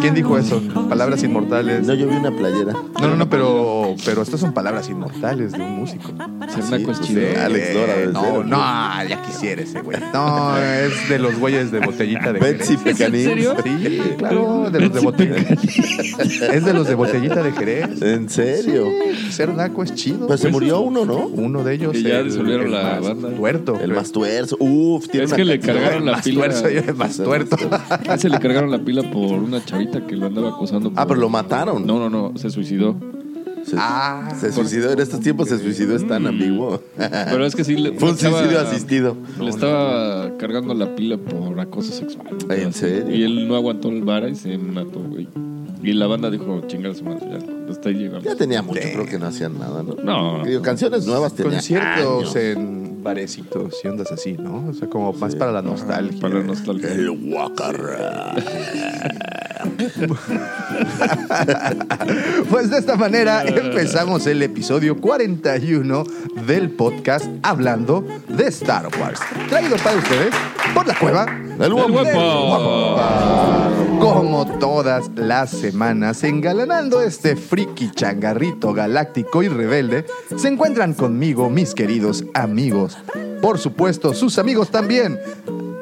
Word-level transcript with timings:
¿Quién 0.00 0.14
dijo 0.14 0.38
eso? 0.38 0.62
Palabras 0.88 1.22
inmortales. 1.22 1.86
No, 1.86 1.94
yo 1.94 2.06
vi 2.06 2.16
una 2.16 2.30
playera. 2.30 2.72
No, 2.72 3.08
no, 3.08 3.16
no, 3.16 3.28
pero, 3.28 3.94
pero 4.04 4.22
estas 4.22 4.40
son 4.40 4.52
palabras 4.52 4.88
inmortales 4.88 5.52
de 5.52 5.62
un 5.62 5.80
músico. 5.80 6.12
Sernaco 6.48 6.92
es 6.92 7.00
chido. 7.00 7.22
Alex 7.42 7.66
desde 7.74 8.12
No, 8.12 8.44
no, 8.44 8.58
ya 9.08 9.22
quisiera 9.22 9.62
ese 9.62 9.80
güey. 9.80 9.98
No, 10.12 10.56
es 10.58 11.08
de 11.08 11.18
los 11.18 11.38
güeyes 11.38 11.72
de 11.72 11.80
botellita 11.80 12.32
de 12.32 12.40
Betsy 12.40 12.76
Jerez. 12.76 12.98
Pecanín. 12.98 13.46
Sí, 13.64 14.00
claro, 14.18 14.70
de 14.70 14.80
los 14.80 14.92
de 14.92 15.00
botellita. 15.00 15.54
Es 16.52 16.64
de 16.64 16.74
los 16.74 16.86
de 16.86 16.94
botellita 16.94 17.42
de 17.42 17.52
Jerez. 17.52 18.02
¿En 18.02 18.28
serio? 18.28 18.88
Ser 19.30 19.54
naco 19.54 19.82
es 19.82 19.94
chido. 19.94 20.03
Pues 20.12 20.40
se 20.40 20.48
murió 20.50 20.80
uno, 20.80 21.04
¿no? 21.04 21.26
Uno 21.26 21.64
de 21.64 21.74
ellos. 21.74 21.94
Y 21.96 22.02
ya 22.02 22.20
el- 22.20 22.26
disolvieron 22.26 22.66
el 22.66 22.72
la 22.72 22.82
más 22.82 23.00
banda. 23.02 23.30
Tuerto. 23.30 23.78
El 23.80 23.92
más 23.92 24.12
tuerzo. 24.12 24.56
Uf, 24.60 25.08
tiene 25.08 25.24
Es 25.24 25.30
una 25.30 25.36
que 25.36 25.44
le 25.44 25.58
canción. 25.60 25.76
cargaron 25.76 26.06
la 26.06 26.12
más 26.12 26.24
pila. 26.24 26.36
tuerzo 26.44 26.70
y 26.70 26.76
el 26.76 26.94
más 26.94 27.16
tuerto. 27.22 27.56
A 27.70 28.14
ese 28.14 28.28
le 28.28 28.38
cargaron 28.38 28.70
la 28.70 28.78
pila 28.78 29.02
por 29.10 29.38
una 29.42 29.64
chavita 29.64 30.06
que 30.06 30.16
lo 30.16 30.26
andaba 30.26 30.50
acosando. 30.50 30.92
Ah, 30.96 31.06
pero 31.06 31.20
lo 31.20 31.28
mataron. 31.28 31.86
No, 31.86 31.98
no, 31.98 32.10
no, 32.10 32.36
se 32.38 32.50
suicidó. 32.50 32.96
Se, 33.64 33.76
Ah, 33.78 34.28
se 34.38 34.52
suicidó. 34.52 34.92
En 34.92 35.00
estos 35.00 35.20
tiempos 35.20 35.48
se 35.48 35.58
suicidó, 35.58 35.96
es 35.96 36.06
tan 36.06 36.26
ambiguo. 36.26 36.82
Pero 36.98 37.46
es 37.46 37.56
que 37.56 37.64
sí 37.64 37.76
le. 37.76 37.92
Fue 37.98 38.10
un 38.10 38.16
chava 38.16 38.40
suicidio 38.40 38.60
asistido. 38.60 39.16
Le 39.40 39.48
estaba 39.48 40.36
cargando 40.36 40.74
la 40.74 40.94
pila 40.94 41.16
por 41.16 41.58
acoso 41.58 41.90
sexual. 41.92 42.26
¿En 42.50 42.74
serio? 42.74 43.10
Y 43.14 43.22
él 43.22 43.48
no 43.48 43.56
aguantó 43.56 43.88
el 43.88 44.02
vara 44.02 44.28
y 44.28 44.34
se 44.34 44.58
mató, 44.58 45.00
güey. 45.00 45.28
Y 45.82 45.92
la 45.92 46.06
banda 46.06 46.30
dijo, 46.30 46.62
chingar 46.66 46.94
su 46.94 47.04
madre, 47.04 47.26
ya. 47.30 47.70
Hasta 47.70 47.88
ahí 47.88 47.94
llegamos. 47.96 48.24
Ya 48.24 48.34
tenía 48.36 48.62
mucho, 48.62 48.80
creo 48.80 49.06
que 49.06 49.18
no 49.18 49.26
hacían 49.26 49.58
nada, 49.58 49.82
¿no? 49.82 49.94
No. 50.02 50.44
Digo, 50.44 50.62
canciones 50.62 51.06
nuevas 51.06 51.34
tenía 51.34 51.52
conciertos 51.52 52.36
años. 52.36 52.36
en 52.36 53.02
barecitos 53.02 53.74
y 53.84 53.88
ondas 53.88 54.10
así, 54.10 54.32
¿no? 54.32 54.68
O 54.68 54.74
sea, 54.74 54.88
como 54.88 55.12
más 55.12 55.36
para 55.36 55.52
la 55.52 55.62
nostalgia. 55.62 56.20
Para 56.20 56.36
la 56.36 56.44
nostalgia. 56.44 56.92
El 56.92 57.10
Guacarra. 57.10 58.34
Pues 62.50 62.70
de 62.70 62.78
esta 62.78 62.96
manera 62.96 63.44
empezamos 63.44 64.26
el 64.26 64.42
episodio 64.42 65.00
41 65.00 66.04
del 66.46 66.70
podcast 66.70 67.26
hablando 67.42 68.04
de 68.28 68.46
Star 68.48 68.88
Wars. 69.00 69.20
Traído 69.48 69.76
para 69.76 69.96
ustedes 69.96 70.34
por 70.74 70.86
la 70.86 70.94
cueva 70.98 71.26
El 71.58 71.72
guapo. 71.72 72.04
del 72.04 72.14
Guapa. 72.14 73.70
Como 73.98 74.46
todas 74.58 75.10
las 75.14 75.50
semanas, 75.50 76.22
engalanando 76.24 77.00
este 77.00 77.36
friki 77.36 77.90
changarrito 77.92 78.74
galáctico 78.74 79.42
y 79.42 79.48
rebelde, 79.48 80.04
se 80.36 80.48
encuentran 80.48 80.92
conmigo 80.94 81.48
mis 81.48 81.74
queridos 81.74 82.24
amigos. 82.34 82.98
Por 83.40 83.58
supuesto, 83.58 84.12
sus 84.14 84.38
amigos 84.38 84.70
también. 84.70 85.18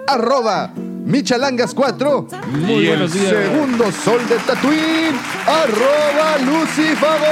Arroba 0.07 0.73
Michalangas4 1.07 2.27
Muy 2.53 2.73
y 2.73 2.87
el 2.87 2.99
buenos 2.99 3.13
días. 3.13 3.29
segundo 3.29 3.85
sol 3.93 4.21
de 4.29 4.37
Tatooine. 4.37 5.19
Arroba 5.47 6.39
Lucifago. 6.45 7.27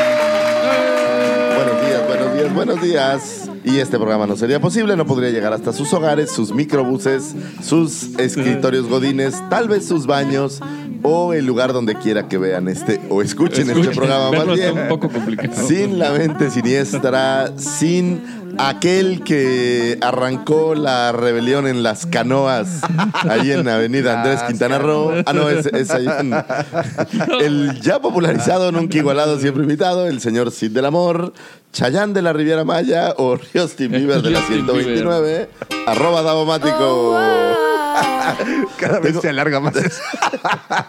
Buenos 1.56 1.86
días, 1.86 2.06
buenos 2.06 2.34
días, 2.34 2.54
buenos 2.54 2.82
días. 2.82 3.50
Y 3.64 3.78
este 3.78 3.96
programa 3.98 4.26
no 4.26 4.36
sería 4.36 4.60
posible, 4.60 4.96
no 4.96 5.04
podría 5.06 5.30
llegar 5.30 5.52
hasta 5.52 5.72
sus 5.72 5.92
hogares, 5.92 6.30
sus 6.30 6.52
microbuses, 6.52 7.34
sus 7.62 8.18
escritorios 8.18 8.86
godines, 8.88 9.40
tal 9.50 9.68
vez 9.68 9.86
sus 9.86 10.06
baños 10.06 10.60
o 11.02 11.32
el 11.32 11.46
lugar 11.46 11.72
donde 11.72 11.94
quiera 11.94 12.28
que 12.28 12.38
vean 12.38 12.68
este 12.68 13.00
o 13.08 13.22
escuchen, 13.22 13.60
este 13.68 13.72
Escuchen, 13.72 13.94
programa 13.94 14.30
verlo 14.30 14.46
más 14.48 14.56
bien. 14.56 14.78
un 14.78 14.88
poco 14.88 15.08
complicado. 15.08 15.66
Sin 15.66 15.98
la 15.98 16.10
mente 16.12 16.50
siniestra, 16.50 17.52
sin 17.56 18.20
aquel 18.68 19.22
que 19.24 19.98
arrancó 20.00 20.74
la 20.74 21.12
rebelión 21.12 21.66
en 21.66 21.82
las 21.82 22.06
canoas, 22.06 22.80
ahí 23.28 23.52
en 23.52 23.68
Avenida 23.68 24.20
Andrés 24.20 24.42
Quintana 24.42 24.78
Roo. 24.78 25.12
Ah, 25.26 25.32
no, 25.32 25.48
es, 25.48 25.66
es 25.66 25.90
ahí 25.90 26.06
en 26.06 26.34
el 27.40 27.80
ya 27.80 28.00
popularizado, 28.00 28.72
nunca 28.72 28.98
igualado, 28.98 29.38
siempre 29.38 29.62
invitado, 29.62 30.06
el 30.06 30.20
señor 30.20 30.50
Cid 30.50 30.72
del 30.72 30.86
Amor, 30.86 31.32
Chayán 31.72 32.12
de 32.12 32.22
la 32.22 32.32
Riviera 32.32 32.64
Maya 32.64 33.14
o 33.16 33.38
Tim 33.76 33.92
Bieber 33.92 34.22
de 34.22 34.30
la 34.30 34.40
Justin 34.40 34.66
129, 34.66 35.48
arroba 35.86 36.22
Davomático. 36.22 37.69
Cada 38.78 38.98
vez 39.00 39.12
Tengo- 39.12 39.20
se 39.22 39.28
alarga 39.28 39.60
más 39.60 39.76
eso. 39.76 40.00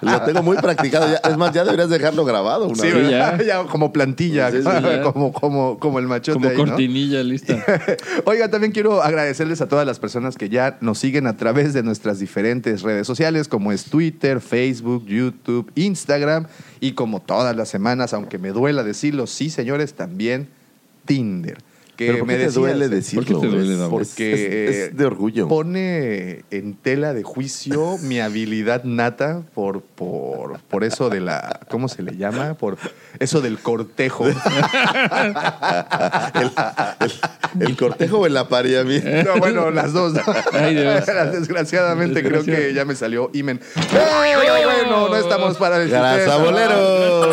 Lo 0.02 0.22
tengo 0.22 0.44
muy 0.44 0.58
practicado. 0.58 1.08
ya. 1.12 1.18
Es 1.30 1.38
más, 1.38 1.54
ya 1.54 1.64
deberías 1.64 1.90
dejarlo 1.90 2.26
grabado 2.26 2.68
una 2.68 2.82
Sí, 2.82 2.90
ya. 3.10 3.38
Ya 3.46 3.64
como 3.64 3.92
plantilla, 3.92 4.50
ya. 4.50 5.02
como, 5.02 5.32
como, 5.34 5.80
como 5.80 6.00
el 6.00 6.08
machote 6.08 6.34
Como 6.34 6.50
ahí, 6.50 6.58
¿no? 6.58 6.66
cortinilla 6.66 7.24
lista. 7.24 7.64
Oiga, 8.26 8.50
también 8.50 8.72
quiero 8.72 9.02
agradecerles 9.02 9.62
a 9.62 9.68
todas 9.68 9.86
las 9.86 10.00
personas 10.00 10.36
que 10.38 10.50
ya 10.50 10.78
nos 10.82 11.00
siguen 11.00 11.28
a 11.28 11.38
través 11.38 11.74
de 11.74 11.84
nuestras 11.84 12.20
diferentes 12.20 12.82
redes 12.82 13.08
sociales, 13.08 13.48
como 13.48 13.72
es 13.72 13.86
Twitter, 13.86 14.40
Facebook, 14.42 15.06
YouTube, 15.06 15.72
Instagram, 15.76 16.48
y 16.80 16.94
como 16.94 17.22
todas 17.22 17.56
las 17.56 17.70
semanas, 17.70 18.14
aunque 18.14 18.38
me 18.38 18.50
duela 18.50 18.84
decirlo, 18.84 19.28
sí, 19.28 19.50
señores, 19.50 19.94
también 19.94 20.48
Tinder. 21.06 21.58
Que 22.02 22.08
Pero 22.08 22.18
¿por 22.20 22.28
me 22.28 22.34
qué 22.34 22.38
te 22.40 22.46
decías, 22.46 22.56
duele 22.56 22.86
eh, 22.86 22.90
decirlo? 22.90 23.26
¿Por 23.26 23.36
qué 23.42 23.48
te 23.48 23.54
duele, 23.56 23.74
Es- 23.74 23.80
Davo? 23.80 24.02
es- 24.02 24.08
Porque 24.10 24.34
es, 24.34 24.76
es 24.90 24.98
de 24.98 25.06
orgullo. 25.06 25.48
Pone 25.48 26.44
en 26.50 26.74
tela 26.76 27.14
de 27.14 27.22
juicio 27.22 27.98
mi 28.02 28.20
habilidad 28.20 28.84
nata 28.86 29.44
por, 29.54 29.82
por, 29.84 30.60
por 30.62 30.84
eso 30.84 31.10
de 31.12 31.20
la. 31.20 31.60
¿Cómo 31.70 31.88
se 31.90 32.02
le 32.02 32.18
llama? 32.18 32.56
Por 32.56 32.78
eso 33.20 33.40
del 33.42 33.60
cortejo. 33.60 34.26
el, 34.28 34.36
el- 37.00 37.62
el 37.68 37.78
cortejo 37.78 38.20
o 38.20 38.26
el 38.26 38.36
apareamiento. 38.38 39.10
No, 39.32 39.38
bueno, 39.40 39.70
las 39.72 39.94
dos. 39.94 40.14
Ay, 40.54 40.74
Dios. 40.76 41.06
Desgraciadamente 41.32 42.24
creo 42.24 42.44
que 42.44 42.74
ya 42.74 42.86
me 42.86 42.96
salió 42.96 43.30
Imen. 43.34 43.60
Pero 43.92 44.06
bueno, 44.66 45.10
no 45.10 45.16
estamos 45.16 45.58
para 45.58 45.78
bolero. 46.38 47.28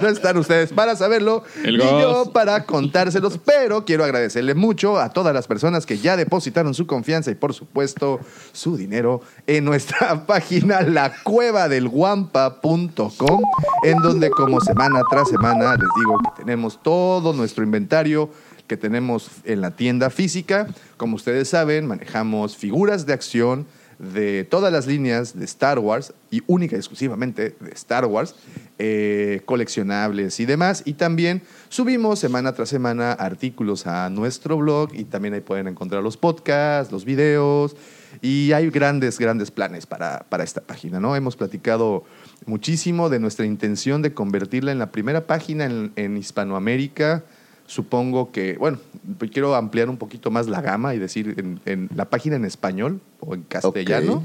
no 0.00 0.08
están 0.08 0.36
ustedes 0.36 0.72
para 0.72 0.96
saberlo 0.96 1.44
El 1.62 1.76
y 1.76 1.78
yo 1.78 2.30
para 2.32 2.64
contárselos, 2.64 3.38
pero 3.56 3.84
quiero 3.84 4.02
agradecerle 4.04 4.54
mucho 4.54 4.98
a 4.98 5.10
todas 5.10 5.32
las 5.32 5.46
personas 5.46 5.86
que 5.86 5.98
ya 5.98 6.16
depositaron 6.16 6.74
su 6.74 6.84
confianza 6.86 7.30
y 7.30 7.36
por 7.36 7.54
supuesto 7.54 8.18
su 8.52 8.76
dinero 8.76 9.20
en 9.46 9.64
nuestra 9.64 10.26
página 10.34 10.80
lacuevadelguampa.com 10.82 13.42
en 13.84 13.98
donde 13.98 14.30
como 14.30 14.60
semana 14.60 15.02
tras 15.08 15.28
semana 15.28 15.76
les 15.76 15.88
digo 15.98 16.18
que 16.18 16.30
tenemos 16.42 16.82
todo 16.82 17.32
nuestro 17.32 17.62
inventario 17.62 18.28
que 18.66 18.76
tenemos 18.76 19.30
en 19.44 19.60
la 19.60 19.70
tienda 19.72 20.10
física. 20.10 20.66
Como 20.96 21.14
ustedes 21.16 21.48
saben, 21.48 21.86
manejamos 21.86 22.56
figuras 22.56 23.06
de 23.06 23.12
acción 23.12 23.66
de 24.12 24.44
todas 24.44 24.72
las 24.72 24.86
líneas 24.86 25.38
de 25.38 25.44
Star 25.44 25.78
Wars 25.78 26.12
y 26.30 26.42
única 26.46 26.76
y 26.76 26.78
exclusivamente 26.78 27.56
de 27.60 27.70
Star 27.72 28.04
Wars, 28.06 28.34
eh, 28.78 29.42
coleccionables 29.44 30.38
y 30.40 30.46
demás. 30.46 30.82
Y 30.84 30.94
también 30.94 31.42
subimos 31.68 32.18
semana 32.18 32.52
tras 32.52 32.68
semana 32.68 33.12
artículos 33.12 33.86
a 33.86 34.10
nuestro 34.10 34.58
blog 34.58 34.94
y 34.94 35.04
también 35.04 35.34
ahí 35.34 35.40
pueden 35.40 35.68
encontrar 35.68 36.02
los 36.02 36.16
podcasts, 36.16 36.92
los 36.92 37.04
videos 37.04 37.76
y 38.22 38.52
hay 38.52 38.70
grandes, 38.70 39.18
grandes 39.18 39.50
planes 39.50 39.86
para, 39.86 40.26
para 40.28 40.44
esta 40.44 40.60
página, 40.60 41.00
¿no? 41.00 41.16
Hemos 41.16 41.36
platicado 41.36 42.04
muchísimo 42.46 43.08
de 43.08 43.18
nuestra 43.18 43.46
intención 43.46 44.02
de 44.02 44.14
convertirla 44.14 44.72
en 44.72 44.78
la 44.78 44.92
primera 44.92 45.26
página 45.26 45.64
en, 45.64 45.92
en 45.96 46.16
Hispanoamérica. 46.16 47.24
Supongo 47.66 48.30
que, 48.30 48.56
bueno, 48.58 48.78
pues 49.18 49.30
quiero 49.30 49.54
ampliar 49.54 49.88
un 49.88 49.96
poquito 49.96 50.30
más 50.30 50.46
la 50.48 50.60
gama 50.60 50.94
y 50.94 50.98
decir 50.98 51.34
en, 51.38 51.60
en 51.64 51.88
la 51.94 52.04
página 52.04 52.36
en 52.36 52.44
español 52.44 53.00
o 53.20 53.34
en 53.34 53.42
castellano 53.42 54.12
Ok. 54.14 54.22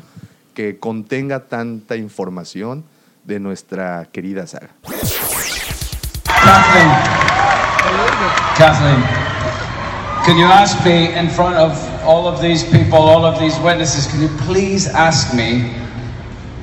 que 0.54 0.78
contenga 0.78 1.46
tanta 1.48 1.96
información 1.96 2.84
de 3.24 3.40
nuestra 3.40 4.06
querida 4.12 4.46
saga. 4.46 4.70
Kathleen. 6.26 6.90
Kathleen. 8.58 9.04
Can 10.26 10.38
you 10.38 10.46
ask 10.46 10.84
me 10.86 11.14
in 11.18 11.30
front 11.30 11.56
of 11.56 11.72
all 12.06 12.28
of 12.28 12.42
these 12.42 12.64
people, 12.66 13.00
all 13.00 13.26
of 13.26 13.40
these 13.40 13.58
witnesses, 13.62 14.06
can 14.08 14.22
you 14.22 14.30
please 14.46 14.88
ask 14.88 15.34
me, 15.34 15.72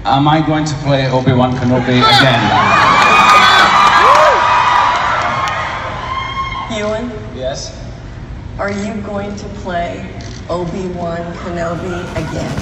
am 0.05 0.29
I 0.29 0.41
going 0.47 0.65
to 0.67 0.75
play 0.85 1.09
Obi-Wan 1.11 1.57
Kenobi 1.57 1.99
again? 2.03 2.96
Ewan, 6.77 7.11
Yes? 7.35 7.73
are 8.59 8.71
you 8.71 9.01
going 9.01 9.35
to 9.35 9.47
play 9.65 10.05
Obi-Wan 10.51 11.25
Kenobi 11.41 12.05
again? 12.13 12.53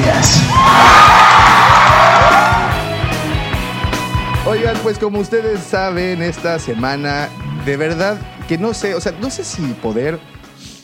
Yes. 0.00 0.40
Oigan, 4.46 4.76
pues 4.82 4.98
como 4.98 5.18
ustedes 5.18 5.60
saben, 5.60 6.22
esta 6.22 6.58
semana, 6.58 7.28
de 7.66 7.76
verdad 7.76 8.16
que 8.48 8.56
no 8.56 8.72
sé, 8.72 8.94
o 8.94 9.00
sea, 9.02 9.12
no 9.20 9.28
sé 9.28 9.44
si 9.44 9.60
poder 9.74 10.18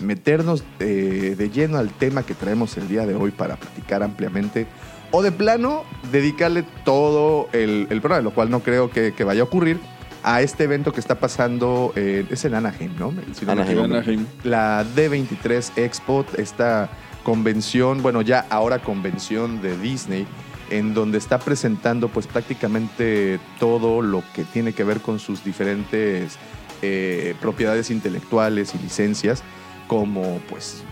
meternos 0.00 0.64
eh, 0.80 1.34
de 1.38 1.48
lleno 1.48 1.78
al 1.78 1.88
tema 1.88 2.24
que 2.24 2.34
traemos 2.34 2.76
el 2.76 2.88
día 2.88 3.06
de 3.06 3.14
hoy 3.14 3.30
para 3.30 3.56
platicar 3.56 4.02
ampliamente, 4.02 4.66
o 5.12 5.22
de 5.22 5.32
plano 5.32 5.84
dedicarle 6.12 6.62
todo 6.84 7.48
el, 7.54 7.86
el 7.88 8.02
programa, 8.02 8.22
lo 8.22 8.34
cual 8.34 8.50
no 8.50 8.60
creo 8.60 8.90
que, 8.90 9.14
que 9.14 9.24
vaya 9.24 9.40
a 9.40 9.44
ocurrir, 9.44 9.80
a 10.26 10.42
este 10.42 10.64
evento 10.64 10.92
que 10.92 10.98
está 10.98 11.20
pasando, 11.20 11.92
eh, 11.94 12.26
es 12.28 12.44
en 12.44 12.54
Anaheim, 12.54 12.90
¿no? 12.98 13.14
Si 13.32 13.46
no 13.46 13.52
Anaheim. 13.52 13.84
Anaheim. 13.84 14.26
La 14.42 14.84
D23 14.84 15.78
Expo, 15.78 16.26
esta 16.36 16.90
convención, 17.22 18.02
bueno, 18.02 18.22
ya 18.22 18.44
ahora 18.50 18.80
convención 18.80 19.62
de 19.62 19.78
Disney, 19.78 20.26
en 20.68 20.94
donde 20.94 21.18
está 21.18 21.38
presentando 21.38 22.08
pues 22.08 22.26
prácticamente 22.26 23.38
todo 23.60 24.02
lo 24.02 24.24
que 24.34 24.42
tiene 24.42 24.72
que 24.72 24.82
ver 24.82 25.00
con 25.00 25.20
sus 25.20 25.44
diferentes 25.44 26.38
eh, 26.82 27.36
propiedades 27.40 27.92
intelectuales 27.92 28.74
y 28.74 28.78
licencias, 28.78 29.44
como 29.86 30.40
pues 30.50 30.82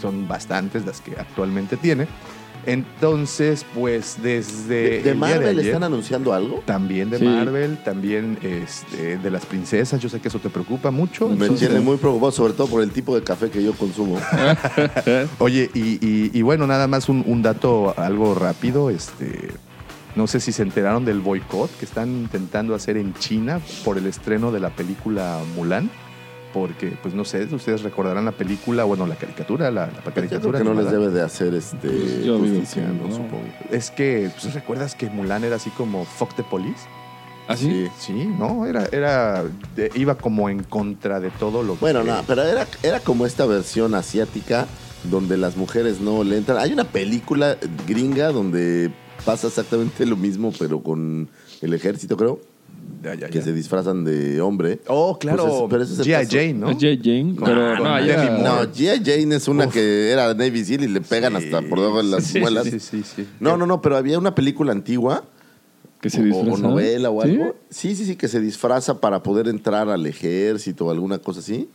son 0.00 0.26
bastantes 0.26 0.86
las 0.86 1.02
que 1.02 1.12
actualmente 1.20 1.76
tiene. 1.76 2.08
Entonces, 2.66 3.64
pues 3.74 4.16
desde... 4.22 4.68
¿De, 4.68 4.96
el 4.98 5.02
de 5.02 5.10
día 5.12 5.14
Marvel 5.20 5.58
ayer- 5.58 5.66
están 5.66 5.82
anunciando 5.84 6.32
algo? 6.32 6.62
también 6.66 7.10
de 7.10 7.18
Sí. 7.18 7.24
Marvel, 7.24 7.78
también 7.84 8.38
este, 8.42 9.18
de 9.18 9.30
las 9.30 9.46
princesas. 9.46 10.00
Yo 10.00 10.08
sé 10.08 10.20
que 10.20 10.28
eso 10.28 10.38
te 10.38 10.50
preocupa 10.50 10.90
mucho. 10.90 11.26
Me 11.28 11.34
Entonces, 11.46 11.68
tiene 11.68 11.82
muy 11.84 11.96
preocupado, 11.96 12.32
sobre 12.32 12.52
todo 12.52 12.66
por 12.66 12.82
el 12.82 12.90
tipo 12.90 13.14
de 13.14 13.22
café 13.22 13.50
que 13.50 13.62
yo 13.62 13.72
consumo. 13.74 14.18
Oye, 15.38 15.70
y, 15.74 16.04
y- 16.06 16.30
y 16.32 16.42
bueno, 16.42 16.66
nada 16.66 16.86
más 16.86 17.08
un, 17.08 17.22
un 17.26 17.42
dato 17.42 17.94
algo 17.98 18.34
rápido. 18.34 18.90
Este, 18.90 19.50
no 20.16 20.26
sé 20.26 20.40
si 20.40 20.52
se 20.52 20.62
enteraron 20.62 21.04
del 21.04 21.20
boicot 21.20 21.70
que 21.78 21.84
están 21.84 22.08
intentando 22.10 22.74
hacer 22.74 22.96
en 22.96 23.14
China 23.14 23.60
por 23.84 23.96
el 23.98 24.06
estreno 24.06 24.52
de 24.52 24.60
la 24.60 24.70
película 24.70 25.38
Mulan. 25.56 25.90
Porque, 26.52 26.92
pues 27.02 27.14
no 27.14 27.24
sé, 27.24 27.44
ustedes 27.52 27.82
recordarán 27.82 28.24
la 28.24 28.32
película, 28.32 28.82
bueno, 28.84 29.06
la 29.06 29.14
caricatura, 29.14 29.70
la, 29.70 29.86
la 29.86 29.92
Yo 29.92 30.00
creo 30.02 30.14
caricatura. 30.14 30.58
que 30.58 30.64
no 30.64 30.74
les 30.74 30.90
debe 30.90 31.08
de 31.10 31.22
hacer 31.22 31.54
este 31.54 31.88
Pues 31.88 32.24
yo 32.24 32.38
digo 32.40 32.56
justicia, 32.58 32.82
que 32.86 32.88
¿no? 32.92 33.06
no. 33.08 33.14
Supongo. 33.14 33.44
Es 33.70 33.90
que, 33.92 34.30
pues, 34.40 34.52
¿recuerdas 34.54 34.94
que 34.96 35.08
Mulan 35.10 35.44
era 35.44 35.56
así 35.56 35.70
como 35.70 36.04
fuck 36.04 36.34
the 36.34 36.42
police? 36.42 36.80
¿Ah, 37.46 37.56
sí? 37.56 37.88
Sí, 37.98 38.12
no, 38.38 38.66
era, 38.66 38.88
era, 38.92 39.44
de- 39.76 39.90
iba 39.94 40.16
como 40.16 40.48
en 40.50 40.62
contra 40.64 41.18
de 41.20 41.30
todo 41.30 41.62
lo 41.62 41.76
Bueno, 41.76 42.02
que... 42.02 42.08
no, 42.10 42.22
pero 42.26 42.42
era, 42.42 42.66
era 42.82 43.00
como 43.00 43.26
esta 43.26 43.44
versión 43.46 43.94
asiática 43.94 44.66
donde 45.04 45.36
las 45.36 45.56
mujeres 45.56 46.00
no 46.00 46.22
le 46.24 46.36
entran. 46.36 46.58
Hay 46.58 46.72
una 46.72 46.84
película 46.84 47.56
gringa 47.88 48.30
donde 48.32 48.92
pasa 49.24 49.48
exactamente 49.48 50.04
lo 50.06 50.16
mismo, 50.16 50.52
pero 50.58 50.80
con 50.82 51.28
el 51.60 51.74
ejército, 51.74 52.16
creo, 52.16 52.40
Ya, 53.02 53.14
ya, 53.14 53.28
que 53.30 53.40
se 53.40 53.52
disfrazan 53.54 54.04
de 54.04 54.40
hombre. 54.42 54.80
Oh, 54.86 55.16
claro, 55.18 55.44
Pues 55.44 55.54
es- 55.54 55.62
pero 55.70 55.82
es 55.82 55.98
el 55.98 56.04
G.I. 56.06 56.26
Jane, 56.30 56.52
¿no? 56.54 56.66
Jane, 56.78 57.34
pero 57.42 57.76
no. 57.76 57.84
No, 57.84 58.72
G.I. 58.72 59.02
Jane 59.04 59.36
es 59.36 59.48
una 59.48 59.66
Uf. 59.68 59.72
que 59.72 60.10
era 60.10 60.34
Navy 60.34 60.64
Seal 60.64 60.84
y 60.84 60.88
le 60.88 61.00
pegan 61.00 61.32
Sí. 61.38 61.44
hasta 61.46 61.62
por 61.62 61.78
debajo 61.80 61.98
de 62.02 62.10
las 62.10 62.24
Sí, 62.24 62.40
muelas. 62.40 62.64
Sí, 62.66 62.78
sí, 62.78 63.02
sí. 63.02 63.26
No, 63.40 63.56
no, 63.56 63.66
no, 63.66 63.80
pero 63.80 63.96
había 63.96 64.18
una 64.18 64.34
película 64.34 64.72
antigua 64.72 65.24
que 66.02 66.10
se 66.10 66.22
disfraza. 66.22 66.52
o, 66.52 66.58
novela 66.58 67.10
o 67.10 67.22
¿Sí? 67.22 67.30
algo. 67.30 67.56
Sí, 67.70 67.94
sí, 67.94 68.04
sí, 68.04 68.16
que 68.16 68.28
se 68.28 68.40
disfraza 68.40 69.00
para 69.00 69.22
poder 69.22 69.48
entrar 69.48 69.88
al 69.88 70.04
ejército 70.06 70.86
o 70.86 70.90
alguna 70.90 71.18
cosa 71.18 71.40
así. 71.40 71.68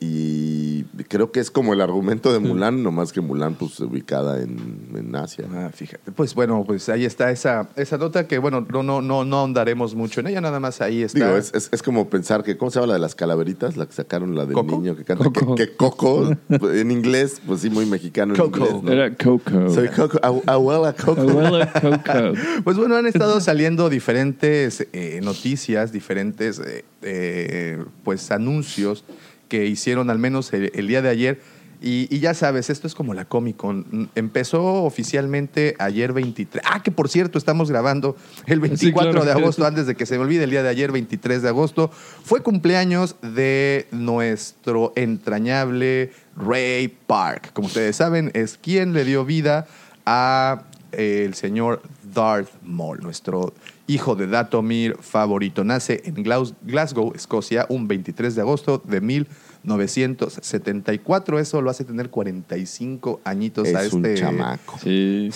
Y 0.00 0.84
creo 1.08 1.32
que 1.32 1.40
es 1.40 1.50
como 1.50 1.72
el 1.72 1.80
argumento 1.80 2.32
de 2.32 2.38
Mulan, 2.38 2.82
nomás 2.82 3.12
que 3.12 3.20
Mulan 3.20 3.54
pues 3.54 3.80
ubicada 3.80 4.40
en, 4.40 4.88
en 4.94 5.16
Asia. 5.16 5.44
Ah, 5.52 5.70
fíjate. 5.74 6.12
Pues 6.12 6.34
bueno, 6.34 6.62
pues 6.66 6.88
ahí 6.88 7.04
está 7.04 7.30
esa, 7.30 7.68
esa 7.76 7.98
nota 7.98 8.26
que, 8.28 8.38
bueno, 8.38 8.64
no, 8.70 8.82
no, 8.82 9.02
no, 9.02 9.24
no 9.24 9.38
ahondaremos 9.38 9.94
mucho 9.96 10.20
en 10.20 10.28
ella, 10.28 10.40
nada 10.40 10.60
más 10.60 10.80
ahí 10.80 11.02
está. 11.02 11.18
Digo, 11.26 11.36
es, 11.36 11.52
es- 11.54 11.68
es 11.72 11.82
como 11.82 12.08
pensar 12.08 12.44
que, 12.44 12.56
¿cómo 12.56 12.70
se 12.70 12.76
llama 12.76 12.88
la 12.88 12.92
de 12.94 13.00
las 13.00 13.14
calaveritas? 13.14 13.76
La 13.76 13.86
que 13.86 13.92
sacaron, 13.92 14.34
la 14.36 14.44
del 14.44 14.54
¿Coco? 14.54 14.76
niño 14.78 14.94
que 14.96 15.04
canta. 15.04 15.24
Coco. 15.24 15.54
Que, 15.56 15.66
que 15.68 15.76
Coco, 15.76 16.30
en 16.48 16.90
inglés, 16.90 17.40
pues 17.46 17.60
sí, 17.62 17.70
muy 17.70 17.86
mexicano 17.86 18.34
en 18.34 18.40
Coco. 18.40 18.58
inglés. 18.66 18.82
¿no? 18.84 18.92
Era 18.92 19.14
Coco. 19.16 19.70
Soy 19.70 19.88
Coco, 19.88 20.18
abu- 20.22 20.42
abuela 20.46 20.92
Coco. 20.92 21.20
Abuela 21.22 21.72
Coco. 21.72 22.38
Pues 22.64 22.76
bueno, 22.76 22.96
han 22.96 23.06
estado 23.06 23.40
saliendo 23.40 23.88
diferentes 23.88 24.86
eh, 24.92 25.20
noticias, 25.22 25.90
diferentes 25.92 26.58
eh, 26.60 26.84
eh, 27.02 27.82
pues 28.04 28.30
anuncios 28.30 29.04
que 29.48 29.66
hicieron 29.66 30.10
al 30.10 30.18
menos 30.18 30.52
el, 30.52 30.70
el 30.74 30.88
día 30.88 31.02
de 31.02 31.08
ayer. 31.08 31.40
Y, 31.80 32.08
y 32.10 32.18
ya 32.18 32.34
sabes, 32.34 32.70
esto 32.70 32.88
es 32.88 32.94
como 32.94 33.14
la 33.14 33.24
Comic 33.24 33.56
Con. 33.56 34.10
Empezó 34.16 34.82
oficialmente 34.82 35.76
ayer 35.78 36.12
23. 36.12 36.64
Ah, 36.66 36.82
que 36.82 36.90
por 36.90 37.08
cierto, 37.08 37.38
estamos 37.38 37.70
grabando 37.70 38.16
el 38.46 38.58
24 38.58 39.12
claro. 39.12 39.24
de 39.24 39.32
agosto, 39.32 39.64
antes 39.64 39.86
de 39.86 39.94
que 39.94 40.04
se 40.04 40.16
me 40.16 40.24
olvide 40.24 40.44
el 40.44 40.50
día 40.50 40.64
de 40.64 40.70
ayer, 40.70 40.90
23 40.90 41.42
de 41.42 41.48
agosto. 41.48 41.90
Fue 42.24 42.42
cumpleaños 42.42 43.14
de 43.22 43.86
nuestro 43.92 44.92
entrañable 44.96 46.12
Ray 46.36 46.88
Park. 47.06 47.52
Como 47.52 47.68
ustedes 47.68 47.94
saben, 47.94 48.32
es 48.34 48.58
quien 48.58 48.92
le 48.92 49.04
dio 49.04 49.24
vida 49.24 49.68
a 50.04 50.64
eh, 50.90 51.22
el 51.26 51.34
señor 51.34 51.82
Darth 52.12 52.50
Maul, 52.64 53.00
nuestro 53.02 53.52
hijo 53.88 54.14
de 54.14 54.28
Datomir 54.28 54.96
favorito. 55.00 55.64
Nace 55.64 56.02
en 56.04 56.14
Glas- 56.22 56.54
Glasgow, 56.62 57.12
Escocia, 57.16 57.66
un 57.68 57.88
23 57.88 58.36
de 58.36 58.42
agosto 58.42 58.80
de 58.86 59.00
1974. 59.00 61.38
Eso 61.38 61.60
lo 61.62 61.70
hace 61.70 61.84
tener 61.84 62.10
45 62.10 63.20
añitos 63.24 63.68
a 63.74 63.82
Es 63.82 63.92
un 63.92 64.04
este... 64.06 64.20
chamaco. 64.20 64.78
Sí, 64.82 65.30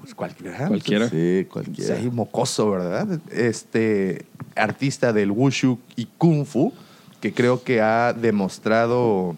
Pues 0.00 0.14
cualquiera. 0.14 0.68
cualquiera. 0.68 1.08
Sí, 1.08 1.38
Sí, 1.40 1.44
cualquiera. 1.46 1.96
ahí 1.96 2.10
mocoso, 2.10 2.70
¿verdad? 2.70 3.18
Este 3.32 4.24
artista 4.54 5.12
del 5.12 5.30
wushu 5.32 5.78
y 5.96 6.06
kung 6.18 6.44
fu 6.44 6.72
que 7.20 7.32
creo 7.32 7.62
que 7.64 7.80
ha 7.80 8.12
demostrado 8.12 9.36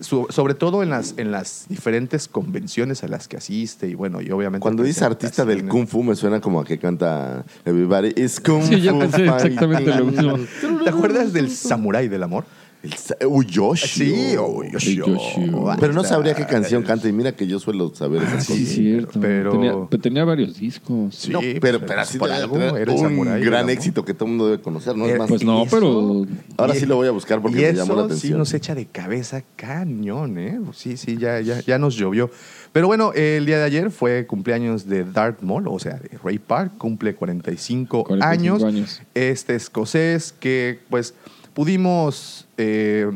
su- 0.00 0.26
sobre 0.30 0.54
todo 0.54 0.82
en 0.82 0.90
las 0.90 1.14
en 1.18 1.30
las 1.30 1.66
diferentes 1.68 2.28
convenciones 2.28 3.02
a 3.04 3.08
las 3.08 3.28
que 3.28 3.36
asiste 3.36 3.88
y 3.88 3.94
bueno, 3.94 4.20
y 4.20 4.30
obviamente 4.30 4.62
Cuando 4.62 4.82
dice 4.82 5.04
artista 5.04 5.44
del 5.44 5.66
Kung 5.68 5.86
Fu 5.86 6.02
me 6.02 6.14
suena 6.16 6.40
como 6.40 6.60
a 6.60 6.64
que 6.64 6.78
canta 6.78 7.44
Everybody 7.64 8.12
is 8.16 8.40
Kung 8.40 8.62
Sí, 8.62 8.80
yo 8.80 8.92
Fu 8.92 8.98
pensé 9.00 9.24
exactamente 9.24 9.90
lo 9.94 10.04
fighting. 10.06 10.32
mismo. 10.32 10.82
¿Te 10.84 10.90
acuerdas 10.90 11.32
del 11.32 11.50
samurái 11.50 12.08
del 12.08 12.22
amor? 12.22 12.44
El 12.84 12.92
sa- 12.92 13.16
Uy, 13.26 13.46
Yoshio. 13.46 14.04
Sí, 14.04 14.36
oh, 14.38 14.62
Yoshio. 14.62 15.06
Yoshio. 15.06 15.74
Pero 15.80 15.92
no 15.94 16.04
sabría 16.04 16.34
qué 16.34 16.44
canción 16.44 16.82
canta 16.82 17.08
y 17.08 17.12
mira 17.12 17.32
que 17.32 17.46
yo 17.46 17.58
suelo 17.58 17.94
saber 17.94 18.22
esas 18.22 18.34
Ah, 18.34 18.40
Sí, 18.42 18.52
cosas. 18.52 18.60
es 18.68 18.74
cierto. 18.74 19.20
pero- 19.20 19.50
Tenía, 19.52 19.74
pero 19.88 20.02
tenía 20.02 20.24
varios 20.24 20.58
discos. 20.58 21.14
Sí, 21.14 21.32
No, 21.32 21.40
pero, 21.40 21.60
pero 21.60 21.80
pues, 21.86 21.98
así 21.98 22.18
por 22.18 22.30
algo 22.30 22.58
eres 22.58 23.00
un 23.00 23.40
gran 23.40 23.70
éxito 23.70 24.04
que 24.04 24.12
todo 24.12 24.26
el 24.26 24.30
mundo 24.32 24.46
debe 24.50 24.62
conocer, 24.62 24.94
¿no? 24.96 25.06
Eh, 25.06 25.12
Es 25.12 25.18
más, 25.18 25.28
Pues 25.28 25.42
no, 25.44 25.62
Eso- 25.64 25.76
pero 25.76 26.26
ahora 26.58 26.74
sí 26.74 26.84
lo 26.86 26.96
voy 26.96 27.08
a 27.08 27.12
buscar 27.12 27.40
porque 27.40 27.58
y 27.58 27.62
me 27.62 27.72
llamó 27.72 27.94
la 27.94 28.02
sí 28.02 28.06
atención. 28.06 28.38
nos 28.38 28.52
echa 28.52 28.74
de 28.74 28.84
cabeza 28.86 29.42
cañón, 29.56 30.36
¿eh? 30.38 30.60
Sí, 30.74 30.96
sí, 30.98 31.16
ya, 31.16 31.40
ya, 31.40 31.60
ya 31.60 31.78
nos 31.78 31.94
llovió. 31.96 32.30
Pero 32.72 32.86
bueno, 32.88 33.12
el 33.14 33.46
día 33.46 33.58
de 33.58 33.64
ayer 33.64 33.90
fue 33.90 34.26
cumpleaños 34.26 34.86
de 34.88 35.04
Darth 35.04 35.40
Maul, 35.42 35.68
o 35.68 35.78
sea, 35.78 35.94
de 35.94 36.10
Ray 36.22 36.38
Park, 36.38 36.72
cumple 36.76 37.14
45, 37.14 38.04
45 38.04 38.26
años. 38.28 38.62
años. 38.64 39.02
Este 39.14 39.54
escocés 39.54 40.34
que, 40.38 40.80
pues, 40.90 41.14
pudimos 41.54 42.43
eh, 42.56 43.10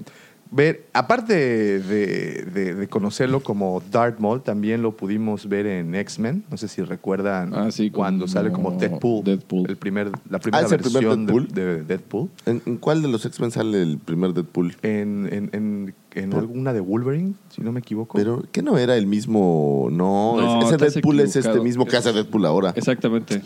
ver, 0.50 0.86
aparte 0.94 1.34
de, 1.34 2.42
de- 2.44 2.74
de 2.74 2.88
conocerlo 2.88 3.40
como 3.42 3.82
Darth 3.90 4.18
Maul, 4.18 4.42
también 4.42 4.80
lo 4.82 4.96
pudimos 4.96 5.48
ver 5.48 5.66
en 5.66 5.94
X-Men. 5.94 6.44
No 6.50 6.56
sé 6.56 6.68
si 6.68 6.82
recuerdan 6.82 7.52
Ah, 7.54 7.70
sí, 7.70 7.90
cuando 7.90 8.24
como 8.24 8.32
sale 8.32 8.50
como 8.52 8.70
Deadpool. 8.72 9.24
Deadpool. 9.24 9.68
El 9.68 9.76
primer, 9.76 10.10
la 10.30 10.38
primera 10.38 10.62
Ah, 10.62 10.66
¿es 10.66 10.72
el 10.72 10.78
primer 10.80 10.92
versión 11.04 11.26
de- 11.26 11.32
Deadpool? 11.32 11.48
De, 11.54 11.82
Deadpool. 11.84 12.28
¿En, 12.46 12.62
en 12.64 12.76
cuál 12.78 13.02
de 13.02 13.08
los 13.08 13.24
X-Men 13.26 13.50
sale 13.50 13.82
el 13.82 13.98
primer 13.98 14.32
Deadpool? 14.32 14.76
En, 14.82 15.28
en, 15.30 15.50
en, 15.52 15.94
en 16.14 16.32
alguna 16.34 16.72
de 16.72 16.80
Wolverine, 16.80 17.34
si 17.50 17.60
no 17.62 17.70
me 17.72 17.80
equivoco. 17.80 18.16
Pero, 18.16 18.44
¿qué 18.50 18.62
no 18.62 18.78
era 18.78 18.96
el 18.96 19.06
mismo? 19.06 19.88
No, 19.92 20.36
No, 20.40 20.62
ese 20.66 20.76
Deadpool 20.78 21.20
es 21.20 21.36
este 21.36 21.60
mismo 21.60 21.84
que 21.86 21.96
hace 21.96 22.12
Deadpool 22.12 22.46
ahora. 22.46 22.72
Exactamente. 22.74 23.42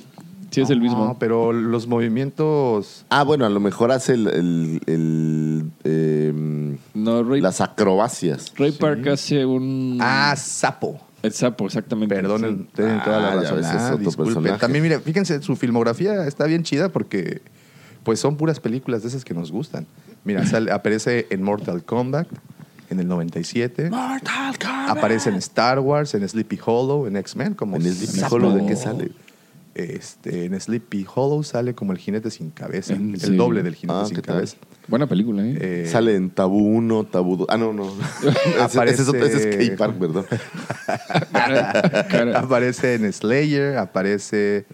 Sí, 0.53 0.61
es 0.61 0.71
el 0.71 0.81
mismo. 0.81 1.05
No, 1.05 1.17
pero 1.19 1.53
los 1.53 1.87
movimientos. 1.87 3.05
Ah, 3.09 3.25
bueno, 3.25 3.45
a 3.47 3.49
lo 3.49 3.59
mejor 3.59 3.91
hace 3.91 4.15
el, 4.15 4.29
el- 4.29 4.81
el, 4.87 5.71
em, 5.85 6.79
No, 6.95 7.23
Ray, 7.25 7.41
las 7.41 7.61
acrobacias. 7.61 8.53
Ray 8.57 8.73
Park 8.73 9.07
hace 9.09 9.45
un. 9.47 9.99
Ah, 10.01 10.35
sapo. 10.37 11.01
el 11.23 11.33
sapo, 11.33 11.67
exactamente. 11.67 12.15
Perdonen, 12.17 12.59
Sí. 12.59 12.69
tienen 12.75 13.03
toda 13.03 13.21
la 13.21 13.29
Ah, 13.29 13.35
ya 13.37 13.41
razón. 13.43 13.57
ves, 13.59 13.67
ese 13.69 13.77
es 13.77 13.83
otro 13.85 13.97
disculpen. 13.99 14.25
personaje. 14.35 14.61
También, 14.61 14.83
mire, 14.83 14.99
fíjense, 15.01 15.41
su 15.43 15.55
filmografía 15.57 16.27
está 16.27 16.47
bien 16.47 16.65
chida 16.65 16.89
porque 16.91 17.41
pues 18.03 18.19
son 18.19 18.37
puras 18.37 18.59
películas 18.59 19.03
de 19.03 19.09
esas 19.09 19.25
que 19.25 19.33
nos 19.33 19.53
gustan. 19.53 19.87
Mira, 20.25 20.45
sale- 20.47 20.71
aparece 20.73 21.29
en 21.31 21.43
Mortal 21.45 21.85
Kombat 21.85 22.27
en 22.91 22.99
el 23.01 23.07
97. 23.09 23.89
Mortal 23.91 24.59
Kombat. 24.59 24.91
Aparece 24.99 25.31
en 25.31 25.37
Star 25.37 25.79
Wars, 25.79 26.13
en 26.15 26.29
Sleepy 26.29 26.59
Hollow, 26.67 27.07
en 27.07 27.17
X-Men, 27.17 27.55
como 27.55 27.77
¿En 27.77 27.83
Sleepy 27.83 28.19
sapo. 28.19 28.35
Hollow 28.35 28.55
de 28.57 28.67
qué 28.67 28.77
sale? 28.77 29.13
Este, 29.75 30.45
en 30.45 30.61
Sleepy 30.61 31.07
Hollow 31.15 31.43
sale 31.43 31.75
como 31.75 31.93
el 31.93 31.99
jinete 31.99 32.31
sin 32.31 32.51
cabeza, 32.51 32.95
Mm, 32.95 33.15
el 33.23 33.37
doble 33.39 33.63
del 33.63 33.75
jinete 33.75 34.01
Ah, 34.03 34.07
sin 34.07 34.21
cabeza. 34.21 34.57
Buena 34.87 35.07
película, 35.07 35.43
¿eh? 35.47 35.57
Eh, 35.61 35.89
Sale 35.91 36.15
en 36.15 36.29
Tabú 36.31 36.59
1, 36.59 37.05
Tabú 37.05 37.37
2. 37.39 37.47
Ah, 37.51 37.57
no, 37.57 37.73
no. 37.73 37.91
ese, 38.67 38.85
ese 38.85 39.03
ese 39.19 39.51
es 39.51 39.57
Key 39.57 39.77
Park, 39.77 39.95
perdón. 39.99 40.27
Aparece 42.35 42.95
en 42.95 43.13
Slayer, 43.13 43.77
aparece 43.79 44.67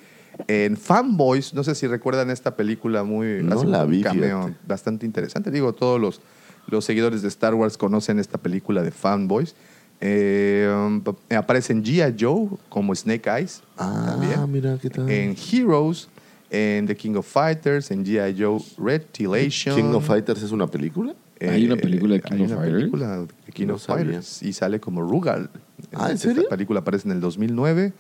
en 0.47 0.77
Fanboys. 0.77 1.55
No 1.55 1.65
sé 1.65 1.75
si 1.75 1.87
recuerdan 1.87 2.31
esta 2.31 2.57
película 2.57 3.05
muy. 3.05 3.43
No 3.43 3.57
hace 3.57 3.67
la 3.67 3.85
un 3.85 3.91
vi, 3.91 4.03
cameo 4.03 4.55
bastante 4.67 5.07
interesante. 5.07 5.51
Digo, 5.51 5.73
todos 5.75 6.01
los, 6.01 6.21
los 6.67 6.85
seguidores 6.85 7.23
de 7.23 7.29
Star 7.29 7.55
Wars 7.55 7.77
conocen 7.77 8.19
esta 8.19 8.39
película 8.39 8.83
de 8.83 8.91
Fanboys. 8.91 9.55
Eh, 10.01 10.69
um, 10.73 11.01
pa- 11.01 11.17
aparece 11.37 11.73
en 11.73 11.83
G.I. 11.85 12.15
Joe 12.19 12.49
como 12.69 12.95
Snake 12.95 13.29
Eyes. 13.29 13.63
Ah, 13.77 14.05
también. 14.11 14.53
mira, 14.53 14.79
¿qué 14.81 14.91
tal? 14.91 15.11
En 15.11 15.35
Heroes, 15.51 16.09
en 16.51 16.87
The 16.87 16.97
King 16.97 17.15
of 17.17 17.27
Fighters, 17.27 17.91
en 17.91 18.05
G.I. 18.05 18.41
Joe 18.41 18.61
Retilation. 18.79 19.75
King 19.75 19.95
of 19.95 20.07
Fighters 20.07 20.43
es 20.43 20.53
una 20.53 20.67
película. 20.69 21.15
Hay 21.41 21.67
una 21.67 21.77
película 21.77 22.15
de 22.15 22.21
King 22.21 22.35
hay 22.35 22.43
of 22.43 22.47
una 22.51 22.57
Fighters. 22.57 22.79
película 22.81 23.19
de 23.47 23.53
King 23.53 23.67
No 23.67 23.75
of 23.75 23.83
sabía. 23.83 24.05
Fighters 24.05 24.43
y 24.43 24.53
sale 24.53 24.81
como 24.81 25.03
Rugal. 25.03 25.51
Ah, 25.95 26.09
¿en 26.11 26.17
Esta 26.17 26.29
serio? 26.29 26.49
película 26.49 26.81
aparece 26.81 27.07
en 27.09 27.13
el 27.15 27.21
2009. 27.21 27.93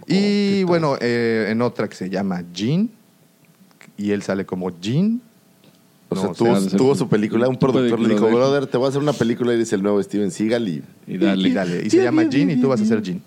Oh, 0.00 0.04
¿qué 0.06 0.14
y 0.60 0.64
bueno, 0.64 0.96
eh, 1.00 1.48
en 1.50 1.60
otra 1.62 1.88
que 1.88 1.96
se 1.96 2.08
llama 2.08 2.44
Jean. 2.52 2.90
Y 3.98 4.12
él 4.12 4.22
sale 4.22 4.46
como 4.46 4.70
Jean. 4.80 5.20
O 6.10 6.14
No, 6.14 6.20
sea, 6.22 6.30
o 6.30 6.34
tuvo, 6.34 6.60
sea, 6.60 6.76
tuvo 6.78 6.94
su 6.94 7.08
película, 7.08 7.48
un 7.48 7.58
productor 7.58 8.00
le 8.00 8.14
dijo, 8.14 8.26
brother, 8.28 8.66
te 8.66 8.76
voy 8.78 8.86
a 8.86 8.88
hacer 8.88 9.02
una 9.02 9.12
película 9.12 9.52
y 9.52 9.56
eres 9.56 9.72
el 9.72 9.82
nuevo 9.82 10.02
Steven 10.02 10.30
Seagal 10.30 10.66
y... 10.68 10.82
Y 11.06 11.18
dale. 11.18 11.48
Y, 11.48 11.52
dale, 11.52 11.82
y 11.84 11.90
se 11.90 12.02
llama 12.02 12.24
Jean 12.24 12.50
y 12.50 12.60
tú 12.60 12.68
vas 12.68 12.80
a 12.80 12.84
ser 12.84 13.02
Jean. 13.02 13.20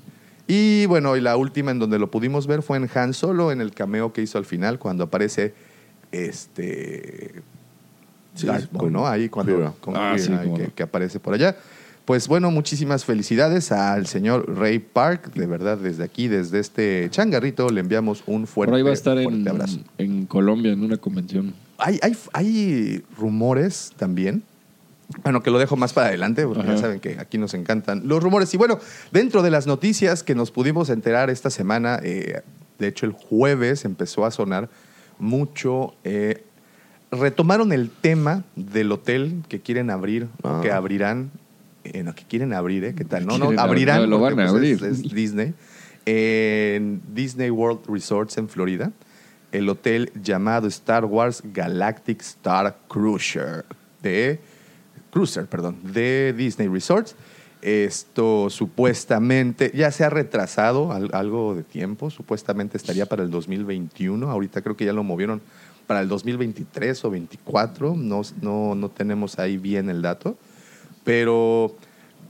Y 0.47 0.85
bueno, 0.87 1.15
y 1.15 1.21
la 1.21 1.37
última 1.37 1.71
en 1.71 1.79
donde 1.79 1.99
lo 1.99 2.09
pudimos 2.11 2.47
ver 2.47 2.61
fue 2.63 2.77
en 2.77 2.89
Han 2.93 3.13
Solo, 3.13 3.51
en 3.51 3.61
el 3.61 3.71
cameo 3.71 4.11
que 4.11 4.21
hizo 4.21 4.37
al 4.37 4.45
final, 4.45 4.79
cuando 4.79 5.03
aparece 5.05 5.53
este. 6.11 7.41
Sí. 8.35 8.47
Ahí 8.49 9.29
cuando 9.29 9.75
con 9.79 9.95
Ah, 9.95 10.15
sí, 10.17 10.31
ahí 10.33 10.51
que, 10.53 10.63
no. 10.63 10.75
que 10.75 10.83
aparece 10.83 11.19
por 11.19 11.33
allá. 11.33 11.55
Pues 12.05 12.27
bueno, 12.27 12.49
muchísimas 12.49 13.05
felicidades 13.05 13.71
al 13.71 14.07
señor 14.07 14.57
Ray 14.57 14.79
Park. 14.79 15.33
De 15.33 15.45
verdad, 15.45 15.77
desde 15.77 16.03
aquí, 16.03 16.27
desde 16.27 16.59
este 16.59 17.07
changarrito, 17.11 17.69
le 17.69 17.79
enviamos 17.81 18.23
un 18.25 18.47
fuerte, 18.47 18.71
Por 18.71 18.77
ahí 18.77 18.83
va 18.83 18.89
a 18.89 18.93
estar 18.93 19.21
fuerte 19.21 19.39
en, 19.41 19.47
abrazo. 19.47 19.79
en 19.97 20.25
Colombia 20.25 20.71
en 20.73 20.83
una 20.83 20.97
convención. 20.97 21.53
Hay, 21.81 21.99
hay, 22.01 22.15
hay 22.33 23.03
rumores 23.17 23.91
también. 23.97 24.43
Bueno, 25.23 25.43
que 25.43 25.51
lo 25.51 25.59
dejo 25.59 25.75
más 25.75 25.91
para 25.91 26.07
adelante, 26.07 26.45
porque 26.45 26.61
Ajá. 26.61 26.75
ya 26.75 26.77
saben 26.81 26.99
que 27.01 27.17
aquí 27.19 27.37
nos 27.37 27.53
encantan 27.53 28.07
los 28.07 28.23
rumores. 28.23 28.53
Y 28.53 28.57
bueno, 28.57 28.79
dentro 29.11 29.41
de 29.41 29.51
las 29.51 29.67
noticias 29.67 30.23
que 30.23 30.35
nos 30.35 30.51
pudimos 30.51 30.89
enterar 30.89 31.29
esta 31.29 31.49
semana, 31.49 31.99
eh, 32.01 32.41
de 32.79 32.87
hecho 32.87 33.05
el 33.05 33.11
jueves 33.11 33.83
empezó 33.83 34.25
a 34.25 34.31
sonar 34.31 34.69
mucho. 35.19 35.93
eh, 36.05 36.43
retomaron 37.11 37.73
el 37.73 37.89
tema 37.89 38.45
del 38.55 38.89
hotel 38.89 39.43
que 39.49 39.59
quieren 39.59 39.89
abrir, 39.89 40.29
Ah. 40.43 40.61
que 40.63 40.71
abrirán, 40.71 41.29
eh, 41.83 42.03
no, 42.03 42.15
que 42.15 42.23
quieren 42.23 42.53
abrir, 42.53 42.85
¿eh? 42.85 42.95
¿Qué 42.95 43.03
tal? 43.03 43.25
No, 43.25 43.37
no, 43.37 43.51
abrirán. 43.59 43.99
no, 44.03 44.07
lo 44.07 44.19
van 44.21 44.31
a 44.31 44.35
pues, 44.35 44.45
es- 44.47 44.53
abrir. 44.81 44.83
es 44.85 45.01
Disney. 45.13 45.53
En 46.05 47.01
Disney 47.13 47.49
World 47.49 47.81
Resorts 47.89 48.37
en 48.37 48.47
Florida, 48.47 48.91
el 49.51 49.67
hotel 49.69 50.11
llamado 50.21 50.67
Star 50.67 51.05
Wars 51.05 51.41
Galactic 51.53 52.21
Star 52.21 52.77
Cruiser 52.87 53.65
de 54.01 54.39
Cruiser, 55.11 55.45
perdón, 55.47 55.77
de 55.83 56.33
Disney 56.37 56.67
Resorts. 56.67 57.15
Esto 57.61 58.49
supuestamente 58.49 59.71
ya 59.75 59.91
se 59.91 60.03
ha 60.03 60.09
retrasado 60.09 60.91
al- 60.91 61.11
algo 61.13 61.53
de 61.53 61.63
tiempo, 61.63 62.09
supuestamente 62.09 62.75
estaría 62.77 63.05
para 63.05 63.21
el 63.23 63.29
2021, 63.29 64.29
ahorita 64.31 64.61
creo 64.63 64.75
que 64.75 64.85
ya 64.85 64.93
lo 64.93 65.03
movieron 65.03 65.41
para 65.85 66.01
el 66.01 66.07
2023 66.07 67.05
o 67.05 67.11
24, 67.11 67.95
no, 67.95 68.21
no, 68.41 68.73
no 68.73 68.89
tenemos 68.89 69.37
ahí 69.37 69.57
bien 69.57 69.89
el 69.89 70.01
dato, 70.01 70.37
pero 71.03 71.75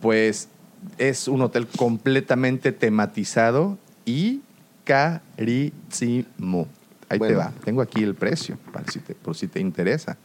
pues 0.01 0.50
es 0.98 1.28
un 1.28 1.42
hotel 1.44 1.68
completamente 1.68 2.72
tematizado 2.74 3.78
y 4.04 4.42
carísimo. 4.84 6.68
Ahí 7.13 7.20
te 7.20 7.36
va, 7.36 7.51
tengo 7.63 7.82
aquí 7.82 8.03
el 8.03 8.15
precio, 8.15 8.58
para 8.74 8.89
si 8.91 9.00
te, 9.00 9.15
por 9.15 9.36
si 9.36 9.48
te 9.48 9.60
interesa. 9.60 10.18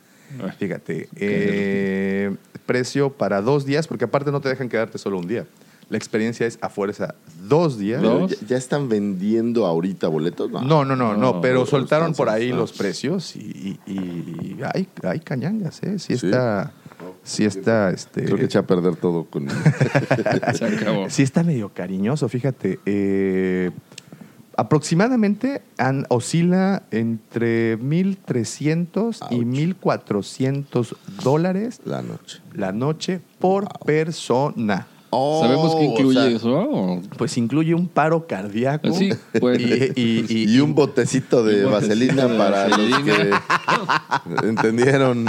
Ah, 0.42 0.52
Fíjate, 0.58 1.08
eh, 1.16 2.34
precio 2.66 3.12
para 3.12 3.40
dos 3.42 3.64
días, 3.64 3.86
porque 3.86 4.04
aparte 4.06 4.32
no 4.32 4.40
te 4.40 4.48
dejan 4.48 4.68
quedarte 4.68 4.98
solo 4.98 5.18
un 5.18 5.28
día. 5.28 5.46
La 5.88 5.96
experiencia 5.98 6.48
es 6.48 6.58
a 6.62 6.68
fuerza 6.68 7.14
dos 7.46 7.78
días. 7.78 8.00
Pero 8.02 8.18
¿Dos? 8.20 8.40
¿Ya, 8.40 8.46
ya 8.48 8.56
están 8.56 8.88
vendiendo 8.88 9.66
ahorita 9.66 10.08
boletos? 10.08 10.50
No. 10.50 10.60
No, 10.60 10.84
no, 10.84 10.96
no, 10.96 11.12
no, 11.14 11.34
No, 11.34 11.40
pero 11.40 11.64
soltaron 11.64 12.12
por 12.12 12.28
ahí 12.28 12.50
los 12.52 12.72
precios 12.72 13.36
y, 13.36 13.78
y- 13.86 13.94
y 13.94 14.56
hay, 14.74 14.88
hay 15.04 15.20
cañangas, 15.20 15.80
¿eh? 15.84 16.00
Sí 16.00 16.16
Sí. 16.18 16.26
está, 16.26 16.72
sí 17.22 17.44
está, 17.44 17.90
este... 17.90 18.24
Creo 18.24 18.36
que 18.36 18.46
eché 18.46 18.58
a 18.58 18.66
perder 18.66 18.96
todo 18.96 19.26
con... 19.26 19.46
Se 20.54 20.64
acabó. 20.64 21.08
Sí 21.08 21.22
está 21.22 21.44
medio 21.44 21.68
cariñoso, 21.68 22.28
fíjate. 22.28 22.80
Eh, 22.84 23.70
aproximadamente 24.56 25.62
an- 25.78 26.06
oscila 26.08 26.82
entre 26.90 27.78
1.300 27.78 29.18
y 29.30 29.36
Ouch. 29.36 29.46
1.400 29.82 30.96
dólares 31.22 31.80
la 31.84 32.02
noche. 32.02 32.40
la 32.54 32.72
noche 32.72 33.20
por 33.38 33.68
persona. 33.84 34.86
¿Sabemos 35.42 35.74
qué 35.74 35.80
Oh, 35.86 35.90
incluye 35.92 36.18
o 36.18 36.22
sea, 36.22 36.30
eso? 36.30 36.52
o- 36.70 37.02
Pues 37.16 37.36
incluye 37.38 37.74
un 37.74 37.88
paro 37.88 38.26
cardíaco. 38.26 38.92
Sí, 38.92 39.10
bueno. 39.40 39.58
y, 39.60 39.92
y- 39.96 40.26
y- 40.28 40.54
Y 40.56 40.60
un 40.60 40.74
botecito 40.74 41.42
de 41.44 41.64
vaselina 41.64 42.26
de 42.26 42.38
para 42.38 42.68
los 42.68 42.78
vaselina. 42.90 43.40
que 44.40 44.46
entendieron. 44.48 45.24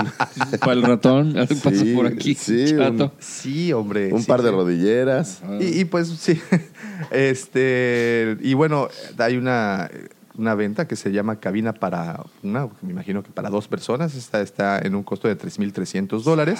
Para 0.59 0.73
el 0.73 0.83
ratón, 0.83 1.33
pasa 1.63 1.71
Sí, 1.71 1.93
por 1.95 2.07
aquí. 2.07 2.33
sí, 2.35 2.73
un- 2.73 3.11
Sí, 3.19 3.73
hombre. 3.73 4.13
Un 4.13 4.21
sí, 4.21 4.27
par 4.27 4.41
de 4.41 4.51
rodilleras. 4.51 5.41
Ah. 5.43 5.57
Y, 5.59 5.81
y 5.81 5.85
pues 5.85 6.07
sí, 6.09 6.39
este, 7.11 8.37
y 8.41 8.53
bueno, 8.53 8.87
hay 9.17 9.37
una, 9.37 9.89
una 10.37 10.55
venta 10.55 10.87
que 10.87 10.95
se 10.95 11.11
llama 11.11 11.39
cabina 11.39 11.73
para 11.73 12.23
una, 12.43 12.67
me 12.81 12.91
imagino 12.91 13.23
que 13.23 13.31
para 13.31 13.49
dos 13.49 13.67
personas, 13.67 14.15
esta 14.15 14.41
está 14.41 14.79
en 14.79 14.95
un 14.95 15.03
costo 15.03 15.27
de 15.27 15.37
3.300 15.37 16.23
dólares. 16.23 16.59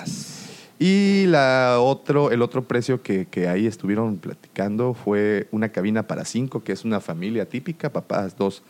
Y 0.80 1.26
la 1.28 1.78
otro, 1.80 2.32
el 2.32 2.42
otro 2.44 2.64
precio 2.66 3.02
que, 3.02 3.26
que 3.26 3.48
ahí 3.48 3.66
estuvieron 3.66 4.18
platicando 4.18 4.94
fue 4.94 5.48
una 5.52 5.70
cabina 5.70 6.04
para 6.04 6.24
cinco, 6.24 6.64
que 6.64 6.72
es 6.72 6.86
una 6.86 7.00
familia 7.00 7.50
típica, 7.50 7.92
papás, 7.92 8.38
dos, 8.38 8.62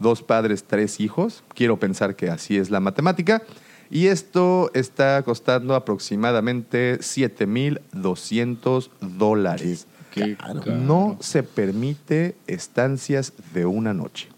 dos 0.00 0.22
padres, 0.22 0.64
tres 0.64 0.98
hijos. 0.98 1.44
Quiero 1.54 1.78
pensar 1.78 2.16
que 2.16 2.30
así 2.30 2.56
es 2.56 2.70
la 2.70 2.80
matemática. 2.80 3.42
Y 3.90 4.06
esto 4.06 4.70
está 4.72 5.22
costando 5.22 5.74
aproximadamente 5.74 6.98
7.200 6.98 8.88
dólares. 9.00 9.86
Qué 10.10 10.34
caro. 10.36 10.62
No 10.74 11.18
se 11.20 11.42
permite 11.42 12.34
estancias 12.46 13.34
de 13.52 13.66
una 13.66 13.92
noche. 13.92 14.31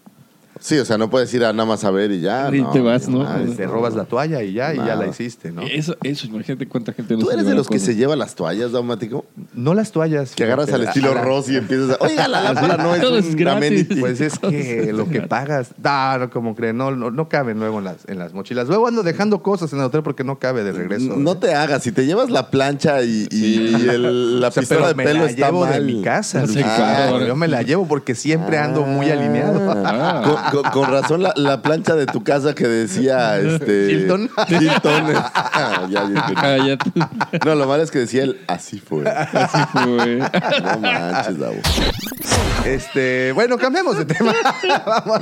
Sí, 0.65 0.79
o 0.79 0.83
sea, 0.85 0.97
no 0.97 1.11
puedes 1.11 1.31
ir 1.31 1.45
a 1.45 1.53
nada 1.53 1.67
más 1.69 1.83
a 1.83 1.91
ver 1.91 2.09
y 2.11 2.21
ya. 2.21 2.49
Y 2.51 2.59
no, 2.59 2.71
te 2.71 2.79
vas, 2.81 3.07
¿no? 3.07 3.19
madre. 3.19 3.51
Te 3.53 3.67
robas 3.67 3.93
la 3.93 4.05
toalla 4.05 4.41
y 4.41 4.53
ya, 4.53 4.73
y 4.73 4.77
ya 4.77 4.83
Nada. 4.83 4.95
la 4.95 5.07
hiciste, 5.07 5.51
¿no? 5.51 5.61
Eso, 5.61 5.95
eso, 6.01 6.25
imagínate 6.25 6.67
cuánta 6.67 6.91
gente 6.91 7.13
no 7.13 7.19
¿Tú 7.19 7.27
se 7.27 7.33
eres 7.33 7.45
de 7.45 7.53
los 7.53 7.67
que 7.67 7.77
se 7.77 7.95
lleva 7.95 8.15
las 8.15 8.33
toallas, 8.33 8.71
Daumático? 8.71 9.25
No 9.53 9.75
las 9.75 9.91
toallas. 9.91 10.33
Que 10.33 10.43
agarras 10.43 10.73
al 10.73 10.81
estilo 10.85 11.13
la- 11.13 11.21
Ross 11.21 11.49
y 11.51 11.57
empiezas 11.57 11.91
a... 11.91 12.03
Oiga, 12.03 12.27
la 12.27 12.41
lámpara 12.41 12.77
no 12.77 12.95
es 12.95 13.03
es 13.03 13.25
un 13.27 13.35
gratis. 13.35 13.57
amenity. 13.67 13.95
Pues 13.99 14.19
es 14.21 14.39
que 14.39 14.91
lo 14.91 15.07
que 15.07 15.21
pagas, 15.21 15.69
no, 15.83 16.17
no, 16.17 16.29
como 16.31 16.55
creen, 16.55 16.77
no, 16.77 16.89
no, 16.95 17.11
no 17.11 17.29
caben 17.29 17.59
luego 17.59 17.77
en 17.77 17.83
las, 17.83 17.97
en 18.07 18.17
las 18.17 18.33
mochilas. 18.33 18.67
Luego 18.67 18.87
ando 18.87 19.03
dejando 19.03 19.43
cosas 19.43 19.71
en 19.71 19.77
el 19.77 19.85
hotel 19.85 20.01
porque 20.01 20.23
no 20.23 20.39
cabe 20.39 20.63
de 20.63 20.71
regreso. 20.71 21.15
No 21.15 21.37
te 21.37 21.53
hagas, 21.53 21.83
si 21.83 21.91
te 21.91 22.07
llevas 22.07 22.31
la 22.31 22.49
plancha 22.49 23.03
y, 23.03 23.27
y 23.29 23.87
el- 23.87 24.39
la 24.41 24.47
O 24.47 24.51
sea, 24.51 24.61
pistola 24.61 24.87
de 24.87 24.95
me 24.95 25.03
pelo 25.03 25.25
la 25.25 25.29
está 25.29 25.45
llevo 25.45 25.59
mal. 25.61 25.73
de 25.85 25.93
mi 25.93 26.01
casa. 26.01 26.43
Ah, 26.65 27.19
yo 27.27 27.35
me 27.35 27.47
la 27.47 27.61
llevo 27.61 27.87
porque 27.87 28.15
siempre 28.15 28.57
ando 28.57 28.81
muy 28.81 29.11
alineado. 29.11 30.54
Con, 30.63 30.89
razón 30.91 31.23
la, 31.23 31.33
la 31.35 31.61
plancha 31.61 31.95
de 31.95 32.05
tu 32.05 32.23
casa 32.23 32.53
que 32.55 32.67
decía 32.67 33.39
este 33.39 33.91
Hilton. 33.91 34.29
Hilton. 34.49 35.05
Ya, 35.89 36.57
ya 36.57 36.77
no, 37.45 37.55
lo 37.55 37.67
malo 37.67 37.83
es 37.83 37.91
que 37.91 37.99
decía 37.99 38.23
él 38.23 38.39
así 38.47 38.79
fue. 38.79 39.07
Así 39.07 39.57
fue. 39.71 40.17
No 40.17 40.79
manches, 40.79 41.37
Davo. 41.39 41.55
Este, 42.65 43.31
bueno, 43.33 43.57
cambiemos 43.57 43.97
de 43.97 44.05
tema. 44.05 44.33
Vamos. 44.85 45.21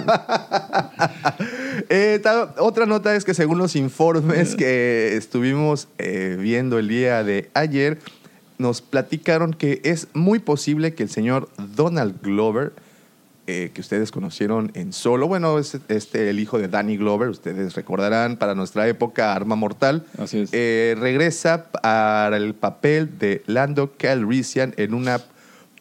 Eh, 1.90 2.20
ta- 2.24 2.54
otra 2.60 2.86
nota 2.86 3.16
es 3.16 3.26
que 3.26 3.34
según 3.34 3.58
los 3.58 3.76
informes 3.76 4.56
que 4.56 5.16
estuvimos 5.18 5.88
eh, 5.98 6.38
viendo 6.40 6.80
el 6.80 6.88
día 6.88 7.24
de 7.24 7.50
ayer, 7.54 8.00
nos 8.58 8.82
platicaron 8.82 9.54
que 9.54 9.82
es 9.84 10.08
muy 10.14 10.40
posible 10.40 10.94
que 10.94 11.04
el 11.04 11.10
señor 11.10 11.50
Donald 11.76 12.22
Glover, 12.22 12.74
eh, 13.48 13.72
que 13.74 13.82
ustedes 13.82 14.12
conocieron 14.12 14.72
en 14.74 14.94
Solo, 14.94 15.28
bueno, 15.28 15.60
es 15.60 15.78
este, 15.90 16.30
el 16.30 16.40
hijo 16.40 16.58
de 16.60 16.68
Danny 16.70 16.98
Glover, 16.98 17.30
ustedes 17.30 17.76
recordarán, 17.76 18.38
para 18.38 18.56
nuestra 18.56 18.88
época, 18.88 19.34
Arma 19.34 19.56
Mortal, 19.56 20.06
Así 20.18 20.40
es. 20.40 20.50
eh, 20.54 20.96
regresa 20.98 21.66
para 21.72 22.38
el 22.38 22.54
papel 22.56 23.18
de 23.20 23.44
Lando 23.46 23.92
Calrissian 23.98 24.74
en 24.78 24.94
una, 24.94 25.20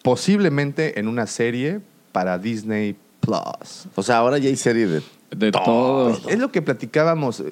posiblemente 0.02 0.98
en 0.98 1.08
una 1.08 1.26
serie 1.26 1.80
para 2.12 2.38
Disney 2.38 2.96
Plus. 3.20 3.86
O 3.94 4.02
sea, 4.02 4.18
ahora 4.18 4.38
ya 4.38 4.48
hay 4.48 4.56
serie 4.56 4.86
de... 4.86 5.02
De 5.30 5.50
todo. 5.50 6.10
Es 6.28 6.38
lo 6.38 6.52
que 6.52 6.60
platicábamos. 6.60 7.42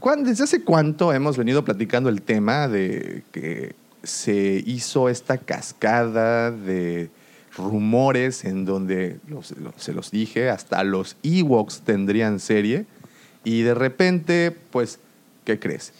¿Cuán- 0.00 0.22
¿Desde 0.24 0.44
hace 0.44 0.62
cuánto 0.64 1.14
hemos 1.14 1.38
venido 1.38 1.64
platicando 1.64 2.10
el 2.10 2.20
tema 2.20 2.68
de 2.68 3.22
que 3.32 3.74
se 4.02 4.62
hizo 4.66 5.08
esta 5.08 5.38
cascada 5.38 6.50
de 6.50 7.08
rumores 7.56 8.44
en 8.44 8.64
donde, 8.64 9.18
los- 9.28 9.52
los- 9.58 9.74
se 9.76 9.92
los 9.92 10.10
dije, 10.10 10.48
hasta 10.50 10.82
los 10.84 11.16
Ewoks 11.22 11.80
tendrían 11.82 12.40
serie? 12.40 12.86
Y 13.44 13.62
de 13.62 13.74
repente, 13.74 14.50
pues, 14.70 14.98
¿qué 15.44 15.58
crees? 15.58 15.92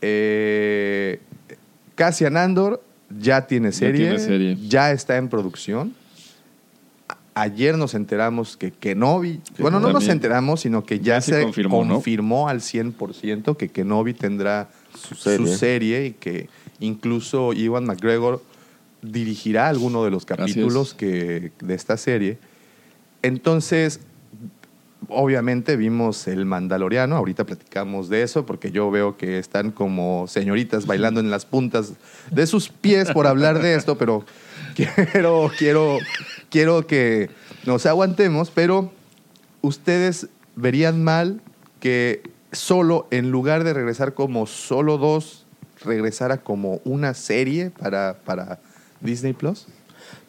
Eh, 0.00 1.20
Cassian 1.94 2.36
Andor 2.36 2.82
ya 3.18 3.46
tiene 3.46 3.68
Ya 3.68 3.72
serie, 3.72 4.00
tiene 4.02 4.18
serie. 4.18 4.58
ya 4.68 4.92
está 4.92 5.16
en 5.16 5.28
producción. 5.28 5.94
Ayer 7.34 7.78
nos 7.78 7.94
enteramos 7.94 8.56
que 8.56 8.72
Kenobi, 8.72 9.40
bueno, 9.60 9.78
no 9.78 9.92
nos 9.92 10.08
enteramos, 10.08 10.60
sino 10.60 10.84
que 10.84 10.98
ya, 10.98 11.14
Ya 11.16 11.20
se 11.20 11.34
se 11.36 11.42
confirmó, 11.88 12.48
al 12.48 12.60
100% 12.60 13.56
que 13.56 13.68
Kenobi 13.68 14.12
tendrá 14.12 14.68
Su 14.92 15.14
su 15.14 15.22
serie. 15.22 15.56
serie. 15.56 16.06
y 16.06 16.10
que 16.14 16.48
incluso 16.80 17.52
Iwan 17.52 17.84
McGregor 17.84 18.42
dirigirá 19.02 19.68
alguno 19.68 20.04
de 20.04 20.10
los 20.10 20.24
capítulos 20.24 20.94
que, 20.94 21.52
de 21.60 21.74
esta 21.74 21.96
serie. 21.96 22.38
Entonces, 23.22 24.00
obviamente 25.08 25.76
vimos 25.76 26.28
el 26.28 26.44
Mandaloriano, 26.44 27.16
ahorita 27.16 27.44
platicamos 27.44 28.08
de 28.08 28.22
eso, 28.22 28.44
porque 28.46 28.70
yo 28.70 28.90
veo 28.90 29.16
que 29.16 29.38
están 29.38 29.70
como 29.70 30.26
señoritas 30.28 30.86
bailando 30.86 31.20
en 31.20 31.30
las 31.30 31.46
puntas 31.46 31.94
de 32.30 32.46
sus 32.46 32.68
pies 32.68 33.10
por 33.12 33.26
hablar 33.26 33.60
de 33.60 33.74
esto, 33.74 33.96
pero 33.96 34.24
quiero, 34.74 35.50
quiero, 35.56 35.98
quiero 36.50 36.86
que 36.86 37.30
nos 37.64 37.86
aguantemos, 37.86 38.50
pero 38.50 38.92
ustedes 39.62 40.28
verían 40.56 41.02
mal 41.02 41.40
que 41.80 42.22
solo, 42.52 43.06
en 43.10 43.30
lugar 43.30 43.64
de 43.64 43.74
regresar 43.74 44.14
como 44.14 44.46
solo 44.46 44.98
dos, 44.98 45.46
regresara 45.84 46.38
como 46.38 46.80
una 46.84 47.14
serie 47.14 47.70
para, 47.70 48.18
para 48.24 48.58
Disney 49.00 49.32
Plus. 49.32 49.66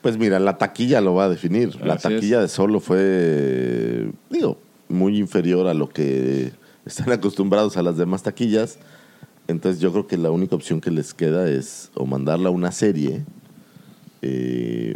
Pues 0.02 0.18
mira, 0.18 0.40
la 0.40 0.58
taquilla 0.58 1.02
lo 1.02 1.14
va 1.16 1.26
a 1.26 1.30
definir. 1.30 1.76
La 1.86 1.96
es. 1.96 2.02
taquilla 2.02 2.40
de 2.42 2.48
solo 2.48 2.80
fue, 2.80 4.10
digo, 4.30 4.58
muy 4.88 5.18
inferior 5.18 5.68
a 5.68 5.74
lo 5.74 5.90
que 5.90 6.52
están 6.86 7.12
acostumbrados 7.12 7.78
a 7.78 7.84
las 7.84 7.98
demás 7.98 8.24
taquillas. 8.24 8.78
Entonces 9.48 9.82
yo 9.82 9.92
creo 9.92 10.08
que 10.08 10.18
la 10.18 10.32
única 10.32 10.56
opción 10.56 10.80
que 10.82 10.92
les 10.92 11.14
queda 11.14 11.50
es 11.50 11.90
o 11.96 12.06
mandarla 12.06 12.50
a 12.50 12.52
una 12.52 12.72
serie 12.72 13.24
eh, 14.22 14.96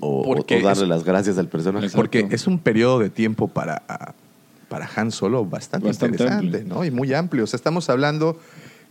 o, 0.00 0.22
Porque 0.24 0.56
o 0.60 0.62
darle 0.64 0.84
es- 0.84 0.88
las 0.88 1.04
gracias 1.04 1.38
al 1.38 1.48
personaje. 1.48 1.86
Exacto. 1.86 2.02
Porque 2.02 2.26
es 2.30 2.46
un 2.46 2.58
periodo 2.58 2.98
de 2.98 3.10
tiempo 3.10 3.48
para, 3.48 3.82
para 4.68 4.88
Han 4.96 5.10
Solo 5.10 5.44
bastante, 5.44 5.88
Bastante 5.88 6.16
interesante, 6.22 6.56
amplio. 6.58 6.74
¿no? 6.74 6.84
Y 6.84 6.90
muy 6.90 7.12
amplio. 7.12 7.44
O 7.44 7.46
sea, 7.46 7.56
estamos 7.58 7.90
hablando 7.90 8.38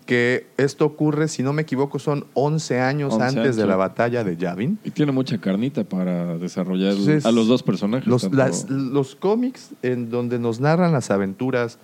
que 0.06 0.48
esto 0.58 0.86
ocurre, 0.86 1.28
si 1.28 1.44
no 1.44 1.54
me 1.54 1.62
equivoco, 1.62 2.00
son 2.00 2.26
11 2.34 2.80
años 2.82 3.14
11 3.14 3.26
antes 3.26 3.56
de 3.56 3.66
la 3.66 3.76
batalla 3.76 4.24
de 4.24 4.36
Yavin. 4.36 4.80
Y 4.84 4.92
tiene 4.92 5.12
mucha 5.12 5.38
carnita 5.40 5.84
para 5.84 6.38
desarrollar 6.38 6.92
Entonces, 6.92 7.26
a 7.26 7.32
los 7.32 7.48
dos 7.48 7.64
personajes. 7.64 8.08
Los, 8.08 8.32
las- 8.34 8.70
los 8.70 9.16
cómics 9.16 9.70
en 9.84 10.10
donde 10.10 10.40
nos 10.40 10.60
narran 10.60 10.92
las 10.92 11.12
aventuras 11.12 11.78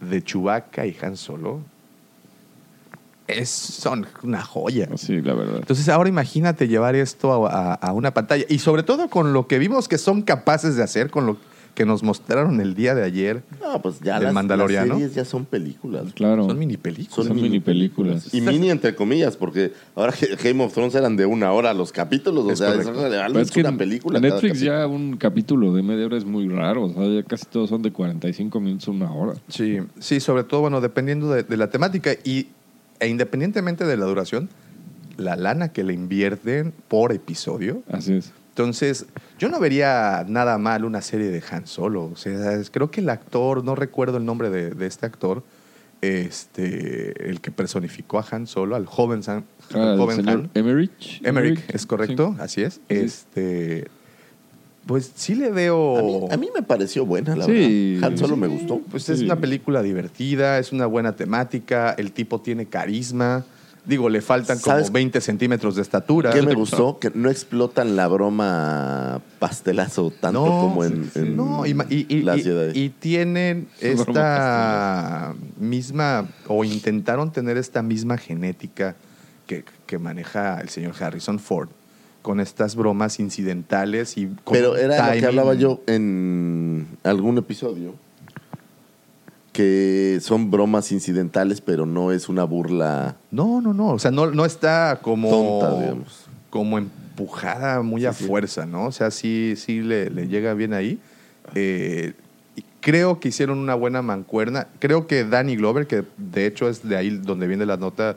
de 0.00 0.22
Chewbacca 0.22 0.86
y 0.86 0.96
Han 1.02 1.16
Solo 1.16 1.60
es, 3.26 3.48
son 3.48 4.06
una 4.22 4.42
joya. 4.42 4.86
Sí, 4.96 5.22
la 5.22 5.32
verdad. 5.32 5.56
Entonces 5.60 5.88
ahora 5.88 6.10
imagínate 6.10 6.68
llevar 6.68 6.94
esto 6.94 7.46
a, 7.46 7.72
a- 7.72 7.74
a 7.74 7.92
una 7.92 8.12
pantalla 8.12 8.44
y 8.48 8.58
sobre 8.58 8.82
todo 8.82 9.08
con 9.08 9.32
lo 9.32 9.46
que 9.46 9.58
vimos 9.58 9.88
que 9.88 9.96
son 9.96 10.20
capaces 10.22 10.76
de 10.76 10.82
hacer, 10.82 11.10
con 11.10 11.24
lo 11.24 11.38
que 11.74 11.84
nos 11.84 12.02
mostraron 12.02 12.60
el 12.60 12.74
día 12.74 12.94
de 12.94 13.02
ayer. 13.02 13.42
No, 13.60 13.82
pues 13.82 14.00
ya 14.00 14.14
del 14.14 14.24
las, 14.24 14.34
Mandaloriano. 14.34 14.86
las 14.94 14.96
series 14.98 15.14
ya 15.14 15.24
son 15.24 15.44
películas. 15.44 16.12
Claro. 16.14 16.46
Son 16.46 16.58
mini 16.58 16.76
películas. 16.76 17.26
Son 17.26 17.34
mini 17.36 17.60
películas. 17.60 18.32
Y 18.32 18.40
mini 18.40 18.70
entre 18.70 18.94
comillas, 18.94 19.36
porque 19.36 19.72
ahora 19.94 20.12
que 20.12 20.36
Game 20.36 20.62
of 20.62 20.72
Thrones 20.72 20.94
eran 20.94 21.16
de 21.16 21.26
una 21.26 21.52
hora 21.52 21.74
los 21.74 21.90
capítulos, 21.92 22.44
o 22.44 22.50
Es 22.52 22.58
sea, 22.58 22.68
correcto. 22.72 23.06
es, 23.06 23.12
Pero 23.26 23.40
es 23.40 23.50
que 23.50 23.60
una 23.60 23.76
película. 23.76 24.20
Netflix 24.20 24.60
ya 24.60 24.86
un 24.86 25.16
capítulo 25.16 25.74
de 25.74 25.82
media 25.82 26.06
hora 26.06 26.16
es 26.16 26.24
muy 26.24 26.48
raro. 26.48 26.84
O 26.84 26.92
sea, 26.92 27.06
ya 27.06 27.22
casi 27.24 27.46
todos 27.46 27.68
son 27.70 27.82
de 27.82 27.90
45 27.92 28.60
minutos, 28.60 28.88
una 28.88 29.12
hora. 29.12 29.34
Sí, 29.48 29.78
sí, 29.98 30.20
sobre 30.20 30.44
todo, 30.44 30.60
bueno, 30.62 30.80
dependiendo 30.80 31.30
de, 31.32 31.42
de 31.42 31.56
la 31.56 31.70
temática 31.70 32.12
y, 32.24 32.48
e 33.00 33.08
independientemente 33.08 33.84
de 33.84 33.96
la 33.96 34.06
duración, 34.06 34.48
la 35.16 35.36
lana 35.36 35.72
que 35.72 35.82
le 35.84 35.92
invierten 35.94 36.72
por 36.88 37.12
episodio. 37.12 37.82
Así 37.90 38.14
es. 38.14 38.32
Entonces, 38.54 39.06
yo 39.36 39.48
no 39.48 39.58
vería 39.58 40.24
nada 40.28 40.58
mal 40.58 40.84
una 40.84 41.02
serie 41.02 41.26
de 41.26 41.42
Han 41.50 41.66
Solo. 41.66 42.04
O 42.04 42.14
sea, 42.16 42.60
creo 42.70 42.88
que 42.88 43.00
el 43.00 43.08
actor, 43.08 43.64
no 43.64 43.74
recuerdo 43.74 44.18
el 44.18 44.24
nombre 44.24 44.48
de, 44.48 44.70
de 44.70 44.86
este 44.86 45.06
actor, 45.06 45.42
este, 46.02 47.28
el 47.30 47.40
que 47.40 47.50
personificó 47.50 48.20
a 48.20 48.26
Han 48.30 48.46
Solo, 48.46 48.76
al 48.76 48.86
joven, 48.86 49.24
San- 49.24 49.44
Ah, 49.74 49.92
al 49.92 49.98
joven 49.98 50.16
señor 50.16 50.34
Han. 50.34 50.50
Emmerich. 50.54 51.20
Emmerich, 51.24 51.60
es 51.68 51.84
correcto, 51.84 52.34
Sí. 52.36 52.42
así 52.42 52.62
es. 52.62 52.80
Este, 52.88 53.88
pues 54.86 55.10
sí 55.16 55.34
le 55.34 55.50
veo. 55.50 55.98
A 55.98 56.02
mí, 56.02 56.28
a 56.30 56.36
mí 56.36 56.48
me 56.54 56.62
pareció 56.62 57.04
buena, 57.04 57.34
la 57.34 57.46
Sí. 57.46 57.94
verdad. 57.94 58.10
Han 58.12 58.18
Solo 58.18 58.36
me 58.36 58.46
gustó. 58.46 58.78
Pues 58.88 59.08
es 59.08 59.20
una 59.22 59.34
película 59.34 59.82
divertida, 59.82 60.60
es 60.60 60.70
una 60.70 60.86
buena 60.86 61.16
temática, 61.16 61.90
el 61.98 62.12
tipo 62.12 62.40
tiene 62.40 62.66
carisma. 62.66 63.44
Digo, 63.86 64.08
le 64.08 64.22
faltan 64.22 64.58
como 64.60 64.76
¿Sabes 64.76 64.90
20 64.90 65.20
centímetros 65.20 65.76
de 65.76 65.82
estatura. 65.82 66.30
¿Qué 66.30 66.40
me 66.40 66.54
gustó? 66.54 66.98
Que 66.98 67.10
no 67.14 67.28
explotan 67.28 67.96
la 67.96 68.08
broma 68.08 69.20
pastelazo 69.38 70.10
tanto 70.10 70.40
como 70.44 70.84
en, 70.84 71.10
en 71.14 71.36
no, 71.36 71.66
y, 71.66 71.74
ma- 71.74 71.86
y- 71.90 72.06
y- 72.08 72.22
la 72.22 72.36
y- 72.38 72.42
ciudad. 72.42 72.70
y 72.74 72.88
tienen 72.88 73.68
esta 73.80 75.34
misma, 75.58 76.28
o 76.48 76.64
intentaron 76.64 77.30
tener 77.32 77.56
esta 77.56 77.82
misma 77.82 78.16
genética 78.16 78.96
que, 79.46 79.64
que 79.86 79.98
maneja 79.98 80.60
el 80.60 80.68
señor 80.70 80.94
Harrison 80.98 81.38
Ford, 81.38 81.68
con 82.22 82.40
estas 82.40 82.76
bromas 82.76 83.20
incidentales 83.20 84.16
y 84.16 84.28
con 84.44 84.54
Pero 84.54 84.72
un 84.72 84.78
era 84.78 84.96
lo 84.96 85.04
que 85.12 85.18
timing. 85.20 85.24
hablaba 85.26 85.54
yo 85.54 85.82
en 85.86 86.86
algún 87.02 87.36
episodio. 87.36 87.94
Que 89.54 90.18
son 90.20 90.50
bromas 90.50 90.90
incidentales, 90.92 91.60
pero 91.60 91.86
no 91.86 92.10
es 92.12 92.28
una 92.28 92.42
burla. 92.44 93.16
No, 93.30 93.60
no, 93.60 93.72
no. 93.72 93.90
O 93.90 93.98
sea, 93.98 94.10
no, 94.10 94.26
no 94.26 94.44
está 94.44 94.98
como. 95.00 95.30
Tonta, 95.30 95.80
digamos. 95.80 96.26
Como 96.50 96.76
empujada 96.76 97.80
muy 97.82 98.04
a 98.04 98.12
Sí, 98.12 98.24
fuerza, 98.24 98.66
¿no? 98.66 98.86
O 98.86 98.92
sea, 98.92 99.10
sí, 99.12 99.54
sí 99.56 99.80
le, 99.80 100.10
le 100.10 100.26
llega 100.26 100.54
bien 100.54 100.74
ahí. 100.74 100.98
Eh, 101.54 102.14
creo 102.80 103.20
que 103.20 103.28
hicieron 103.28 103.58
una 103.58 103.76
buena 103.76 104.02
mancuerna. 104.02 104.66
Creo 104.80 105.06
que 105.06 105.24
Danny 105.24 105.56
Glover, 105.56 105.86
que 105.86 106.02
de 106.16 106.46
hecho 106.46 106.68
es 106.68 106.86
de 106.86 106.96
ahí 106.96 107.10
donde 107.10 107.46
viene 107.46 107.64
la 107.64 107.76
nota, 107.76 108.16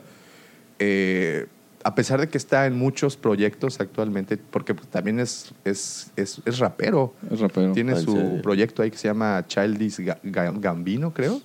eh, 0.80 1.46
a 1.84 1.94
pesar 1.94 2.20
de 2.20 2.28
que 2.28 2.38
está 2.38 2.66
en 2.66 2.76
muchos 2.76 3.16
proyectos 3.16 3.80
actualmente, 3.80 4.36
porque 4.36 4.74
pues, 4.74 4.88
también 4.88 5.20
es, 5.20 5.52
es, 5.64 6.10
es, 6.16 6.40
es 6.44 6.58
rapero. 6.58 7.14
Es 7.30 7.38
rapero. 7.40 7.72
Tiene 7.72 7.92
¿en 7.92 7.98
su 8.04 8.40
proyecto 8.42 8.82
ahí 8.82 8.90
que 8.90 8.98
se 8.98 9.08
llama 9.08 9.44
Childish 9.46 9.98
Ga- 10.00 10.20
Ga- 10.22 10.58
Gambino, 10.60 11.12
creo. 11.14 11.40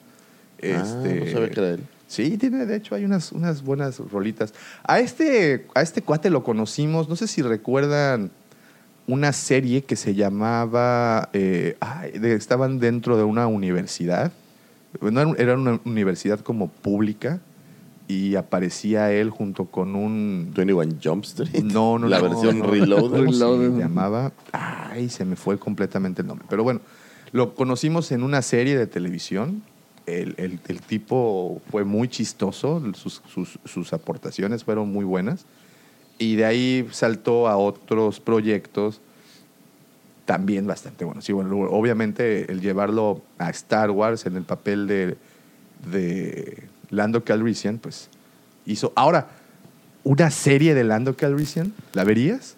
Ah, 0.64 0.84
no 1.04 1.32
sabía 1.32 1.50
que 1.50 1.60
era 1.60 1.70
él. 1.72 1.84
Sí, 2.08 2.38
tiene, 2.38 2.66
de 2.66 2.76
hecho, 2.76 2.96
hay 2.96 3.06
unas, 3.06 3.32
unas 3.32 3.64
buenas 3.64 3.98
rolitas. 4.00 4.54
A 4.84 5.00
este, 5.00 5.66
a 5.76 5.82
este 5.82 6.02
cuate 6.02 6.30
lo 6.30 6.44
conocimos, 6.44 7.10
no 7.10 7.16
sé 7.16 7.28
si 7.28 7.42
recuerdan 7.42 8.30
una 9.08 9.34
serie 9.34 9.84
que 9.84 9.96
se 9.96 10.14
llamaba. 10.16 11.30
eh, 11.34 11.76
de- 12.20 12.36
estaban 12.36 12.80
dentro 12.80 13.18
de 13.18 13.24
una 13.24 13.48
universidad. 13.48 14.32
No 15.02 15.36
era 15.36 15.56
una 15.56 15.80
universidad 15.86 16.40
como 16.42 16.68
pública 16.70 17.40
y 18.14 18.36
aparecía 18.36 19.12
él 19.12 19.30
junto 19.30 19.66
con 19.66 19.96
un. 19.96 20.52
21 20.56 20.96
Jump 21.04 21.24
Street. 21.26 21.64
No, 21.64 21.98
no, 22.00 22.08
La 22.08 22.20
no, 22.20 22.30
versión 22.30 22.60
no. 22.60 22.68
Reloaded. 22.68 23.20
¿Cómo 23.20 23.32
se 23.34 23.40
Reloaded. 23.40 23.78
llamaba? 23.80 24.32
Ay, 24.52 25.10
se 25.10 25.26
me 25.26 25.36
fue 25.36 25.58
completamente 25.58 26.22
el 26.22 26.28
nombre. 26.28 26.46
Pero 26.50 26.64
bueno, 26.64 26.82
lo 27.32 27.56
conocimos 27.56 28.12
en 28.12 28.24
una 28.24 28.42
serie 28.42 28.78
de 28.78 28.88
televisión. 28.88 29.64
El, 30.06 30.36
el- 30.38 30.60
el 30.68 30.82
tipo 30.82 31.62
fue 31.72 31.84
muy 31.86 32.08
chistoso, 32.10 32.82
sus, 32.94 33.22
sus- 33.34 33.58
sus 33.66 33.94
aportaciones 33.94 34.64
fueron 34.64 34.92
muy 34.92 35.06
buenas. 35.06 35.46
Y 36.20 36.36
de 36.36 36.46
ahí 36.46 36.88
saltó 36.92 37.48
a 37.48 37.58
otros 37.58 38.20
proyectos 38.20 39.02
también 40.26 40.66
bastante 40.68 41.04
buenos. 41.06 41.26
Sí, 41.26 41.34
bueno, 41.34 41.58
obviamente 41.70 42.52
el 42.52 42.62
llevarlo 42.62 43.22
a 43.38 43.50
Star 43.50 43.92
Wars 43.92 44.26
en 44.26 44.38
el 44.38 44.44
papel 44.44 44.88
de, 44.88 45.18
de 45.92 46.64
Lando 46.90 47.24
Calrissian, 47.24 47.78
pues 47.78 48.10
hizo... 48.66 48.92
Ahora, 48.96 49.28
una 50.04 50.30
serie 50.32 50.74
de 50.74 50.84
Lando 50.84 51.16
Calrissian, 51.16 51.74
¿la 51.94 52.04
verías? 52.04 52.56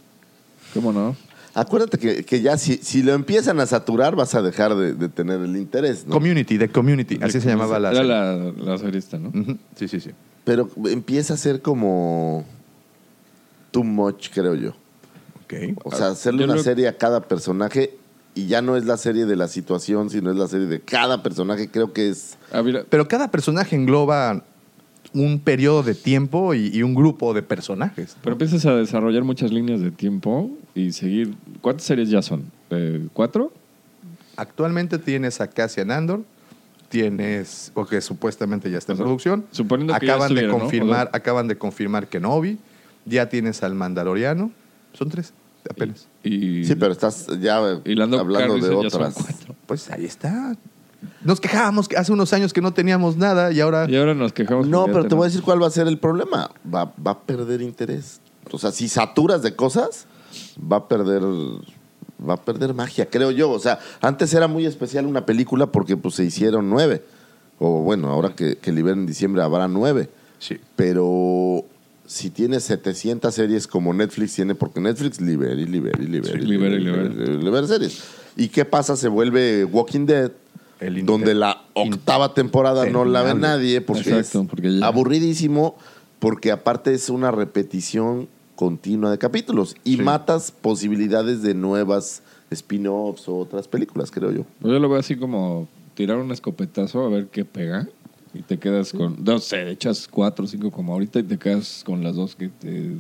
¿Cómo 0.74 0.92
no? 0.92 1.16
Acuérdate 1.54 1.98
que, 1.98 2.26
que 2.26 2.42
ya 2.42 2.58
si, 2.58 2.78
si 2.78 3.02
lo 3.02 3.14
empiezan 3.14 3.60
a 3.62 3.66
saturar 3.66 4.16
vas 4.16 4.36
a 4.36 4.42
dejar 4.42 4.76
de, 4.76 4.94
de 4.94 5.08
tener 5.08 5.40
el 5.40 5.56
interés, 5.56 6.06
¿no? 6.06 6.14
Community, 6.14 6.58
de 6.58 6.68
Community, 6.70 7.18
así 7.22 7.40
se 7.40 7.48
llamaba 7.48 7.80
la 7.80 7.92
Era 7.92 7.98
serie. 8.02 8.12
la, 8.12 8.72
la 8.74 8.78
serie 8.78 9.00
esta, 9.00 9.18
¿no? 9.18 9.32
Sí, 9.78 9.88
sí, 9.88 10.00
sí. 10.02 10.12
Pero 10.44 10.70
empieza 10.88 11.36
a 11.36 11.38
ser 11.38 11.62
como 11.62 12.44
too 13.72 13.84
much, 13.86 14.30
creo 14.34 14.54
yo. 14.56 14.72
Ok. 15.46 15.54
O 15.86 15.96
sea, 15.96 16.08
hacerle 16.08 16.40
Yo 16.42 16.46
una 16.46 16.56
lo- 16.56 16.64
serie 16.64 16.88
a 16.90 16.98
cada 16.98 17.22
personaje 17.22 17.96
y 18.36 18.48
ya 18.48 18.62
no 18.62 18.76
es 18.78 18.86
la 18.86 18.98
serie 18.98 19.26
de 19.26 19.36
la 19.36 19.48
situación, 19.48 20.10
sino 20.10 20.30
es 20.30 20.38
la 20.38 20.48
serie 20.48 20.68
de 20.68 20.82
cada 20.82 21.24
personaje, 21.24 21.70
creo 21.70 21.94
que 21.94 22.10
es... 22.10 22.38
Ah, 22.52 22.62
Pero 22.90 23.08
cada 23.08 23.32
personaje 23.32 23.76
engloba 23.76 24.44
un 25.14 25.40
periodo 25.40 25.82
de 25.84 25.96
tiempo 25.96 26.54
y, 26.54 26.68
y 26.76 26.84
un 26.84 26.94
grupo 26.94 27.34
de 27.34 27.42
personajes. 27.42 28.18
pero 28.22 28.34
empiezas 28.34 28.66
a 28.66 28.76
desarrollar 28.76 29.24
muchas 29.24 29.52
líneas 29.52 29.80
de 29.80 29.90
tiempo 29.92 30.52
y 30.76 30.92
seguir. 30.92 31.34
¿Cuántas 31.62 31.86
series 31.86 32.10
ya 32.10 32.22
son? 32.22 32.44
Eh, 32.70 33.08
¿Cuatro? 33.14 33.54
Actualmente 34.36 35.00
tienes 35.00 35.40
a 35.40 35.48
Cassian 35.48 35.92
Andor, 35.92 36.24
tienes, 36.90 37.72
porque 37.74 38.02
supuestamente 38.02 38.70
ya 38.70 38.78
está 38.78 38.92
en 38.92 38.96
O 38.96 38.98
sea, 38.98 39.06
producción. 39.06 39.46
suponiendo 39.52 39.94
que 39.98 40.06
ya 40.06 40.14
acaban 40.16 40.30
de 40.36 40.42
estuviera, 40.42 40.54
¿no? 40.54 40.60
confirmar, 40.60 41.08
O 41.08 41.10
sea- 41.12 41.18
acaban 41.18 41.48
de 41.48 41.58
confirmar 41.58 42.08
Kenobi, 42.08 42.58
ya 43.06 43.30
tienes 43.30 43.64
al 43.64 43.76
Mandaloriano, 43.76 44.52
son 44.94 45.10
tres 45.10 45.34
apenas. 45.70 46.08
Y, 46.24 46.64
Sí, 46.66 46.76
pero 46.76 46.92
estás 46.92 47.28
ya 47.40 47.58
hablando 47.58 48.58
de 48.58 48.70
otras. 48.70 49.16
Pues 49.66 49.90
ahí 49.92 50.06
está. 50.06 50.56
Nos 51.24 51.40
quejábamos 51.40 51.88
que 51.88 51.98
hace 51.98 52.12
unos 52.12 52.34
años 52.34 52.54
que 52.54 52.62
no 52.62 52.74
teníamos 52.74 53.18
nada 53.18 53.52
y 53.52 53.60
ahora 53.60 53.88
Y 53.90 53.96
ahora 53.96 54.14
nos 54.14 54.34
quejamos. 54.34 54.68
No, 54.68 54.86
pero 54.86 55.06
te 55.08 55.16
voy 55.16 55.26
a 55.26 55.28
decir 55.28 55.42
cuál 55.42 55.62
va 55.62 55.68
a 55.68 55.72
ser 55.72 55.88
el 55.88 56.00
problema. 56.00 56.52
Va, 56.74 56.94
va 57.06 57.12
a 57.12 57.20
perder 57.20 57.62
interés. 57.62 58.22
O 58.52 58.58
sea, 58.58 58.72
si 58.72 58.88
saturas 58.88 59.42
de 59.42 59.56
cosas, 59.56 60.08
va 60.60 60.78
a 60.78 60.88
perder 60.88 61.22
va 62.28 62.36
a 62.36 62.38
perder 62.38 62.74
magia, 62.74 63.10
creo 63.10 63.32
yo. 63.32 63.52
O 63.52 63.60
sea, 63.60 63.80
antes 64.02 64.34
era 64.34 64.48
muy 64.48 64.66
especial 64.66 65.06
una 65.06 65.26
película 65.26 65.68
porque 65.68 65.98
pues 65.98 66.16
se 66.16 66.24
hicieron 66.24 66.70
nueve. 66.70 67.04
O 67.60 67.82
bueno, 67.82 68.10
ahora 68.10 68.36
que, 68.36 68.58
que 68.58 68.72
liberen 68.72 69.02
en 69.02 69.06
diciembre 69.06 69.42
habrá 69.42 69.68
nueve. 69.68 70.10
sí. 70.40 70.58
Pero 70.76 71.66
si 72.08 72.30
tienes 72.30 72.64
700 72.64 73.34
series 73.34 73.68
como 73.68 73.94
Netflix 73.94 74.36
tiene, 74.36 74.56
porque 74.56 74.80
Netflix 74.80 75.20
libera 75.22 75.54
y 75.60 75.66
libera 75.66 76.02
y 76.02 76.06
libera. 76.08 76.34
Sí, 76.38 76.40
y 76.44 76.48
libera 76.48 76.76
y 76.76 76.80
libera, 76.80 77.68
series. 77.68 78.04
¿Y 78.38 78.50
qué 78.50 78.66
pasa? 78.66 78.96
Se 78.96 79.08
vuelve 79.08 79.66
Walking 79.66 80.06
Dead, 80.06 80.32
El 80.80 81.06
donde 81.06 81.34
la 81.34 81.64
octava 81.74 82.34
temporada 82.34 82.86
no 82.90 83.06
la 83.06 83.24
ve 83.24 83.34
nadie 83.34 83.82
porque 83.82 84.10
Exacto, 84.10 84.42
es 84.42 84.48
porque 84.48 84.80
ya- 84.80 84.86
aburridísimo, 84.88 85.76
porque 86.20 86.52
aparte 86.52 86.94
es 86.94 87.10
una 87.10 87.32
repetición 87.32 88.28
continua 88.56 89.12
de 89.12 89.18
capítulos 89.18 89.76
y 89.84 89.98
Sí. 89.98 90.02
matas 90.02 90.52
posibilidades 90.52 91.42
de 91.42 91.54
nuevas 91.54 92.22
spin-offs 92.52 93.28
o 93.28 93.38
otras 93.38 93.68
películas, 93.68 94.12
creo 94.12 94.32
yo. 94.32 94.46
Pues 94.62 94.74
yo 94.74 94.80
lo 94.80 94.88
veo 94.90 95.00
así 95.00 95.16
como 95.16 95.68
tirar 95.96 96.18
un 96.18 96.32
escopetazo 96.32 97.06
a 97.06 97.10
ver 97.10 97.28
qué 97.28 97.44
pega. 97.46 97.88
Y 98.38 98.42
te 98.42 98.58
quedas 98.60 98.92
con. 98.92 99.24
No 99.24 99.40
sé, 99.40 99.70
echas 99.72 100.08
cuatro 100.10 100.46
o 100.46 100.48
cinco 100.48 100.70
como 100.72 100.94
ahorita 100.94 101.20
y 101.20 101.24
te 101.24 101.38
quedas 101.38 101.84
con 101.86 102.04
las 102.04 102.16
dos 102.16 102.36
que 102.36 102.50
te 102.50 102.92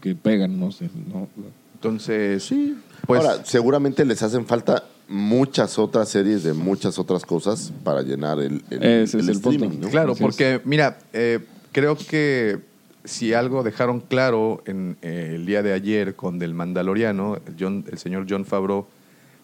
que 0.00 0.14
pegan, 0.16 0.58
no 0.58 0.72
sé. 0.72 0.90
¿no? 1.12 1.28
Entonces, 1.74 2.42
sí. 2.42 2.76
Pues, 3.06 3.24
Ahora, 3.24 3.44
seguramente 3.44 4.04
les 4.04 4.22
hacen 4.22 4.46
falta 4.46 4.84
muchas 5.08 5.78
otras 5.78 6.08
series 6.08 6.42
de 6.42 6.52
muchas 6.54 6.98
otras 6.98 7.24
cosas 7.24 7.72
para 7.84 8.02
llenar 8.02 8.38
el, 8.40 8.62
el- 8.70 8.82
Ese 8.82 9.18
el 9.18 9.28
es 9.30 9.44
el 9.44 9.80
¿no? 9.80 9.88
Claro, 9.88 10.12
Así 10.12 10.22
porque, 10.22 10.60
mira, 10.64 10.98
eh, 11.12 11.38
creo 11.72 11.96
que 11.96 12.58
si 13.04 13.32
algo 13.34 13.62
dejaron 13.62 14.00
claro 14.00 14.62
en 14.66 14.96
eh, 15.02 15.32
el 15.34 15.46
día 15.46 15.62
de 15.62 15.72
ayer 15.72 16.14
con 16.16 16.38
Del 16.38 16.54
Mandaloriano, 16.54 17.36
el, 17.46 17.54
John- 17.58 17.84
el 17.90 17.98
señor 17.98 18.26
John 18.28 18.44
Favreau 18.44 18.86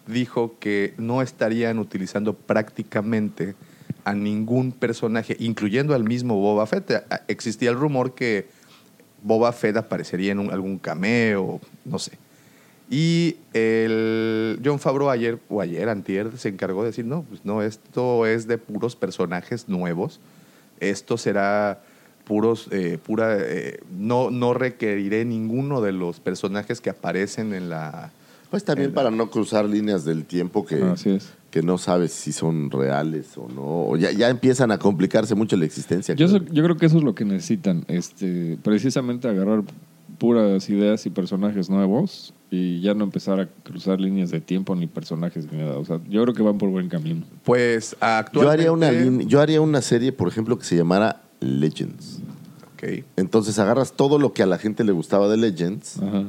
dijo 0.07 0.55
que 0.59 0.93
no 0.97 1.21
estarían 1.21 1.77
utilizando 1.79 2.33
prácticamente 2.33 3.55
a 4.09 4.13
ningún 4.13 4.71
personaje, 4.71 5.35
incluyendo 5.39 5.93
al 5.93 6.03
mismo 6.03 6.35
Boba 6.35 6.65
Fett. 6.65 7.05
Existía 7.27 7.69
el 7.69 7.75
rumor 7.75 8.15
que 8.15 8.47
Boba 9.21 9.51
Fett 9.51 9.77
aparecería 9.77 10.31
en 10.31 10.51
algún 10.51 10.79
cameo, 10.79 11.61
no 11.85 11.99
sé. 11.99 12.13
Y 12.89 13.35
el 13.53 14.59
John 14.65 14.79
Favreau 14.79 15.11
ayer, 15.11 15.37
o 15.47 15.61
ayer, 15.61 15.87
antier, 15.89 16.35
se 16.39 16.49
encargó 16.49 16.81
de 16.81 16.87
decir, 16.87 17.05
no, 17.05 17.21
pues 17.21 17.45
no, 17.45 17.61
esto 17.61 18.25
es 18.25 18.47
de 18.47 18.57
puros 18.57 18.95
personajes 18.95 19.69
nuevos. 19.69 20.19
Esto 20.79 21.17
será 21.17 21.83
puros, 22.25 22.67
eh, 22.71 22.97
pura, 22.97 23.37
eh, 23.39 23.79
no, 23.95 24.31
no 24.31 24.55
requeriré 24.55 25.23
ninguno 25.23 25.81
de 25.81 25.91
los 25.91 26.19
personajes 26.19 26.81
que 26.81 26.89
aparecen 26.89 27.53
en 27.53 27.69
la... 27.69 28.11
Pues 28.49 28.63
también 28.63 28.89
la- 28.89 28.95
para 28.95 29.11
no 29.11 29.29
cruzar 29.29 29.65
líneas 29.65 30.05
del 30.05 30.25
tiempo 30.25 30.65
que, 30.65 30.81
Así 30.83 31.11
es. 31.11 31.29
que 31.51 31.61
no 31.61 31.77
sabes 31.77 32.11
si 32.11 32.31
son 32.31 32.71
reales 32.71 33.37
o 33.37 33.47
no. 33.47 33.61
O 33.89 33.95
ya, 33.97 34.11
ya 34.11 34.29
empiezan 34.29 34.71
a 34.71 34.77
complicarse 34.79 35.35
mucho 35.35 35.55
la 35.57 35.65
existencia. 35.65 36.15
Yo, 36.15 36.27
creo. 36.27 36.39
so- 36.39 36.45
yo 36.53 36.63
creo 36.63 36.77
que 36.77 36.85
eso 36.87 36.97
es 36.97 37.03
lo 37.03 37.13
que 37.15 37.25
necesitan. 37.25 37.85
Este, 37.87 38.57
precisamente 38.63 39.27
agarrar 39.27 39.63
puras 40.17 40.69
ideas 40.69 41.05
y 41.05 41.09
personajes 41.11 41.69
nuevos 41.69 42.33
y 42.51 42.81
ya 42.81 42.93
no 42.93 43.03
empezar 43.05 43.39
a 43.39 43.47
cruzar 43.63 44.01
líneas 44.01 44.31
de 44.31 44.41
tiempo 44.41 44.75
ni 44.75 44.87
personajes 44.87 45.49
ni 45.51 45.59
nada. 45.59 45.77
O 45.77 45.85
sea, 45.85 45.99
yo 46.09 46.23
creo 46.23 46.33
que 46.33 46.41
van 46.43 46.57
por 46.57 46.69
buen 46.69 46.89
camino. 46.89 47.23
Pues 47.45 47.91
yo, 47.91 47.97
actualmente... 48.01 48.53
haría 48.53 48.71
una 48.71 49.23
yo 49.23 49.39
haría 49.39 49.61
una 49.61 49.81
serie, 49.81 50.11
por 50.11 50.27
ejemplo, 50.27 50.57
que 50.57 50.65
se 50.65 50.75
llamara 50.75 51.21
Legends. 51.39 52.19
Ok. 52.73 53.03
Entonces 53.17 53.59
agarras 53.59 53.93
todo 53.93 54.17
lo 54.19 54.33
que 54.33 54.41
a 54.43 54.45
la 54.45 54.57
gente 54.57 54.83
le 54.83 54.91
gustaba 54.91 55.27
de 55.29 55.37
Legends 55.37 55.99
Ajá. 56.01 56.23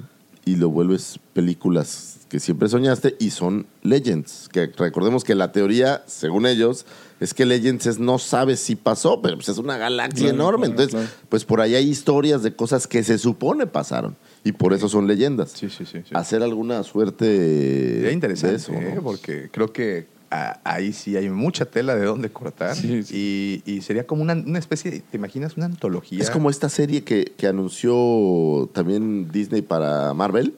y 0.45 0.57
lo 0.57 0.69
vuelves 0.71 1.19
películas 1.33 2.10
que 2.31 2.41
siempre 2.41 2.69
soñaste 2.69 3.17
y 3.19 3.31
son 3.31 3.67
Legends. 3.83 4.49
Que 4.51 4.69
recordemos 4.69 5.25
que 5.25 5.35
la 5.35 5.53
teoría, 5.53 6.03
según 6.07 6.47
ellos, 6.47 6.87
es 7.19 7.35
que 7.35 7.45
Legends 7.45 7.87
es 7.87 7.99
no 7.99 8.19
sabes 8.19 8.61
si 8.61 8.77
pasó, 8.77 9.21
pero 9.21 9.37
pues 9.37 9.49
es 9.51 9.59
una 9.59 9.77
galaxia 9.77 10.29
Claro, 10.29 10.35
enorme. 10.37 10.67
claro, 10.69 10.71
Entonces, 10.83 10.95
claro. 10.95 11.27
pues 11.29 11.45
por 11.45 11.61
ahí 11.61 11.75
hay 11.75 11.89
historias 11.89 12.43
de 12.43 12.55
cosas 12.55 12.87
que 12.87 13.03
se 13.03 13.19
supone 13.19 13.67
pasaron 13.67 14.17
y 14.45 14.53
por 14.53 14.73
eso 14.73 14.89
son 14.89 15.07
leyendas. 15.07 15.51
Sí, 15.51 15.69
sí, 15.69 15.85
sí. 15.85 15.99
sí. 16.05 16.11
Hacer 16.15 16.43
alguna 16.43 16.83
suerte 16.85 17.27
Sería 17.27 18.13
interesante, 18.13 18.53
de 18.53 18.57
eso, 18.57 18.73
¿eh? 18.73 18.93
¿no? 18.97 19.03
porque 19.03 19.51
creo 19.53 19.73
que 19.73 20.07
ah, 20.31 20.61
ahí 20.65 20.93
sí 20.93 21.17
hay 21.17 21.29
mucha 21.29 21.65
tela 21.65 21.95
de 21.97 22.05
dónde 22.05 22.31
cortar. 22.31 22.75
Sí, 22.77 23.01
Y, 23.11 23.63
y 23.71 23.81
sería 23.83 24.07
como 24.07 24.23
una, 24.23 24.35
una 24.35 24.59
especie, 24.59 24.91
de- 24.91 25.01
¿te 25.01 25.17
imaginas? 25.17 25.57
Una 25.57 25.67
antología. 25.67 26.21
Es 26.23 26.31
como 26.31 26.51
esta 26.51 26.69
serie 26.69 27.03
que, 27.03 27.33
que 27.37 27.47
anunció 27.47 28.69
también 28.73 29.31
Disney 29.33 29.63
para 29.63 30.15
Marvel, 30.15 30.55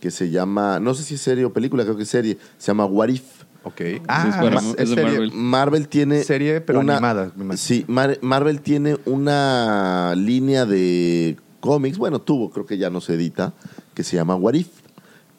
que 0.00 0.10
se 0.10 0.30
llama, 0.30 0.80
no 0.80 0.94
sé 0.94 1.02
si 1.02 1.14
es 1.14 1.20
serie 1.20 1.44
o 1.44 1.52
película, 1.52 1.84
creo 1.84 1.96
que 1.96 2.02
es 2.04 2.08
serie, 2.08 2.38
se 2.58 2.66
llama 2.68 2.84
What 2.86 3.08
If. 3.08 3.22
Ok. 3.66 3.80
es 3.80 4.00
Ah, 4.08 4.38
para- 4.42 4.58
es, 4.58 4.64
es 4.66 4.76
de 4.76 4.86
serie- 4.94 5.04
Marvel. 5.04 5.32
Marvel 5.32 5.88
tiene. 5.88 6.22
Serie, 6.22 6.60
pero 6.60 6.80
una- 6.80 6.94
animada, 6.94 7.32
me 7.36 7.44
imagino. 7.44 7.56
Sí, 7.56 7.84
Mar- 7.88 8.18
Marvel 8.20 8.60
tiene 8.60 8.96
una 9.06 10.14
línea 10.16 10.66
de 10.66 11.36
cómics, 11.60 11.96
bueno, 11.96 12.20
tuvo, 12.20 12.50
creo 12.50 12.66
que 12.66 12.76
ya 12.76 12.90
no 12.90 13.00
se 13.00 13.14
edita, 13.14 13.54
que 13.94 14.02
se 14.04 14.16
llama 14.16 14.34
What 14.36 14.54
If. 14.54 14.68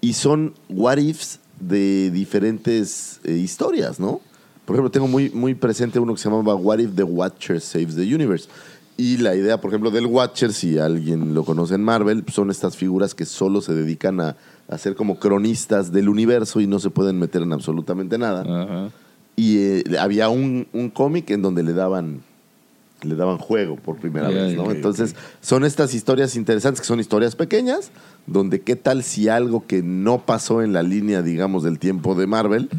Y 0.01 0.13
son 0.13 0.53
What 0.69 0.97
Ifs 0.97 1.39
de 1.59 2.11
diferentes 2.11 3.19
eh, 3.23 3.33
historias, 3.33 3.99
¿no? 3.99 4.21
Por 4.65 4.75
ejemplo, 4.75 4.91
tengo 4.91 5.07
muy, 5.07 5.29
muy 5.29 5.53
presente 5.53 5.99
uno 5.99 6.13
que 6.13 6.19
se 6.19 6.29
llamaba 6.29 6.55
What 6.55 6.79
If 6.79 6.95
the 6.95 7.03
Watcher 7.03 7.61
Saves 7.61 7.95
the 7.95 8.01
Universe. 8.01 8.49
Y 8.97 9.17
la 9.17 9.35
idea, 9.35 9.59
por 9.59 9.71
ejemplo, 9.71 9.91
del 9.91 10.05
Watcher, 10.05 10.53
si 10.53 10.79
alguien 10.79 11.33
lo 11.33 11.43
conoce 11.43 11.75
en 11.75 11.83
Marvel, 11.83 12.23
son 12.31 12.49
estas 12.49 12.77
figuras 12.77 13.13
que 13.13 13.25
solo 13.25 13.61
se 13.61 13.73
dedican 13.73 14.21
a, 14.21 14.37
a 14.67 14.77
ser 14.77 14.95
como 14.95 15.19
cronistas 15.19 15.91
del 15.91 16.09
universo 16.09 16.61
y 16.61 16.67
no 16.67 16.79
se 16.79 16.89
pueden 16.89 17.19
meter 17.19 17.41
en 17.41 17.53
absolutamente 17.53 18.17
nada. 18.17 18.41
Ajá. 18.41 18.91
Y 19.35 19.57
eh, 19.57 19.83
había 19.99 20.29
un, 20.29 20.67
un 20.71 20.89
cómic 20.89 21.29
en 21.29 21.41
donde 21.41 21.61
le 21.61 21.73
daban 21.73 22.21
le 23.01 23.15
daban 23.15 23.37
juego 23.37 23.75
por 23.75 23.97
primera 23.97 24.29
vez, 24.29 24.55
¿no? 24.55 24.71
Entonces, 24.71 25.15
son 25.41 25.63
estas 25.63 25.93
historias 25.93 26.35
interesantes 26.35 26.81
que 26.81 26.87
son 26.87 26.99
historias 26.99 27.35
pequeñas, 27.35 27.91
donde 28.27 28.61
qué 28.61 28.75
tal 28.75 29.03
si 29.03 29.29
algo 29.29 29.65
que 29.67 29.83
no 29.83 30.25
pasó 30.25 30.61
en 30.63 30.73
la 30.73 30.81
línea, 30.81 31.21
digamos, 31.21 31.61
del 31.63 31.77
tiempo 31.77 32.15
de 32.15 32.25
Marvel, 32.27 32.69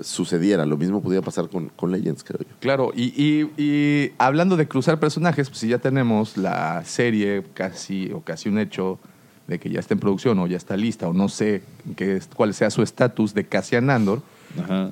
sucediera. 0.00 0.66
Lo 0.66 0.76
mismo 0.76 1.00
podía 1.02 1.22
pasar 1.22 1.48
con, 1.48 1.70
con 1.70 1.90
Legends, 1.92 2.22
creo 2.24 2.40
yo. 2.40 2.54
Claro, 2.60 2.92
y, 2.94 3.04
y- 3.16 3.50
y 3.56 4.12
hablando 4.18 4.56
de 4.56 4.68
cruzar 4.68 5.00
personajes, 5.00 5.48
pues 5.48 5.60
si 5.60 5.68
ya 5.68 5.78
tenemos 5.78 6.36
la 6.36 6.82
serie 6.84 7.44
casi 7.54 8.10
o 8.12 8.20
casi 8.20 8.48
un 8.48 8.58
hecho 8.58 8.98
de 9.46 9.58
que 9.58 9.70
ya 9.70 9.80
está 9.80 9.94
en 9.94 10.00
producción 10.00 10.38
o 10.38 10.46
ya 10.46 10.56
está 10.56 10.76
lista 10.76 11.08
o 11.08 11.12
no 11.12 11.28
sé 11.28 11.62
qué 11.96 12.16
es- 12.16 12.28
cuál 12.34 12.54
sea 12.54 12.70
su 12.70 12.82
estatus 12.82 13.34
de 13.34 13.44
Cassian 13.46 13.90
Andor, 13.90 14.22
Ajá. 14.62 14.90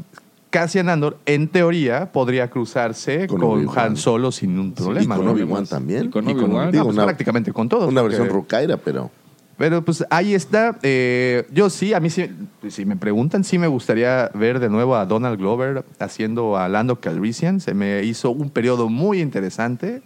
Cassian 0.50 0.88
Andor 0.88 1.18
en 1.26 1.48
teoría 1.48 2.10
podría 2.12 2.48
cruzarse 2.48 3.26
Con. 3.26 3.68
Han 3.76 3.96
Solo 3.98 4.32
sin 4.32 4.58
un 4.58 4.72
problema. 4.72 5.14
y 5.14 5.18
con 5.18 5.26
¿no? 5.26 5.32
Obi-Wan 5.32 5.66
también. 5.66 6.06
Y 6.06 6.08
con 6.08 6.26
Obi-Wan. 6.26 6.72
Digo, 6.72 6.84
pues 6.86 6.96
prácticamente 6.96 7.52
con 7.52 7.68
todos. 7.68 7.90
Una 7.90 8.00
porque- 8.00 8.16
versión 8.16 8.34
Rukaira, 8.34 8.78
pero... 8.78 9.10
Pero 9.58 9.84
pues 9.84 10.04
ahí 10.10 10.34
está. 10.34 10.78
Eh, 10.82 11.44
yo 11.50 11.68
sí, 11.68 11.92
a 11.92 11.98
mí 12.00 12.10
sí, 12.10 12.30
si 12.68 12.84
me 12.86 12.96
preguntan, 12.96 13.42
sí 13.42 13.58
me 13.58 13.66
gustaría 13.66 14.30
ver 14.32 14.60
de 14.60 14.68
nuevo 14.70 14.94
a 14.96 15.04
Donald 15.04 15.36
Glover 15.38 15.84
haciendo 15.98 16.56
a 16.56 16.68
Lando 16.68 17.00
Calrissian. 17.00 17.60
Se 17.60 17.74
me 17.74 18.04
hizo 18.04 18.30
un 18.30 18.50
periodo 18.50 18.88
muy 18.88 19.20
interesante 19.20 20.00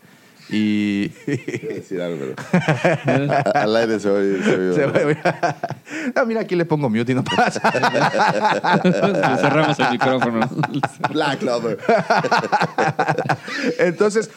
y... 0.48 1.08
Decir 1.26 2.00
algo, 2.00 2.34
pero- 3.04 3.32
Al 3.54 3.76
aire 3.76 4.00
se 4.00 4.08
oye. 4.08 4.42
se 4.42 4.54
oye- 4.58 4.74
Se 4.74 4.86
va- 4.86 5.56
no, 6.16 6.26
mira, 6.26 6.40
aquí 6.40 6.56
le 6.56 6.64
pongo 6.64 6.88
mute 6.88 7.12
y 7.12 7.14
no 7.14 7.22
pasa. 7.22 7.60
Le 8.82 8.92
cerramos 9.38 9.78
el 9.78 9.90
micrófono. 9.90 10.48
Black 11.10 11.38
Clover. 11.40 11.78
Entonces, 13.78 14.30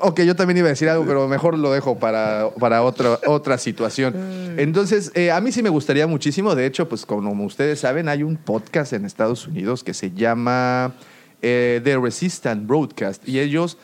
ok, 0.00 0.20
yo 0.22 0.36
también 0.36 0.58
iba 0.58 0.66
a 0.66 0.70
decir 0.70 0.88
algo, 0.88 1.04
pero 1.06 1.26
mejor 1.28 1.58
lo 1.58 1.72
dejo 1.72 1.98
para, 1.98 2.50
para 2.58 2.82
otra, 2.82 3.18
otra 3.26 3.58
situación. 3.58 4.14
Entonces, 4.56 5.10
eh, 5.14 5.30
a 5.30 5.40
mí 5.40 5.52
sí 5.52 5.62
me 5.62 5.68
gustaría 5.70 6.06
muchísimo. 6.06 6.54
De 6.54 6.66
hecho, 6.66 6.88
pues 6.88 7.04
como 7.06 7.44
ustedes 7.44 7.80
saben, 7.80 8.08
hay 8.08 8.22
un 8.22 8.36
podcast 8.36 8.92
en 8.92 9.04
Estados 9.04 9.46
Unidos 9.46 9.82
que 9.84 9.94
se 9.94 10.10
llama 10.12 10.94
eh, 11.42 11.80
The 11.84 11.98
Resistant 11.98 12.66
Broadcast 12.66 13.28
y 13.28 13.38
ellos 13.40 13.76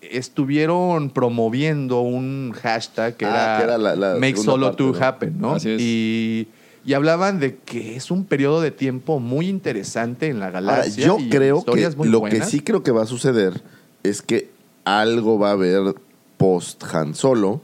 estuvieron 0.00 1.10
promoviendo 1.10 2.00
un 2.00 2.52
hashtag 2.60 3.16
que 3.16 3.24
Ah, 3.24 3.30
era, 3.30 3.56
que 3.58 3.64
era 3.64 3.78
la- 3.78 3.96
la 3.96 4.14
Make 4.14 4.36
segunda 4.36 4.52
Solo 4.52 4.66
parte, 4.68 4.76
to 4.84 4.92
¿no? 4.92 5.04
Happen, 5.06 5.40
¿no? 5.40 5.54
Así 5.54 5.70
es. 5.70 5.80
Y, 5.80 6.48
y 6.84 6.94
hablaban 6.94 7.38
de 7.38 7.56
que 7.56 7.96
es 7.96 8.10
un 8.10 8.24
periodo 8.24 8.60
de 8.60 8.70
tiempo 8.72 9.20
muy 9.20 9.48
interesante 9.48 10.26
en 10.28 10.40
la 10.40 10.46
Ahora, 10.46 10.60
galaxia. 10.60 11.06
yo 11.06 11.18
y 11.18 11.28
creo 11.28 11.54
que 11.56 11.58
historias 11.60 11.96
muy 11.96 12.08
lo 12.08 12.20
buenas. 12.20 12.40
que 12.40 12.44
sí 12.50 12.60
creo 12.60 12.82
que 12.82 12.90
va 12.90 13.02
a 13.02 13.06
suceder 13.06 13.62
es 14.02 14.22
que 14.22 14.50
algo 14.84 15.38
va 15.38 15.50
a 15.50 15.52
haber 15.52 15.94
post 16.36 16.82
Han 16.92 17.14
Solo, 17.14 17.60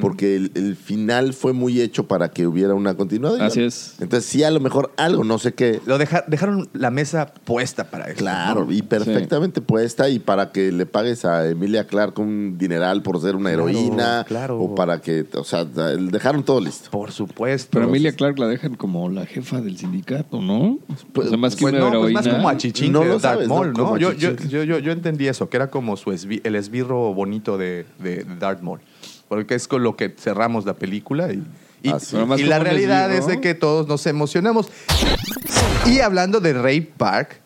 porque 0.00 0.36
el, 0.36 0.50
el 0.54 0.76
final 0.76 1.32
fue 1.32 1.52
muy 1.52 1.80
hecho 1.80 2.06
para 2.06 2.30
que 2.30 2.46
hubiera 2.46 2.74
una 2.74 2.94
continuación. 2.94 3.42
Así 3.42 3.62
es. 3.62 3.94
Entonces 4.00 4.28
sí, 4.28 4.42
a 4.42 4.50
lo 4.50 4.60
mejor 4.60 4.92
algo, 4.96 5.24
no 5.24 5.38
sé 5.38 5.52
qué. 5.54 5.80
Lo 5.86 5.98
deja- 5.98 6.24
dejaron 6.26 6.68
la 6.72 6.90
mesa 6.90 7.32
puesta 7.44 7.90
para 7.90 8.06
eso. 8.06 8.16
Claro, 8.18 8.64
¿no? 8.66 8.72
y 8.72 8.82
perfectamente 8.82 9.60
puesta 9.60 10.08
y 10.08 10.18
para 10.18 10.52
que 10.52 10.70
le 10.72 10.86
pagues 10.86 11.24
a 11.24 11.48
Emilia 11.48 11.86
Clarke 11.86 12.18
un 12.20 12.56
dineral 12.58 13.02
por 13.02 13.20
ser 13.20 13.36
una 13.36 13.50
Claro, 13.50 13.68
heroína 13.68 14.24
claro. 14.26 14.60
o 14.60 14.74
para 14.74 15.00
que, 15.00 15.26
o 15.34 15.44
sea, 15.44 15.64
dejaron 15.64 16.42
todo 16.44 16.60
listo. 16.60 16.90
Por 16.90 17.12
supuesto. 17.12 17.68
Pero 17.72 17.88
Emilia 17.88 18.12
Clark 18.12 18.38
la 18.38 18.46
dejan 18.48 18.74
como 18.74 19.08
la 19.08 19.26
jefa 19.26 19.60
del 19.60 19.76
sindicato, 19.76 20.40
¿no? 20.40 20.78
Pues- 21.12 21.26
o 21.26 21.30
sea, 21.30 21.38
más 21.38 21.56
que 21.56 21.62
Pues 21.62 21.72
una 21.74 21.80
no, 21.84 21.90
pues 21.90 21.98
heroína. 22.00 22.20
más 22.20 22.28
como 22.28 22.48
a 22.48 22.56
Chichín 22.56 22.92
No 22.92 23.00
que 23.00 23.06
lo 23.08 23.20
sabes, 23.20 23.48
¿no? 23.48 23.54
Maul, 23.54 23.68
¿no? 23.68 23.84
Como 23.84 23.98
Yo, 23.98 24.12
yo, 24.12 24.34
yo, 24.36 24.62
yo- 24.64 24.78
yo 24.78 24.92
entendí 24.92 25.26
eso, 25.28 25.48
que 25.48 25.56
era 25.56 25.70
como 25.70 25.96
su 25.96 26.10
esbi- 26.10 26.40
el 26.44 26.54
esbirro 26.56 27.14
bonito 27.14 27.56
de, 27.58 27.86
de 27.98 28.24
Darth 28.38 28.60
Maul. 28.62 28.80
Porque 29.28 29.54
es 29.54 29.66
con 29.68 29.82
lo 29.82 29.96
que 29.96 30.14
cerramos 30.18 30.64
la 30.64 30.74
película 30.74 31.32
y, 31.32 31.42
y- 31.82 31.90
Ah, 31.90 31.98
y 32.38 32.42
la 32.44 32.58
realidad 32.58 33.12
es 33.12 33.26
de 33.26 33.40
que 33.40 33.54
todos 33.54 33.86
nos 33.88 34.06
emocionamos. 34.06 34.68
Y 35.86 36.00
hablando 36.00 36.40
de 36.40 36.52
Ray 36.54 36.80
Park, 36.80 37.40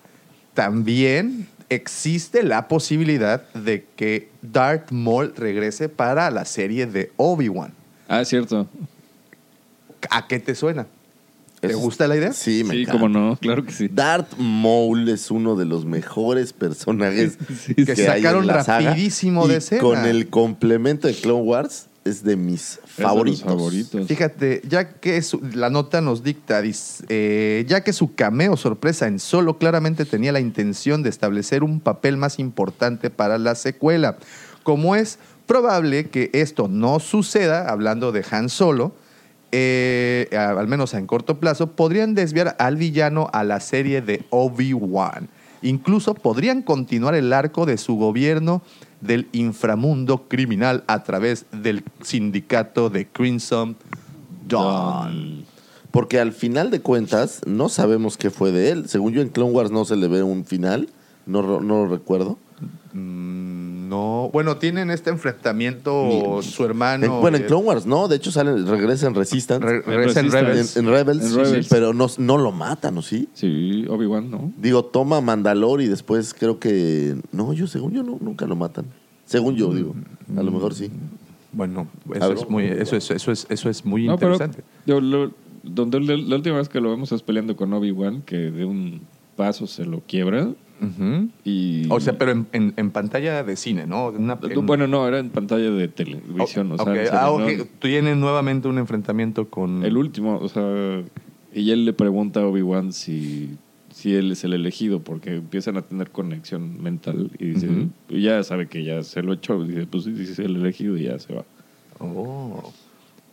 también 0.54 1.48
existe 1.68 2.42
la 2.42 2.66
posibilidad 2.68 3.48
de 3.52 3.84
que 3.96 4.28
Darth 4.42 4.90
Maul 4.90 5.34
regrese 5.36 5.88
para 5.88 6.30
la 6.30 6.44
serie 6.44 6.86
de 6.86 7.12
Obi-Wan. 7.16 7.72
Ah, 8.08 8.20
es 8.22 8.28
cierto. 8.28 8.66
¿A 10.10 10.26
qué 10.26 10.38
te 10.38 10.54
suena? 10.54 10.86
¿Te 11.60 11.74
gusta 11.74 12.06
la 12.06 12.16
idea? 12.16 12.32
Sí, 12.32 12.62
me 12.64 12.74
Sí, 12.74 12.82
encanta. 12.82 12.92
cómo 13.00 13.08
no, 13.08 13.36
claro 13.36 13.64
que 13.64 13.72
sí. 13.72 13.88
Darth 13.88 14.36
Maul 14.38 15.08
es 15.08 15.30
uno 15.30 15.56
de 15.56 15.64
los 15.64 15.84
mejores 15.84 16.52
personajes 16.52 17.36
Sí, 17.66 17.74
que 17.74 17.92
hay 17.92 18.22
sacaron 18.22 18.42
en 18.42 18.46
la 18.48 18.64
saga. 18.64 18.90
rapidísimo 18.90 19.46
Y 19.46 19.50
de 19.50 19.56
escena. 19.56 19.80
Con 19.82 19.98
el 20.06 20.28
complemento 20.28 21.08
de 21.08 21.14
Clone 21.14 21.42
Wars 21.42 21.86
es 22.04 22.22
de 22.22 22.36
mis 22.36 22.78
Es 22.88 22.96
de 22.96 23.02
favoritos. 23.02 23.40
los 23.40 23.48
favoritos. 23.54 24.06
Fíjate, 24.06 24.62
ya 24.68 24.92
que 24.92 25.20
su- 25.20 25.42
la 25.52 25.68
nota 25.68 26.00
nos 26.00 26.22
dicta, 26.22 26.62
dice, 26.62 27.04
eh, 27.08 27.64
ya 27.68 27.82
que 27.82 27.92
su 27.92 28.14
cameo 28.14 28.56
sorpresa 28.56 29.06
en 29.08 29.18
Solo 29.18 29.58
claramente 29.58 30.04
tenía 30.04 30.32
la 30.32 30.40
intención 30.40 31.02
de 31.02 31.10
establecer 31.10 31.64
un 31.64 31.80
papel 31.80 32.16
más 32.16 32.38
importante 32.38 33.10
para 33.10 33.36
la 33.36 33.54
secuela. 33.56 34.16
Como 34.62 34.94
es 34.96 35.18
probable 35.46 36.08
que 36.08 36.30
esto 36.34 36.68
no 36.68 37.00
suceda, 37.00 37.68
hablando 37.68 38.12
de 38.12 38.24
Han 38.30 38.48
Solo, 38.48 38.94
eh, 39.52 40.28
al 40.36 40.68
menos 40.68 40.94
en 40.94 41.06
corto 41.06 41.38
plazo, 41.38 41.72
podrían 41.72 42.14
desviar 42.14 42.56
al 42.58 42.76
villano 42.76 43.28
a 43.32 43.44
la 43.44 43.60
serie 43.60 44.02
de 44.02 44.24
Obi-Wan. 44.30 45.28
Incluso 45.62 46.14
podrían 46.14 46.62
continuar 46.62 47.14
el 47.14 47.32
arco 47.32 47.66
de 47.66 47.78
su 47.78 47.96
gobierno 47.96 48.62
del 49.00 49.28
inframundo 49.32 50.28
criminal 50.28 50.84
a 50.86 51.02
través 51.02 51.46
del 51.52 51.82
sindicato 52.02 52.90
de 52.90 53.06
Crimson 53.06 53.76
Dawn. 54.46 55.44
Porque 55.90 56.20
al 56.20 56.32
final 56.32 56.70
de 56.70 56.80
cuentas, 56.80 57.40
no 57.46 57.68
sabemos 57.68 58.16
qué 58.16 58.30
fue 58.30 58.52
de 58.52 58.70
él. 58.70 58.88
Según 58.88 59.14
yo, 59.14 59.22
en 59.22 59.30
Clone 59.30 59.52
Wars 59.52 59.70
no 59.70 59.84
se 59.84 59.96
le 59.96 60.06
ve 60.06 60.22
un 60.22 60.44
final. 60.44 60.88
No, 61.26 61.42
no 61.60 61.84
lo 61.84 61.88
recuerdo. 61.88 62.38
Mm, 62.92 63.88
No, 63.88 64.28
bueno, 64.32 64.56
tienen 64.58 64.90
este 64.90 65.08
enfrentamiento 65.10 66.40
su 66.42 66.64
hermano. 66.64 67.06
En- 67.06 67.20
bueno, 67.20 67.36
en 67.38 67.44
Clone 67.44 67.64
Wars 67.66 67.86
no. 67.86 68.06
De 68.08 68.16
hecho, 68.16 68.30
salen, 68.30 68.66
regresa 68.66 69.06
en 69.06 69.14
Resistance. 69.14 69.64
re- 69.66 69.80
regresa 69.80 70.20
en. 70.20 70.30
Rebels. 70.30 70.76
en, 70.76 70.84
en 70.86 70.90
Rebels, 70.92 71.22
En 71.22 71.28
sí, 71.30 71.36
Rebels. 71.36 71.66
sí, 71.66 71.70
pero 71.70 71.94
no, 71.94 72.06
no 72.18 72.36
lo 72.38 72.52
matan, 72.52 72.98
¿o 72.98 73.02
sí? 73.02 73.28
Sí, 73.32 73.86
Obi-Wan, 73.88 74.30
¿no? 74.30 74.52
Digo, 74.58 74.84
toma 74.84 75.20
Mandalor 75.22 75.80
y 75.80 75.86
después 75.88 76.34
creo 76.34 76.58
que... 76.58 77.16
No, 77.32 77.52
yo 77.54 77.66
según 77.66 77.92
yo 77.92 78.02
no, 78.02 78.18
nunca 78.20 78.46
lo 78.46 78.56
matan. 78.56 78.84
Según 79.24 79.56
yo, 79.56 79.72
digo. 79.72 79.94
A 80.36 80.42
lo 80.42 80.50
mejor 80.52 80.74
sí. 80.74 80.90
Bueno, 81.52 81.88
eso 82.14 82.24
Algo. 82.24 82.42
es 82.42 82.50
muy, 82.50 82.64
eso 82.66 82.94
es, 82.96 83.10
eso 83.10 83.32
es, 83.32 83.46
eso 83.48 83.70
es 83.70 83.84
muy 83.86 84.06
No, 84.06 84.18
pero 84.18 84.32
interesante. 84.34 84.64
yo 84.86 85.00
lo- 85.00 85.30
donde 85.62 85.98
la, 86.00 86.14
la 86.16 86.36
última 86.36 86.56
vez 86.58 86.68
que 86.68 86.80
lo 86.80 86.90
vemos 86.90 87.10
es 87.12 87.22
peleando 87.22 87.56
con 87.56 87.72
Obi-Wan, 87.72 88.20
que 88.22 88.36
de 88.36 88.64
un 88.66 89.00
paso 89.34 89.66
se 89.66 89.84
lo 89.86 90.00
quiebra. 90.00 90.48
Y, 91.44 91.86
O 91.90 92.00
sea, 92.00 92.16
pero 92.18 92.30
en, 92.32 92.46
en- 92.52 92.74
en 92.76 92.90
pantalla 92.90 93.42
de 93.42 93.56
cine, 93.56 93.86
¿no? 93.86 94.08
Una- 94.08 94.38
en- 94.42 94.66
Bueno, 94.66 94.86
no, 94.86 95.06
era 95.08 95.18
en 95.18 95.30
pantalla 95.30 95.70
de 95.70 95.88
televisión. 95.88 96.72
o 96.72 96.76
sea, 96.76 96.84
Ok, 96.84 96.96
en 96.98 97.06
serio, 97.06 97.64
ah. 97.64 97.64
Tienen 97.80 98.20
nuevamente 98.20 98.68
un 98.68 98.78
enfrentamiento 98.78 99.48
con... 99.48 99.84
El 99.84 99.96
último, 99.96 100.38
o 100.38 100.48
sea, 100.48 101.02
y 101.54 101.70
él 101.70 101.84
le 101.84 101.92
pregunta 101.92 102.40
a 102.40 102.46
Obi-Wan 102.46 102.92
si, 102.92 103.50
si 103.90 104.14
él 104.14 104.32
es 104.32 104.44
el 104.44 104.52
elegido, 104.52 105.00
porque 105.00 105.36
empiezan 105.36 105.76
a 105.76 105.82
tener 105.82 106.10
conexión 106.10 106.82
mental 106.82 107.30
y 107.38 107.46
dice, 107.46 107.68
y 108.08 108.22
ya 108.22 108.42
sabe 108.44 108.68
que 108.68 108.84
ya 108.84 109.02
se 109.02 109.22
lo 109.22 109.32
echó, 109.32 109.62
dice, 109.64 109.86
pues 109.86 110.04
sí, 110.04 110.14
sí, 110.16 110.32
es 110.32 110.38
el 110.38 110.56
elegido 110.56 110.96
y 110.96 111.04
ya 111.04 111.18
se 111.18 111.34
va. 111.34 111.44
Oh, 111.98 112.72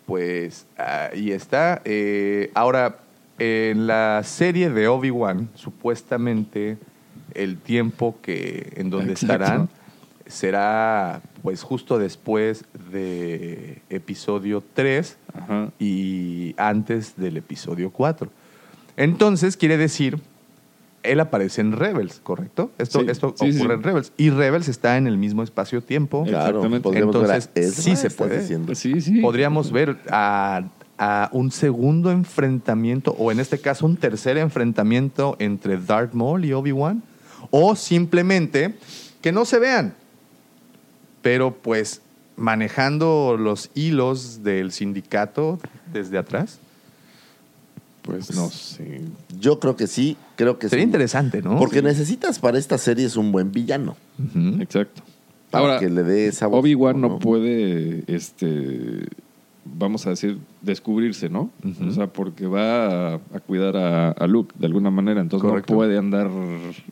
pues 0.07 0.65
ahí 0.77 1.31
está. 1.31 1.81
Eh, 1.85 2.49
ahora, 2.55 2.97
en 3.37 3.85
la 3.85 4.21
serie 4.23 4.69
de 4.69 4.87
Obi-Wan, 4.87 5.49
supuestamente 5.55 6.77
el 7.35 7.57
tiempo 7.57 8.15
que 8.21 8.73
en 8.75 8.89
donde 8.89 9.11
Exacto. 9.13 9.33
estarán 9.43 9.69
será 10.27 11.21
pues 11.43 11.61
justo 11.61 11.99
después 11.99 12.65
de 12.91 13.81
episodio 13.89 14.63
3 14.73 15.17
Ajá. 15.33 15.69
y 15.79 16.55
antes 16.57 17.15
del 17.17 17.37
episodio 17.37 17.91
4. 17.91 18.29
Entonces, 18.97 19.55
quiere 19.57 19.77
decir, 19.77 20.19
él 21.03 21.19
aparece 21.19 21.61
en 21.61 21.73
Rebels, 21.73 22.19
¿correcto? 22.23 22.71
Esto, 22.79 23.01
Sí, 23.01 23.05
esto 23.09 23.35
sí, 23.37 23.51
sí. 23.51 23.59
ocurre 23.59 23.75
en 23.75 23.83
Rebels. 23.83 24.11
Y 24.17 24.31
Rebels 24.31 24.67
está 24.67 24.97
en 24.97 25.05
el 25.05 25.17
mismo 25.17 25.43
espacio-tiempo. 25.43 26.23
Claro, 26.23 26.47
Exactamente. 26.47 26.83
podríamos 26.83 27.15
Entonces, 27.15 27.49
ver 27.53 27.63
a 27.63 27.67
Ezra, 27.67 27.83
sí 27.83 27.95
se 27.95 28.09
puede. 28.09 28.39
diciendo. 28.41 28.73
Sí, 28.73 29.01
sí. 29.01 29.19
podríamos 29.21 29.71
ver 29.71 29.97
a, 30.09 30.63
a 30.97 31.29
un 31.33 31.51
segundo 31.51 32.09
enfrentamiento, 32.11 33.11
o 33.19 33.31
en 33.31 33.39
este 33.39 33.59
caso 33.59 33.85
un 33.85 33.97
tercer 33.97 34.37
enfrentamiento 34.39 35.35
entre 35.37 35.77
Darth 35.77 36.13
Maul 36.13 36.45
y 36.45 36.53
Obi-Wan, 36.53 37.03
o 37.57 37.73
simplemente 37.77 38.75
que 39.21 39.31
no 39.31 39.45
se 39.45 39.59
vean, 39.59 39.93
pero 41.21 41.55
pues 41.55 42.01
manejando 42.35 43.37
los 43.39 43.69
hilos 43.75 44.43
del 44.43 44.73
sindicato 44.73 45.57
desde 45.93 46.17
atrás. 46.17 46.59
Pues 48.01 48.35
no 48.35 48.49
sé. 48.49 49.03
Yo 49.39 49.61
creo 49.61 49.77
que 49.77 49.87
sí, 49.87 50.17
creo 50.35 50.59
que 50.59 50.67
Sería 50.67 50.83
sí. 50.83 50.87
interesante, 50.87 51.41
¿no? 51.41 51.57
Porque 51.57 51.81
necesitas 51.81 52.39
para 52.39 52.57
esta 52.59 52.77
serie 52.77 53.05
es 53.05 53.15
un 53.15 53.31
buen 53.31 53.53
villano. 53.53 53.95
Exacto. 54.59 55.01
Para 55.49 55.63
Ahora, 55.63 55.79
que 55.79 55.89
le 55.89 56.03
dé 56.03 56.33
sabor. 56.33 56.59
Obi-Wan 56.59 56.99
no 56.99 57.19
puede, 57.19 58.03
este, 58.07 59.07
vamos 59.65 60.05
a 60.05 60.11
decir, 60.11 60.37
descubrirse, 60.61 61.27
¿no? 61.27 61.49
O 61.87 61.91
sea, 61.91 62.07
porque 62.07 62.45
va 62.45 63.13
a, 63.13 63.15
a 63.15 63.39
cuidar 63.45 63.75
a, 63.75 64.11
a 64.11 64.27
Luke 64.27 64.53
de 64.57 64.67
alguna 64.67 64.91
manera, 64.91 65.21
entonces 65.21 65.49
Correcto. 65.49 65.73
no 65.73 65.77
puede 65.79 65.97
andar 65.97 66.29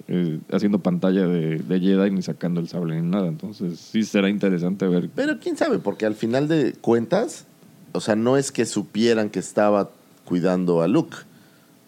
eh, 0.08 0.40
haciendo 0.52 0.80
pantalla 0.80 1.28
de, 1.28 1.60
de 1.60 1.80
Jedi 1.80 2.12
ni 2.12 2.22
sacando 2.24 2.60
el 2.60 2.68
sable 2.68 3.00
ni 3.00 3.08
nada. 3.08 3.28
Entonces 3.28 3.80
sí 3.80 4.04
será 4.04 4.28
interesante 4.30 4.88
ver. 4.88 5.10
Pero 5.16 5.40
quién 5.40 5.56
sabe, 5.56 5.78
porque 5.80 6.06
al 6.06 6.16
final 6.16 6.48
de 6.48 6.74
cuentas, 6.82 7.46
o 7.92 8.02
sea, 8.02 8.16
no 8.16 8.38
es 8.38 8.52
que 8.52 8.66
supieran 8.66 9.30
que 9.30 9.40
estaba 9.40 9.92
cuidando 10.26 10.82
a 10.82 10.88
Luke. 10.88 11.16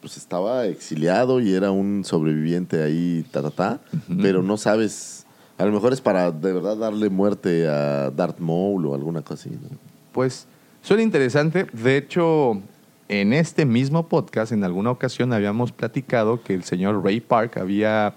Pues 0.01 0.17
estaba 0.17 0.67
exiliado 0.67 1.39
y 1.39 1.51
era 1.53 1.71
un 1.71 2.03
sobreviviente 2.05 2.83
ahí, 2.83 3.25
ta, 3.31 3.41
ta, 3.41 3.49
ta, 3.49 3.79
pero 4.21 4.43
no 4.43 4.55
sabes. 4.55 5.25
A 5.57 5.65
lo 5.65 5.71
mejor 5.71 5.93
es 5.93 6.01
para 6.01 6.31
de 6.31 6.53
verdad 6.53 6.77
darle 6.77 7.09
muerte 7.09 7.67
a 7.67 8.11
Darth 8.11 8.37
Maul 8.39 8.85
o 8.85 8.93
alguna 8.93 9.23
cosa 9.23 9.49
así. 9.49 9.49
¿no? 9.49 9.77
Pues 10.11 10.45
suena 10.85 11.03
interesante. 11.03 11.65
De 11.73 11.97
hecho, 11.97 12.61
en 13.09 13.33
este 13.33 13.65
mismo 13.65 14.07
podcast, 14.07 14.51
en 14.51 14.63
alguna 14.63 14.91
ocasión 14.91 15.33
habíamos 15.33 15.71
platicado 15.71 16.43
que 16.43 16.53
el 16.53 16.63
señor 16.63 17.03
Ray 17.03 17.21
Park 17.21 17.57
había, 17.57 18.13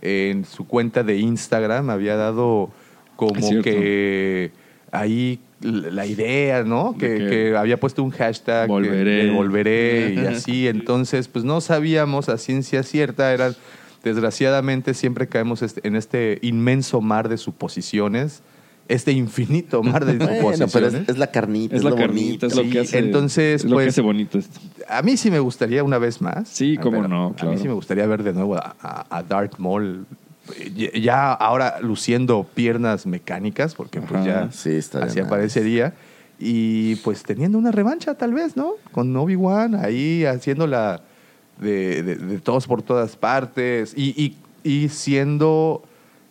en 0.00 0.44
su 0.44 0.66
cuenta 0.66 1.02
de 1.02 1.18
Instagram, 1.18 1.90
había 1.90 2.16
dado 2.16 2.70
como 3.16 3.62
que 3.62 4.50
ahí 4.90 5.38
la 5.60 6.06
idea, 6.06 6.62
¿no? 6.62 6.96
Que, 6.96 7.18
que 7.18 7.28
que 7.28 7.56
había 7.56 7.78
puesto 7.78 8.02
un 8.02 8.10
hashtag 8.10 8.68
volveré. 8.68 9.30
volveré 9.30 10.14
y 10.14 10.18
así. 10.20 10.68
Entonces, 10.68 11.28
pues 11.28 11.44
no 11.44 11.60
sabíamos 11.60 12.28
a 12.28 12.38
ciencia 12.38 12.82
cierta, 12.84 13.34
era 13.34 13.52
desgraciadamente 14.02 14.94
siempre 14.94 15.26
caemos 15.26 15.62
en 15.82 15.96
este 15.96 16.38
inmenso 16.42 17.00
mar 17.00 17.28
de 17.28 17.36
suposiciones, 17.36 18.42
este 18.88 19.12
infinito 19.12 19.82
mar 19.82 20.04
de 20.04 20.14
Bueno, 20.42 20.66
pero 20.72 20.86
es, 20.88 20.94
es 21.08 21.18
la 21.18 21.28
carnita, 21.28 21.74
Es 21.74 21.80
es, 21.80 21.84
la 21.84 21.90
lo 21.90 21.96
carnita, 21.96 22.46
es 22.46 22.54
lo 22.56 22.62
que 22.68 22.80
hace. 22.80 22.98
entonces, 22.98 23.64
es 23.64 23.70
lo 23.70 23.76
pues, 23.76 23.84
que 23.84 23.88
hace 23.90 24.00
bonito 24.00 24.38
esto. 24.38 24.58
A 24.88 25.02
mí 25.02 25.16
sí 25.16 25.30
me 25.30 25.38
gustaría 25.40 25.84
una 25.84 25.98
vez 25.98 26.20
más. 26.22 26.48
Sí, 26.48 26.76
A 26.78 26.80
cómo 26.80 27.00
ver, 27.02 27.10
no, 27.10 27.26
A 27.28 27.34
claro. 27.34 27.52
mí 27.52 27.58
sí 27.58 27.68
me 27.68 27.74
gustaría 27.74 28.06
ver 28.06 28.22
de 28.22 28.32
nuevo 28.32 28.56
a, 28.56 28.74
a, 28.80 29.06
a 29.18 29.22
Darth 29.22 29.58
Maul. 29.58 30.06
eh, 30.58 31.00
Ya 31.00 31.32
ahora 31.32 31.80
luciendo 31.82 32.44
piernas 32.54 33.06
mecánicas, 33.06 33.74
porque 33.74 34.00
pues 34.00 34.20
Ajá, 34.22 34.26
ya 34.48 34.52
sí, 34.52 34.78
así 35.00 35.20
aparecería. 35.20 35.94
Y 36.40 36.94
pues 36.96 37.24
teniendo 37.24 37.58
una 37.58 37.72
revancha 37.72 38.14
tal 38.14 38.32
vez, 38.32 38.56
¿no? 38.56 38.72
Con 38.92 39.14
Obi-Wan 39.16 39.74
ahí 39.74 40.24
haciéndola 40.24 41.02
de, 41.60 42.02
de, 42.04 42.14
de 42.16 42.38
todos 42.38 42.66
por 42.68 42.80
todas 42.82 43.16
partes 43.16 43.92
y, 43.96 44.14
y, 44.16 44.36
y 44.62 44.88
siendo 44.88 45.82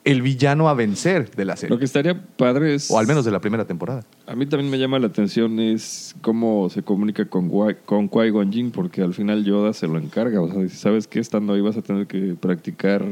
el 0.07 0.21
villano 0.21 0.69
a 0.69 0.73
vencer 0.73 1.29
de 1.31 1.43
la 1.43 1.57
serie. 1.57 1.75
Lo 1.75 1.79
que 1.79 1.85
estaría 1.85 2.17
padre 2.17 2.75
es. 2.75 2.89
O 2.89 2.97
al 2.97 3.07
menos 3.07 3.25
de 3.25 3.31
la 3.31 3.41
primera 3.41 3.65
temporada. 3.65 4.05
A 4.25 4.35
mí 4.35 4.45
también 4.45 4.71
me 4.71 4.79
llama 4.79 4.99
la 4.99 5.07
atención 5.07 5.59
es 5.59 6.15
cómo 6.21 6.69
se 6.69 6.81
comunica 6.81 7.25
con, 7.25 7.49
con 7.49 8.09
Qui-Gon 8.09 8.51
Jinn, 8.51 8.71
porque 8.71 9.01
al 9.01 9.13
final 9.13 9.43
Yoda 9.43 9.73
se 9.73 9.85
lo 9.87 9.97
encarga. 9.99 10.39
O 10.41 10.49
sea, 10.49 10.61
si 10.69 10.75
sabes 10.75 11.07
que 11.07 11.19
estando 11.19 11.53
ahí 11.53 11.61
vas 11.61 11.75
a 11.75 11.81
tener 11.81 12.07
que 12.07 12.35
practicar 12.39 13.03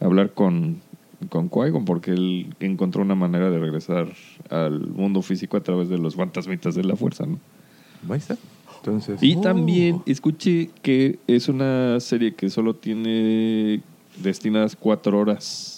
hablar 0.00 0.32
con, 0.32 0.80
con 1.28 1.48
Qui-Gon, 1.48 1.84
porque 1.84 2.10
él 2.10 2.54
encontró 2.58 3.02
una 3.02 3.14
manera 3.14 3.48
de 3.48 3.60
regresar 3.60 4.08
al 4.50 4.80
mundo 4.80 5.22
físico 5.22 5.56
a 5.56 5.62
través 5.62 5.88
de 5.88 5.98
los 5.98 6.16
fantasmitas 6.16 6.74
de 6.74 6.82
la 6.82 6.96
fuerza, 6.96 7.24
¿no? 7.24 7.38
Ahí 8.10 8.18
está. 8.18 8.36
Entonces, 8.78 9.22
Y 9.22 9.36
oh. 9.36 9.40
también 9.40 10.02
escuché 10.06 10.70
que 10.82 11.20
es 11.28 11.48
una 11.48 12.00
serie 12.00 12.34
que 12.34 12.50
solo 12.50 12.74
tiene 12.74 13.80
destinadas 14.22 14.74
cuatro 14.74 15.18
horas. 15.20 15.75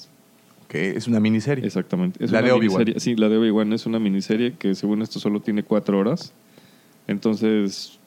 Que 0.68 0.90
es 0.96 1.08
una 1.08 1.18
miniserie. 1.20 1.64
Exactamente. 1.66 2.22
Es 2.24 2.30
La 2.30 2.38
una 2.40 2.48
de 2.48 2.52
Obi-Wan. 2.52 2.84
miniserie- 2.84 2.98
Sí, 3.00 3.16
la 3.16 3.28
de 3.28 3.38
Obi-Wan 3.38 3.72
es 3.72 3.86
una 3.86 3.98
miniserie 3.98 4.54
que 4.58 4.74
según 4.74 5.02
esto 5.02 5.18
solo 5.18 5.40
tiene 5.40 5.62
cuatro 5.62 5.98
horas. 5.98 6.32
Entonces, 7.06 7.98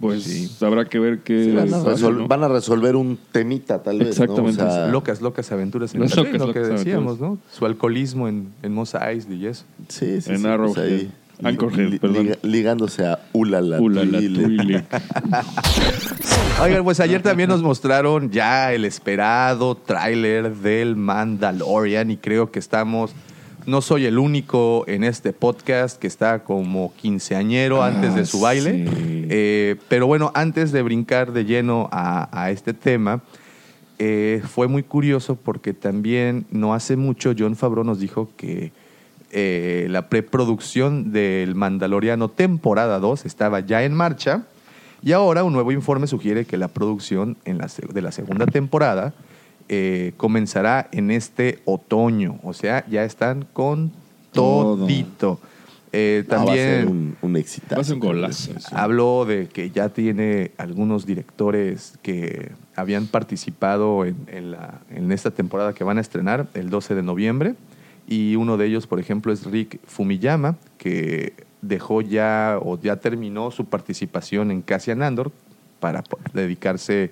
pues 0.00 0.22
Sí. 0.24 0.50
habrá 0.64 0.86
que 0.86 0.98
ver 0.98 1.20
qué... 1.20 1.44
Sí, 1.44 1.50
van, 1.52 1.68
a 1.74 1.84
pasa, 1.84 2.06
resol- 2.08 2.16
¿no? 2.18 2.28
van 2.28 2.44
a 2.44 2.48
resolver 2.48 2.96
un 2.96 3.18
temita, 3.32 3.82
tal 3.82 3.98
vez. 3.98 4.08
Exactamente. 4.08 4.62
¿no? 4.62 4.68
O 4.68 4.72
sea, 4.72 4.86
locas, 4.88 5.20
locas 5.20 5.52
aventuras 5.52 5.94
en 5.94 6.00
locas, 6.00 6.16
lo 6.16 6.24
que 6.24 6.38
locas 6.38 6.68
decíamos, 6.68 7.20
¿no? 7.20 7.38
Su 7.52 7.66
alcoholismo 7.66 8.28
en, 8.28 8.48
en 8.62 8.72
Mos 8.72 8.94
Eisley 8.94 9.38
y 9.42 9.46
eso. 9.46 9.64
Sí, 9.88 10.20
sí, 10.20 10.30
En 10.32 10.38
sí, 10.40 10.46
Arrowhead. 10.46 11.06
Anchorhead, 11.42 11.88
li- 11.90 11.98
perdón. 11.98 12.24
liga- 12.24 12.38
ligándose 12.42 13.06
a 13.06 13.18
Ulala. 13.32 13.80
Ulala, 13.80 14.18
Twile. 14.18 14.84
Oigan, 16.62 16.84
pues 16.84 17.00
ayer 17.00 17.22
también 17.22 17.48
nos 17.50 17.62
mostraron 17.62 18.30
ya 18.30 18.72
el 18.72 18.84
esperado 18.84 19.76
tráiler 19.76 20.54
del 20.56 20.96
Mandalorian 20.96 22.10
y 22.10 22.16
creo 22.16 22.50
que 22.50 22.58
estamos, 22.58 23.12
no 23.66 23.82
soy 23.82 24.06
el 24.06 24.18
único 24.18 24.84
en 24.86 25.04
este 25.04 25.32
podcast 25.34 25.98
que 26.00 26.06
está 26.06 26.44
como 26.44 26.94
quinceañero 26.96 27.82
Ah, 27.82 27.88
antes 27.88 28.14
de 28.14 28.24
su 28.24 28.40
baile. 28.40 28.86
sí. 28.88 29.26
Eh, 29.28 29.76
pero 29.88 30.06
bueno, 30.06 30.30
antes 30.34 30.72
de 30.72 30.80
brincar 30.82 31.32
de 31.32 31.44
lleno 31.44 31.88
a, 31.92 32.28
a 32.32 32.50
este 32.50 32.72
tema, 32.72 33.20
eh, 33.98 34.40
fue 34.48 34.68
muy 34.68 34.82
curioso 34.82 35.36
porque 35.36 35.74
también 35.74 36.46
no 36.50 36.72
hace 36.74 36.96
mucho 36.96 37.34
John 37.38 37.56
Favreau 37.56 37.84
nos 37.84 37.98
dijo 38.00 38.30
que 38.36 38.72
eh, 39.32 39.86
la 39.90 40.08
preproducción 40.08 41.12
del 41.12 41.54
Mandaloriano 41.54 42.28
temporada 42.28 42.98
2 43.00 43.26
estaba 43.26 43.60
ya 43.60 43.82
en 43.84 43.94
marcha 43.94 44.44
y 45.02 45.12
ahora 45.12 45.44
un 45.44 45.52
nuevo 45.52 45.72
informe 45.72 46.06
sugiere 46.06 46.44
que 46.44 46.56
la 46.56 46.68
producción 46.68 47.36
en 47.44 47.58
la 47.58 47.68
de 47.92 48.02
la 48.02 48.12
segunda 48.12 48.46
temporada 48.46 49.12
eh, 49.68 50.12
comenzará 50.16 50.88
en 50.92 51.10
este 51.10 51.58
otoño, 51.64 52.38
o 52.44 52.52
sea, 52.52 52.84
ya 52.88 53.04
están 53.04 53.46
con 53.52 53.90
Todo. 54.32 54.76
todito. 54.76 55.40
Eh, 55.92 56.24
Ah, 56.30 56.36
va 56.36 56.52
a 56.52 56.54
ser 56.54 56.84
también 56.84 56.88
un, 56.88 57.16
un 57.22 57.36
exitazo. 57.36 57.74
Va 57.76 57.80
a 57.80 57.84
ser 57.84 57.94
un 57.94 58.00
golazo. 58.00 58.52
eso. 58.56 58.76
Habló 58.76 59.24
de 59.24 59.48
que 59.48 59.70
ya 59.70 59.88
tiene 59.88 60.50
algunos 60.58 61.06
directores 61.06 61.94
que 62.02 62.52
habían 62.74 63.06
participado 63.06 64.04
en, 64.04 64.16
en 64.28 64.50
la- 64.50 64.80
en 64.90 65.10
esta 65.10 65.30
temporada 65.30 65.72
que 65.72 65.84
van 65.84 65.98
a 65.98 66.00
estrenar 66.00 66.46
el 66.54 66.68
12 66.70 66.94
de 66.94 67.02
noviembre. 67.02 67.54
Y 68.06 68.36
uno 68.36 68.56
de 68.56 68.66
ellos, 68.66 68.86
por 68.86 69.00
ejemplo, 69.00 69.32
es 69.32 69.44
Rick 69.46 69.80
Fumiyama, 69.86 70.56
que 70.78 71.32
dejó 71.62 72.00
ya 72.02 72.58
o 72.62 72.78
ya 72.80 72.96
terminó 72.96 73.50
su 73.50 73.64
participación 73.64 74.50
en 74.50 74.62
Cassian 74.62 75.02
Andor 75.02 75.32
para 75.80 76.04
dedicarse 76.32 77.10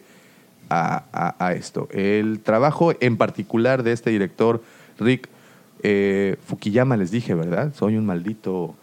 a, 0.71 1.03
a- 1.13 1.35
a 1.47 1.53
esto. 1.55 1.89
El 1.91 2.41
trabajo 2.41 2.93
en 3.01 3.17
particular 3.17 3.83
de 3.83 3.93
este 3.93 4.11
director, 4.11 4.63
Rick 5.01 5.29
eh, 5.83 6.37
Fukuyama, 6.47 6.97
les 6.97 7.11
dije, 7.11 7.35
¿verdad? 7.35 7.75
Soy 7.75 7.97
un 7.97 8.07
maldito 8.07 8.75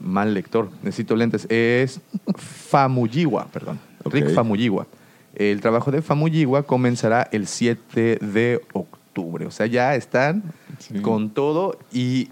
mal 0.00 0.32
lector, 0.34 0.70
necesito 0.84 1.16
lentes. 1.16 1.46
Es 1.50 2.00
Famuyiwa, 2.36 3.46
perdón. 3.52 3.78
Rick 4.04 4.30
Famuyiwa. 4.34 4.86
El 5.34 5.60
trabajo 5.60 5.90
de 5.90 6.02
Famuyiwa 6.02 6.62
comenzará 6.62 7.28
el 7.32 7.46
7 7.46 8.18
de 8.20 8.60
octubre. 8.72 9.46
O 9.46 9.50
sea, 9.50 9.66
ya 9.66 9.94
están 9.94 10.42
Sí. 10.78 11.00
con 11.00 11.30
todo 11.30 11.78
y 11.92 12.28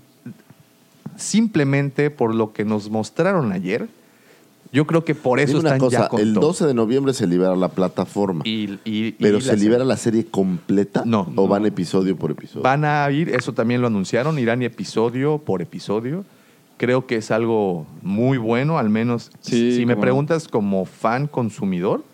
simplemente 1.16 2.10
por 2.10 2.34
lo 2.34 2.52
que 2.52 2.64
nos 2.64 2.90
mostraron 2.90 3.52
ayer, 3.52 3.88
yo 4.72 4.86
creo 4.86 5.04
que 5.04 5.14
por 5.14 5.38
eso 5.40 5.54
Dime 5.58 5.60
una 5.60 5.68
están 5.70 5.78
cosa, 5.80 5.98
ya 6.02 6.08
con 6.08 6.20
el 6.20 6.34
todo. 6.34 6.48
12 6.48 6.66
de 6.66 6.74
noviembre 6.74 7.14
se 7.14 7.26
libera 7.26 7.56
la 7.56 7.68
plataforma. 7.68 8.42
Y- 8.44 8.78
y- 8.84 9.06
y 9.06 9.12
pero 9.12 9.38
la 9.38 9.44
se 9.44 9.56
libera 9.56 9.78
serie. 9.78 9.86
la 9.88 9.96
serie 9.96 10.26
completa 10.26 11.02
No. 11.06 11.32
o 11.36 11.48
van 11.48 11.64
episodio 11.66 12.16
por 12.16 12.30
episodio. 12.32 12.62
Van 12.62 12.84
a 12.84 13.10
ir, 13.10 13.30
eso 13.30 13.52
también 13.54 13.80
lo 13.80 13.86
anunciaron, 13.86 14.38
irán 14.38 14.62
episodio 14.62 15.38
por 15.38 15.62
episodio. 15.62 16.24
Creo 16.76 17.06
que 17.06 17.16
es 17.16 17.30
algo 17.30 17.86
muy 18.02 18.36
bueno, 18.36 18.76
al 18.78 18.90
menos 18.90 19.30
Sí, 19.40 19.74
si 19.76 19.86
me 19.86 19.96
preguntas 19.96 20.46
como 20.48 20.84
fan 20.84 21.26
consumidor, 21.26 22.04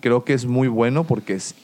creo 0.00 0.24
que 0.24 0.32
es 0.32 0.44
muy 0.46 0.66
bueno 0.66 1.04
porque 1.04 1.34
es, 1.34 1.54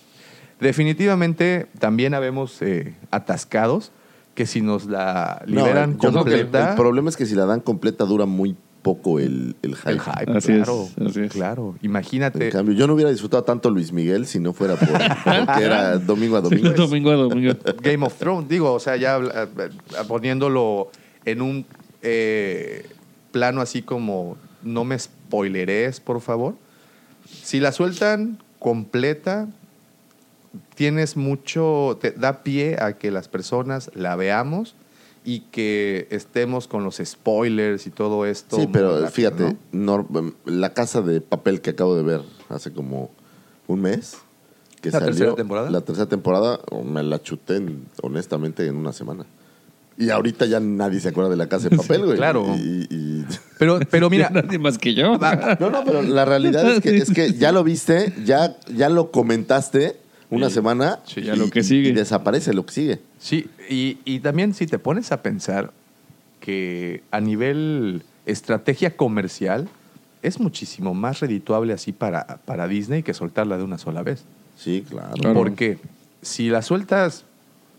definitivamente 0.61 1.67
también 1.81 2.15
habemos 2.15 2.63
eh, 2.63 2.95
atascados 3.11 3.91
que 4.39 4.47
si 4.47 4.61
nos 4.63 4.87
la 4.87 5.43
No, 5.49 5.57
liberan 5.57 5.99
yo 5.99 6.11
creo 6.13 6.25
que 6.25 6.35
el, 6.35 6.41
completa, 6.43 6.71
el 6.71 6.77
problema 6.77 7.11
es 7.11 7.17
que 7.17 7.27
si 7.27 7.35
la 7.35 7.45
dan 7.45 7.59
completa 7.61 8.05
dura 8.05 8.25
muy 8.25 8.55
poco 8.83 9.19
el, 9.19 9.57
el 9.63 9.75
hype. 9.75 9.91
el 9.91 10.01
hype, 10.01 10.33
Así 10.39 10.53
claro, 10.55 10.89
es, 10.97 11.07
así 11.09 11.21
es. 11.23 11.33
claro. 11.33 11.75
En 11.83 11.87
Imagínate, 11.87 12.49
cambio, 12.51 12.73
yo 12.77 12.87
no 12.87 12.95
hubiera 12.95 13.11
disfrutado 13.11 13.43
tanto 13.43 13.69
Luis 13.69 13.93
Miguel 13.93 14.27
si 14.27 14.39
no 14.39 14.53
fuera 14.53 14.77
por, 14.77 14.89
porque 15.47 15.65
era 15.65 15.99
domingo 15.99 16.37
a 16.37 16.41
domingo. 16.41 16.71
domingo 16.71 17.11
a 17.11 17.15
domingo. 17.17 17.55
Game 17.83 18.07
of 18.07 18.15
Thrones, 18.15 18.49
digo, 18.49 18.73
o 18.73 18.79
sea, 18.79 18.95
ya 18.97 19.19
eh, 19.19 19.49
poniéndolo 20.07 20.93
en 21.25 21.43
un 21.43 21.67
eh, 22.03 22.87
plano 23.33 23.61
así 23.61 23.83
como 23.83 24.37
no 24.63 24.85
me 24.85 24.97
spoileres, 24.97 25.99
por 25.99 26.21
favor. 26.21 26.55
Si 27.43 27.59
la 27.59 27.73
sueltan 27.73 28.39
completa, 28.61 29.49
tienes 30.75 31.17
mucho, 31.17 31.99
te 32.01 32.13
da 32.13 32.43
pie 32.43 32.77
a 32.81 32.95
que 32.99 33.11
las 33.11 33.29
personas 33.29 33.91
la 33.95 34.17
veamos 34.17 34.75
y 35.25 35.41
que 35.51 36.07
estemos 36.11 36.69
con 36.69 36.85
los 36.85 37.01
spoilers 37.05 37.87
y 37.87 37.91
todo 37.91 38.25
esto. 38.27 38.57
Sí, 38.57 38.69
pero 38.73 38.93
rápido, 38.93 39.11
fíjate, 39.11 39.57
¿no? 39.73 39.99
Nor- 40.09 40.35
la 40.47 40.73
casa 40.73 41.03
de 41.03 41.21
papel 41.21 41.61
que 41.61 41.71
acabo 41.71 41.97
de 41.97 42.03
ver 42.03 42.21
hace 42.49 42.73
como 42.73 43.11
un 43.67 43.83
mes. 43.83 44.17
Que 44.81 44.91
¿La 44.91 45.01
salió, 45.01 45.07
tercera 45.15 45.35
temporada? 45.35 45.71
La 45.71 45.81
tercera 45.81 46.09
temporada 46.09 46.61
me 46.85 47.03
la 47.03 47.21
chuté, 47.21 47.57
en- 47.57 47.85
honestamente, 48.01 48.65
en 48.67 48.77
una 48.77 48.93
semana. 48.93 49.27
Y 49.99 50.11
ahorita 50.11 50.47
ya 50.47 50.61
nadie 50.61 51.01
se 51.01 51.09
acuerda 51.09 51.29
de 51.31 51.37
la 51.37 51.49
casa 51.49 51.69
de 51.69 51.77
papel, 51.77 52.05
güey. 52.07 52.17
claro. 52.17 52.47
Y- 52.57 52.87
y- 52.89 53.27
Pero, 53.59 53.81
pero 53.91 54.09
mira, 54.09 54.31
Nadie 54.31 54.59
más 54.61 54.79
que 54.79 54.95
yo. 54.95 55.19
No, 55.19 55.71
no, 55.71 55.85
pero 55.85 56.01
la 56.03 56.25
realidad 56.25 56.71
es 56.71 56.81
que, 56.81 56.97
es 56.97 57.11
que 57.11 57.33
ya 57.35 57.51
lo 57.51 57.65
viste, 57.65 58.15
ya, 58.25 58.57
ya 58.73 58.89
lo 58.89 59.11
comentaste 59.11 59.97
una 60.31 60.51
semana 60.51 60.99
Sí, 61.07 61.23
ya 61.23 61.35
lo 61.37 61.49
que 61.51 61.63
sigue. 61.63 61.89
y 61.91 61.93
desaparece 61.93 62.53
lo 62.53 62.67
que 62.67 62.73
sigue. 62.73 63.01
Sí, 63.19 63.49
y, 63.71 63.99
y 64.05 64.21
también 64.21 64.55
si 64.55 64.67
te 64.67 64.79
pones 64.79 65.11
a 65.13 65.23
pensar 65.23 65.73
que 66.41 67.03
a 67.11 67.21
nivel 67.21 68.03
estrategia 68.27 68.97
comercial 68.97 69.69
es 70.23 70.41
muchísimo 70.41 70.95
más 70.95 71.21
redituable 71.21 71.73
así 71.73 71.93
para, 71.93 72.39
para 72.45 72.67
Disney 72.69 73.03
que 73.03 73.15
soltarla 73.15 73.57
de 73.57 73.65
una 73.65 73.79
sola 73.79 74.03
vez. 74.03 74.25
Sí, 74.57 74.85
claro. 74.89 75.15
Porque 75.35 75.79
si 76.23 76.49
la 76.51 76.63
sueltas 76.63 77.25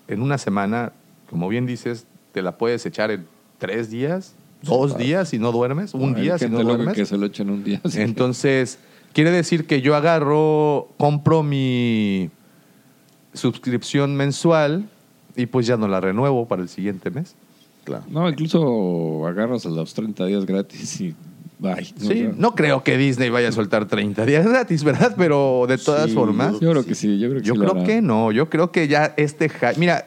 en 0.07 0.21
una 0.21 0.37
semana, 0.37 0.93
como 1.29 1.49
bien 1.49 1.65
dices, 1.65 2.05
te 2.31 2.41
la 2.41 2.57
puedes 2.57 2.85
echar 2.85 3.11
en 3.11 3.25
tres 3.57 3.89
días, 3.91 4.33
dos 4.63 4.91
claro. 4.91 5.03
días 5.05 5.29
si 5.29 5.37
no 5.39 5.51
duermes, 5.51 5.93
un 5.93 6.15
día 6.15 6.37
si 6.37 6.47
no 6.49 6.63
duermes. 6.63 6.95
que 6.95 7.05
se 7.05 7.17
lo 7.17 7.25
echan 7.27 7.49
un 7.49 7.63
día. 7.63 7.81
Entonces, 7.95 8.79
quiere 9.13 9.31
decir 9.31 9.67
que 9.67 9.81
yo 9.81 9.95
agarro, 9.95 10.87
compro 10.97 11.43
mi 11.43 12.29
suscripción 13.39 14.15
mensual 14.15 14.87
y 15.35 15.45
pues 15.47 15.65
ya 15.65 15.77
no 15.77 15.87
la 15.87 15.99
renuevo 16.01 16.47
para 16.47 16.61
el 16.61 16.69
siguiente 16.69 17.09
mes. 17.09 17.35
claro. 17.83 18.03
No, 18.09 18.27
incluso 18.29 19.25
agarras 19.27 19.65
a 19.65 19.69
los 19.69 19.93
30 19.93 20.25
días 20.25 20.45
gratis 20.45 21.01
y 21.01 21.15
bye. 21.59 21.83
Sí, 21.83 22.29
no 22.37 22.53
creo 22.55 22.83
que 22.83 22.97
Disney 22.97 23.29
vaya 23.29 23.49
a 23.49 23.51
soltar 23.51 23.85
30 23.87 24.25
días 24.25 24.45
gratis, 24.47 24.83
¿verdad? 24.83 25.15
Pero 25.17 25.65
de 25.67 25.77
todas 25.77 26.09
Sí, 26.09 26.15
formas, 26.15 26.59
Yo 26.59 26.71
creo 26.71 26.85
que 26.85 26.95
sí, 26.95 27.17
yo 27.19 27.29
creo 27.29 27.41
que 27.41 27.47
yo 27.47 27.53
sí 27.55 27.59
lo 27.59 27.71
creo 27.71 27.83
que 27.85 28.01
no. 28.01 28.31
Yo 28.31 28.49
creo 28.49 28.71
que 28.71 28.87
ya 28.87 29.13
este 29.17 29.49
hype. 29.49 29.75
Mira, 29.77 30.05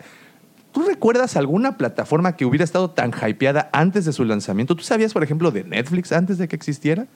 ¿tú 0.72 0.82
recuerdas 0.82 1.36
alguna 1.36 1.76
plataforma 1.76 2.36
que 2.36 2.44
hubiera 2.44 2.64
estado 2.64 2.90
tan 2.90 3.10
hypeada 3.12 3.68
antes 3.72 4.04
de 4.04 4.12
su 4.12 4.24
lanzamiento? 4.24 4.76
¿Tú 4.76 4.82
sabías, 4.82 5.12
por 5.12 5.22
ejemplo, 5.24 5.50
de 5.50 5.64
Netflix 5.64 6.12
antes 6.12 6.38
de 6.38 6.48
que 6.48 6.56
existiera? 6.56 7.06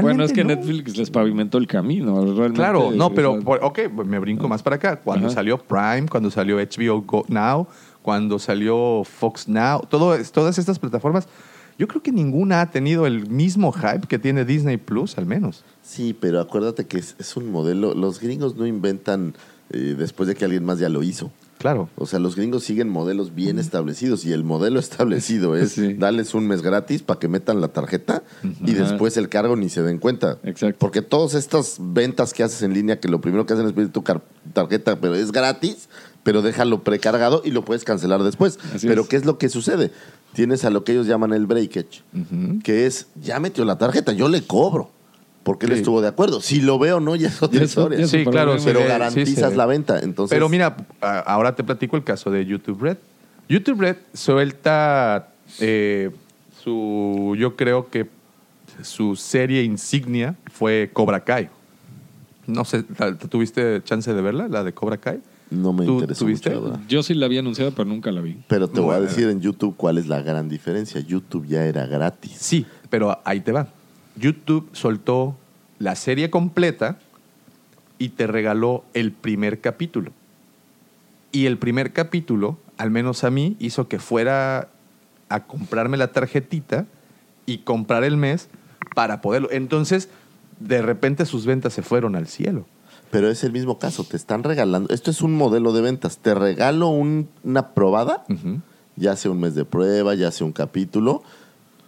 Bueno, 0.00 0.24
es 0.24 0.32
que 0.32 0.42
no. 0.42 0.48
Netflix 0.48 0.96
les 0.96 1.10
pavimentó 1.10 1.58
el 1.58 1.66
camino. 1.66 2.14
Realmente, 2.24 2.54
Claro, 2.54 2.90
no, 2.92 3.06
o 3.06 3.14
pero, 3.14 3.34
ok, 3.44 3.78
me 4.04 4.18
brinco 4.18 4.48
más 4.48 4.62
para 4.62 4.76
acá. 4.76 4.96
Cuando 5.00 5.26
Ajá. 5.26 5.36
salió 5.36 5.58
Prime, 5.58 6.06
cuando 6.08 6.30
salió 6.30 6.56
HBO 6.58 7.02
Go 7.02 7.24
Now, 7.28 7.66
cuando 8.02 8.38
salió 8.38 9.02
Fox 9.04 9.48
Now, 9.48 9.82
todo, 9.88 10.16
todas 10.32 10.58
estas 10.58 10.78
plataformas, 10.78 11.28
yo 11.78 11.86
creo 11.88 12.02
que 12.02 12.10
ninguna 12.12 12.62
ha 12.62 12.70
tenido 12.70 13.06
el 13.06 13.28
mismo 13.28 13.70
hype 13.72 14.06
que 14.08 14.18
tiene 14.18 14.44
Disney 14.44 14.76
Plus, 14.76 15.18
al 15.18 15.26
menos. 15.26 15.64
Sí, 15.82 16.16
pero 16.18 16.40
acuérdate 16.40 16.86
que 16.86 16.98
es, 16.98 17.14
es 17.18 17.36
un 17.36 17.50
modelo. 17.50 17.94
Los 17.94 18.20
gringos 18.20 18.56
no 18.56 18.66
inventan 18.66 19.34
eh, 19.70 19.94
después 19.98 20.26
de 20.28 20.34
que 20.34 20.44
alguien 20.44 20.64
más 20.64 20.78
ya 20.78 20.88
lo 20.88 21.02
hizo. 21.02 21.30
Claro. 21.58 21.88
O 21.96 22.06
sea, 22.06 22.18
los 22.18 22.36
gringos 22.36 22.64
siguen 22.64 22.88
modelos 22.88 23.34
bien 23.34 23.58
establecidos 23.58 24.24
y 24.24 24.32
el 24.32 24.44
modelo 24.44 24.78
establecido 24.78 25.56
es 25.56 25.72
Sí. 25.72 25.94
darles 25.94 26.34
un 26.34 26.46
mes 26.46 26.62
gratis 26.62 27.02
para 27.02 27.18
que 27.18 27.28
metan 27.28 27.60
la 27.60 27.68
tarjeta 27.68 28.22
y 28.64 28.72
después 28.72 29.16
el 29.16 29.28
cargo 29.28 29.56
ni 29.56 29.68
se 29.68 29.82
den 29.82 29.98
cuenta. 29.98 30.38
Exacto. 30.44 30.76
Porque 30.78 31.02
todas 31.02 31.34
estas 31.34 31.76
ventas 31.80 32.34
que 32.34 32.42
haces 32.42 32.62
en 32.62 32.74
línea, 32.74 33.00
que 33.00 33.08
lo 33.08 33.20
primero 33.20 33.46
que 33.46 33.54
hacen 33.54 33.66
es 33.66 33.72
pedir 33.72 33.90
tu 33.90 34.04
tarjeta, 34.52 35.00
pero 35.00 35.14
es 35.14 35.32
gratis, 35.32 35.88
pero 36.22 36.42
déjalo 36.42 36.82
precargado 36.82 37.40
y 37.44 37.50
lo 37.52 37.64
puedes 37.64 37.84
cancelar 37.84 38.22
después. 38.22 38.58
Así 38.74 38.86
pero 38.86 39.02
es. 39.02 39.08
¿qué 39.08 39.16
es 39.16 39.24
lo 39.24 39.38
que 39.38 39.48
sucede? 39.48 39.92
Tienes 40.34 40.64
a 40.64 40.70
lo 40.70 40.84
que 40.84 40.92
ellos 40.92 41.06
llaman 41.06 41.32
el 41.32 41.46
breakage, 41.46 42.02
que 42.62 42.86
es, 42.86 43.06
ya 43.22 43.40
metió 43.40 43.64
la 43.64 43.78
tarjeta, 43.78 44.12
yo 44.12 44.28
le 44.28 44.42
cobro. 44.42 44.90
Porque 45.46 45.66
él 45.66 45.72
Sí. 45.74 45.78
estuvo 45.78 46.02
de 46.02 46.08
acuerdo. 46.08 46.40
Si 46.40 46.60
lo 46.60 46.76
veo 46.76 46.96
o 46.96 47.00
no, 47.00 47.14
ya 47.14 47.28
es 47.28 47.40
otra 47.40 47.62
historia. 47.62 48.04
Sí, 48.08 48.24
claro, 48.24 48.56
pero 48.64 48.80
sí, 48.80 48.86
garantizas 48.88 49.54
la 49.56 49.64
venta. 49.64 50.00
Entonces, 50.00 50.34
Pero 50.34 50.48
mira, 50.48 50.76
ahora 51.00 51.54
te 51.54 51.62
platico 51.62 51.96
el 51.96 52.02
caso 52.02 52.32
de 52.32 52.44
YouTube 52.44 52.82
Red. 52.82 52.96
YouTube 53.48 53.80
Red 53.80 53.96
suelta 54.12 55.28
eh, 55.60 56.10
su, 56.64 57.36
yo 57.38 57.54
creo 57.54 57.88
que 57.90 58.08
su 58.82 59.14
serie 59.14 59.62
insignia 59.62 60.34
fue 60.52 60.90
Cobra 60.92 61.20
Kai. 61.22 61.48
No 62.48 62.64
sé, 62.64 62.84
¿la- 62.98 63.16
¿tuviste 63.16 63.82
chance 63.84 64.12
de 64.12 64.20
verla, 64.20 64.48
la 64.48 64.64
de 64.64 64.72
Cobra 64.72 64.96
Kai? 64.96 65.20
no 65.48 65.72
me 65.72 65.84
¿Tú 65.86 65.92
interesó 66.00 66.24
tuviste? 66.24 66.50
mucho. 66.50 66.80
Yo 66.88 67.04
sí 67.04 67.14
la 67.14 67.26
había 67.26 67.38
anunciado, 67.38 67.70
pero 67.70 67.88
nunca 67.88 68.10
la 68.10 68.20
vi. 68.20 68.36
Pero 68.48 68.66
te 68.66 68.80
voy 68.80 68.96
a 68.96 69.00
decir 69.00 69.28
en 69.28 69.40
YouTube 69.40 69.76
cuál 69.76 69.96
es 69.98 70.08
la 70.08 70.20
gran 70.22 70.48
diferencia. 70.48 71.00
YouTube 71.00 71.46
ya 71.46 71.64
era 71.64 71.86
gratis. 71.86 72.32
Sí, 72.36 72.66
pero 72.90 73.20
ahí 73.24 73.38
te 73.40 73.52
va. 73.52 73.68
YouTube 74.16 74.68
soltó 74.72 75.36
la 75.78 75.94
serie 75.94 76.30
completa 76.30 76.98
y 77.98 78.10
te 78.10 78.26
regaló 78.26 78.84
el 78.94 79.12
primer 79.12 79.60
capítulo. 79.60 80.12
Y 81.32 81.46
el 81.46 81.58
primer 81.58 81.92
capítulo, 81.92 82.58
al 82.78 82.90
menos 82.90 83.24
a 83.24 83.30
mí, 83.30 83.56
hizo 83.58 83.88
que 83.88 83.98
fuera 83.98 84.68
a 85.28 85.44
comprarme 85.44 85.96
la 85.96 86.12
tarjetita 86.12 86.86
y 87.46 87.58
comprar 87.58 88.04
el 88.04 88.16
mes 88.16 88.48
para 88.94 89.20
poderlo. 89.20 89.50
Entonces, 89.50 90.08
de 90.60 90.80
repente 90.82 91.26
sus 91.26 91.44
ventas 91.46 91.72
se 91.74 91.82
fueron 91.82 92.16
al 92.16 92.26
cielo. 92.26 92.64
Pero 93.10 93.28
es 93.30 93.44
el 93.44 93.52
mismo 93.52 93.78
caso. 93.78 94.04
Te 94.04 94.16
están 94.16 94.42
regalando. 94.42 94.92
Esto 94.92 95.10
es 95.10 95.20
un 95.22 95.34
modelo 95.34 95.72
de 95.72 95.80
ventas. 95.82 96.18
Te 96.18 96.34
regalo 96.34 96.88
un- 96.88 97.28
una 97.44 97.68
probada, 97.74 98.24
ya 98.96 99.14
sea 99.16 99.30
un 99.30 99.40
mes 99.40 99.54
de 99.54 99.64
prueba, 99.64 100.14
ya 100.14 100.30
sea 100.30 100.46
un 100.46 100.52
capítulo, 100.52 101.22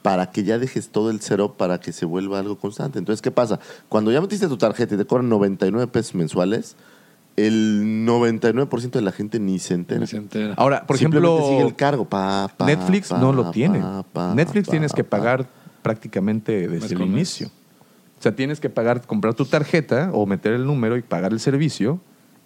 para 0.08 0.30
que 0.30 0.42
ya 0.42 0.58
dejes 0.58 0.88
todo 0.88 1.10
el 1.10 1.20
cero 1.20 1.56
para 1.58 1.80
que 1.80 1.92
se 1.92 2.06
vuelva 2.06 2.38
algo 2.38 2.56
constante. 2.56 2.98
Entonces, 2.98 3.20
¿qué 3.20 3.30
pasa? 3.30 3.60
Cuando 3.90 4.10
ya 4.10 4.22
metiste 4.22 4.48
tu 4.48 4.56
tarjeta 4.56 4.94
y 4.94 4.96
te 4.96 5.04
cobran 5.04 5.28
99 5.28 5.86
pesos 5.88 6.14
mensuales, 6.14 6.76
el 7.36 8.06
99% 8.06 8.90
de 8.90 9.02
la 9.02 9.12
gente 9.12 9.38
ni 9.38 9.58
se 9.58 9.74
entera. 9.74 10.00
Ni 10.00 10.06
se 10.06 10.16
entera. 10.16 10.54
Ahora, 10.56 10.86
por 10.86 10.96
Simplemente 10.96 11.30
ejemplo, 11.30 11.50
sigue 11.50 11.68
el 11.68 11.76
cargo. 11.76 12.06
Pa, 12.06 12.50
pa, 12.56 12.64
Netflix 12.64 13.08
pa, 13.10 13.18
no 13.18 13.34
lo 13.34 13.50
tiene. 13.50 13.80
pa, 13.80 14.02
pa, 14.02 14.34
Netflix 14.34 14.68
pa, 14.68 14.70
tienes 14.70 14.94
que 14.94 15.04
pa. 15.04 15.18
pagar 15.18 15.46
prácticamente 15.82 16.66
desde 16.68 16.94
el 16.94 17.02
inicio. 17.02 17.48
O 18.18 18.22
sea, 18.22 18.34
tienes 18.34 18.60
que 18.60 18.70
pagar, 18.70 19.06
comprar 19.06 19.34
tu 19.34 19.44
tarjeta 19.44 20.08
o 20.14 20.24
meter 20.24 20.54
el 20.54 20.64
número 20.64 20.96
y 20.96 21.02
pagar 21.02 21.34
el 21.34 21.40
servicio. 21.40 22.00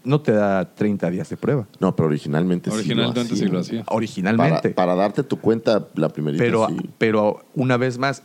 No 0.04 0.20
te 0.20 0.32
da 0.32 0.74
30 0.74 1.10
días 1.10 1.28
de 1.28 1.36
prueba. 1.36 1.66
No, 1.78 1.94
pero 1.94 2.08
originalmente, 2.08 2.70
Originalmente 2.70 3.34
sí 3.34 3.36
sí 3.36 3.46
lo 3.46 3.54
lo 3.54 3.58
hacía. 3.60 3.84
Originalmente. 3.88 4.70
Para, 4.70 4.74
para 4.74 4.94
darte 4.94 5.22
tu 5.22 5.38
cuenta 5.38 5.86
la 5.94 6.08
primerita, 6.08 6.42
pero, 6.42 6.68
sí. 6.68 6.90
pero 6.98 7.44
una 7.54 7.76
vez 7.76 7.98
más, 7.98 8.22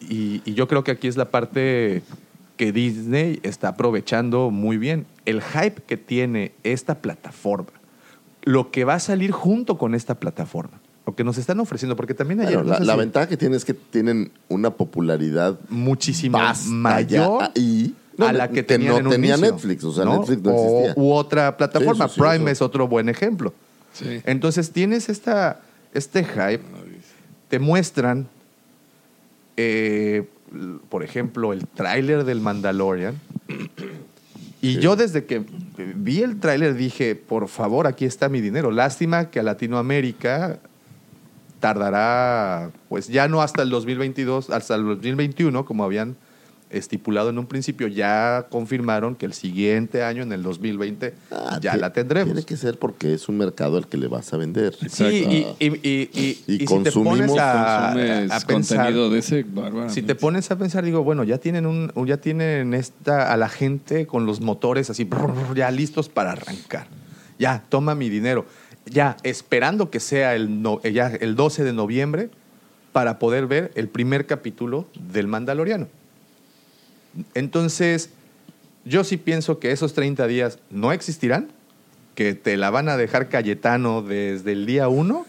y, 0.00 0.42
y 0.44 0.54
yo 0.54 0.66
creo 0.66 0.82
que 0.82 0.90
aquí 0.90 1.08
es 1.08 1.16
la 1.16 1.30
parte 1.30 2.02
que 2.60 2.72
Disney 2.72 3.40
está 3.42 3.68
aprovechando 3.68 4.50
muy 4.50 4.76
bien. 4.76 5.06
El 5.24 5.40
hype 5.40 5.80
que 5.86 5.96
tiene 5.96 6.52
esta 6.62 6.96
plataforma, 6.96 7.72
lo 8.42 8.70
que 8.70 8.84
va 8.84 8.94
a 8.94 9.00
salir 9.00 9.30
junto 9.30 9.78
con 9.78 9.94
esta 9.94 10.20
plataforma, 10.20 10.78
lo 11.06 11.14
que 11.14 11.24
nos 11.24 11.38
están 11.38 11.58
ofreciendo, 11.60 11.96
porque 11.96 12.12
también 12.12 12.40
ayer... 12.40 12.58
Bueno, 12.58 12.78
no 12.78 12.84
la, 12.84 12.96
ventaja 12.96 13.28
que 13.28 13.38
tiene 13.38 13.56
es 13.56 13.64
que 13.64 13.72
tienen 13.72 14.30
una 14.48 14.70
popularidad 14.70 15.58
muchísimo 15.70 16.36
vasta 16.36 16.68
mayor 16.68 17.50
ya 17.54 17.90
a 18.26 18.32
la 18.32 18.48
que, 18.48 18.62
tenían 18.62 18.92
no 18.92 18.98
en 18.98 19.06
un 19.06 19.12
tenía 19.12 19.34
inicio, 19.36 19.52
Netflix, 19.54 19.84
o 19.84 19.92
sea, 19.92 20.04
¿no? 20.04 20.18
Netflix 20.18 20.42
no 20.42 20.50
O- 20.54 20.78
existía. 20.80 21.02
u 21.02 21.12
otra 21.12 21.56
plataforma. 21.56 22.08
Sí, 22.08 22.14
sí, 22.14 22.20
sí, 22.20 22.28
Prime 22.28 22.50
es 22.50 22.62
otro 22.62 22.88
buen 22.88 23.08
ejemplo. 23.08 23.52
Entonces 24.24 24.70
tienes 24.70 25.08
esta, 25.08 25.60
este 25.94 26.24
hype, 26.24 26.60
te 27.48 27.58
muestran, 27.58 28.28
eh, 29.56 30.28
por 30.88 31.02
ejemplo, 31.02 31.52
el 31.52 31.66
tráiler 31.66 32.24
del 32.24 32.40
Mandalorian. 32.40 33.20
Y 34.62 34.78
yo 34.78 34.94
desde 34.96 35.24
que 35.24 35.42
vi 35.96 36.22
el 36.22 36.38
tráiler 36.38 36.74
dije, 36.74 37.14
por 37.16 37.48
favor, 37.48 37.86
aquí 37.86 38.04
está 38.04 38.28
mi 38.28 38.40
dinero. 38.40 38.70
Lástima 38.70 39.30
que 39.30 39.40
a 39.40 39.42
Latinoamérica 39.42 40.58
tardará, 41.60 42.70
pues 42.88 43.08
ya 43.08 43.28
no 43.28 43.42
hasta 43.42 43.62
el 43.62 43.70
2022, 43.70 44.50
hasta 44.50 44.74
el 44.76 44.84
2021, 44.84 45.64
como 45.64 45.84
habían 45.84 46.16
estipulado 46.70 47.30
en 47.30 47.38
un 47.38 47.46
principio, 47.46 47.86
ya 47.88 48.46
confirmaron 48.50 49.14
que 49.16 49.26
el 49.26 49.32
siguiente 49.32 50.02
año, 50.02 50.22
en 50.22 50.32
el 50.32 50.42
2020, 50.42 51.14
Ah, 51.30 51.58
ya 51.60 51.76
la 51.76 51.92
tendremos. 51.92 52.32
Tiene 52.32 52.46
que 52.46 52.56
ser 52.56 52.78
porque 52.78 53.14
es 53.14 53.28
un 53.28 53.38
mercado 53.38 53.76
al 53.76 53.86
que 53.88 53.96
le 53.96 54.08
vas 54.08 54.32
a 54.32 54.36
vender. 54.36 54.74
Sí, 54.88 55.04
y, 55.60 55.66
y, 55.66 55.68
y- 55.82 56.10
y- 56.14 56.44
Y 56.46 56.62
y 56.62 56.66
si 56.66 56.78
te 56.82 56.92
pones 56.92 57.30
a, 57.38 57.92
pensar, 58.46 58.46
contenido 58.46 59.10
de 59.10 59.18
ese 59.18 59.42
bárbaro. 59.42 59.90
si 59.90 60.02
te 60.02 60.14
pones 60.14 60.50
a 60.50 60.58
pensar, 60.58 60.84
digo, 60.84 61.02
bueno, 61.02 61.24
ya 61.24 61.38
tienen 61.38 61.66
un, 61.66 61.92
ya 62.06 62.16
tienen 62.18 62.74
esta 62.74 63.32
a 63.32 63.36
la 63.36 63.48
gente 63.48 64.06
con 64.06 64.26
los 64.26 64.40
motores 64.40 64.90
así, 64.90 65.08
ya 65.54 65.70
listos 65.70 66.08
para 66.08 66.32
arrancar. 66.32 66.86
Ya, 67.38 67.64
toma 67.68 67.94
mi 67.94 68.08
dinero. 68.08 68.46
Ya, 68.86 69.16
esperando 69.22 69.90
que 69.90 70.00
sea 70.00 70.34
el, 70.34 70.62
no- 70.62 70.80
eh, 70.84 70.92
ya 70.92 71.08
el 71.08 71.34
12 71.36 71.64
de 71.64 71.72
noviembre 71.72 72.30
para 72.92 73.18
poder 73.18 73.46
ver 73.46 73.70
el 73.76 73.88
primer 73.88 74.26
capítulo 74.26 74.88
del 75.12 75.26
Mandaloriano. 75.26 75.86
Entonces, 77.34 78.10
yo 78.84 79.04
sí 79.04 79.16
pienso 79.16 79.58
que 79.58 79.72
esos 79.72 79.92
30 79.94 80.26
días 80.26 80.58
no 80.70 80.92
existirán 80.92 81.48
que 82.14 82.34
te 82.34 82.56
la 82.56 82.70
van 82.70 82.88
a 82.88 82.96
dejar 82.96 83.28
Cayetano 83.28 84.02
desde 84.02 84.52
el 84.52 84.66
día 84.66 84.88
uno. 84.88 85.26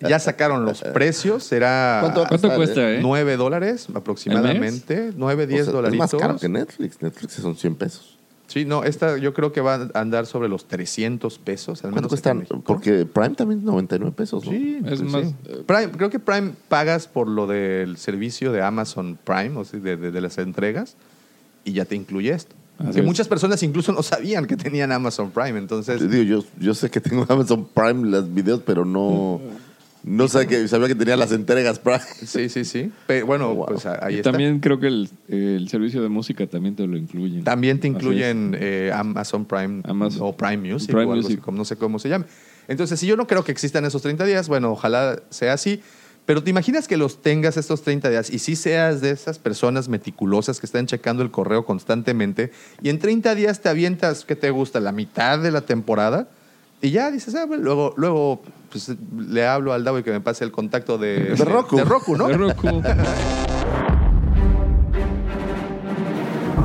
ya 0.00 0.18
sacaron 0.18 0.64
los 0.64 0.80
precios, 0.94 1.44
será 1.44 1.98
¿Cuánto 2.00 2.26
¿Cuánto 2.26 2.54
cuesta, 2.54 2.80
eh? 2.90 2.96
eh? 2.96 3.00
9 3.02 3.36
dólares 3.36 3.86
aproximadamente, 3.94 5.12
9, 5.16 5.46
10 5.46 5.60
O 5.60 5.64
sea, 5.64 5.72
dolaritos. 5.72 6.06
Es 6.06 6.14
más 6.14 6.20
caro 6.22 6.38
que 6.38 6.48
Netflix. 6.48 7.02
Netflix 7.02 7.34
son 7.34 7.56
100 7.56 7.74
pesos. 7.76 8.17
Sí, 8.48 8.64
no, 8.64 8.82
esta 8.82 9.18
yo 9.18 9.34
creo 9.34 9.52
que 9.52 9.60
va 9.60 9.88
a 9.94 10.00
andar 10.00 10.24
sobre 10.26 10.48
los 10.48 10.66
300 10.66 11.38
pesos. 11.38 11.84
Al 11.84 11.92
¿Cuánto 11.92 12.08
menos? 12.16 12.34
México. 12.34 12.62
Porque 12.66 13.04
Prime 13.06 13.34
también 13.34 13.62
99 13.64 14.12
pesos, 14.16 14.44
¿no? 14.44 14.50
Sí, 14.50 14.78
Es 14.84 15.00
pues 15.00 15.02
más, 15.02 15.26
sí. 15.28 15.34
Prime, 15.66 15.90
creo 15.92 16.08
que 16.10 16.18
Prime 16.18 16.52
pagas 16.68 17.06
por 17.08 17.28
lo 17.28 17.46
del 17.46 17.98
servicio 17.98 18.50
de 18.50 18.62
Amazon 18.62 19.18
Prime, 19.22 19.56
o 19.58 19.64
sea, 19.64 19.78
de, 19.80 19.96
de- 19.98 20.10
de 20.10 20.20
las 20.22 20.38
entregas, 20.38 20.96
y 21.64 21.72
ya 21.74 21.84
te 21.84 21.94
incluye 21.94 22.30
esto. 22.32 22.56
Así 22.78 22.92
que 22.92 23.00
es. 23.00 23.04
muchas 23.06 23.28
personas 23.28 23.62
incluso 23.62 23.92
no 23.92 24.02
sabían 24.02 24.46
que 24.46 24.56
tenían 24.56 24.92
Amazon 24.92 25.30
Prime, 25.30 25.58
entonces... 25.58 26.08
Digo, 26.10 26.22
yo, 26.22 26.44
yo 26.58 26.72
sé 26.74 26.90
que 26.90 27.00
tengo 27.00 27.26
Amazon 27.28 27.68
Prime 27.74 28.08
los 28.08 28.32
videos, 28.32 28.62
pero 28.64 28.84
no, 28.86 29.40
no 30.04 30.28
sé 30.28 30.46
que, 30.46 30.66
sabía 30.68 30.88
que 30.88 30.94
tenía 30.94 31.16
las 31.16 31.32
entregas 31.32 31.78
Prime. 31.78 32.00
Sí, 32.24 32.48
sí, 32.48 32.64
sí. 32.64 32.90
Pero 33.06 33.26
bueno, 33.26 33.54
Wow. 33.54 33.66
pues 33.66 33.86
ahí 33.86 34.14
y 34.14 34.16
está. 34.18 34.30
también 34.30 34.60
creo 34.60 34.78
que 34.80 34.86
el, 34.86 35.10
el 35.28 35.68
servicio 35.68 36.02
de 36.02 36.08
música 36.08 36.46
también 36.46 36.76
te 36.76 36.86
lo 36.86 36.96
incluyen. 36.96 37.44
También 37.44 37.80
te 37.80 37.88
incluyen 37.88 38.56
eh, 38.58 38.90
Amazon 38.94 39.44
Prime 39.44 39.82
Amazon- 39.84 40.22
o 40.22 40.36
Prime 40.36 40.58
Music 40.72 40.88
Prime 40.90 41.04
o 41.06 41.12
algo 41.12 41.26
así, 41.26 41.36
Music. 41.36 41.52
no 41.52 41.64
sé 41.64 41.76
cómo 41.76 41.98
se 41.98 42.08
llame. 42.08 42.24
Entonces, 42.68 43.00
si 43.00 43.06
yo 43.06 43.16
no 43.16 43.26
creo 43.26 43.44
que 43.44 43.52
existan 43.52 43.84
esos 43.84 44.02
30 44.02 44.24
días, 44.24 44.48
bueno, 44.48 44.70
ojalá 44.72 45.20
sea 45.30 45.52
así. 45.54 45.80
Pero 46.26 46.42
te 46.44 46.50
imaginas 46.50 46.86
que 46.86 46.98
los 46.98 47.22
tengas 47.22 47.56
estos 47.56 47.80
30 47.82 48.10
días 48.10 48.28
y 48.28 48.38
si 48.38 48.54
seas 48.54 49.00
de 49.00 49.10
esas 49.12 49.38
personas 49.38 49.88
meticulosas 49.88 50.60
que 50.60 50.66
están 50.66 50.84
checando 50.86 51.22
el 51.22 51.30
correo 51.30 51.64
constantemente 51.64 52.52
y 52.82 52.90
en 52.90 52.98
30 52.98 53.34
días 53.34 53.62
te 53.62 53.70
avientas, 53.70 54.26
¿qué 54.26 54.36
te 54.36 54.50
gusta? 54.50 54.78
La 54.80 54.92
mitad 54.92 55.38
de 55.38 55.50
la 55.50 55.62
temporada 55.62 56.28
y 56.80 56.90
ya 56.90 57.10
dices, 57.10 57.34
ah, 57.34 57.44
bueno, 57.46 57.64
luego, 57.64 57.94
luego 57.96 58.42
pues, 58.70 58.92
le 59.16 59.46
hablo 59.46 59.72
al 59.72 59.82
Davo 59.82 59.98
y 59.98 60.02
que 60.02 60.12
me 60.12 60.20
pase 60.20 60.44
el 60.44 60.52
contacto 60.52 60.96
de, 60.98 61.34
De 61.34 61.44
Roku. 61.44 61.76
De 61.76 61.84
Roku, 61.84 62.16
¿no? 62.16 62.28
De 62.28 62.36
Roku. 62.36 62.82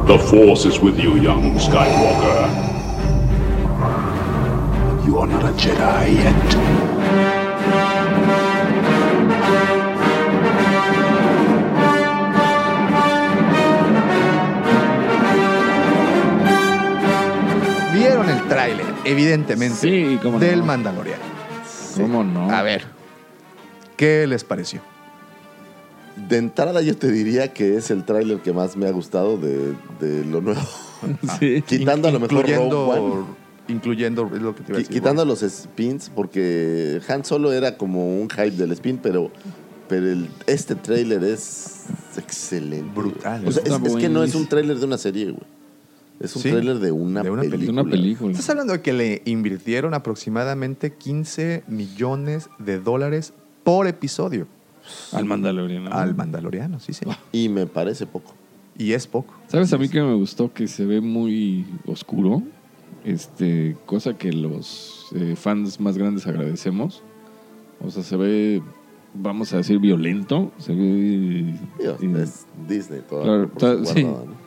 The 0.05 0.19
Force 0.19 0.65
is 0.67 0.79
with 0.81 0.97
you, 0.97 1.15
young 1.15 1.57
Skywalker. 1.57 2.49
You 5.05 5.19
are 5.19 5.27
not 5.27 5.43
a 5.45 5.53
Jedi 5.53 6.15
yet. 6.15 6.82
Evidentemente, 19.05 19.75
Sí, 19.77 20.19
cómo 20.21 20.39
no. 20.39 20.45
del 20.45 20.63
Mandaloriano. 20.63 21.21
¿Cómo 21.95 22.23
no? 22.23 22.49
A 22.51 22.61
ver, 22.63 22.83
¿qué 23.97 24.25
les 24.27 24.43
pareció? 24.43 24.81
De 26.29 26.37
entrada 26.37 26.81
yo 26.81 26.95
te 26.95 27.11
diría 27.11 27.53
que 27.53 27.75
es 27.77 27.89
el 27.91 28.03
tráiler 28.05 28.39
que 28.39 28.53
más 28.53 28.75
me 28.77 28.87
ha 28.87 28.91
gustado 28.91 29.37
de, 29.37 29.73
de 29.99 30.25
lo 30.25 30.41
nuevo. 30.41 30.61
Sí. 31.39 31.61
Quitando 31.67 32.07
a 32.07 32.11
lo 32.11 32.19
mejor 32.21 32.47
Rogue 32.47 32.55
One. 32.57 32.69
incluyendo, 32.69 33.27
incluyendo 33.67 34.31
es 34.33 34.41
lo 34.41 34.55
que 34.55 34.61
te 34.63 34.71
iba 34.71 34.77
a 34.77 34.79
decir. 34.79 34.93
Quitando 34.95 35.25
los 35.25 35.41
spins, 35.41 36.09
porque 36.15 37.01
Han 37.09 37.25
Solo 37.25 37.51
era 37.51 37.77
como 37.77 38.21
un 38.21 38.29
hype 38.29 38.51
del 38.51 38.71
spin, 38.71 38.99
pero, 39.03 39.29
pero 39.89 40.09
el- 40.09 40.29
este 40.47 40.75
tráiler 40.75 41.23
es 41.25 41.87
excelente. 42.17 42.89
Brutal. 42.95 43.41
güey. 43.41 43.49
O 43.49 43.51
sea, 43.51 43.63
es, 43.65 43.81
es 43.85 43.95
que 43.97 44.07
no 44.07 44.23
es 44.23 44.33
un 44.33 44.47
tráiler 44.47 44.77
de 44.79 44.85
una 44.85 44.97
serie, 44.97 45.25
güey. 45.25 45.43
Es 46.23 46.35
un 46.35 46.41
Sí, 46.41 46.49
tráiler 46.51 46.79
de 46.79 46.91
una, 46.91 47.21
de 47.21 47.29
una 47.29 47.41
película. 47.41 47.65
De 47.65 47.71
una 47.71 47.83
película. 47.83 48.31
Estás 48.31 48.49
hablando 48.49 48.73
de 48.73 48.81
que 48.81 48.93
le 48.93 49.21
invirtieron 49.25 49.93
aproximadamente 49.93 50.93
15 50.93 51.63
millones 51.67 52.49
de 52.59 52.79
dólares 52.79 53.33
por 53.63 53.87
episodio 53.87 54.47
Al 55.11 55.25
Mandaloriano. 55.25 55.91
al 55.91 56.15
Mandaloriano, 56.15 56.79
sí, 56.79 56.93
sí. 56.93 57.05
Y 57.31 57.49
me 57.49 57.67
parece 57.67 58.05
poco. 58.07 58.33
Y 58.77 58.93
es 58.93 59.05
poco. 59.05 59.33
¿Sabes 59.47 59.71
a 59.73 59.77
mí 59.77 59.87
que 59.89 60.01
me 60.01 60.15
gustó? 60.15 60.51
Que 60.51 60.67
se 60.67 60.85
ve 60.85 60.99
muy 61.01 61.65
oscuro. 61.85 62.41
Este, 63.03 63.75
cosa 63.85 64.17
que 64.17 64.31
los 64.31 65.07
eh, 65.13 65.35
fans 65.35 65.79
más 65.79 65.97
grandes 65.97 66.25
agradecemos. 66.25 67.03
O 67.85 67.91
sea, 67.91 68.01
se 68.01 68.15
ve, 68.15 68.61
vamos 69.13 69.51
a 69.53 69.57
decir, 69.57 69.77
violento. 69.79 70.51
Se 70.57 70.73
ve. 70.73 71.53
Digo, 71.99 72.17
eh, 72.17 72.23
es 72.23 72.45
Disney 72.67 73.01
toda 73.09 73.23
Claro, 73.23 73.49
por 73.49 73.59
su 73.61 73.83
ta- 73.83 73.93
sí. 73.93 74.01
guardada, 74.03 74.25
¿no? 74.25 74.42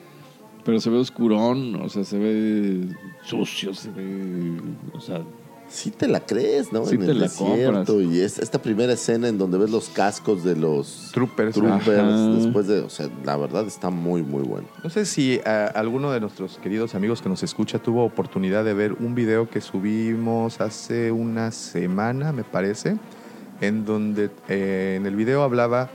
Pero 0.66 0.80
se 0.80 0.90
ve 0.90 0.98
oscurón. 0.98 1.76
O 1.76 1.88
sea, 1.88 2.04
se 2.04 2.18
ve 2.18 2.88
sucio. 3.22 3.72
Se 3.72 3.90
ve. 3.90 4.60
O 4.92 5.00
sea, 5.00 5.22
Sí 5.68 5.90
te 5.90 6.06
la 6.06 6.20
crees, 6.20 6.72
¿no? 6.72 6.84
Sí 6.86 6.94
en 6.94 7.00
te 7.06 7.10
el 7.10 7.18
la 7.18 7.24
desierto. 7.24 7.94
compras. 7.94 8.14
Y 8.14 8.20
es 8.20 8.38
esta 8.38 8.60
primera 8.62 8.92
escena 8.92 9.28
en 9.28 9.36
donde 9.36 9.58
ves 9.58 9.70
los 9.70 9.88
cascos 9.88 10.44
de 10.44 10.54
los 10.54 11.10
Troopers. 11.12 11.54
troopers 11.54 11.88
Ajá. 11.88 12.28
después 12.36 12.68
de... 12.68 12.80
O 12.80 12.88
sea, 12.88 13.08
la 13.24 13.36
verdad 13.36 13.66
está 13.66 13.90
muy, 13.90 14.22
muy 14.22 14.42
bueno. 14.42 14.68
No 14.84 14.90
sé 14.90 15.04
si 15.04 15.40
ah, 15.44 15.72
alguno 15.74 16.12
de 16.12 16.20
nuestros 16.20 16.58
queridos 16.58 16.94
amigos 16.94 17.20
que 17.20 17.28
nos 17.28 17.42
escucha 17.42 17.80
tuvo 17.80 18.04
oportunidad 18.04 18.64
de 18.64 18.74
ver 18.74 18.92
un 18.92 19.14
video 19.14 19.50
que 19.50 19.60
subimos 19.60 20.60
hace 20.60 21.10
una 21.10 21.50
semana, 21.50 22.32
me 22.32 22.44
parece, 22.44 22.96
en 23.60 23.84
donde 23.84 24.30
eh, 24.48 24.94
en 24.98 25.06
el 25.06 25.16
video 25.16 25.42
hablaba 25.42 25.90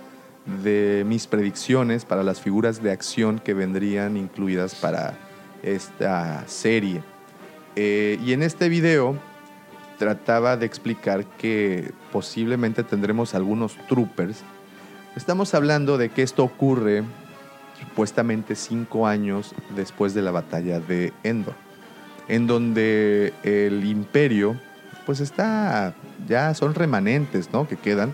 de 0.45 1.03
mis 1.05 1.27
predicciones 1.27 2.05
para 2.05 2.23
las 2.23 2.41
figuras 2.41 2.81
de 2.81 2.91
acción 2.91 3.39
que 3.39 3.53
vendrían 3.53 4.17
incluidas 4.17 4.75
para 4.75 5.17
esta 5.63 6.47
serie. 6.47 7.03
Eh, 7.75 8.19
y 8.23 8.33
en 8.33 8.43
este 8.43 8.69
video 8.69 9.17
trataba 9.97 10.57
de 10.57 10.65
explicar 10.65 11.25
que 11.37 11.91
posiblemente 12.11 12.83
tendremos 12.83 13.35
algunos 13.35 13.77
troopers. 13.87 14.41
Estamos 15.15 15.53
hablando 15.53 15.97
de 15.97 16.09
que 16.09 16.23
esto 16.23 16.43
ocurre 16.43 17.03
supuestamente 17.79 18.55
cinco 18.55 19.07
años 19.07 19.53
después 19.75 20.13
de 20.13 20.21
la 20.21 20.31
batalla 20.31 20.79
de 20.79 21.13
Endor, 21.23 21.53
en 22.27 22.47
donde 22.47 23.33
el 23.43 23.85
imperio, 23.85 24.55
pues 25.05 25.19
está, 25.19 25.93
ya 26.27 26.53
son 26.53 26.73
remanentes, 26.73 27.51
¿no? 27.51 27.67
Que 27.67 27.75
quedan, 27.75 28.13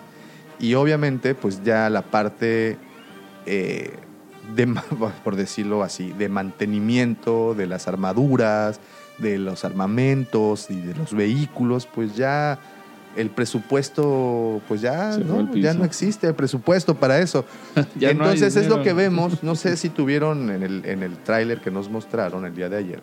y 0.59 0.73
obviamente, 0.73 1.35
pues 1.35 1.63
ya 1.63 1.89
la 1.89 2.01
parte, 2.01 2.77
eh, 3.45 3.93
de, 4.55 4.67
por 5.23 5.35
decirlo 5.35 5.83
así, 5.83 6.11
de 6.13 6.29
mantenimiento 6.29 7.53
de 7.53 7.67
las 7.67 7.87
armaduras, 7.87 8.79
de 9.17 9.37
los 9.37 9.65
armamentos 9.65 10.69
y 10.69 10.79
de 10.79 10.95
los 10.95 11.13
vehículos, 11.13 11.87
pues 11.87 12.15
ya 12.15 12.59
el 13.15 13.31
presupuesto, 13.31 14.61
pues 14.67 14.81
ya, 14.81 15.17
¿no? 15.17 15.53
ya 15.55 15.73
no 15.73 15.85
existe 15.85 16.27
el 16.27 16.35
presupuesto 16.35 16.95
para 16.95 17.19
eso. 17.19 17.45
No 17.95 18.09
Entonces 18.09 18.55
es 18.55 18.67
lo 18.67 18.83
que 18.83 18.93
vemos, 18.93 19.43
no 19.43 19.55
sé 19.55 19.75
si 19.77 19.89
tuvieron 19.89 20.51
en 20.51 20.63
el, 20.63 20.85
en 20.85 21.03
el 21.03 21.17
tráiler 21.17 21.59
que 21.59 21.71
nos 21.71 21.89
mostraron 21.89 22.45
el 22.45 22.55
día 22.55 22.69
de 22.69 22.77
ayer. 22.77 23.01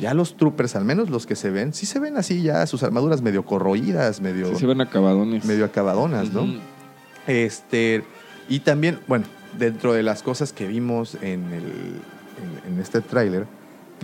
Ya 0.00 0.12
los 0.12 0.36
troopers, 0.36 0.76
al 0.76 0.84
menos 0.84 1.08
los 1.08 1.26
que 1.26 1.36
se 1.36 1.50
ven, 1.50 1.72
sí 1.72 1.86
se 1.86 1.98
ven 1.98 2.18
así 2.18 2.42
ya 2.42 2.66
sus 2.66 2.82
armaduras 2.82 3.22
medio 3.22 3.44
corroídas, 3.44 4.20
medio, 4.20 4.48
sí 4.48 4.56
se 4.56 4.66
ven 4.66 4.80
acabadones. 4.80 5.44
medio 5.46 5.64
acabadonas, 5.64 6.32
¿no? 6.32 6.46
Este, 7.26 8.04
y 8.48 8.60
también, 8.60 9.00
bueno, 9.08 9.26
dentro 9.58 9.92
de 9.92 10.02
las 10.02 10.22
cosas 10.22 10.52
que 10.52 10.66
vimos 10.66 11.16
en, 11.16 11.52
el, 11.52 11.64
en, 12.68 12.80
este 12.80 13.00
tráiler, 13.00 13.46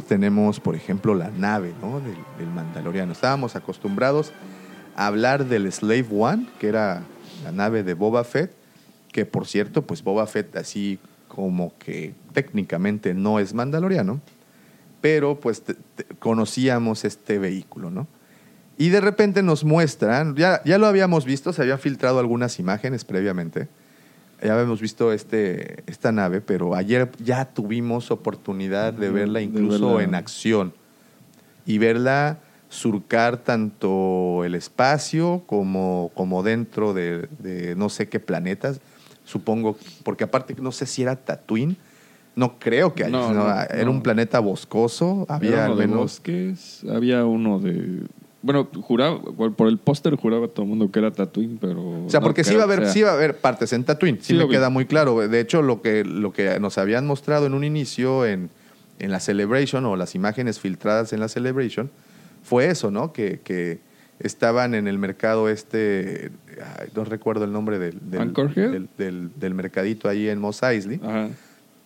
tenemos, 0.09 0.61
por 0.61 0.75
ejemplo, 0.75 1.15
la 1.15 1.31
nave 1.31 1.73
¿no? 1.81 2.01
del, 2.01 2.47
Mandaloriano. 2.49 3.13
Estábamos 3.13 3.57
acostumbrados 3.57 4.33
a 4.97 5.07
hablar 5.07 5.47
del 5.47 5.71
Slave 5.71 6.07
One, 6.11 6.47
que 6.59 6.69
era 6.69 7.03
la 7.45 7.53
nave 7.53 7.83
de 7.83 7.95
Boba 7.95 8.25
Fett, 8.25 8.53
que 9.13 9.27
por 9.27 9.47
cierto, 9.47 9.83
pues 9.83 10.03
Boba 10.03 10.27
Fett 10.27 10.57
así 10.57 10.99
como 11.29 11.73
que 11.79 12.15
técnicamente 12.33 13.15
no 13.15 13.39
es 13.39 13.55
mandaloriano, 13.55 14.21
pero 15.01 15.39
pues 15.41 15.63
conocíamos 16.19 17.05
este 17.05 17.39
vehículo, 17.39 17.91
¿no? 17.91 18.07
Y 18.79 18.89
de 18.89 19.01
repente 19.01 19.43
nos 19.43 19.65
muestran, 19.65 20.35
ya, 20.35 20.63
ya 20.65 20.79
lo 20.79 20.87
habíamos 20.87 21.25
visto, 21.25 21.53
se 21.53 21.63
habían 21.63 21.79
filtrado 21.79 22.19
algunas 22.19 22.59
imágenes 22.59 23.05
previamente, 23.05 23.69
ya 24.43 24.55
habíamos 24.55 24.81
visto 24.81 25.13
este, 25.13 25.85
esta 25.87 26.11
nave, 26.11 26.41
pero 26.41 26.75
ayer 26.75 27.11
ya 27.23 27.45
tuvimos 27.45 28.11
oportunidad 28.11 28.93
de 28.93 29.11
verla 29.11 29.39
de 29.39 29.45
incluso 29.45 29.95
verla. 29.95 30.03
en 30.03 30.15
acción. 30.15 30.75
Y 31.65 31.79
verla 31.79 32.39
surcar 32.69 33.37
tanto 33.37 34.45
el 34.45 34.55
espacio 34.55 35.43
como, 35.47 36.11
como 36.15 36.43
dentro 36.43 36.95
de, 36.95 37.29
de 37.39 37.77
no 37.77 37.89
sé 37.89 38.09
qué 38.09 38.19
planetas, 38.19 38.81
supongo, 39.25 39.77
porque 40.03 40.25
aparte 40.25 40.57
no 40.61 40.73
sé 40.73 40.87
si 40.87 41.03
era 41.03 41.15
Tatooine, 41.17 41.77
no 42.35 42.59
creo 42.59 42.95
que 42.95 43.05
haya, 43.05 43.13
No, 43.13 43.33
no, 43.33 43.47
no, 43.47 43.61
era 43.61 43.91
un 43.91 44.03
planeta 44.03 44.41
boscoso, 44.41 45.27
había 45.29 45.67
al 45.67 45.77
de 45.77 45.87
menos... 45.87 46.03
bosques, 46.03 46.83
había 46.91 47.25
uno 47.27 47.59
de... 47.59 48.03
Bueno, 48.43 48.69
juraba, 48.83 49.21
por 49.21 49.69
el 49.69 49.79
póster 49.79 50.17
juraba 50.17 50.49
todo 50.49 50.65
el 50.65 50.69
mundo 50.69 50.91
que 50.91 50.99
era 50.99 51.13
Tatooine, 51.13 51.59
pero... 51.61 51.81
O 52.07 52.11
sea, 52.11 52.19
no 52.21 52.25
porque 52.25 52.43
sí 52.43 52.51
creo 52.51 52.59
va 52.59 52.65
a 52.65 52.67
haber, 52.67 52.85
sea. 52.87 52.93
sí 52.93 53.03
va 53.03 53.11
a 53.11 53.15
haber 53.15 53.37
partes 53.39 53.73
en 53.73 53.85
Tatooine, 53.85 54.19
sí, 54.21 54.33
Sí, 54.33 54.35
me 54.35 54.49
queda 54.49 54.69
muy 54.69 54.85
claro. 54.87 55.17
De 55.29 55.39
hecho, 55.41 55.63
lo 55.63 55.81
que, 55.81 56.05
lo 56.05 56.33
que 56.33 56.59
nos 56.59 56.77
habían 56.77 57.07
mostrado 57.07 57.47
en 57.47 57.55
un 57.55 57.63
inicio 57.63 58.27
en, 58.27 58.51
en 58.99 59.11
la 59.13 59.21
Celebration 59.21 59.85
o 59.87 59.95
las 59.97 60.15
imágenes 60.17 60.59
filtradas 60.59 61.13
en 61.13 61.21
la 61.21 61.29
Celebration, 61.29 61.89
fue 62.43 62.67
eso, 62.67 62.91
¿no? 62.91 63.13
Que, 63.13 63.39
que 63.45 63.79
estaban 64.19 64.75
en 64.75 64.89
el 64.89 64.99
mercado 64.99 65.49
este, 65.49 66.33
ay, 66.81 66.89
no 66.97 67.05
recuerdo 67.05 67.45
el 67.45 67.53
nombre 67.53 67.79
del, 67.79 67.99
del, 68.11 68.33
del, 68.35 68.89
del- 68.99 69.31
del 69.37 69.55
mercadito 69.55 70.09
ahí 70.09 70.29
en 70.29 70.41
Mos 70.41 70.63
Eisley. 70.65 71.01
Ajá. 71.05 71.29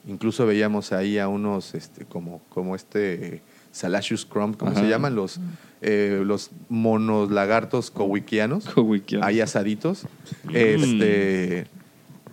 Incluso 0.07 0.47
veíamos 0.47 0.93
ahí 0.93 1.19
a 1.19 1.29
unos, 1.29 1.75
este, 1.75 2.05
como, 2.05 2.41
como 2.49 2.75
este 2.77 3.43
Salacious 3.73 4.25
Crumb, 4.25 4.57
¿cómo 4.57 4.71
Ajá. 4.71 4.81
se 4.81 4.89
llaman? 4.89 5.15
Los, 5.15 5.39
eh, 5.83 6.23
los 6.25 6.51
monos 6.69 7.31
lagartos 7.31 7.91
cowikianos. 7.91 8.67
Cowikianos. 8.69 9.27
Ahí 9.27 9.41
asaditos. 9.41 10.05
Mm. 10.45 10.51
Este, 10.55 11.67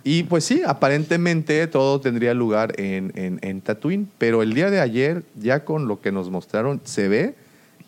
y 0.03 0.23
pues 0.23 0.43
sí, 0.43 0.61
aparentemente 0.65 1.65
todo 1.67 2.01
tendría 2.01 2.33
lugar 2.33 2.79
en, 2.79 3.11
en, 3.15 3.39
en 3.41 3.61
Tatooine. 3.61 4.07
Pero 4.17 4.43
el 4.43 4.53
día 4.53 4.69
de 4.69 4.79
ayer, 4.79 5.23
ya 5.39 5.65
con 5.65 5.87
lo 5.87 6.01
que 6.01 6.11
nos 6.11 6.29
mostraron, 6.29 6.81
se 6.83 7.07
ve 7.07 7.35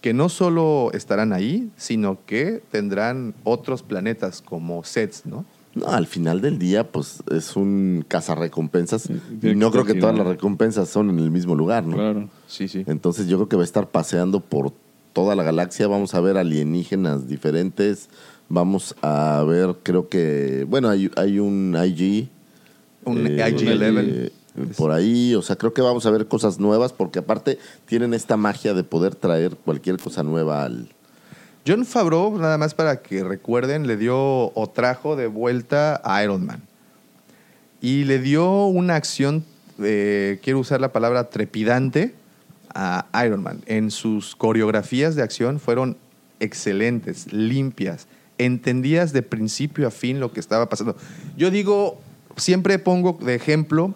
que 0.01 0.13
no 0.13 0.29
solo 0.29 0.91
estarán 0.93 1.33
ahí, 1.33 1.69
sino 1.77 2.19
que 2.25 2.61
tendrán 2.69 3.33
otros 3.43 3.81
planetas 3.81 4.41
como 4.41 4.83
sets, 4.83 5.25
¿no? 5.25 5.45
No, 5.73 5.87
al 5.87 6.07
final 6.07 6.39
del 6.39 6.57
día, 6.57 6.89
pues 6.89 7.21
es 7.31 7.55
un 7.57 8.05
cazarrecompensas. 8.07 9.09
Y 9.41 9.55
no 9.55 9.71
creo 9.71 9.83
que 9.83 9.95
todas 9.95 10.15
las 10.15 10.25
recompensas 10.25 10.87
son 10.87 11.09
en 11.09 11.19
el 11.19 11.31
mismo 11.31 11.53
lugar, 11.53 11.85
¿no? 11.85 11.97
Claro. 11.97 12.29
Sí, 12.47 12.69
sí. 12.69 12.83
Entonces 12.87 13.27
yo 13.27 13.37
creo 13.37 13.49
que 13.49 13.55
va 13.57 13.63
a 13.63 13.65
estar 13.65 13.89
paseando 13.89 14.39
por 14.39 14.73
toda 15.15 15.33
la 15.33 15.43
galaxia. 15.43 15.87
Vamos 15.87 16.13
a 16.13 16.19
ver 16.19 16.37
alienígenas 16.37 17.27
diferentes. 17.27 18.09
Vamos 18.49 18.95
a 19.01 19.43
ver, 19.47 19.77
creo 19.81 20.09
que, 20.09 20.65
bueno, 20.67 20.89
hay, 20.89 21.09
hay 21.15 21.39
un 21.39 21.75
IG. 21.83 22.27
Un 23.05 23.25
eh, 23.25 23.37
IG-11. 23.37 23.95
eh, 23.97 24.31
por 24.77 24.91
ahí, 24.91 25.33
o 25.33 25.41
sea, 25.41 25.55
creo 25.55 25.73
que 25.73 25.81
vamos 25.81 26.05
a 26.05 26.11
ver 26.11 26.27
cosas 26.27 26.59
nuevas 26.59 26.91
porque 26.93 27.19
aparte 27.19 27.57
tienen 27.85 28.13
esta 28.13 28.37
magia 28.37 28.73
de 28.73 28.83
poder 28.83 29.15
traer 29.15 29.55
cualquier 29.55 29.97
cosa 29.97 30.21
nueva 30.21 30.63
al... 30.63 30.89
John 31.67 31.85
Favreau, 31.85 32.37
nada 32.37 32.57
más 32.57 32.73
para 32.73 33.01
que 33.01 33.23
recuerden, 33.23 33.87
le 33.87 33.97
dio 33.97 34.17
o 34.53 34.69
trajo 34.71 35.15
de 35.15 35.27
vuelta 35.27 35.99
a 36.03 36.23
Iron 36.23 36.45
Man. 36.45 36.61
Y 37.81 38.03
le 38.03 38.19
dio 38.19 38.65
una 38.67 38.95
acción, 38.95 39.43
eh, 39.81 40.39
quiero 40.43 40.59
usar 40.59 40.79
la 40.79 40.91
palabra 40.91 41.29
trepidante, 41.29 42.13
a 42.75 43.07
Iron 43.25 43.41
Man. 43.41 43.61
En 43.65 43.89
sus 43.89 44.35
coreografías 44.35 45.15
de 45.15 45.23
acción 45.23 45.59
fueron 45.59 45.97
excelentes, 46.39 47.31
limpias, 47.31 48.07
entendías 48.37 49.13
de 49.13 49.21
principio 49.23 49.87
a 49.87 49.91
fin 49.91 50.19
lo 50.19 50.31
que 50.31 50.39
estaba 50.41 50.67
pasando. 50.69 50.95
Yo 51.37 51.49
digo, 51.49 51.99
siempre 52.35 52.77
pongo 52.77 53.17
de 53.21 53.35
ejemplo 53.35 53.95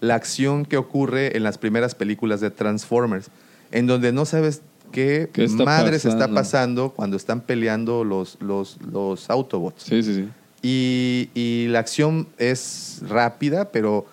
la 0.00 0.14
acción 0.14 0.64
que 0.64 0.76
ocurre 0.76 1.36
en 1.36 1.42
las 1.42 1.58
primeras 1.58 1.94
películas 1.94 2.40
de 2.40 2.50
Transformers, 2.50 3.30
en 3.72 3.86
donde 3.86 4.12
no 4.12 4.26
sabes 4.26 4.60
qué, 4.92 5.30
¿Qué 5.32 5.44
está 5.44 5.64
madres 5.64 6.04
está 6.04 6.18
pasando? 6.18 6.34
pasando 6.34 6.90
cuando 6.90 7.16
están 7.16 7.40
peleando 7.40 8.04
los, 8.04 8.36
los, 8.40 8.78
los 8.92 9.28
Autobots. 9.30 9.82
Sí, 9.82 10.02
sí, 10.02 10.14
sí. 10.14 10.28
Y, 10.62 11.30
y 11.34 11.68
la 11.68 11.78
acción 11.78 12.28
es 12.36 13.00
rápida, 13.08 13.70
pero 13.70 14.06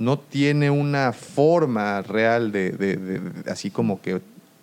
no 0.00 0.18
tiene 0.18 0.68
una 0.70 1.12
forma 1.12 2.02
real 2.02 2.50
de, 2.50 2.72
de- 2.72 2.96
de- 2.96 3.18
de- 3.20 3.50
así 3.50 3.70
como 3.70 4.00
que 4.02 4.20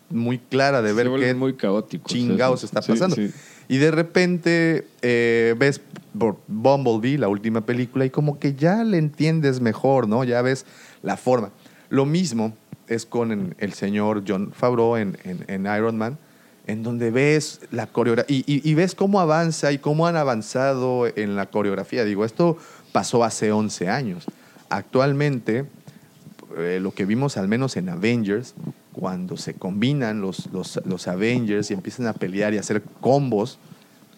muy 0.10 0.40
clara 0.40 0.82
de 0.82 0.90
Se 0.90 0.96
ver 0.96 1.10
qué 1.20 1.34
muy 1.34 1.54
caóticos. 1.54 2.12
chingados 2.12 2.64
está 2.66 2.82
pasando. 2.82 3.16
sí. 3.16 3.32
Y 3.70 3.78
de 3.78 3.92
repente 3.92 4.88
eh, 5.02 5.54
ves 5.58 5.80
por 6.18 6.38
Bumblebee, 6.48 7.18
la 7.18 7.28
última 7.28 7.62
película, 7.62 8.06
y 8.06 8.10
como 8.10 8.40
que 8.40 8.56
ya 8.56 8.84
le 8.84 8.98
entiendes 8.98 9.60
mejor, 9.62 10.08
¿no? 10.08 10.24
Ya 10.24 10.42
ves 10.42 10.66
la 11.04 11.16
forma. 11.18 11.52
Lo 11.90 12.06
mismo 12.06 12.54
es 12.88 13.06
con 13.06 13.54
el 13.58 13.74
señor 13.74 14.24
John 14.28 14.52
Favreau 14.54 14.96
en, 14.98 15.18
en- 15.24 15.44
en 15.48 15.62
Iron 15.66 15.98
Man, 15.98 16.18
en 16.66 16.82
donde 16.84 17.12
ves 17.12 17.60
la 17.72 17.86
coreografía 17.88 18.36
y, 18.38 18.44
y- 18.48 18.68
y 18.70 18.74
ves 18.74 18.96
cómo 18.96 19.20
avanza 19.20 19.72
y 19.72 19.78
cómo 19.78 20.08
han 20.08 20.16
avanzado 20.16 21.06
en 21.16 21.36
la 21.36 21.46
coreografía. 21.48 22.06
Digo, 22.06 22.26
esto 22.26 22.58
pasó 22.94 23.24
hace 23.24 23.52
11 23.52 23.90
años. 23.90 24.26
Actualmente, 24.70 25.66
eh, 26.58 26.80
lo 26.82 26.92
que 26.94 27.06
vimos 27.06 27.38
al 27.38 27.48
menos 27.48 27.78
en 27.78 27.90
Avengers, 27.90 28.54
cuando 28.94 29.38
se 29.38 29.54
combinan 29.54 30.22
los, 30.22 30.48
los, 30.52 30.80
los 30.86 31.08
Avengers 31.08 31.70
y 31.72 31.74
empiezan 31.74 32.08
a 32.08 32.14
pelear 32.14 32.54
y 32.54 32.58
a 32.58 32.62
hacer 32.62 32.82
combos, 33.00 33.60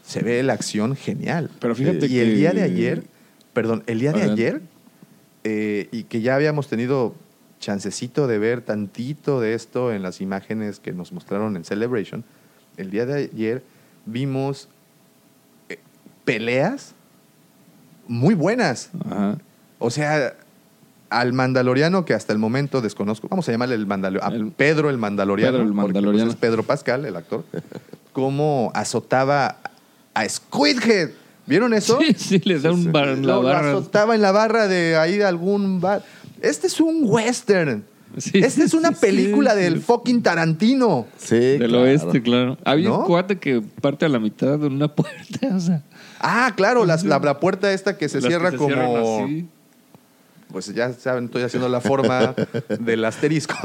se 0.06 0.22
ve 0.22 0.42
la 0.44 0.54
acción 0.54 0.96
genial. 0.96 1.50
Pero 1.60 1.76
fíjate 1.76 2.08
y 2.08 2.20
el 2.20 2.30
que- 2.30 2.36
día 2.36 2.52
de 2.52 2.64
ayer, 2.64 3.04
perdón, 3.54 3.84
el 3.88 4.00
día 4.00 4.12
de 4.14 4.24
ayer, 4.24 4.62
eh, 5.44 5.88
y 5.92 6.04
que 6.04 6.22
ya 6.22 6.36
habíamos 6.36 6.68
tenido 6.68 7.14
chancecito 7.60 8.26
de 8.28 8.40
ver 8.40 8.62
tantito 8.62 9.42
de 9.42 9.54
esto 9.54 9.92
en 9.94 10.02
las 10.02 10.22
imágenes 10.22 10.80
que 10.80 10.94
nos 10.94 11.12
mostraron 11.12 11.58
en 11.58 11.66
Celebration, 11.66 12.24
el 12.78 12.90
día 12.90 13.06
de 13.06 13.30
ayer 13.34 13.64
vimos 14.06 14.70
eh, 15.68 15.78
peleas 16.24 16.94
muy 18.08 18.34
buenas. 18.34 18.90
Ajá. 19.06 19.38
O 19.80 19.90
sea, 19.90 20.36
al 21.10 21.34
mandaloriano 21.34 22.06
que 22.06 22.14
hasta 22.14 22.34
el 22.34 22.40
momento 22.40 22.82
desconozco, 22.82 23.28
vamos 23.30 23.48
a 23.50 23.52
llamarle 23.52 23.76
el 23.76 23.88
mandaloriano, 23.88 24.52
Pedro 24.56 24.90
el 24.90 24.98
mandaloriano, 24.98 25.54
Pedro 25.54 25.64
el 25.64 25.70
porque, 25.70 25.82
pues, 25.82 25.94
Mandaloriano. 25.94 26.30
es 26.32 26.36
Pedro 26.38 26.64
Pascal, 26.64 27.06
el 27.06 27.16
actor, 27.16 27.44
cómo 28.14 28.72
azotaba 28.76 29.58
a 30.14 30.28
Squidhead. 30.30 31.10
¿Vieron 31.48 31.74
eso? 31.74 31.98
Sí, 32.00 32.14
sí, 32.16 32.40
les 32.46 32.62
da 32.62 32.72
un 32.72 32.92
bar 32.92 33.08
en 33.10 33.26
la 33.26 33.34
Lo 33.36 33.42
barra. 33.42 33.72
azotaba 33.72 34.14
en 34.14 34.22
la 34.22 34.32
barra 34.32 34.68
de 34.68 34.98
ahí 34.98 35.18
de 35.18 35.26
algún 35.26 35.82
bar. 35.82 36.04
Este 36.42 36.68
es 36.68 36.80
un 36.80 37.02
western. 37.06 37.84
Sí, 38.18 38.32
Esta 38.40 38.64
es 38.64 38.74
una 38.74 38.90
sí, 38.90 38.98
película 39.02 39.54
sí, 39.54 39.60
del 39.62 39.82
fucking 39.82 40.22
Tarantino. 40.22 41.08
Sí, 41.18 41.36
Del 41.38 41.70
claro. 41.70 41.84
oeste, 41.84 42.22
claro. 42.22 42.58
Había 42.66 42.90
¿No? 42.90 43.00
un 43.00 43.06
cuate 43.06 43.38
que 43.40 43.62
parte 43.82 44.06
a 44.06 44.10
la 44.10 44.20
mitad 44.20 44.60
de 44.60 44.68
una 44.68 44.88
puerta, 44.96 45.48
o 45.56 45.60
sea. 45.60 45.82
Ah, 46.20 46.54
claro, 46.56 46.86
las- 46.86 47.04
la, 47.04 47.18
la 47.20 47.40
puerta 47.40 47.72
esta 47.74 47.98
que 47.98 48.10
se 48.10 48.18
las 48.18 48.24
que 48.26 48.30
cierra 48.30 48.52
se 48.52 48.58
como... 48.58 49.28
Pues 50.52 50.74
ya 50.74 50.92
saben, 50.94 51.26
estoy 51.26 51.44
haciendo 51.44 51.70
la 51.70 51.80
forma 51.80 52.34
del 52.80 53.06
asterisco. 53.06 53.56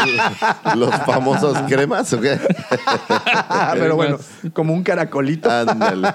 Los 0.76 0.94
famosos 1.04 1.58
cremas, 1.68 2.10
¿o 2.14 2.20
qué? 2.20 2.38
Pero 3.74 3.96
bueno, 3.96 4.18
como 4.54 4.72
un 4.72 4.82
caracolito. 4.82 5.50
Ándale. 5.50 6.08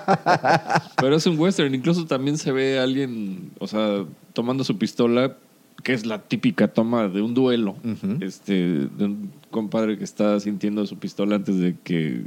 Pero 0.97 1.16
es 1.16 1.26
un 1.28 1.39
western. 1.39 1.76
Incluso 1.76 2.06
también 2.08 2.39
se 2.39 2.52
ve 2.52 2.80
a 2.80 2.84
alguien, 2.84 3.52
o 3.60 3.68
sea, 3.68 4.04
tomando 4.34 4.64
su 4.64 4.80
pistola, 4.80 5.38
que 5.84 5.93
es 5.93 6.08
la 6.08 6.20
típica 6.20 6.68
toma 6.68 7.08
de 7.08 7.22
un 7.22 7.36
duelo. 7.36 7.76
Este, 8.22 8.54
de 8.54 9.06
un 9.06 9.32
compadre 9.52 9.99
que 9.99 10.04
está 10.04 10.39
sintiendo 10.39 10.84
su 10.88 10.97
pistola 10.97 11.36
antes 11.36 11.60
de 11.60 11.76
que 11.84 12.24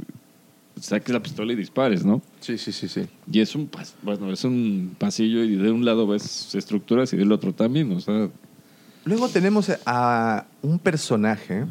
saques 0.79 1.13
la 1.13 1.21
pistola 1.21 1.53
y 1.53 1.55
dispares, 1.55 2.03
¿no? 2.05 2.21
Sí, 2.39 2.57
sí, 2.57 2.71
sí, 2.71 2.87
sí. 2.87 3.07
Y 3.31 3.39
es 3.41 3.55
un, 3.55 3.69
pas- 3.69 3.93
bueno, 4.01 4.31
es 4.31 4.43
un 4.43 4.95
pasillo 4.97 5.43
y 5.43 5.55
de 5.55 5.71
un 5.71 5.85
lado 5.85 6.05
ves 6.07 6.53
estructuras 6.55 7.11
y 7.13 7.17
del 7.17 7.31
otro 7.31 7.53
también, 7.53 7.91
o 7.91 7.99
sea, 7.99 8.29
Luego 9.05 9.29
tenemos 9.29 9.71
a 9.85 10.45
un 10.63 10.79
personaje 10.79 11.65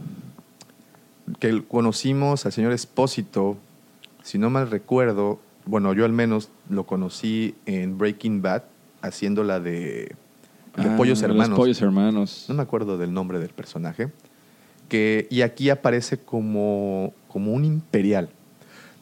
que 1.40 1.62
conocimos 1.66 2.46
al 2.46 2.52
señor 2.52 2.72
Espósito, 2.72 3.56
si 4.22 4.38
no 4.38 4.50
mal 4.50 4.70
recuerdo, 4.70 5.40
bueno, 5.66 5.92
yo 5.94 6.04
al 6.04 6.12
menos 6.12 6.50
lo 6.68 6.84
conocí 6.84 7.54
en 7.66 7.98
Breaking 7.98 8.40
Bad, 8.42 8.62
haciendo 9.02 9.42
la 9.42 9.58
de, 9.60 10.14
de 10.76 10.88
ah, 10.88 10.94
Pollos 10.96 11.20
los 11.22 11.30
Hermanos. 11.30 11.58
Pollos 11.58 11.82
hermanos. 11.82 12.44
No 12.48 12.54
me 12.54 12.62
acuerdo 12.62 12.98
del 12.98 13.12
nombre 13.12 13.38
del 13.38 13.50
personaje. 13.50 14.10
Que, 14.88 15.26
y 15.30 15.40
aquí 15.40 15.70
aparece 15.70 16.18
como, 16.18 17.14
como 17.28 17.52
un 17.52 17.64
imperial. 17.64 18.28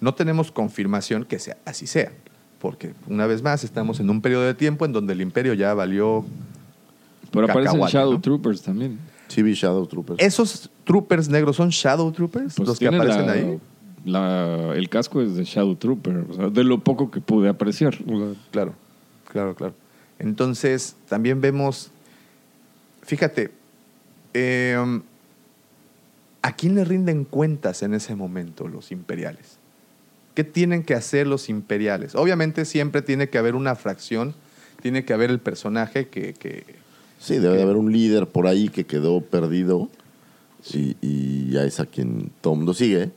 No 0.02 0.12
tenemos 0.14 0.50
confirmación 0.52 1.24
que 1.24 1.38
sea, 1.38 1.56
así 1.64 1.86
sea, 1.86 2.12
porque 2.58 2.92
una 3.08 3.26
vez 3.26 3.40
más 3.40 3.62
estamos 3.64 4.00
en 4.00 4.10
un 4.10 4.20
periodo 4.20 4.42
de 4.44 4.52
tiempo 4.54 4.84
en 4.84 4.92
donde 4.92 5.12
el 5.14 5.20
imperio 5.20 5.54
ya 5.54 5.72
valió. 5.74 6.24
Pero 7.30 7.46
aparecen 7.48 7.80
Shadow 7.80 8.14
¿no? 8.14 8.20
Troopers 8.20 8.62
también. 8.62 8.98
Chibi 9.28 9.54
Shadow 9.54 9.86
Troopers. 9.86 10.20
¿Esos 10.22 10.68
troopers 10.84 11.28
negros 11.28 11.56
son 11.56 11.70
Shadow 11.70 12.10
Troopers? 12.12 12.54
Pues 12.56 12.68
los 12.68 12.78
que 12.78 12.88
aparecen 12.88 13.26
la- 13.26 13.32
ahí. 13.32 13.58
la- 14.04 14.74
el 14.74 14.88
casco 14.88 15.22
es 15.22 15.36
de 15.36 15.44
Shadow 15.44 15.76
Trooper, 15.76 16.26
o 16.28 16.34
sea, 16.34 16.48
de 16.50 16.64
lo 16.64 16.80
poco 16.80 17.10
que 17.10 17.20
pude 17.20 17.48
apreciar. 17.48 17.96
Claro, 18.50 18.74
claro, 19.30 19.54
claro. 19.54 19.74
Entonces, 20.18 20.96
también 21.08 21.40
vemos, 21.40 21.90
fíjate, 23.02 23.52
eh, 24.34 24.76
¿a 26.42 26.52
quién 26.56 26.74
le 26.74 26.84
rinden 26.84 27.24
cuentas 27.24 27.82
en 27.84 27.94
ese 27.94 28.14
momento 28.16 28.66
los 28.68 28.90
imperiales? 28.92 29.58
¿Qué 30.34 30.44
tienen 30.44 30.82
que 30.82 30.94
hacer 30.94 31.26
los 31.26 31.48
imperiales? 31.48 32.14
Obviamente 32.14 32.64
siempre 32.64 33.02
tiene 33.02 33.28
que 33.28 33.38
haber 33.38 33.54
una 33.54 33.74
fracción, 33.76 34.34
tiene 34.80 35.04
que 35.04 35.12
haber 35.12 35.30
el 35.30 35.38
personaje 35.40 36.08
que... 36.08 36.34
que- 36.34 36.64
Sí, 37.20 37.34
debe 37.38 37.56
de 37.56 37.62
haber 37.62 37.76
un 37.76 37.92
líder 37.92 38.26
por 38.26 38.46
ahí 38.48 38.68
que 38.68 38.84
quedó 38.84 39.20
perdido 39.20 39.88
y, 40.72 40.96
y 41.00 41.50
ya 41.50 41.62
es 41.64 41.78
a 41.78 41.86
quien 41.86 42.32
todo 42.40 42.56
mundo 42.56 42.74
sigue. 42.74 43.10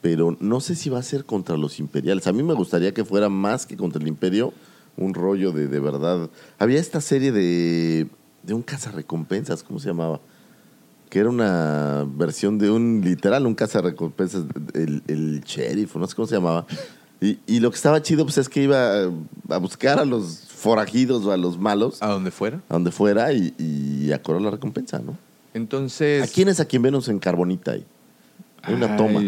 Pero 0.00 0.36
no 0.38 0.60
sé 0.60 0.76
si 0.76 0.90
va 0.90 1.00
a 1.00 1.02
ser 1.02 1.24
contra 1.24 1.56
los 1.56 1.80
imperiales. 1.80 2.26
A 2.28 2.32
mí 2.32 2.44
me 2.44 2.54
gustaría 2.54 2.94
que 2.94 3.04
fuera 3.04 3.28
más 3.28 3.66
que 3.66 3.76
contra 3.76 4.00
el 4.00 4.06
imperio 4.06 4.52
un 4.96 5.12
rollo 5.14 5.50
de, 5.50 5.66
de 5.66 5.80
verdad. 5.80 6.30
Había 6.60 6.78
esta 6.78 7.00
serie 7.00 7.32
de, 7.32 8.06
de 8.44 8.54
un 8.54 8.62
cazarrecompensas, 8.62 9.64
¿cómo 9.64 9.80
se 9.80 9.88
llamaba? 9.88 10.20
Que 11.08 11.18
era 11.20 11.28
una 11.30 12.06
versión 12.16 12.58
de 12.58 12.70
un 12.70 13.00
literal, 13.04 13.46
un 13.46 13.54
cazarrecompensas, 13.54 14.44
el, 14.74 15.02
el 15.06 15.40
sheriff, 15.42 15.94
no 15.96 16.06
sé 16.06 16.14
cómo 16.16 16.26
se 16.26 16.34
llamaba. 16.36 16.66
Y, 17.20 17.38
y 17.46 17.60
lo 17.60 17.70
que 17.70 17.76
estaba 17.76 18.02
chido 18.02 18.24
pues 18.24 18.36
es 18.38 18.48
que 18.48 18.62
iba 18.62 19.04
a 19.48 19.56
buscar 19.58 19.98
a 19.98 20.04
los 20.04 20.40
forajidos 20.48 21.24
o 21.24 21.32
a 21.32 21.36
los 21.36 21.58
malos, 21.58 22.02
A 22.02 22.08
donde 22.08 22.30
fuera. 22.30 22.60
a 22.68 22.74
donde 22.74 22.90
fuera, 22.90 23.32
y, 23.32 23.54
y 23.58 24.12
a 24.12 24.22
cobrar 24.22 24.42
la 24.42 24.50
recompensa, 24.50 24.98
¿no? 24.98 25.16
Entonces. 25.54 26.22
¿A 26.22 26.32
quién 26.32 26.48
es 26.48 26.60
a 26.60 26.66
quien 26.66 26.82
vemos 26.82 27.08
en 27.08 27.18
Carbonita 27.18 27.72
ahí? 27.72 27.84
Hay 28.62 28.74
una 28.74 28.96
toma. 28.96 29.22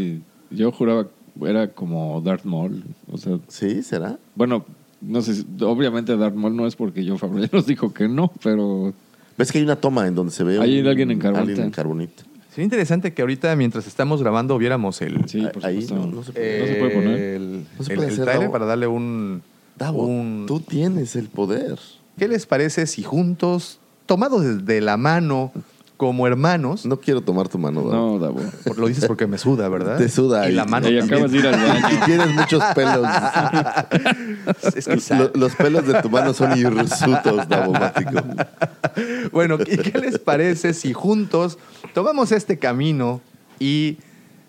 Yo 0.51 0.73
juraba 0.73 1.07
era 1.43 1.69
como 1.69 2.21
Darth 2.21 2.45
Maul. 2.45 2.83
O 3.11 3.17
sea, 3.17 3.39
¿Sí? 3.49 3.83
¿Será? 3.83 4.19
bueno, 4.35 4.65
no 5.01 5.23
sé, 5.23 5.35
si- 5.37 5.47
obviamente 5.61 6.17
Darth 6.17 6.35
Maul 6.35 6.57
no 6.57 6.67
es 6.67 6.75
porque 6.77 7.07
John 7.07 7.19
Favreau 7.19 7.45
ya 7.45 7.51
nos 7.53 7.65
dijo 7.67 7.95
que 7.95 8.09
no, 8.09 8.33
pero 8.43 8.93
¿Ves 9.39 9.53
que 9.53 9.59
hay 9.59 9.65
una 9.65 9.77
toma 9.77 10.07
en 10.07 10.15
donde 10.15 10.33
se 10.33 10.43
ve 10.45 10.59
Hay 10.61 10.81
un- 10.81 10.87
alguien 10.89 11.11
en 11.11 11.19
Carbonita. 11.19 11.49
alguien 11.51 11.67
en 11.67 11.71
Carbonita? 11.71 12.23
Sería 12.51 12.65
interesante 12.65 13.15
que 13.15 13.23
ahorita, 13.23 13.55
mientras 13.57 13.87
estamos 13.87 14.21
grabando, 14.21 14.59
viéramos 14.59 15.01
el. 15.01 15.29
sí, 15.29 15.47
por 15.53 15.65
Ahí 15.65 15.83
supuesto. 15.83 15.95
no, 16.07 16.13
no 16.17 16.25
se 16.25 16.33
puede. 16.33 16.61
no 16.61 16.67
se 16.67 16.75
puede 16.75 16.91
poner. 16.95 17.19
El, 17.21 17.53
No 17.79 17.85
se 17.85 17.93
el- 17.93 17.97
puede 17.97 18.09
el 18.09 18.13
hacer, 18.15 18.25
trailer 18.25 18.41
Davo. 18.43 18.53
para 18.53 18.65
darle 18.67 18.87
un. 18.89 19.43
Davo, 19.79 20.03
un- 20.07 20.45
tú 20.49 20.59
tienes 20.61 21.15
el 21.15 21.29
poder. 21.29 21.79
¿Qué 22.19 22.27
les 22.27 22.47
parece 22.47 22.87
si 22.89 23.05
juntos, 23.05 23.79
tomados 24.07 24.43
de, 24.43 24.57
de 24.59 24.81
la 24.81 24.97
mano, 24.97 25.53
como 25.99 26.27
hermanos, 26.27 26.87
No 26.87 26.99
quiero 27.01 27.21
tomar 27.21 27.49
tu 27.49 27.59
mano, 27.59 27.83
Davo. 27.83 27.93
No, 27.93 28.19
Davo. 28.19 28.41
lo 28.77 28.87
dices 28.87 29.05
porque 29.07 29.27
me 29.27 29.37
suda, 29.37 29.69
¿verdad? 29.69 29.99
Te 29.99 30.09
suda 30.09 30.49
Y 30.49 30.53
y- 30.53 30.55
la 30.55 30.65
mano. 30.65 30.89
Y 30.89 30.99
acabas 30.99 31.31
de 31.31 31.39
ir 31.39 31.47
al 31.47 31.57
baño. 31.61 31.89
Y 31.93 32.05
tienes 32.07 32.35
muchos 32.35 32.63
pelos. 32.75 33.07
Es 34.75 34.85
que 34.87 35.31
los 35.35 35.55
pelos 35.57 35.87
de 35.87 36.01
tu 36.01 36.09
mano 36.09 36.33
son 36.33 36.57
hirsutos, 36.57 37.49
Davomático. 37.49 38.11
Bueno, 39.33 39.59
¿y 39.65 39.77
qué 39.77 39.99
les 39.99 40.19
parece 40.19 40.73
si 40.75 40.93
juntos 40.93 41.59
tomamos 41.95 42.33
este 42.33 42.59
camino 42.59 43.21
y 43.61 43.99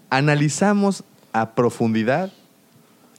analizamos 0.09 1.03
a 1.33 1.51
profundidad 1.51 2.31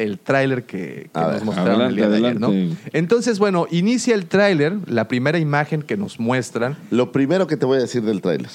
el 0.03 0.19
tráiler 0.19 0.65
que, 0.65 1.11
nos 1.15 1.31
ver, 1.33 1.45
mostraron 1.45 1.83
el 1.83 1.97
día 1.97 2.09
de 2.09 2.17
ayer, 2.17 2.41
¿no? 2.41 2.51
Entonces, 2.93 3.39
bueno, 3.39 3.67
inicia 3.71 4.15
el 4.15 4.27
tráiler, 4.27 4.77
la 4.87 5.09
primera 5.09 5.39
imagen 5.39 5.83
que 5.83 5.97
nos 5.97 6.19
muestran. 6.19 6.77
Lo 6.91 7.13
primero 7.13 7.47
que 7.47 7.57
te 7.57 7.67
voy 7.67 7.79
a 7.79 7.81
decir 7.81 8.03
del 8.03 8.21
tráiler 8.21 8.49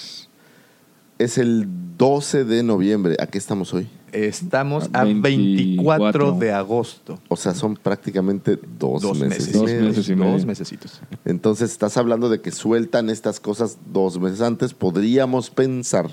es 1.20 1.38
el 1.38 1.68
12 1.98 2.44
de 2.44 2.64
noviembre. 2.64 3.16
¿A 3.20 3.28
qué 3.28 3.38
estamos 3.38 3.74
hoy? 3.74 3.88
Estamos 4.12 4.90
a 4.94 5.04
24 5.04 5.24
24 5.26 6.32
de 6.40 6.52
agosto. 6.54 7.20
O 7.28 7.36
sea, 7.36 7.54
son 7.54 7.76
prácticamente 7.76 8.58
dos, 8.80 9.02
Dos 9.02 9.20
meses. 9.20 9.40
meses. 9.48 9.54
Dos 9.54 9.72
meses 9.72 10.10
y 10.10 10.16
medio. 10.16 10.32
Dos 10.34 10.46
mesecitos. 10.46 11.02
Entonces 11.26 11.72
estás 11.72 11.98
hablando 11.98 12.30
de 12.30 12.42
que 12.42 12.52
sueltan 12.52 13.10
estas 13.10 13.40
cosas 13.40 13.78
dos 13.94 14.20
meses 14.20 14.42
antes. 14.42 14.74
Podríamos 14.74 15.50
pensar 15.50 16.10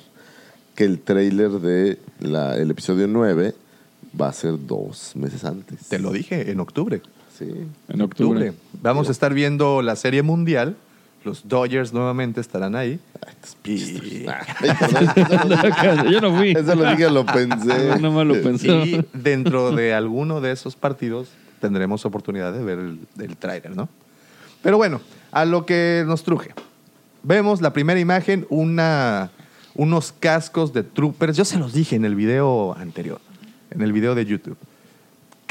que 0.74 0.84
el 0.84 1.00
tráiler 1.00 1.50
de 1.52 1.98
la- 2.20 2.56
el 2.56 2.70
episodio 2.70 3.06
9 3.06 3.54
va 4.20 4.28
a 4.28 4.32
ser 4.32 4.54
dos 4.66 5.16
meses 5.16 5.44
antes. 5.44 5.88
Te 5.88 5.98
lo 5.98 6.12
dije, 6.12 6.50
en 6.50 6.60
octubre. 6.60 7.02
Sí. 7.36 7.46
En 7.88 8.02
octubre. 8.02 8.50
octubre. 8.50 8.52
Vamos 8.82 9.08
a 9.08 9.12
estar 9.12 9.34
viendo 9.34 9.82
la 9.82 9.96
serie 9.96 10.22
mundial. 10.22 10.76
Los 11.24 11.48
Dodgers 11.48 11.92
nuevamente 11.92 12.40
estarán 12.40 12.74
ahí. 12.74 12.98
Y, 13.64 14.24
Yo 16.10 16.20
no 16.20 16.36
fui. 16.36 16.52
eso 16.56 16.74
lo 16.74 16.90
dije, 16.90 17.10
lo 17.10 17.24
pensé. 17.24 17.66
Nada 18.00 18.10
más 18.10 18.26
lo 18.26 18.42
pensé. 18.42 18.68
y 18.68 19.04
dentro 19.12 19.70
de 19.72 19.94
alguno 19.94 20.40
de 20.40 20.52
esos 20.52 20.74
partidos 20.76 21.28
tendremos 21.60 22.04
oportunidad 22.04 22.52
de 22.52 22.64
ver 22.64 22.78
el, 22.80 22.98
el 23.20 23.36
tráiler, 23.36 23.76
¿no? 23.76 23.88
Pero 24.62 24.76
bueno, 24.76 25.00
a 25.30 25.44
lo 25.44 25.64
que 25.66 26.04
nos 26.06 26.22
truje. 26.22 26.54
Vemos 27.22 27.60
la 27.60 27.72
primera 27.72 28.00
imagen, 28.00 28.46
una, 28.48 29.30
unos 29.74 30.12
cascos 30.12 30.72
de 30.72 30.82
troopers. 30.82 31.36
Yo 31.36 31.44
se 31.44 31.56
los 31.58 31.72
dije 31.72 31.96
en 31.96 32.04
el 32.04 32.14
video 32.14 32.74
anterior, 32.76 33.20
en 33.74 33.82
el 33.82 33.92
video 33.92 34.14
de 34.14 34.24
YouTube. 34.26 34.56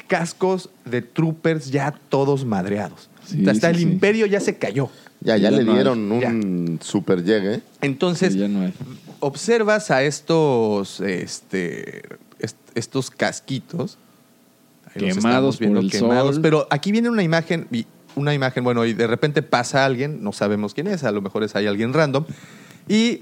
Cascos 0.08 0.70
de 0.86 1.02
troopers 1.02 1.72
ya 1.72 1.94
todos 2.10 2.44
madreados. 2.46 3.10
Sí, 3.26 3.48
Hasta 3.48 3.68
sí, 3.70 3.74
el 3.74 3.78
sí. 3.78 3.84
imperio 3.84 4.26
ya 4.26 4.40
se 4.40 4.58
cayó. 4.58 4.90
Ya, 5.22 5.38
ya 5.38 5.50
Ya 5.52 5.58
le 5.58 5.64
no 5.64 5.72
hay. 5.72 5.78
dieron 5.78 6.12
un 6.12 6.80
super 6.82 7.24
llegue. 7.24 7.62
Entonces, 7.82 8.34
Sí, 8.34 8.40
ya 8.40 8.48
no 8.48 8.62
hay. 8.62 8.74
observas 9.20 9.92
a 9.92 10.04
estos, 10.04 11.00
este, 11.00 12.02
est- 12.40 12.58
estos 12.76 13.12
casquitos 13.12 13.98
Quemados 14.94 15.58
viendo 15.60 15.80
por 15.80 15.86
el 15.86 15.92
quemados, 15.92 16.36
sol. 16.36 16.42
Pero 16.42 16.68
aquí 16.70 16.92
viene 16.92 17.10
una 17.10 17.24
imagen, 17.24 17.66
una 18.16 18.34
imagen, 18.34 18.64
bueno, 18.66 18.84
y 18.86 18.94
de 18.94 19.08
repente 19.08 19.42
pasa 19.42 19.86
alguien, 19.86 20.22
no 20.22 20.34
sabemos 20.34 20.74
quién 20.74 20.88
es, 20.88 21.06
a 21.06 21.12
lo 21.14 21.22
mejor 21.22 21.44
es 21.44 21.56
ahí 21.56 21.66
alguien 21.68 21.94
random. 21.94 22.26
Y 22.90 23.22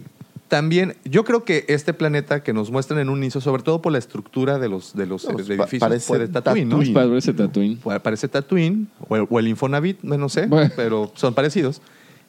también, 0.50 0.96
yo 1.06 1.24
creo 1.24 1.46
que 1.46 1.64
este 1.70 1.94
planeta 1.94 2.44
que 2.44 2.54
nos 2.54 2.72
muestran 2.72 3.00
en 3.00 3.10
un 3.10 3.20
inicio, 3.20 3.40
sobre 3.40 3.64
todo 3.64 3.82
por 3.82 3.92
la 3.92 4.00
estructura 4.00 4.60
de 4.60 4.68
los, 4.68 4.96
de 4.96 5.06
los 5.06 5.24
pues, 5.24 5.48
edificios, 5.48 5.80
parece 5.80 6.08
puede 6.08 6.28
Tatooine, 6.28 6.68
¿no? 6.68 6.80
Parece 6.94 7.34
Tatooine. 7.34 7.78
Parece 8.02 8.28
Tatooine 8.28 8.88
o 9.08 9.16
el, 9.16 9.28
o 9.30 9.40
el 9.40 9.48
Infonavit, 9.48 10.02
no 10.02 10.28
sé, 10.28 10.48
Bueno. 10.48 10.72
pero 10.76 11.12
son 11.16 11.34
parecidos. 11.34 11.82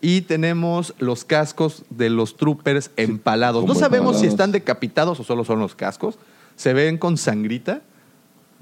Y 0.02 0.20
tenemos 0.22 0.94
los 0.98 1.24
cascos 1.24 1.82
de 1.90 2.10
los 2.10 2.36
troopers 2.36 2.90
empalados. 2.96 3.64
No 3.64 3.74
sabemos 3.74 4.20
si 4.20 4.26
están 4.26 4.52
decapitados 4.52 5.18
o 5.20 5.24
solo 5.24 5.44
son 5.44 5.58
los 5.58 5.74
cascos. 5.74 6.18
¿Se 6.56 6.74
ven 6.74 6.98
con 6.98 7.16
sangrita 7.16 7.80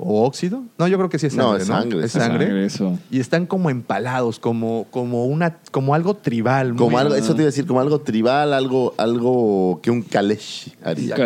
o 0.01 0.24
óxido? 0.24 0.62
No, 0.78 0.86
yo 0.86 0.96
creo 0.96 1.11
que 1.11 1.18
sí 1.18 1.26
es 1.26 1.34
No, 1.34 1.59
sangre, 1.59 1.62
es 1.62 1.68
¿no? 1.68 1.74
sangre, 1.80 1.99
Es 1.99 2.05
es 2.05 2.12
sangre. 2.12 2.46
Sangre, 2.46 2.64
eso. 2.66 2.99
Y 3.11 3.18
están 3.20 3.46
como 3.46 3.68
empalados, 3.68 4.38
como, 4.38 4.86
como, 4.90 5.26
una, 5.26 5.57
como 5.72 5.94
algo 5.94 6.14
tribal. 6.14 6.68
muy- 6.72 6.78
Como 6.78 6.99
algo, 6.99 7.14
eso 7.16 7.34
te 7.34 7.42
iba 7.42 7.49
a 7.49 7.53
decir, 7.53 7.66
como 7.66 7.80
algo 7.80 8.01
tribal, 8.01 8.55
algo, 8.55 8.94
algo 8.96 9.80
que 9.82 9.90
un 9.90 10.03
Kalesh 10.03 10.72
haría. 10.84 11.16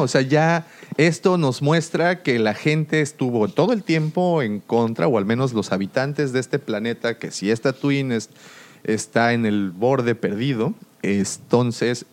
O 0.00 0.08
sea, 0.08 0.22
ya 0.22 0.66
esto 0.96 1.36
nos 1.36 1.60
muestra 1.60 2.22
que 2.22 2.38
la 2.38 2.54
gente 2.54 3.02
estuvo 3.02 3.48
todo 3.48 3.72
el 3.74 3.82
tiempo 3.82 4.40
en 4.42 4.60
contra, 4.60 5.06
o 5.06 5.18
al 5.18 5.26
menos 5.26 5.52
los 5.52 5.70
habitantes 5.70 6.32
de 6.32 6.40
este 6.40 6.58
planeta, 6.58 7.18
que 7.18 7.30
si 7.30 7.50
esta 7.50 7.72
Twin 7.74 8.10
es- 8.10 8.30
está 8.84 9.32
en 9.34 9.44
el 9.44 9.70
borde 9.70 10.14
perdido, 10.14 10.72
entonces, 11.02 12.06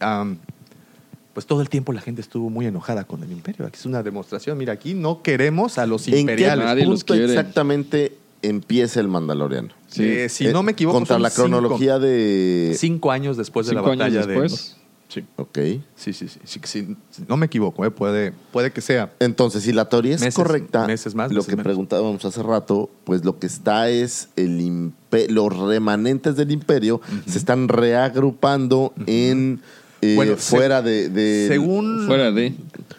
pues 1.34 1.46
todo 1.46 1.62
el 1.62 1.70
tiempo 1.70 1.94
la 1.94 2.02
gente 2.02 2.22
estuvo 2.22 2.50
muy 2.50 2.66
enojada 2.66 3.04
con 3.06 3.24
el 3.24 3.32
imperio. 3.32 3.66
Aquí 3.66 3.78
es 3.80 3.86
una 3.86 4.04
demostración. 4.04 4.58
Mira, 4.58 4.74
aquí 4.74 4.94
no 4.94 5.22
queremos 5.22 5.78
a 5.78 5.86
los 5.86 6.08
¿En 6.08 6.14
qué 6.14 6.20
imperiales. 6.22 6.66
Nadie 6.66 6.86
los 6.86 7.04
punto 7.04 7.14
quiere. 7.14 7.30
exactamente 7.32 8.18
empieza 8.42 9.00
el 9.00 9.08
Mandaloriano? 9.08 9.70
Sí. 9.88 10.04
Eh, 10.04 10.30
si 10.30 10.48
Eh, 10.48 10.52
no 10.54 10.64
me 10.64 10.72
equivoco, 10.72 10.98
Contra 10.98 11.16
son 11.16 11.22
la 11.22 11.30
cinco- 11.30 11.44
cronología 11.44 12.00
de... 12.00 12.76
Cinco 12.78 13.12
años 13.12 13.38
después 13.38 13.68
de 13.68 13.74
la 13.74 13.82
Cinco 13.82 13.92
años 13.92 14.00
batalla 14.14 14.26
de... 14.26 14.34
después. 14.34 14.78
Sí, 15.10 15.26
Ok. 15.36 15.58
sí, 15.98 16.14
sí. 16.14 16.30
sí, 16.30 16.40
sí, 16.46 16.60
sí, 16.64 16.96
sí, 17.12 17.24
no 17.28 17.36
me 17.36 17.48
equivoco, 17.48 17.84
eh, 17.86 17.92
puede, 17.92 18.32
puede 18.54 18.72
que 18.72 18.80
sea. 18.80 19.12
Entonces, 19.20 19.62
si 19.64 19.74
la 19.74 19.90
teoría 19.90 20.16
es 20.16 20.22
Meses- 20.22 20.34
correcta, 20.36 20.88
meses 20.88 21.16
más, 21.16 21.30
lo 21.32 21.36
meses 21.40 21.50
que 21.50 21.56
menos. 21.58 21.66
preguntábamos 21.66 22.24
hace 22.24 22.42
rato, 22.42 22.90
pues 23.04 23.26
lo 23.26 23.38
que 23.38 23.46
está 23.48 23.90
es 23.90 24.30
el 24.38 24.94
los 25.28 25.58
remanentes 25.58 26.38
del 26.38 26.52
imperio 26.52 27.02
se 27.28 27.38
están 27.40 27.68
reagrupando 27.68 28.94
en 29.06 29.60
eh, 30.02 30.16
Bueno, 30.16 30.34
se- 30.38 30.42
fuera 30.56 30.82
de, 30.82 31.10
de- 31.10 31.48
Según... 31.48 32.06
Fuera 32.08 32.32
de. 32.32 32.54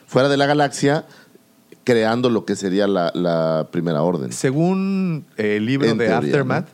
fuera 0.06 0.28
de 0.28 0.36
la 0.36 0.46
galaxia, 0.46 1.04
creando 1.84 2.30
lo 2.30 2.44
que 2.44 2.54
sería 2.56 2.86
la, 2.86 3.10
la 3.14 3.68
primera 3.70 4.02
orden. 4.02 4.32
Según 4.32 5.24
el 5.36 5.66
libro 5.66 5.88
En 5.88 5.98
de 5.98 6.06
teoría, 6.06 6.18
Aftermath, 6.28 6.68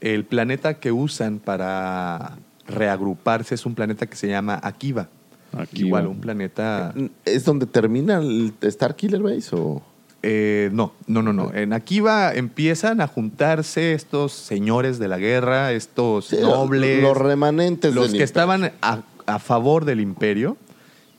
el 0.00 0.24
planeta 0.24 0.74
que 0.74 0.90
usan 0.92 1.38
para 1.38 2.36
reagruparse 2.66 3.54
es 3.54 3.64
un 3.66 3.74
planeta 3.74 4.06
que 4.06 4.16
se 4.16 4.28
llama 4.28 4.58
Akiva. 4.62 5.08
Akiva. 5.56 5.86
Igual, 5.86 6.06
un 6.08 6.20
planeta... 6.20 6.92
¿Es 7.24 7.44
donde 7.44 7.66
termina 7.66 8.18
el 8.18 8.52
Star 8.62 8.94
Killer 8.96 9.22
Base 9.22 9.48
o...? 9.56 9.82
eh, 10.22 10.68
no, 10.72 10.92
no, 11.06 11.22
no, 11.22 11.32
no. 11.32 11.54
En 11.54 11.72
Akiva 11.72 12.34
empiezan 12.34 13.00
a 13.00 13.06
juntarse 13.06 13.92
estos 13.94 14.32
señores 14.32 14.98
de 14.98 15.06
la 15.08 15.16
guerra, 15.16 15.70
estos 15.72 16.26
Sí, 16.26 16.36
nobles, 16.42 17.00
Los 17.02 17.16
remanentes 17.16 17.94
los 17.94 18.10
del 18.10 18.18
que 18.18 18.24
imperio. 18.24 18.24
estaban 18.24 18.72
a, 18.82 19.02
a 19.28 19.38
favor 19.38 19.84
del 19.84 20.00
imperio. 20.00 20.56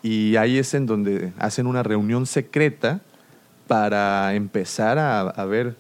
Y 0.02 0.36
ahí 0.38 0.58
es 0.58 0.74
en 0.74 0.86
donde 0.86 1.32
hacen 1.40 1.68
una 1.68 1.84
reunión 1.84 2.26
secreta 2.26 3.02
para 3.68 4.34
empezar 4.34 4.98
a, 4.98 5.22
a 5.22 5.46
ver 5.46 5.76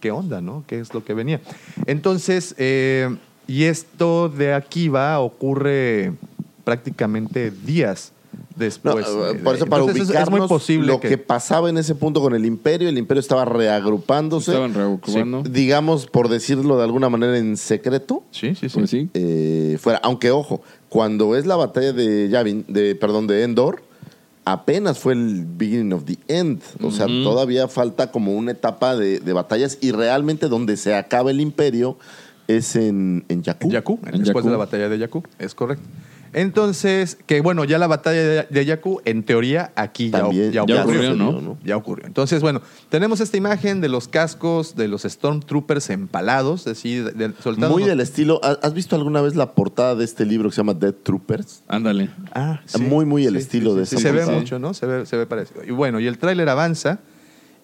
qué 0.00 0.10
onda, 0.10 0.40
¿no? 0.40 0.64
¿Qué 0.66 0.80
es 0.80 0.94
lo 0.94 1.04
que 1.04 1.12
venía? 1.14 1.40
Entonces, 1.86 2.54
eh, 2.58 3.14
y 3.46 3.64
esto 3.64 4.28
de 4.28 4.54
Akiva 4.54 5.18
ocurre 5.20 6.12
prácticamente 6.64 7.50
días 7.50 8.12
después. 8.56 9.06
eh, 9.06 9.10
de- 9.10 9.34
por 9.40 9.54
eso, 9.54 9.66
para 9.66 9.82
entonces, 9.82 10.02
es- 10.04 10.08
ubicarnos 10.10 10.34
es 10.34 10.40
muy 10.40 10.48
posible 10.48 10.86
lo 10.88 11.00
que, 11.00 11.08
que... 11.10 11.18
pasaba 11.18 11.68
en 11.70 11.78
ese 11.78 11.94
punto 11.94 12.20
con 12.20 12.34
el 12.34 12.44
imperio, 12.44 12.88
el 12.88 12.98
imperio 12.98 13.20
estaba 13.20 13.44
reagrupándose, 13.44 14.50
Estaban 14.50 14.74
reagrupando. 14.74 15.42
digamos, 15.42 16.06
por 16.06 16.28
decirlo 16.28 16.76
de 16.78 16.84
alguna 16.84 17.08
manera, 17.08 17.36
en 17.38 17.56
secreto, 17.56 18.24
Sí, 18.30 18.54
sí, 18.54 18.68
sí. 18.68 18.78
Pues 18.78 18.90
sí. 18.90 19.08
eh, 19.14 19.78
fuera. 19.80 20.00
Aunque, 20.02 20.30
ojo, 20.30 20.60
cuando 20.88 21.36
es 21.36 21.46
la 21.46 21.56
batalla 21.56 21.92
de 21.92 22.28
Yavin, 22.28 22.64
de, 22.68 22.94
perdón, 22.94 23.26
de 23.26 23.42
Endor, 23.42 23.82
apenas 24.44 24.98
fue 24.98 25.12
el 25.12 25.44
beginning 25.46 25.92
of 25.92 26.04
the 26.04 26.18
end. 26.28 26.62
O 26.82 26.90
sea, 26.90 27.06
todavía 27.06 27.68
falta 27.68 28.10
como 28.10 28.32
una 28.34 28.52
etapa 28.52 28.96
de, 28.96 29.20
de 29.20 29.32
batallas 29.32 29.78
y 29.80 29.92
realmente 29.92 30.48
donde 30.48 30.76
se 30.76 30.94
acaba 30.94 31.30
el 31.30 31.40
imperio 31.40 31.98
es 32.46 32.76
en, 32.76 33.24
en 33.28 33.42
Jakku. 33.42 33.68
En 33.68 33.74
Jakku, 33.74 33.98
En 34.06 34.22
después 34.22 34.44
de 34.44 34.50
la 34.50 34.56
batalla 34.56 34.88
de 34.88 34.98
Jakku, 34.98 35.22
es 35.38 35.54
correcto. 35.54 35.84
Entonces, 36.32 37.18
que 37.26 37.40
bueno, 37.40 37.64
ya 37.64 37.78
la 37.78 37.86
batalla 37.86 38.20
de, 38.22 38.46
de 38.48 38.66
Jakku, 38.66 39.00
en 39.04 39.22
teoría, 39.22 39.72
aquí 39.76 40.10
ya, 40.10 40.20
También 40.20 40.52
ya 40.52 40.64
ya 40.66 40.82
ocurrió. 40.82 41.12
ocurrió, 41.12 41.14
¿no? 41.16 41.58
Ya 41.64 41.76
ocurrió. 41.76 42.06
Entonces, 42.06 42.40
bueno, 42.42 42.60
tenemos 42.88 43.20
esta 43.20 43.36
imagen 43.36 43.80
de 43.80 43.88
los 43.88 44.08
cascos 44.08 44.76
de 44.76 44.88
los 44.88 45.02
Stormtroopers 45.02 45.90
empalados, 45.90 46.66
así, 46.66 46.96
de- 46.96 47.12
de- 47.12 47.32
soltando 47.42 47.70
Muy 47.76 47.84
del 47.84 48.00
estilo. 48.00 48.40
¿Has 48.42 48.74
visto 48.74 48.96
alguna 48.96 49.20
vez 49.20 49.34
la 49.36 49.52
portada 49.52 49.94
de 49.94 50.04
este 50.04 50.24
libro 50.24 50.48
que 50.48 50.54
se 50.54 50.60
llama 50.60 50.74
Dead 50.74 50.94
Troopers? 50.94 51.62
Ándale. 51.68 52.10
Ah, 52.32 52.60
Muy, 52.78 53.04
muy 53.04 53.26
el 53.26 53.36
estilo 53.36 53.74
de 53.74 53.86
sí, 53.86 53.96
esa 53.96 54.02
Se 54.02 54.12
ve 54.12 54.26
mucho, 54.26 54.58
¿no? 54.58 54.74
Se 54.74 54.86
ve, 54.86 55.06
se 55.06 55.16
ve 55.16 55.26
parecido. 55.26 55.64
Y 55.64 55.70
bueno, 55.70 56.00
y 56.00 56.06
el 56.06 56.18
tráiler 56.18 56.48
avanza 56.48 57.00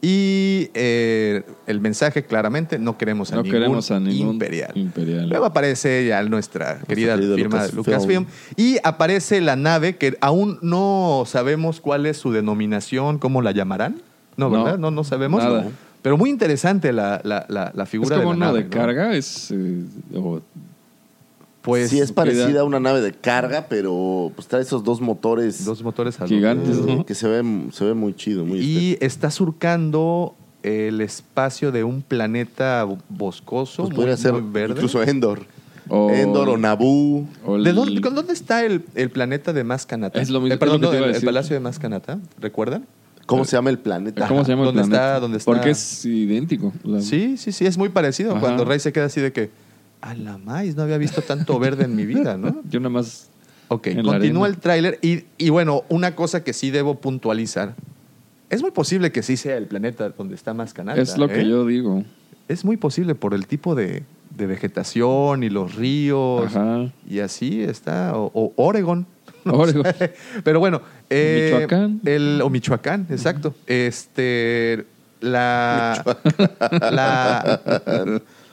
y 0.07 0.69
eh, 0.75 1.43
el 1.67 1.81
mensaje 1.81 2.25
claramente, 2.25 2.79
no 2.79 2.99
queremos 2.99 3.33
a 3.33 3.37
No 3.37 3.43
ningún 3.43 3.59
queremos 3.59 3.91
a 3.91 3.99
ningún 4.01 4.35
imperial. 4.35 4.71
imperial. 4.75 5.29
Luego 5.31 5.47
aparece 5.47 6.07
ya 6.07 6.23
nuestra 6.25 6.79
querida 6.87 7.17
firma 7.17 7.67
Lucasfilm. 7.69 7.77
Lucasfilm 7.77 8.27
y 8.57 8.77
aparece 8.85 9.41
la 9.41 9.57
nave 9.57 9.97
que 9.97 10.19
aún 10.21 10.59
no 10.61 11.25
sabemos 11.27 11.81
cuál 11.81 12.05
es 12.05 12.19
su 12.19 12.33
denominación, 12.33 13.19
cómo 13.19 13.41
la 13.41 13.53
llamarán. 13.53 14.03
No, 14.37 14.51
¿verdad? 14.51 14.79
No, 14.79 14.91
no 14.91 15.05
sabemos. 15.05 15.43
nada. 15.43 15.69
Pero 16.03 16.19
muy 16.19 16.29
interesante 16.29 16.93
la, 16.93 17.23
la, 17.25 17.47
la, 17.49 17.73
la 17.75 17.83
Es 17.85 17.89
figura 17.89 18.17
como 18.17 18.33
de 18.33 18.37
una 18.37 18.47
nave. 18.47 18.65
de 18.65 18.69
carga, 18.69 19.15
es... 19.17 19.51
eh, 19.53 19.85
o- 20.15 20.43
Pues 21.65 21.89
sí, 21.91 21.99
es 21.99 22.13
parecida 22.13 22.61
a 22.61 22.65
una 22.65 22.79
nave 22.79 23.01
de 23.01 23.13
carga, 23.13 23.67
pero 23.71 24.31
pues 24.35 24.47
trae 24.49 24.61
esos 24.63 24.85
dos 24.85 25.01
motores 25.01 25.65
dos 25.65 25.83
motores 25.83 26.19
Gigantes, 26.27 26.77
¿no? 26.79 27.07
que 27.07 27.15
se 27.15 27.27
ve, 27.27 27.43
se 27.73 27.85
ve 27.87 27.95
muy 27.95 28.15
chido. 28.15 28.45
Muy 28.45 28.59
Y 28.61 28.99
está 29.01 29.31
surcando 29.31 30.35
el 30.63 31.01
espacio 31.01 31.73
de 31.73 31.83
un 31.85 32.03
planeta 32.03 32.87
boscoso, 33.09 33.83
Pues 33.85 33.91
muy, 33.91 33.97
podría 33.97 34.17
ser 34.19 34.33
muy 34.35 34.43
verde. 34.53 34.75
incluso 34.75 35.03
Endor. 35.03 35.47
o- 35.89 36.11
Endor 36.11 36.49
o 36.51 36.57
Naboo. 36.59 37.27
o 37.47 37.57
el- 37.57 37.65
¿De 37.65 37.73
dónde, 37.73 38.01
con 38.03 38.15
dónde 38.15 38.33
está 38.35 38.65
el, 38.65 38.85
el 38.95 39.11
planeta 39.11 39.53
de 39.55 39.65
Mascanata? 39.65 40.21
Es 40.21 40.29
lo 40.31 40.41
mismo- 40.41 40.55
Eh, 40.55 40.59
perdón, 40.59 40.77
es 40.77 40.83
lo 40.83 40.89
que 40.91 40.97
te 40.97 41.01
no, 41.01 41.07
iba 41.07 41.07
a 41.07 41.11
el, 41.11 41.17
el 41.17 41.25
palacio 41.25 41.55
de 41.55 41.61
Mascanata, 41.61 42.19
¿recuerdan? 42.41 42.87
¿Cómo 43.27 43.47
se 43.47 43.53
llama 43.57 43.71
el 43.71 43.79
planeta? 43.79 44.29
¿Cómo 44.29 44.45
se 44.45 44.51
llama 44.51 44.63
el 44.65 44.67
¿Dónde 44.69 44.83
planeta? 44.83 45.07
está? 45.15 45.21
¿Dónde 45.21 45.39
está? 45.39 45.51
Porque 45.51 45.71
es 45.71 46.05
idéntico. 46.05 46.75
O 46.85 46.91
sea, 46.91 47.01
Sí, 47.01 47.37
sí, 47.39 47.53
sí, 47.53 47.65
es 47.65 47.79
muy 47.79 47.89
parecido. 47.89 48.33
Ajá. 48.33 48.41
Cuando 48.41 48.67
Rey 48.67 48.79
se 48.81 48.93
queda 48.93 49.07
así 49.07 49.21
de 49.23 49.33
que, 49.33 49.51
a 50.05 50.15
la 50.15 50.37
maíz, 50.39 50.77
no 50.77 50.83
había 50.83 50.99
visto 50.99 51.23
tanto 51.23 51.59
verde 51.59 51.85
en 51.85 51.97
mi 51.97 52.05
vida, 52.05 52.37
¿no? 52.37 52.63
Yo 52.71 52.79
nada 52.79 52.91
más... 52.91 53.31
Ok, 53.69 53.89
continúa 54.05 54.47
el 54.47 54.59
tráiler 54.59 54.99
y, 55.01 55.25
y 55.39 55.49
bueno, 55.49 55.85
una 55.89 56.15
cosa 56.15 56.45
que 56.45 56.53
sí 56.53 56.71
debo 56.71 57.01
puntualizar. 57.01 57.75
Es 58.51 58.61
muy 58.61 58.71
posible 58.71 59.11
que 59.11 59.23
sí 59.23 59.39
sea 59.39 59.57
el 59.57 59.67
planeta 59.67 60.11
donde 60.11 60.35
está 60.35 60.53
Mascanata. 60.53 61.01
es 61.01 61.17
lo 61.17 61.29
que 61.29 61.41
¿eh? 61.41 61.49
yo 61.49 61.65
digo. 61.67 62.05
Es 62.47 62.65
muy 62.67 62.77
posible 62.77 63.15
por 63.15 63.33
el 63.33 63.47
tipo 63.47 63.75
de, 63.75 64.03
de 64.37 64.47
vegetación 64.47 65.43
y 65.43 65.49
los 65.49 65.75
ríos. 65.77 66.55
Ajá. 66.55 66.91
Y 67.09 67.21
así 67.21 67.63
está. 67.63 68.17
O, 68.19 68.31
o 68.35 68.53
Oregon. 68.57 69.07
Oregon. 69.47 69.85
Pero 70.45 70.61
bueno. 70.61 70.83
eh, 71.09 71.53
Michoacán. 71.55 72.01
El, 72.05 72.43
o 72.43 72.51
Michoacán, 72.51 73.07
exacto. 73.09 73.55
Este. 73.67 74.85
La. 75.21 76.05
La. 76.93 78.21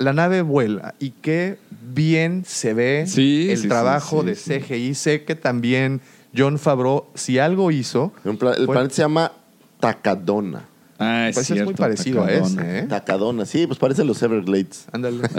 La 0.00 0.12
nave 0.12 0.40
vuela 0.42 0.94
y 0.98 1.10
qué 1.10 1.58
bien 1.92 2.44
se 2.46 2.72
ve 2.74 3.04
Sí, 3.06 3.48
el 3.50 3.58
sí, 3.58 3.68
trabajo 3.68 4.22
sí, 4.22 4.26
de 4.26 4.34
sí. 4.34 4.58
CGI. 4.60 4.94
Sé 4.94 5.24
que 5.24 5.34
también 5.34 6.00
John 6.36 6.58
Favreau, 6.58 7.04
si 7.14 7.38
algo 7.38 7.70
hizo, 7.70 8.12
el 8.24 8.38
Fue- 8.38 8.66
planeta 8.66 8.94
se 8.94 9.02
llama 9.02 9.30
Tacadona. 9.78 10.64
Ah, 10.98 11.28
es 11.28 11.34
pues 11.36 11.44
es 11.50 11.54
cierto. 11.54 11.64
muy 11.66 11.74
parecido 11.74 12.24
a 12.24 12.30
ese. 12.32 12.78
¿eh? 12.80 12.82
Tacadona, 12.88 13.44
sí, 13.46 13.66
pues 13.66 13.78
parece 13.78 14.04
los 14.04 14.22
Everglades. 14.22 14.86
Ándale. 14.92 15.22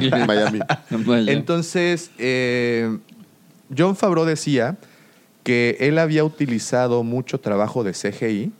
En 0.00 0.26
Miami. 0.26 0.60
Entonces, 1.30 2.10
eh, 2.18 2.98
John 3.76 3.96
Favreau 3.96 4.24
decía 4.26 4.76
que 5.42 5.76
él 5.80 5.98
había 5.98 6.24
utilizado 6.24 7.02
mucho 7.04 7.38
trabajo 7.40 7.84
de 7.84 7.92
CGI, 7.92 8.52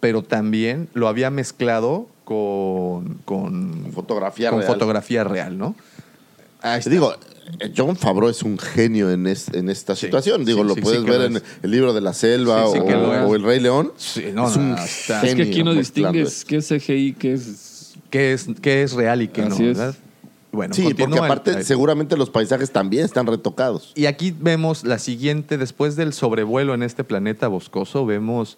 pero 0.00 0.22
también 0.22 0.88
lo 0.94 1.08
había 1.08 1.30
mezclado 1.30 2.08
con, 2.34 3.14
con, 3.24 3.90
Fotografía 3.92 4.50
con 4.50 4.60
real. 4.60 4.72
fotografía 4.72 5.24
real, 5.24 5.58
¿no? 5.58 5.74
Ahí 6.62 6.78
está. 6.78 6.88
Digo, 6.90 7.12
eh, 7.58 7.72
John 7.76 7.96
Favreau 7.96 8.30
es 8.30 8.44
un 8.44 8.56
genio 8.56 9.10
en, 9.10 9.26
es- 9.26 9.48
en 9.48 9.68
esta 9.68 9.96
Sí, 9.96 10.06
situación. 10.06 10.44
Digo, 10.44 10.62
sí, 10.62 10.68
lo 10.68 10.74
sí, 10.76 10.80
puedes 10.80 11.02
ver 11.02 11.18
lo 11.28 11.38
en 11.38 11.42
el 11.64 11.70
libro 11.72 11.92
de 11.92 12.00
la 12.00 12.12
selva 12.14 12.66
Sí, 12.68 12.74
sí 12.74 12.78
o, 12.94 13.34
el 13.34 13.42
Rey 13.42 13.58
León. 13.58 13.92
Sí, 13.96 14.26
no, 14.32 14.48
es 14.48 14.54
un 14.56 14.76
Es 14.78 15.34
que 15.34 15.42
aquí 15.42 15.64
no 15.64 15.74
distingues 15.74 16.44
qué 16.44 16.58
es 16.58 16.68
CGI, 16.68 17.14
qué 17.18 17.32
es... 17.34 17.66
¿Qué 18.10 18.32
es, 18.32 18.46
qué 18.60 18.82
es 18.82 18.92
real 18.92 19.22
y 19.22 19.28
qué 19.28 19.42
Así 19.42 19.62
no? 19.62 19.70
es. 19.70 19.78
¿verdad? 19.78 19.94
Bueno, 20.52 20.74
Sí, 20.74 20.82
porque 20.82 21.02
continúa 21.02 21.26
aparte 21.26 21.62
seguramente 21.64 22.16
los 22.16 22.28
paisajes 22.30 22.70
también 22.72 23.04
están 23.04 23.26
retocados. 23.26 23.92
Y 23.96 24.06
aquí 24.06 24.32
vemos 24.38 24.84
la 24.84 24.98
siguiente, 25.00 25.58
después 25.58 25.94
del 25.96 26.12
sobrevuelo 26.12 26.74
en 26.74 26.82
este 26.84 27.02
planeta 27.04 27.48
boscoso, 27.48 28.06
vemos 28.06 28.56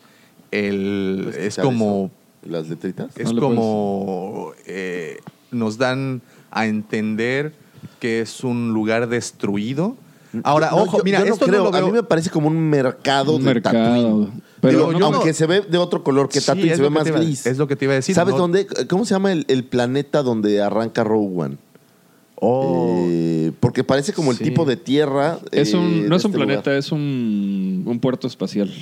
el... 0.51 1.21
¿Puedes 1.33 1.59
Es 1.59 1.63
como... 1.65 2.07
eso? 2.07 2.22
Las 2.45 2.69
letritas. 2.69 3.17
Es 3.17 3.27
No 3.27 3.33
le 3.35 3.41
como 3.41 4.53
eh, 4.67 5.19
nos 5.51 5.79
dan 5.79 6.23
a 6.51 6.67
entender 6.67 7.53
que 8.01 8.21
es 8.21 8.43
un 8.45 8.73
lugar 8.73 9.09
destruido. 9.09 9.97
Ahora, 10.45 10.71
No, 10.71 10.79
ojo, 10.79 10.99
yo- 10.99 11.05
mira, 11.05 11.19
yo 11.21 11.27
no 11.27 11.33
esto 11.35 11.47
creo, 11.47 11.65
no 11.65 11.71
lo 11.71 11.77
a 11.77 11.83
mí 11.83 11.93
me 11.93 12.03
parece 12.03 12.31
como 12.31 12.49
un 12.49 12.59
mercado 12.59 13.35
Un 13.37 13.41
de 13.45 13.55
mercado. 13.55 14.31
Pero 14.61 14.79
Digo, 14.79 14.93
yo 14.93 14.99
no- 14.99 15.07
aunque 15.07 15.35
se 15.35 15.47
ve 15.47 15.61
de 15.61 15.77
otro 15.79 16.03
color 16.03 16.29
que 16.29 16.41
Sí, 16.41 16.47
Tatooine, 16.47 16.77
se 16.77 16.83
ve 16.83 16.91
más 16.91 17.05
gris. 17.11 17.47
es 17.47 17.59
lo 17.59 17.67
que 17.69 17.77
te 17.77 17.85
iba 17.85 17.93
a 17.93 17.97
decir, 17.97 18.15
¿Sabes 18.15 18.35
no- 18.35 18.41
dónde? 18.41 18.67
¿Cómo 18.89 19.05
se 19.05 19.15
llama 19.15 19.33
el, 19.33 19.45
el 19.49 19.65
planeta 19.65 20.23
donde 20.23 20.63
arranca 20.63 21.05
Rogue 21.05 21.35
One? 21.37 21.57
Oh, 22.37 23.05
Eh, 23.09 23.53
porque 23.61 23.85
parece 23.85 24.13
como 24.13 24.31
el 24.33 24.37
Sí. 24.39 24.45
tipo 24.45 24.65
de 24.65 24.77
tierra. 24.77 25.39
Es 25.53 25.75
eh, 25.75 25.77
un, 25.77 26.03
de 26.03 26.09
no 26.09 26.17
es 26.17 26.25
un 26.25 26.31
este 26.31 26.39
planeta, 26.39 26.63
lugar. 26.71 26.77
es 26.79 26.91
un, 26.93 27.85
un 27.87 28.01
puerto 28.01 28.27
espacial. 28.27 28.73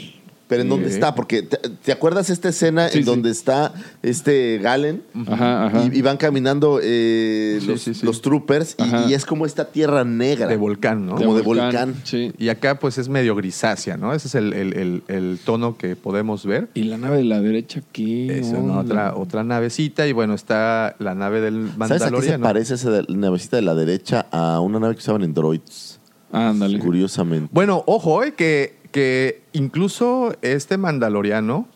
Pero 0.51 0.63
¿en 0.63 0.69
dónde 0.69 0.89
está? 0.91 1.15
Porque 1.15 1.43
¿te, 1.43 1.57
te 1.57 1.93
acuerdas 1.93 2.29
esta 2.29 2.51
escena 2.51 2.89
Sí, 2.91 2.99
en 2.99 3.05
sí. 3.05 3.11
donde 3.11 3.31
está 3.31 3.73
este 4.03 4.59
Galen? 4.59 5.03
Ajá, 5.27 5.67
ajá. 5.67 5.85
Y, 5.91 5.99
y 5.99 6.03
van 6.03 6.17
caminando 6.19 6.81
eh, 6.83 7.59
Sí, 7.61 7.67
los, 7.67 7.81
sí, 7.81 7.95
sí. 7.95 8.05
los 8.05 8.21
troopers 8.21 8.77
y- 9.09 9.15
es 9.15 9.25
como 9.25 9.47
esta 9.47 9.67
tierra 9.71 10.05
negra. 10.05 10.47
de 10.49 10.57
volcán, 10.57 11.07
¿no? 11.07 11.15
Como 11.15 11.35
de 11.37 11.43
volcán. 11.43 11.95
Sí. 12.05 12.33
Y 12.37 12.49
acá 12.49 12.79
pues 12.79 12.99
es 12.99 13.09
medio 13.09 13.35
grisácea, 13.37 13.97
¿no? 13.97 14.13
Ese 14.13 14.29
es 14.29 14.35
el, 14.35 14.53
el- 14.53 14.75
el- 14.77 15.03
el 15.09 15.39
tono 15.45 15.79
que 15.79 15.95
podemos 15.97 16.45
ver. 16.45 16.69
¿Y 16.75 16.83
la 16.83 16.99
nave 16.99 17.19
de 17.19 17.25
la 17.25 17.41
derecha 17.41 17.81
qué? 17.93 18.41
Es 18.41 18.49
onda? 18.49 18.59
una 18.61 18.79
otra, 18.81 19.15
otra 19.17 19.45
navecita 19.45 20.07
y 20.09 20.13
bueno, 20.13 20.35
está 20.35 20.97
la 20.99 21.15
nave 21.15 21.41
del 21.41 21.71
¿Sabes 21.79 22.03
a 22.03 22.11
qué 22.11 22.23
se 22.23 22.39
parece 22.41 22.75
esa 22.75 22.91
de- 22.91 23.05
navecita 23.09 23.57
de 23.57 23.63
la 23.63 23.75
derecha 23.77 24.27
a 24.33 24.59
una 24.61 24.81
nave 24.81 24.95
que 24.95 24.99
usaban 24.99 25.23
en 25.23 25.33
droids? 25.33 26.01
Ándale. 26.33 26.79
Curiosamente. 26.79 27.49
Bueno, 27.53 27.83
ojo, 27.87 28.23
eh, 28.25 28.35
que, 28.35 28.80
que 28.91 29.43
incluso 29.53 30.35
este 30.43 30.79
Mandaloriano, 30.79 31.69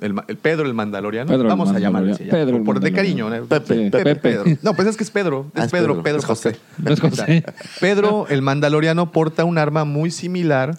el, 0.00 0.14
el 0.28 0.36
Pedro 0.36 0.66
el 0.66 0.74
Mandaloriano, 0.74 1.28
Pedro 1.28 1.42
el 1.42 1.48
vamos 1.48 1.70
a 1.70 1.78
llamarle 1.78 2.12
así 2.12 2.24
ya, 2.24 2.30
Pedro 2.32 2.62
por, 2.62 2.80
de 2.80 2.92
cariño, 2.92 3.30
¿no? 3.30 3.44
Pepe, 3.46 3.74
Sí. 3.84 3.90
Pepe, 3.90 4.04
Pepe. 4.16 4.20
Pedro. 4.20 4.44
No, 4.62 4.74
pues 4.74 4.88
es 4.88 4.96
que 4.96 5.04
es 5.04 5.10
Pedro. 5.10 5.46
Es 5.54 5.62
Ah, 5.62 5.64
es 5.64 5.72
Pedro, 5.72 5.92
Pedro, 5.94 6.02
Pedro 6.02 6.18
es 6.18 6.24
José. 6.24 6.50
José. 6.52 6.60
No 6.78 6.90
es 6.92 7.00
José. 7.00 7.44
Pedro, 7.80 8.26
el 8.28 8.42
Mandaloriano, 8.42 9.12
porta 9.12 9.44
un 9.44 9.58
arma 9.58 9.84
muy 9.84 10.10
similar, 10.10 10.78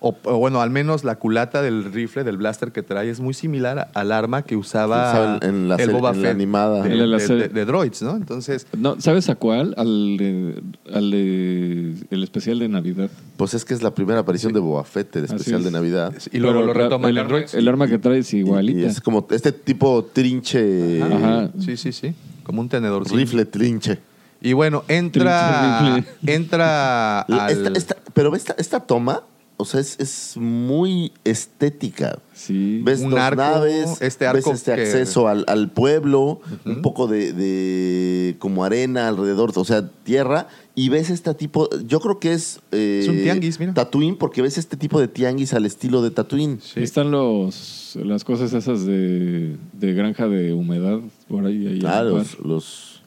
o, 0.00 0.16
o 0.24 0.38
bueno, 0.38 0.60
al 0.60 0.70
menos 0.70 1.02
la 1.04 1.16
culata 1.16 1.60
del 1.62 1.92
rifle, 1.92 2.22
del 2.24 2.36
blaster 2.36 2.70
que 2.72 2.82
trae, 2.82 3.10
es 3.10 3.20
muy 3.20 3.34
similar 3.34 3.90
al 3.94 4.12
arma 4.12 4.42
que 4.42 4.56
usaba, 4.56 5.38
en- 5.42 5.48
en 5.48 5.68
la 5.68 5.74
el 5.74 5.80
serie- 5.80 5.94
Boba 5.94 6.10
en 6.10 6.16
la 6.22 6.28
Fett 6.28 6.34
animada. 6.34 6.82
de, 6.82 6.92
En 6.92 7.10
la 7.10 7.16
de- 7.18 7.26
serie. 7.26 7.48
de- 7.48 7.54
de 7.54 7.64
droids, 7.64 8.02
¿no? 8.02 8.16
Entonces, 8.16 8.66
No, 8.76 9.00
¿Sabes 9.00 9.28
a 9.28 9.34
cuál? 9.34 9.74
Al, 9.76 10.16
de- 10.16 10.62
al 10.92 11.12
el 11.14 12.22
especial 12.22 12.58
de 12.58 12.68
Navidad. 12.68 13.10
Pues 13.36 13.54
es 13.54 13.64
que 13.64 13.74
es 13.74 13.82
la 13.82 13.94
primera 13.94 14.20
aparición 14.20 14.52
de 14.52 14.60
Boba 14.60 14.84
Fett, 14.84 15.16
el 15.16 15.24
especial 15.24 15.60
es. 15.60 15.64
de 15.64 15.70
Navidad. 15.70 16.12
y 16.32 16.38
luego 16.38 16.54
Pero 16.60 16.66
lo 16.66 16.72
retoman 16.74 17.16
el, 17.16 17.26
droids. 17.28 17.54
el 17.54 17.66
arma 17.68 17.86
que 17.88 17.98
trae 17.98 18.18
es 18.18 18.32
igualita. 18.34 18.80
y 18.80 18.84
es 18.84 19.00
como 19.00 19.26
este 19.30 19.52
tipo 19.52 20.08
trinche, 20.12 21.02
Ajá. 21.02 21.50
Sí, 21.58 21.76
sí, 21.76 21.92
sí. 21.92 22.14
Como 22.44 22.60
un 22.60 22.68
tenedor. 22.68 23.04
rifle 23.12 23.44
trinche. 23.44 23.98
Y 24.40 24.52
bueno, 24.52 24.84
entra. 24.88 25.78
Trinche 25.80 25.96
rifle. 26.22 26.34
entra 26.34 27.20
al. 27.22 27.50
Esta- 27.50 27.70
esta- 27.76 27.96
pero 28.14 28.34
esta, 28.36 28.54
esta 28.58 28.80
toma, 28.80 29.22
o 29.58 29.64
sea, 29.64 29.80
es, 29.80 29.98
es 30.00 30.36
muy 30.36 31.12
estética. 31.24 32.18
Sí. 32.32 32.80
Ves 32.84 33.00
Un 33.00 33.10
dos 33.10 33.18
arco, 33.18 33.42
naves, 33.42 34.00
este 34.00 34.26
arco 34.26 34.50
ves 34.50 34.60
este 34.60 34.74
que- 34.74 34.82
acceso 34.82 35.28
al, 35.28 35.44
al 35.48 35.70
pueblo, 35.70 36.40
un 36.64 36.80
poco 36.80 37.06
de, 37.08 37.32
de 37.32 38.36
como 38.38 38.64
arena 38.64 39.08
alrededor, 39.08 39.52
o 39.54 39.64
sea, 39.64 39.88
tierra, 40.04 40.48
y 40.74 40.88
ves 40.88 41.10
este 41.10 41.34
tipo, 41.34 41.68
yo 41.86 41.98
creo 42.00 42.20
que 42.20 42.32
es... 42.32 42.60
eh, 42.70 43.00
Es 43.02 43.08
un 43.08 43.18
tianguis, 43.20 43.58
mira. 43.58 43.74
Tatooine, 43.74 44.16
porque 44.16 44.40
ves 44.42 44.56
este 44.58 44.76
tipo 44.76 45.00
de 45.00 45.08
tianguis 45.08 45.52
al 45.52 45.66
estilo 45.66 46.00
de 46.02 46.10
Tatooine. 46.12 46.60
Sí. 46.62 46.80
Están 46.80 47.10
los, 47.10 47.98
las 48.02 48.22
cosas 48.24 48.52
esas 48.52 48.86
de, 48.86 49.56
de 49.72 49.92
granja 49.94 50.28
de 50.28 50.52
humedad 50.52 51.00
por 51.26 51.44
ahí. 51.46 51.66
ahí 51.66 51.80
Ah, 51.84 52.02
los, 52.02 52.12
lugar. 52.38 52.46
los- 52.46 52.97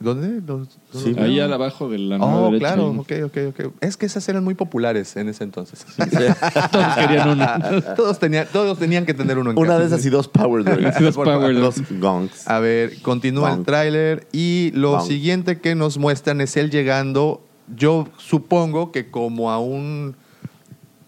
¿Dónde? 0.00 0.40
Sí. 0.94 1.14
Ahí 1.18 1.38
al 1.40 1.52
abajo 1.52 1.90
de 1.90 1.98
la 1.98 2.16
Oh, 2.16 2.46
derecha. 2.46 2.74
claro, 2.74 2.88
ok, 2.98 3.12
ok, 3.26 3.36
ok. 3.50 3.72
Es 3.82 3.98
que 3.98 4.06
esas 4.06 4.26
eran 4.30 4.42
muy 4.42 4.54
populares 4.54 5.14
en 5.16 5.28
ese 5.28 5.44
entonces. 5.44 5.84
Todos 6.72 6.94
querían 6.96 7.28
una. 7.28 7.94
todos, 7.94 8.18
tenían, 8.18 8.46
todos 8.50 8.78
tenían 8.78 9.04
que 9.04 9.12
tener 9.12 9.36
uno 9.38 9.50
en 9.50 9.58
Una 9.58 9.68
casa. 9.68 9.80
de 9.80 9.86
esas 9.86 10.06
y 10.06 10.08
dos 10.10 10.26
Power 10.26 10.64
Droids. 10.64 10.98
Dos 11.00 11.14
Power 11.16 11.54
Dos 11.54 11.76
gongs. 12.00 12.48
A 12.48 12.60
ver, 12.60 13.00
continúa 13.02 13.52
el 13.52 13.64
tráiler 13.64 14.26
y 14.32 14.70
lo 14.74 15.00
siguiente 15.02 15.60
que 15.60 15.74
nos 15.74 15.98
muestran 15.98 16.40
es 16.40 16.56
él 16.56 16.70
llegando 16.70 17.44
yo 17.76 18.08
supongo 18.16 18.90
que 18.92 19.10
como 19.10 19.50
a 19.52 19.58
un 19.60 20.16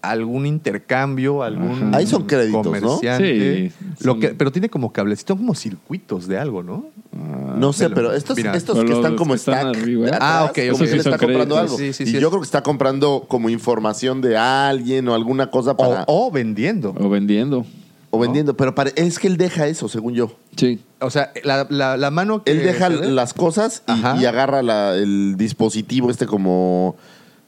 algún 0.03 0.45
intercambio, 0.45 1.41
algún 1.43 1.71
Ajá. 1.87 1.97
Ahí 1.97 2.05
son 2.07 2.23
créditos, 2.25 2.81
¿no? 2.81 2.97
Sí, 2.99 3.71
lo 4.01 4.11
son- 4.11 4.19
que, 4.19 4.29
pero 4.29 4.51
tiene 4.51 4.69
como 4.69 4.91
cablecito, 4.93 5.35
como 5.35 5.55
circuitos 5.55 6.27
de 6.27 6.37
algo, 6.37 6.61
¿no? 6.61 6.85
Ah, 7.15 7.55
No 7.57 7.71
sé, 7.73 7.89
pero 7.89 8.13
estos, 8.13 8.35
Mira, 8.37 8.55
estos 8.55 8.75
pero 8.77 8.87
que 8.89 8.93
están 8.95 9.15
como 9.15 9.33
que 9.33 9.37
están 9.37 9.59
stack 9.71 9.77
arriba. 9.83 10.05
de 10.05 10.11
atrás, 10.15 10.21
Ah, 10.31 10.43
ok, 10.45 10.59
como 10.71 10.85
sí 10.85 10.91
él 10.91 10.99
está 10.99 11.17
comprando 11.17 11.57
algo. 11.57 11.77
Sí, 11.77 11.93
sí, 11.93 12.03
y 12.03 12.05
sí, 12.07 12.11
yo 12.13 12.19
es- 12.19 12.27
creo 12.27 12.39
que 12.41 12.45
está 12.45 12.61
comprando 12.63 13.25
como 13.27 13.49
información 13.49 14.21
de 14.21 14.37
alguien 14.37 15.07
o 15.07 15.15
alguna 15.15 15.49
cosa 15.49 15.71
O, 15.71 15.77
para... 15.77 16.03
o 16.07 16.29
vendiendo. 16.31 16.93
O 16.99 17.09
vendiendo. 17.09 17.65
o 18.09 18.19
vendiendo. 18.19 18.55
Pero 18.57 18.75
es 18.95 19.17
que 19.19 19.27
él 19.27 19.37
deja 19.37 19.67
eso, 19.67 19.87
según 19.87 20.13
yo. 20.13 20.35
Sí. 20.55 20.79
O 20.99 21.09
sea, 21.09 21.31
la, 21.43 21.65
la- 21.69 21.97
la 21.97 22.11
mano 22.11 22.43
que 22.43 22.51
Él 22.51 22.63
deja 22.63 22.89
las 22.89 23.33
cosas 23.33 23.83
y, 23.87 24.25
agarra 24.25 24.61
la- 24.61 24.95
el 24.95 25.35
dispositivo 25.37 26.11
este 26.11 26.25
como, 26.27 26.95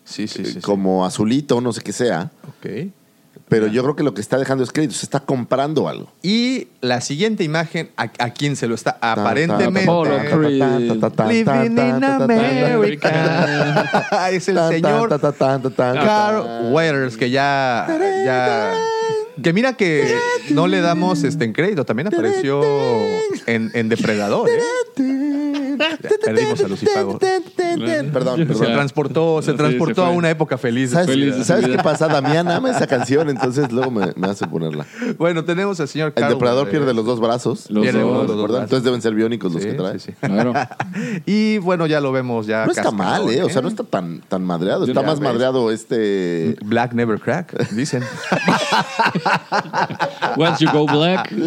Sí, 0.06 0.28
sí, 0.28 0.46
sí. 0.46 0.54
sí. 0.54 0.62
como 0.62 1.06
azulito, 1.06 1.60
no 1.60 1.74
sé 1.74 1.82
qué 1.82 1.92
sea. 1.92 2.32
Ok. 2.48 2.92
Pero 3.48 3.68
yo 3.68 3.84
creo 3.84 3.96
que 3.96 4.02
lo 4.04 4.16
que 4.16 4.22
está 4.22 4.40
dejando 4.40 4.64
es 4.64 4.72
crédito. 4.72 4.96
Se 4.96 5.06
está 5.06 5.20
comprando 5.20 5.88
algo. 5.88 6.12
Y 6.24 6.70
la 6.82 7.00
siguiente 7.02 7.44
imagen, 7.44 7.92
a, 7.96 8.10
a 8.18 8.32
quien 8.32 8.56
se 8.56 8.68
lo 8.68 8.74
está 8.74 8.98
aparentemente. 9.02 9.82
Living 11.28 11.78
in 11.78 12.04
America. 12.04 13.12
es 14.32 14.48
el 14.48 14.58
señor 14.70 15.10
Carl 15.76 16.72
Weathers, 16.72 17.18
que 17.18 17.30
ya, 17.30 17.86
ya. 18.26 18.74
Que 19.42 19.54
mira 19.54 19.74
que 19.74 20.18
no 20.52 20.66
le 20.68 20.82
damos 20.82 21.24
este 21.24 21.46
en 21.46 21.54
crédito. 21.54 21.86
También 21.86 22.08
apareció 22.08 22.64
en, 23.46 23.70
en 23.74 23.90
Depredador. 23.90 24.50
¿eh? 24.50 25.45
Perdimos 25.78 26.64
a 26.64 26.68
Lucifago. 26.68 27.20
Perdón, 27.20 28.48
Se 28.48 28.66
transportó, 28.66 29.42
se 29.42 29.52
Sí, 29.52 29.58
transportó 29.58 30.02
se 30.04 30.08
a 30.08 30.12
una 30.12 30.30
época 30.30 30.58
feliz. 30.58 30.92
¿Sabes, 30.92 31.08
Feliz 31.08 31.34
de 31.34 31.40
su 31.40 31.46
¿sabes 31.46 31.66
vida. 31.66 31.78
qué 31.78 31.84
pasa? 31.84 32.08
Damián 32.08 32.48
ama 32.50 32.72
esa 32.72 32.88
canción, 32.88 33.30
entonces 33.30 33.72
luego 33.72 33.92
me, 33.92 34.14
me 34.16 34.28
hace 34.28 34.48
ponerla. 34.48 34.86
Bueno, 35.18 35.44
tenemos 35.46 35.80
al 35.80 35.88
señor 35.88 36.10
El 36.10 36.14
Carl 36.22 36.34
depredador 36.34 36.66
Weathers. 36.66 36.80
pierde 36.84 36.94
los 36.94 37.06
dos 37.06 37.20
brazos. 37.20 37.70
Los 37.70 37.84
Pierde 37.84 38.02
dos, 38.02 38.10
uno 38.12 38.22
de 38.22 38.28
los 38.28 38.36
dos 38.36 38.42
¿verdad? 38.44 38.48
brazos. 38.60 38.64
Entonces 38.64 38.84
deben 38.84 39.02
ser 39.02 39.14
biónicos 39.16 39.54
los 39.54 39.62
Sí, 39.62 39.70
que 39.70 39.74
trae. 39.76 40.00
sí, 40.00 40.12
sí. 40.12 40.18
Claro. 40.28 40.54
Y 41.26 41.58
bueno, 41.60 41.86
ya 41.88 42.00
lo 42.00 42.12
vemos 42.12 42.48
ya. 42.48 42.66
No 42.66 42.72
está 42.72 42.92
mal, 42.92 43.30
¿eh? 43.30 43.44
O 43.44 43.50
sea, 43.50 43.62
no 43.62 43.68
está 43.68 43.84
tan, 43.84 44.22
tan 44.22 44.44
madreado. 44.44 44.86
Yo 44.86 44.92
Está 44.92 45.02
más 45.02 45.20
ves. 45.20 45.30
madreado 45.30 45.72
este... 45.72 46.56
Black 46.64 46.94
never 46.94 47.20
crack, 47.20 47.70
dicen. 47.72 48.04
Once 50.38 50.64
you 50.64 50.72
go 50.72 50.86
black. 50.86 51.32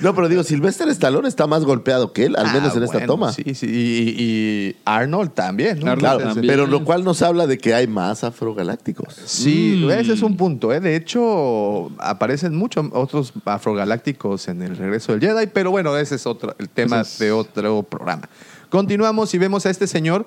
No, 0.00 0.14
pero 0.14 0.28
digo, 0.28 0.42
Sylvester 0.42 0.88
Stallone 0.88 1.28
está 1.28 1.46
más 1.46 1.64
golpeado 1.64 2.12
que 2.12 2.26
él, 2.26 2.36
al 2.36 2.52
menos 2.52 2.71
En 2.78 2.82
esta 2.84 2.98
bueno, 2.98 3.12
toma. 3.12 3.32
Sí, 3.32 3.54
sí. 3.54 3.66
Y, 3.66 4.22
y 4.22 4.76
Arnold 4.84 5.32
también, 5.32 5.78
¿no? 5.80 5.86
Arnold 5.90 5.98
Claro, 6.00 6.18
también. 6.34 6.46
pero 6.46 6.66
lo 6.66 6.84
cual 6.84 7.04
nos 7.04 7.22
habla 7.22 7.46
de 7.46 7.58
que 7.58 7.74
hay 7.74 7.86
más 7.86 8.24
afrogalácticos. 8.24 9.14
Sí, 9.24 9.82
Mm. 9.86 9.90
ese 9.90 10.12
es 10.14 10.22
un 10.22 10.36
punto. 10.36 10.72
¿eh? 10.72 10.80
De 10.80 10.96
hecho, 10.96 11.90
aparecen 11.98 12.54
muchos 12.56 12.86
otros 12.92 13.32
afrogalácticos 13.44 14.48
en 14.48 14.62
el 14.62 14.76
regreso 14.76 15.12
del 15.12 15.20
Jedi, 15.20 15.46
pero 15.52 15.70
bueno, 15.70 15.96
ese 15.96 16.16
es 16.16 16.26
otro, 16.26 16.54
el 16.58 16.68
tema 16.68 17.00
es- 17.02 17.18
de 17.18 17.32
otro 17.32 17.82
programa. 17.82 18.28
Continuamos 18.68 19.32
y 19.34 19.38
vemos 19.38 19.66
a 19.66 19.70
este 19.70 19.86
señor 19.86 20.26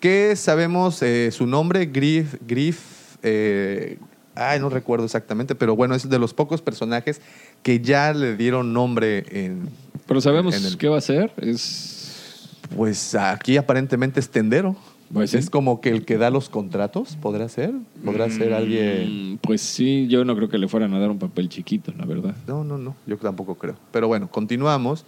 que 0.00 0.36
sabemos 0.36 1.00
eh, 1.02 1.30
su 1.32 1.46
nombre, 1.46 1.86
Griff, 1.86 2.34
Griff, 2.46 2.78
eh, 3.22 3.98
ay, 4.34 4.58
no 4.60 4.68
recuerdo 4.68 5.04
exactamente, 5.06 5.54
pero 5.54 5.76
bueno, 5.76 5.94
es 5.94 6.08
de 6.08 6.18
los 6.18 6.34
pocos 6.34 6.60
personajes 6.60 7.20
que 7.62 7.80
ya 7.80 8.12
le 8.12 8.36
dieron 8.36 8.72
nombre 8.72 9.24
en, 9.30 9.68
Pero 10.06 10.20
sabemos 10.20 10.54
el- 10.54 10.76
qué 10.78 10.88
va 10.88 10.98
a 10.98 11.00
ser. 11.00 11.32
Es. 11.38 12.48
pues 12.76 13.14
aquí 13.14 13.56
aparentemente 13.56 14.20
es 14.20 14.28
tendero. 14.28 14.76
Pues 15.12 15.30
sí. 15.30 15.36
es 15.36 15.50
como 15.50 15.80
que 15.80 15.90
el 15.90 16.04
que 16.04 16.16
da 16.18 16.30
los 16.30 16.48
contratos, 16.48 17.16
¿podrá 17.20 17.48
ser? 17.48 17.72
¿Podrá 18.04 18.28
ser 18.30 18.52
alguien? 18.54 19.34
Mm, 19.34 19.38
Pues 19.38 19.60
sí, 19.60 20.08
yo 20.08 20.24
no 20.24 20.34
creo 20.34 20.48
que 20.48 20.58
le 20.58 20.66
fueran 20.66 20.92
a 20.94 20.98
dar 20.98 21.10
un 21.10 21.18
papel 21.18 21.48
chiquito, 21.48 21.92
la 21.96 22.04
verdad. 22.06 22.34
No, 22.48 22.64
no, 22.64 22.78
no, 22.78 22.96
yo 23.06 23.16
tampoco 23.18 23.54
creo. 23.54 23.76
Pero 23.92 24.08
bueno, 24.08 24.28
continuamos. 24.28 25.04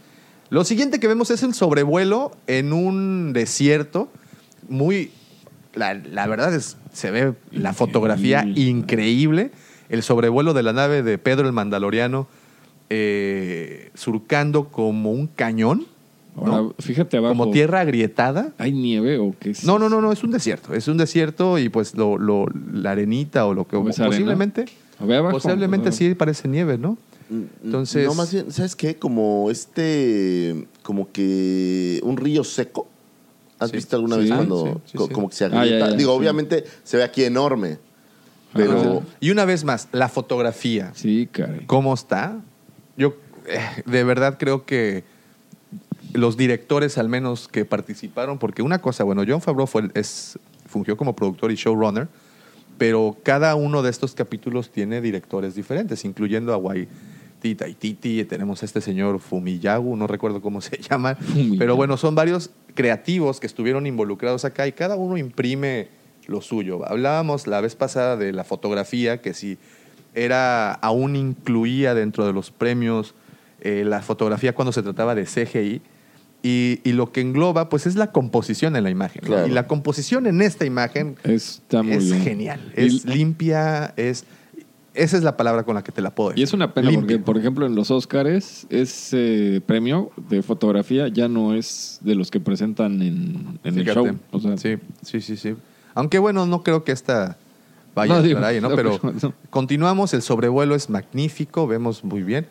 Lo 0.51 0.64
siguiente 0.64 1.01
que 1.01 1.09
vemos 1.09 1.30
es 1.30 1.42
el 1.42 1.55
sobrevuelo 1.55 2.30
en 2.47 2.72
un 2.72 3.32
desierto. 3.32 4.09
Muy. 4.68 5.11
La, 5.74 5.94
la 5.94 6.26
verdad 6.28 6.55
es. 6.55 6.76
Se 6.92 7.11
ve 7.11 7.32
la 7.51 7.72
fotografía 7.72 8.40
Increíble. 8.44 8.70
increíble. 8.70 9.51
El 9.88 10.03
sobrevuelo 10.03 10.53
de 10.55 10.62
la 10.62 10.72
nave 10.72 11.03
de 11.03 11.18
Pedro 11.18 11.47
el 11.47 11.53
Mandaloriano 11.53 12.28
eh, 12.91 13.91
surcando 13.95 14.68
como 14.68 15.11
un 15.12 15.26
cañón, 15.26 15.87
Ahora, 16.37 16.51
¿no? 16.53 16.74
fíjate 16.78 17.16
abajo. 17.16 17.32
como 17.34 17.51
tierra 17.51 17.80
agrietada. 17.80 18.53
¿Hay 18.59 18.72
nieve 18.72 19.18
o 19.18 19.34
qué 19.39 19.51
es? 19.51 19.64
No, 19.64 19.78
no, 19.78 19.89
no, 19.89 20.01
no, 20.01 20.12
es 20.12 20.22
un 20.22 20.30
desierto. 20.30 20.74
Es 20.74 20.87
un 20.89 20.97
desierto 20.99 21.59
y 21.59 21.68
pues 21.68 21.95
lo, 21.95 22.18
lo- 22.18 22.47
la 22.72 22.93
arenita 22.93 23.47
o 23.47 23.55
lo 23.55 23.66
que 23.66 23.76
posiblemente. 23.78 24.66
Abajo. 24.99 25.30
Posiblemente 25.30 25.93
sí 25.93 26.14
parece 26.14 26.49
nieve, 26.49 26.78
¿no? 26.78 26.97
Entonces. 27.64 28.07
No, 28.07 28.14
más 28.14 28.32
bien, 28.32 28.53
¿sabes 28.53 28.76
qué? 28.76 28.97
Como 28.97 29.51
este... 29.51 30.66
Como 30.82 31.11
que 31.11 32.01
un 32.05 32.16
río 32.16 32.45
seco. 32.45 32.87
¿Has 33.59 33.70
Sí. 33.70 33.76
visto 33.76 33.97
alguna 33.97 34.16
Sí. 34.16 34.22
vez 34.22 34.30
Ah, 34.32 34.37
cuando 34.37 34.64
sí, 34.64 34.70
sí, 34.93 34.99
co- 34.99 35.07
sí. 35.09 35.12
como 35.12 35.28
que 35.30 35.34
se 35.34 35.45
Ah, 35.47 35.49
ya, 35.49 35.61
agrieta? 35.61 35.91
ya, 35.91 35.97
Digo, 35.97 36.12
sí. 36.12 36.18
obviamente 36.18 36.64
se 36.84 36.99
ve 36.99 37.03
aquí 37.05 37.24
enorme. 37.24 37.78
Pero... 38.53 39.03
Y 39.20 39.30
una 39.30 39.45
vez 39.45 39.64
más, 39.64 39.89
la 39.93 40.09
fotografía. 40.09 40.93
Sí, 40.95 41.28
caray. 41.32 41.64
¿Cómo 41.66 41.93
está? 41.95 42.41
Yo 42.97 43.14
eh, 43.47 43.61
de 43.84 44.05
verdad 44.05 44.36
creo 44.38 44.64
que 44.64 45.05
los 46.12 46.36
directores 46.36 46.99
al 46.99 47.09
menos 47.09 47.49
que 47.49 47.64
participaron, 47.64 48.38
porque 48.38 48.62
una 48.62 48.80
cosa, 48.80 49.05
bueno, 49.05 49.22
John 49.26 49.40
Favreau 49.40 49.66
fue, 49.66 49.90
es, 49.94 50.38
fungió 50.66 50.97
como 50.97 51.14
productor 51.14 51.53
y 51.53 51.57
showrunner, 51.57 52.09
pero 52.78 53.16
cada 53.22 53.55
uno 53.55 53.82
de 53.82 53.90
estos 53.90 54.14
capítulos 54.14 54.70
tiene 54.70 55.01
directores 55.01 55.55
diferentes, 55.55 56.05
incluyendo 56.05 56.53
a 56.53 56.57
Waititi 56.57 57.55
Taititi, 57.55 58.24
tenemos 58.24 58.62
a 58.62 58.66
este 58.66 58.80
señor 58.80 59.20
Fumiyagu, 59.20 59.97
no 59.97 60.07
recuerdo 60.07 60.40
cómo 60.40 60.61
se 60.61 60.78
llama, 60.90 61.14
Fumiyagu. 61.16 61.59
pero 61.59 61.76
bueno, 61.76 61.97
son 61.97 62.14
varios 62.14 62.51
creativos 62.74 63.40
que 63.40 63.47
estuvieron 63.47 63.86
involucrados 63.86 64.44
acá 64.44 64.66
y 64.66 64.72
cada 64.72 64.97
uno 64.97 65.16
imprime 65.16 65.88
lo 66.26 66.40
suyo. 66.40 66.86
Hablábamos 66.86 67.47
la 67.47 67.61
vez 67.61 67.76
pasada 67.76 68.16
de 68.16 68.32
la 68.32 68.44
fotografía, 68.44 69.22
que 69.22 69.32
si 69.32 69.59
era 70.17 70.73
aún 70.73 71.14
incluía 71.14 71.95
dentro 71.95 72.27
de 72.27 72.33
los 72.33 72.51
premios 72.51 73.14
eh, 73.61 73.85
la 73.87 74.03
fotografía 74.03 74.55
cuando 74.55 74.73
se 74.73 74.83
trataba 74.83 75.14
de 75.14 75.25
CGI. 75.25 75.83
Y, 76.43 76.81
y 76.85 76.93
lo 76.93 77.11
que 77.11 77.21
engloba, 77.23 77.69
pues, 77.69 77.87
es 77.87 77.97
la 77.97 78.12
composición 78.12 78.77
en 78.77 78.85
la 78.85 78.91
imagen. 78.91 79.23
Y 79.47 79.51
la 79.51 79.67
composición 79.67 80.27
en 80.29 80.43
esta 80.43 80.64
imagen 80.64 81.17
Está 81.25 81.83
muy 81.83 81.95
es 81.95 82.05
bien. 82.11 82.23
genial. 82.23 82.73
Y- 82.77 82.87
Es 82.87 83.05
limpia, 83.05 83.93
es... 83.97 84.25
Esa 84.95 85.19
es 85.19 85.23
la 85.25 85.37
palabra 85.37 85.64
con 85.64 85.75
la 85.75 85.85
que 85.85 85.93
te 85.93 86.01
la 86.01 86.14
puedo 86.14 86.31
decir. 86.31 86.41
Y 86.41 86.45
es 86.45 86.55
una 86.55 86.73
pena 86.73 86.91
porque, 86.95 87.19
por 87.19 87.37
ejemplo, 87.37 87.67
en 87.67 87.75
los 87.75 87.91
Oscars, 87.91 88.67
ese 88.71 89.61
premio 89.67 90.11
de 90.31 90.41
fotografía 90.43 91.09
ya 91.09 91.29
no 91.29 91.53
es 91.53 91.99
de 92.01 92.14
los 92.14 92.31
que 92.31 92.41
presentan 92.41 93.03
en, 93.03 93.59
en 93.62 93.79
el 93.79 93.85
show. 93.85 94.09
O 94.31 94.41
sea, 94.41 94.57
sí, 94.57 94.77
sí, 95.03 95.21
sí, 95.21 95.37
sí. 95.37 95.55
Aunque 95.95 96.19
bueno, 96.19 96.47
no 96.47 96.62
creo 96.62 96.83
que 96.85 96.93
esta 96.93 97.37
vaya 97.97 98.14
No, 98.14 98.22
digo, 98.22 98.38
¿no? 98.38 98.61
no, 98.61 98.76
Pero 98.76 99.01
no. 99.03 99.34
continuamos, 99.51 100.14
el 100.14 100.22
sobrevuelo 100.22 100.76
es 100.76 100.88
magnífico, 100.88 101.66
vemos 101.66 102.05
muy 102.05 102.22
bien. 102.22 102.47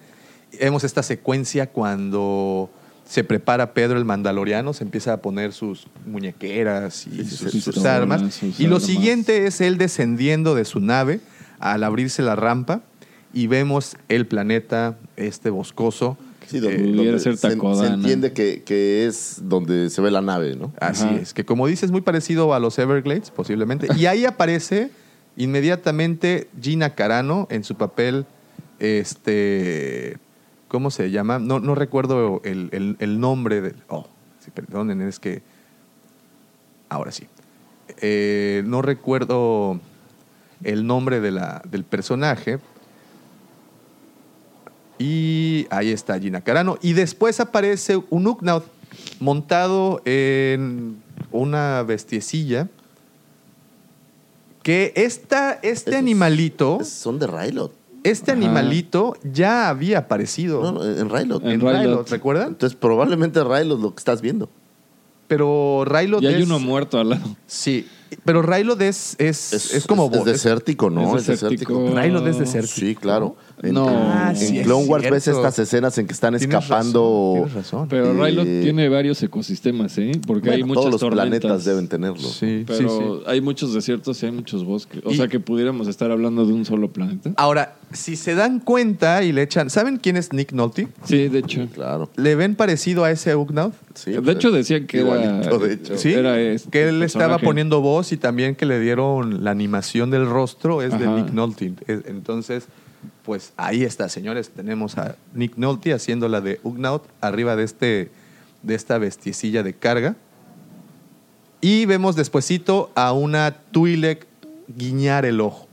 Vemos 0.60 0.84
esta 0.84 1.04
secuencia 1.04 1.68
cuando 1.72 2.70
se 3.08 3.24
prepara 3.24 3.74
Pedro 3.74 3.98
el 3.98 4.06
Mandaloriano, 4.06 4.74
se 4.74 4.84
empieza 4.84 5.14
a 5.14 5.18
poner 5.22 5.54
sus 5.54 5.88
muñequeras 6.06 7.06
y 7.08 7.12
Sí, 7.12 7.26
sus, 7.26 7.38
sus 7.40 7.52
sus 7.52 7.66
pistolas, 7.76 7.86
armas. 7.86 8.34
sus 8.34 8.60
y 8.60 8.68
lo 8.68 8.80
siguiente 8.80 9.46
es 9.48 9.62
él 9.62 9.78
descendiendo 9.78 10.56
de 10.56 10.66
su 10.66 10.80
nave 10.80 11.20
al 11.60 11.84
abrirse 11.84 12.22
la 12.24 12.36
rampa 12.36 12.82
y 13.34 13.48
vemos 13.48 13.96
el 14.10 14.26
planeta, 14.26 14.98
este 15.18 15.50
boscoso. 15.50 16.18
Sí, 16.48 16.60
donde, 16.60 17.16
Eh, 17.16 17.20
ser 17.20 17.38
se, 17.38 17.50
Takodana. 17.50 17.88
se 17.88 17.94
entiende 17.96 18.32
que, 18.34 18.64
que 18.64 19.08
es 19.08 19.40
donde 19.44 19.90
se 19.90 20.00
ve 20.02 20.12
la 20.12 20.22
nave, 20.22 20.56
¿no? 20.56 20.72
Así 20.80 21.04
Ajá. 21.06 21.16
es, 21.16 21.34
que 21.34 21.44
como 21.44 21.66
dices, 21.68 21.92
muy 21.92 22.02
parecido 22.02 22.54
a 22.54 22.60
los 22.60 22.78
Everglades, 22.80 23.32
posiblemente. 23.32 23.88
Y 23.98 24.06
ahí 24.06 24.26
aparece 24.26 24.90
inmediatamente 25.38 26.50
Gina 26.62 26.96
Carano 26.96 27.48
en 27.50 27.64
su 27.64 27.76
papel, 27.76 28.26
este, 28.80 30.18
¿cómo 30.68 30.92
se 30.92 31.12
llama? 31.12 31.40
No, 31.40 31.60
no 31.60 31.76
recuerdo 31.76 32.42
el, 32.44 32.70
el- 33.00 33.20
nombre 33.20 33.62
del... 33.62 33.76
Oh, 33.90 34.08
sí, 34.40 34.52
perdonen, 34.52 35.02
es 35.02 35.20
que... 35.20 35.42
Ahora 36.90 37.12
sí. 37.12 37.28
Eh, 38.02 38.64
no 38.66 38.82
recuerdo 38.82 39.80
el 40.64 40.86
nombre 40.88 41.20
de 41.20 41.32
la, 41.32 41.62
del 41.70 41.84
personaje. 41.84 42.60
Y 44.98 45.68
ahí 45.72 45.92
está 45.92 46.20
Gina 46.20 46.42
Carano. 46.42 46.78
Y 46.82 46.94
después 46.94 47.40
aparece 47.40 48.02
un 48.10 48.28
Uknaut 48.28 48.66
montado 49.20 50.02
en 50.06 51.02
una 51.32 51.84
bestiecilla. 51.84 52.70
Que 54.66 54.94
esta, 54.96 55.60
este 55.62 55.92
Esos- 55.92 56.00
animalito, 56.00 56.80
Es- 56.82 56.90
Son 56.90 57.20
de 57.20 57.28
Rylot. 57.28 57.72
este 58.04 58.32
Ajá. 58.32 58.40
animalito 58.42 59.16
ya 59.24 59.70
había 59.70 60.00
aparecido 60.00 60.64
No, 60.64 60.72
no, 60.72 60.84
en 60.84 61.08
Rylot. 61.08 61.44
en 61.44 61.52
En 61.52 61.60
Rylot, 61.62 61.82
Rylot. 61.82 62.10
¿recuerdan? 62.10 62.48
Entonces 62.48 62.76
probablemente 62.76 63.44
Rylot 63.44 63.80
lo 63.80 63.92
que 63.94 64.00
estás 64.00 64.22
viendo. 64.22 64.50
Pero 65.28 65.84
Rylot 65.86 66.24
Y 66.24 66.28
hay 66.28 66.42
es- 66.42 66.46
uno 66.48 66.58
muerto 66.60 67.00
al 67.00 67.10
lado. 67.10 67.36
Sí, 67.46 67.88
pero 68.24 68.42
Rylot 68.42 68.82
es, 68.82 69.16
es, 69.20 69.54
es, 69.54 69.86
como 69.86 70.06
es 70.06 70.18
vos. 70.18 70.26
desértico, 70.26 70.90
¿no? 70.90 71.16
Es 71.16 71.22
Es 71.22 71.28
desértico. 71.28 71.74
desértico. 71.80 72.02
Rylot 72.02 72.28
es 72.28 72.40
desértico. 72.40 72.76
Sí, 72.76 72.96
claro. 72.96 73.36
No. 73.64 73.90
en- 73.90 73.96
Ah, 73.96 74.30
en 74.32 74.36
sí, 74.38 74.60
Clone 74.64 74.86
Wars 74.86 75.10
ves 75.10 75.28
estas 75.28 75.58
escenas 75.60 75.98
en 75.98 76.08
que 76.08 76.14
están 76.14 76.38
Tienes 76.38 76.54
escapando. 76.56 77.34
razón, 77.36 77.46
tienes 77.46 77.54
razón. 77.54 77.88
Pero 77.90 78.12
Eh, 78.12 78.26
Rylot 78.26 78.46
tiene 78.64 78.90
varios 78.90 79.22
ecosistemas, 79.24 79.98
¿eh? 79.98 80.12
Porque 80.28 80.52
hay 80.52 80.64
muchas 80.64 80.76
todos 80.82 80.92
los 80.92 81.02
tormentas. 81.02 81.40
planetas 81.42 81.66
deben 81.66 81.88
tenerlo. 81.88 82.28
Sí, 82.28 82.64
Pero 82.68 82.78
sí, 82.80 82.86
sí. 82.88 83.24
hay 83.28 83.42
muchos 83.42 83.74
desiertos 83.74 84.22
y 84.22 84.26
hay 84.26 84.32
muchos 84.34 84.64
bosques. 84.66 85.02
O 85.06 85.12
Y- 85.12 85.16
sea 85.18 85.28
que 85.28 85.40
pudiéramos 85.40 85.88
estar 85.88 86.12
hablando 86.12 86.46
de 86.46 86.54
un 86.54 86.66
solo 86.66 86.92
planeta. 86.92 87.32
Ahora, 87.38 87.76
si 87.94 88.16
se 88.18 88.36
dan 88.36 88.60
cuenta 88.60 89.24
y 89.24 89.32
le 89.32 89.44
echan. 89.44 89.70
¿Saben 89.70 89.98
quién 89.98 90.18
es 90.18 90.34
Nick 90.34 90.52
Nolte? 90.52 90.90
Sí, 91.06 91.28
de 91.30 91.40
hecho. 91.40 91.68
Claro. 91.74 92.10
¿Le 92.18 92.36
ven 92.36 92.56
parecido 92.56 93.04
a 93.06 93.12
ese 93.12 93.36
Ugnaught? 93.36 93.74
Sí, 93.94 94.12
de 94.12 94.22
pues, 94.22 94.36
hecho 94.36 94.52
decían 94.52 94.86
que 94.86 95.00
igualito, 95.00 95.56
era... 95.56 95.58
de 95.68 95.74
hecho. 95.74 95.98
Sí, 95.98 96.12
Era 96.14 96.40
este 96.40 96.70
que 96.70 96.90
él 96.90 97.02
estaba 97.04 97.38
poniendo 97.40 97.80
voz 97.82 98.12
y 98.12 98.18
también 98.18 98.56
que 98.56 98.66
le 98.66 98.80
dieron 98.80 99.44
la 99.44 99.52
animación 99.52 100.12
del 100.12 100.26
rostro 100.28 100.82
es 100.82 100.98
de. 101.00 101.08
Nick 101.08 101.32
Nolte. 101.32 101.74
Es- 101.88 102.02
Entonces, 102.08 102.66
pues 103.26 103.54
ahí 103.58 103.84
está, 103.84 104.08
señores. 104.08 104.50
Tenemos 104.50 104.98
a 104.98 105.16
Nick 105.34 105.58
Nolte 105.58 105.94
haciendo 105.94 106.30
la 106.30 106.42
de 106.42 106.60
Ugnaught 106.64 107.04
arriba 107.22 107.56
de, 107.56 107.64
este, 107.64 108.12
de 108.62 108.76
esta 108.76 108.98
vestiecilla 108.98 109.64
de 109.64 109.74
carga. 109.74 110.16
Y 111.60 111.86
vemos 111.86 112.16
despuesito 112.16 112.92
a 112.94 113.12
una 113.12 113.52
Twi'lek 113.72 114.28
guiñar 114.68 115.26
el 115.26 115.42
ojo. 115.42 115.68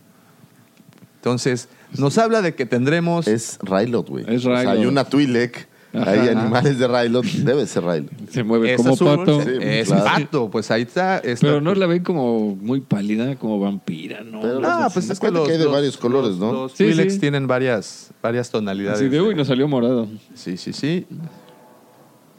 Entonces, 1.16 1.68
nos 1.98 2.16
habla 2.18 2.40
de 2.40 2.54
que 2.54 2.64
tendremos... 2.64 3.28
Es 3.28 3.58
Rylot, 3.60 4.08
güey. 4.08 4.24
Es 4.26 4.46
O 4.46 4.56
sea, 4.56 4.70
hay 4.70 4.86
una 4.86 5.04
Twi'lek. 5.04 5.68
Hay 5.94 6.28
animales 6.28 6.78
de 6.78 6.88
Rylot, 6.88 7.24
debe 7.24 7.66
ser 7.66 7.84
Rylot. 7.84 8.10
Se 8.30 8.42
mueve 8.42 8.76
como 8.76 8.94
azul, 8.94 9.06
pato. 9.16 9.42
Sí, 9.42 9.50
es 9.60 9.88
claro. 9.88 10.04
pato, 10.04 10.50
pues 10.50 10.70
ahí 10.70 10.82
está. 10.82 11.20
Pero 11.40 11.60
no 11.60 11.74
la 11.74 11.86
ven 11.86 12.02
como 12.02 12.56
muy 12.56 12.80
pálida, 12.80 13.36
como 13.36 13.60
vampira, 13.60 14.22
¿no? 14.22 14.40
Pero 14.40 14.60
Ah, 14.64 14.84
Los- 14.84 14.92
pues 14.94 15.10
es 15.10 15.20
que 15.20 15.30
los, 15.30 15.46
que 15.46 15.52
hay 15.52 15.58
de 15.58 15.64
los- 15.64 15.72
varios 15.72 15.96
colores, 15.98 16.36
¿no? 16.36 16.52
Los 16.52 16.72
Sí, 16.72 16.84
Twi'leks 16.84 17.14
sí. 17.14 17.20
tienen 17.20 17.46
varias, 17.46 18.10
varias 18.22 18.50
tonalidades. 18.50 19.00
Así 19.00 19.08
de 19.08 19.20
uy, 19.20 19.34
nos 19.34 19.48
salió 19.48 19.68
morado. 19.68 20.08
Sí, 20.34 20.56
sí, 20.56 20.72
sí. 20.72 21.06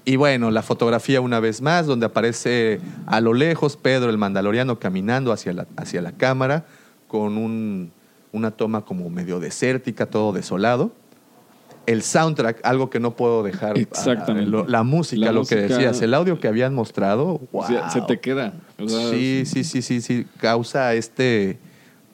Y 0.06 0.18
bueno, 0.18 0.52
la 0.52 0.62
fotografía 0.64 1.22
una 1.22 1.40
vez 1.40 1.62
más, 1.62 1.86
donde 1.86 2.06
aparece 2.06 2.82
a 3.06 3.22
lo 3.22 3.34
lejos 3.34 3.78
Pedro 3.78 4.10
el 4.10 4.18
Mandaloriano 4.18 4.78
caminando 4.80 5.32
hacia 5.32 5.54
la, 5.54 5.68
hacia 5.78 6.02
la 6.02 6.12
cámara 6.12 6.66
con 7.08 7.38
un- 7.38 7.92
una 8.34 8.52
toma 8.52 8.84
como 8.84 9.10
medio 9.10 9.40
desértica, 9.40 10.08
todo 10.08 10.34
desolado. 10.34 10.92
El 11.86 12.02
soundtrack, 12.02 12.62
algo 12.64 12.90
que 12.90 13.00
no 13.00 13.12
puedo 13.16 13.44
dejar. 13.44 13.78
Exactamente. 13.78 14.48
ah, 14.48 14.52
lo- 14.52 14.68
la 14.68 14.84
música, 14.84 15.26
La 15.26 15.32
lo 15.34 15.44
que 15.46 15.56
decías, 15.56 16.02
el 16.02 16.14
audio 16.14 16.40
que 16.40 16.48
habían 16.48 16.74
mostrado. 16.74 17.42
Wow. 17.52 17.66
se 17.92 18.02
te 18.02 18.20
queda. 18.20 18.54
O 18.80 18.88
sea, 18.88 19.10
Sí, 19.10 19.44
sí, 19.46 19.64
sí, 19.64 19.82
sí, 19.82 20.00
sí. 20.02 20.26
Causa 20.40 20.94
este, 20.94 21.60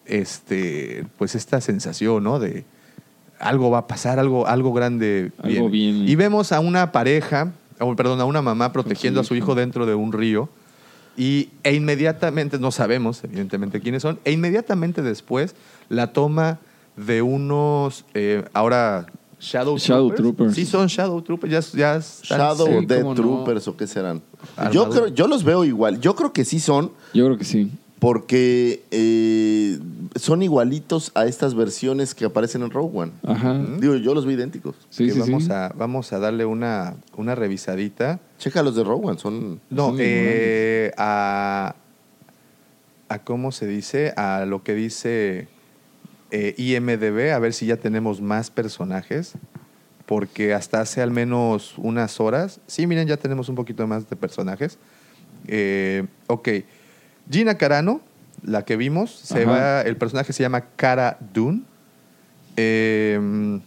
este, 0.06 1.06
pues 1.18 1.36
esta 1.36 1.62
sensación, 1.62 2.24
¿no? 2.24 2.40
De 2.40 2.66
algo 3.40 3.70
va 3.70 3.80
a 3.80 3.88
pasar, 3.88 4.20
algo, 4.20 4.48
algo 4.48 4.74
grande. 4.74 5.32
Algo 5.42 5.70
bien. 5.70 6.08
Y 6.08 6.16
vemos 6.16 6.52
a 6.52 6.60
una 6.60 6.92
pareja, 6.92 7.52
o, 7.80 7.96
perdón, 7.96 8.20
a 8.22 8.26
una 8.26 8.42
mamá 8.42 8.72
protegiendo 8.74 9.22
a 9.22 9.24
su 9.24 9.36
hijo. 9.36 9.46
hijo 9.52 9.56
dentro 9.56 9.86
de 9.86 9.96
un 9.96 10.12
río. 10.12 10.50
Y, 11.16 11.50
e 11.64 11.74
inmediatamente, 11.76 12.60
no 12.60 12.72
sabemos 12.72 13.24
evidentemente 13.24 13.82
quiénes 13.82 14.02
son, 14.02 14.20
e 14.24 14.32
inmediatamente 14.32 15.02
después 15.02 15.54
la 15.90 16.08
toma 16.14 16.60
de 16.96 17.22
unos, 17.22 18.06
eh, 18.14 18.46
ahora, 18.54 19.06
Shadow, 19.40 19.78
Shadow 19.78 20.12
Troopers. 20.14 20.54
Sí, 20.56 20.66
son 20.66 20.88
Shadow 20.88 21.22
Troopers, 21.22 21.52
ya, 21.52 21.60
ya 21.78 21.96
están- 21.96 22.38
Shadow 22.40 22.68
sí, 22.80 22.86
Dead 22.86 23.02
cómo 23.02 23.16
no. 23.16 23.22
Troopers 23.22 23.68
o 23.68 23.78
qué 23.78 23.88
serán. 23.88 24.22
Armadura. 24.58 24.72
Yo 24.74 24.90
creo, 24.90 25.08
yo 25.08 25.28
los 25.28 25.44
veo 25.44 25.64
igual. 25.66 26.00
Yo 26.02 26.16
creo 26.16 26.34
que 26.34 26.44
sí 26.46 26.60
son, 26.60 26.92
Yo 27.14 27.26
creo 27.26 27.38
que 27.38 27.46
sí. 27.46 27.72
porque 28.00 28.84
eh, 28.92 29.80
son 30.16 30.42
igualitos 30.44 31.12
a 31.16 31.26
estas 31.26 31.54
versiones 31.56 32.14
que 32.16 32.26
aparecen 32.26 32.64
en 32.64 32.70
Rogue 32.72 32.98
One. 33.00 33.12
Ajá. 33.26 33.58
Digo, 33.80 33.96
yo 33.96 34.14
los 34.14 34.26
vi 34.26 34.34
idénticos. 34.34 34.76
Sí, 34.90 35.10
sí, 35.10 35.20
vamos, 35.20 35.46
sí. 35.46 35.52
A, 35.52 35.72
vamos 35.76 36.12
a 36.14 36.20
darle 36.20 36.46
una, 36.46 36.96
una 37.16 37.36
revisadita. 37.36 38.20
Checa 38.40 38.62
los 38.64 38.76
de 38.76 38.84
Rogue 38.84 39.08
One, 39.08 39.20
son... 39.20 39.60
No, 39.70 39.88
Son 39.88 39.98
eh, 40.00 40.92
a, 40.98 41.76
a 43.10 43.20
cómo 43.24 43.52
se 43.52 43.68
dice, 43.68 44.14
a 44.18 44.46
lo 44.46 44.64
que 44.64 44.74
dice 44.76 45.48
eh, 46.32 46.54
IMDB, 46.58 47.32
a 47.34 47.40
ver 47.40 47.54
si 47.54 47.66
ya 47.66 47.78
tenemos 47.78 48.22
más 48.22 48.52
personajes, 48.52 49.34
porque 50.06 50.54
hasta 50.54 50.82
hace 50.82 51.02
al 51.02 51.12
menos 51.12 51.74
unas 51.78 52.20
horas, 52.20 52.60
sí, 52.68 52.88
miren, 52.88 53.08
ya 53.08 53.18
tenemos 53.18 53.50
un 53.50 53.56
poquito 53.56 53.86
más 53.88 54.10
de 54.10 54.16
personajes. 54.16 54.78
Eh, 55.48 56.06
ok, 56.28 56.50
Gina 57.30 57.56
Carano, 57.56 58.02
la 58.44 58.64
que 58.64 58.76
vimos, 58.76 59.12
se 59.12 59.46
va, 59.46 59.82
el 59.82 59.98
personaje 59.98 60.34
se 60.34 60.44
llama 60.44 60.62
Cara 60.76 61.18
Dune. 61.34 61.62
Eh, 62.58 63.60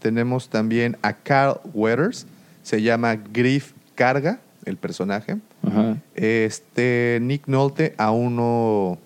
tenemos 0.00 0.48
también 0.48 0.96
a 1.02 1.14
Carl 1.14 1.60
Weathers, 1.72 2.26
se 2.62 2.82
llama 2.82 3.16
Griff 3.16 3.72
Carga, 3.94 4.40
el 4.64 4.76
personaje. 4.76 5.38
Ajá. 5.62 5.96
Este 6.14 7.18
Nick 7.22 7.46
Nolte 7.46 7.94
aún 7.96 8.36
no, 8.36 8.98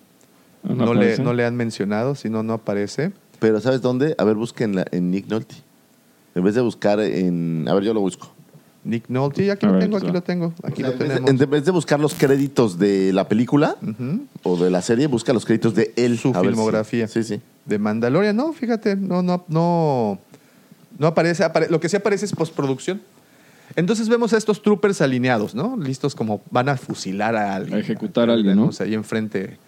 No, 0.62 0.94
le, 0.94 1.18
no 1.18 1.32
le 1.32 1.44
han 1.44 1.56
mencionado, 1.56 2.14
si 2.14 2.28
no, 2.28 2.42
no 2.42 2.54
aparece. 2.54 3.12
Pero 3.38 3.60
¿sabes 3.60 3.80
dónde? 3.80 4.14
A 4.18 4.24
ver, 4.24 4.34
busquen 4.34 4.84
en 4.90 5.10
Nick 5.10 5.28
Nolte. 5.28 5.54
En 6.34 6.44
vez 6.44 6.54
de 6.54 6.60
buscar 6.60 7.00
en... 7.00 7.66
A 7.68 7.74
ver, 7.74 7.84
yo 7.84 7.94
lo 7.94 8.00
busco. 8.00 8.30
Nick 8.84 9.08
Nolte, 9.08 9.50
aquí 9.50 9.66
A 9.66 9.68
lo 9.68 9.74
ver, 9.74 9.82
tengo, 9.84 9.96
aquí 9.98 10.10
lo 10.10 10.22
tengo, 10.22 10.54
aquí 10.62 10.82
lo 10.82 10.92
en, 10.92 10.98
vez 10.98 11.08
de, 11.08 11.14
tenemos. 11.16 11.40
en 11.42 11.50
vez 11.50 11.64
de 11.64 11.70
buscar 11.72 12.00
los 12.00 12.14
créditos 12.14 12.78
de 12.78 13.12
la 13.12 13.28
película 13.28 13.76
o 14.42 14.56
de 14.56 14.70
la 14.70 14.82
serie, 14.82 15.06
busca 15.08 15.32
los 15.32 15.44
créditos 15.44 15.74
de 15.74 15.92
él. 15.96 16.18
Su 16.18 16.28
A 16.28 16.32
ver 16.32 16.42
si- 16.42 16.46
filmografía. 16.48 17.08
Sí, 17.08 17.22
sí. 17.22 17.40
De 17.66 17.78
Mandalorian, 17.78 18.34
no, 18.36 18.52
fíjate, 18.52 18.96
no, 18.96 19.22
no, 19.22 19.44
no, 19.48 20.18
no 20.98 21.06
aparece, 21.06 21.44
apare- 21.44 21.68
lo 21.68 21.80
que 21.80 21.88
sí 21.88 21.96
aparece 21.96 22.24
es 22.24 22.32
postproducción. 22.32 23.00
Entonces 23.76 24.08
vemos 24.08 24.32
a 24.32 24.38
estos 24.38 24.62
troopers 24.62 25.02
alineados, 25.02 25.54
¿no? 25.54 25.76
Listos 25.76 26.14
como 26.14 26.40
van 26.50 26.68
a 26.70 26.76
fusilar 26.76 27.36
a 27.36 27.54
alguien. 27.56 27.76
A 27.76 27.80
ejecutar 27.80 28.30
a 28.30 28.32
alguien, 28.32 28.56
¿no? 28.56 28.62
Tenemos 28.70 28.80
Ahí 28.80 28.94
enfrente 28.94 29.58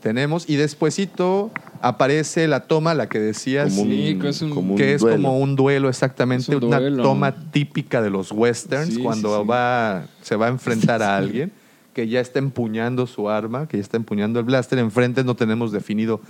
tenemos. 0.00 0.48
Y 0.48 0.56
despuesito 0.56 1.50
aparece 1.80 2.48
la 2.48 2.60
toma, 2.60 2.94
la 2.94 3.08
que 3.08 3.18
decías. 3.20 3.70
Como 3.70 3.82
un, 3.82 3.88
Sí, 3.90 4.18
que 4.20 4.28
es 4.28 4.42
un- 4.42 4.50
como 4.50 4.72
un 4.72 4.78
que 4.78 4.94
es 4.94 5.00
duelo. 5.00 5.16
como 5.16 5.38
un 5.38 5.56
duelo 5.56 5.88
exactamente, 5.88 6.54
un 6.56 6.64
una 6.64 6.80
duelo. 6.80 7.02
toma 7.02 7.50
típica 7.50 8.02
de 8.02 8.10
los 8.10 8.32
westerns 8.32 8.94
Sí, 8.94 9.02
cuando 9.02 9.36
sí, 9.36 9.42
sí. 9.42 9.48
va 9.48 10.04
se 10.22 10.36
va 10.36 10.46
a 10.46 10.48
enfrentar 10.50 11.02
a 11.02 11.16
alguien 11.16 11.52
que 11.92 12.06
ya 12.06 12.20
está 12.20 12.38
empuñando 12.38 13.08
su 13.08 13.28
arma, 13.28 13.66
que 13.66 13.76
ya 13.76 13.80
está 13.82 13.96
empuñando 13.96 14.38
el 14.38 14.44
blaster, 14.44 14.78
enfrente 14.78 15.24
no 15.24 15.34
tenemos 15.34 15.72
definido 15.72 16.20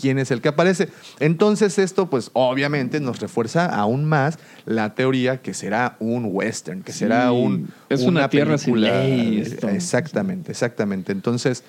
quién 0.00 0.18
es 0.18 0.30
el 0.30 0.40
que 0.40 0.48
aparece. 0.48 0.88
Entonces 1.18 1.78
esto 1.78 2.08
pues 2.08 2.30
obviamente 2.32 3.00
nos 3.00 3.20
refuerza 3.20 3.66
aún 3.66 4.06
más 4.06 4.38
la 4.64 4.94
teoría 4.94 5.42
que 5.42 5.52
será 5.52 5.96
un 6.00 6.26
western, 6.32 6.82
que 6.82 6.92
Sí, 6.92 7.00
será 7.00 7.32
un 7.32 7.68
es 7.90 8.00
una 8.02 8.30
tierra 8.30 8.56
sin 8.56 8.74
película- 8.74 9.02
ley, 9.04 9.40
esto. 9.40 9.68
Exactamente, 9.68 10.52
exactamente. 10.52 11.12
Entonces 11.12 11.64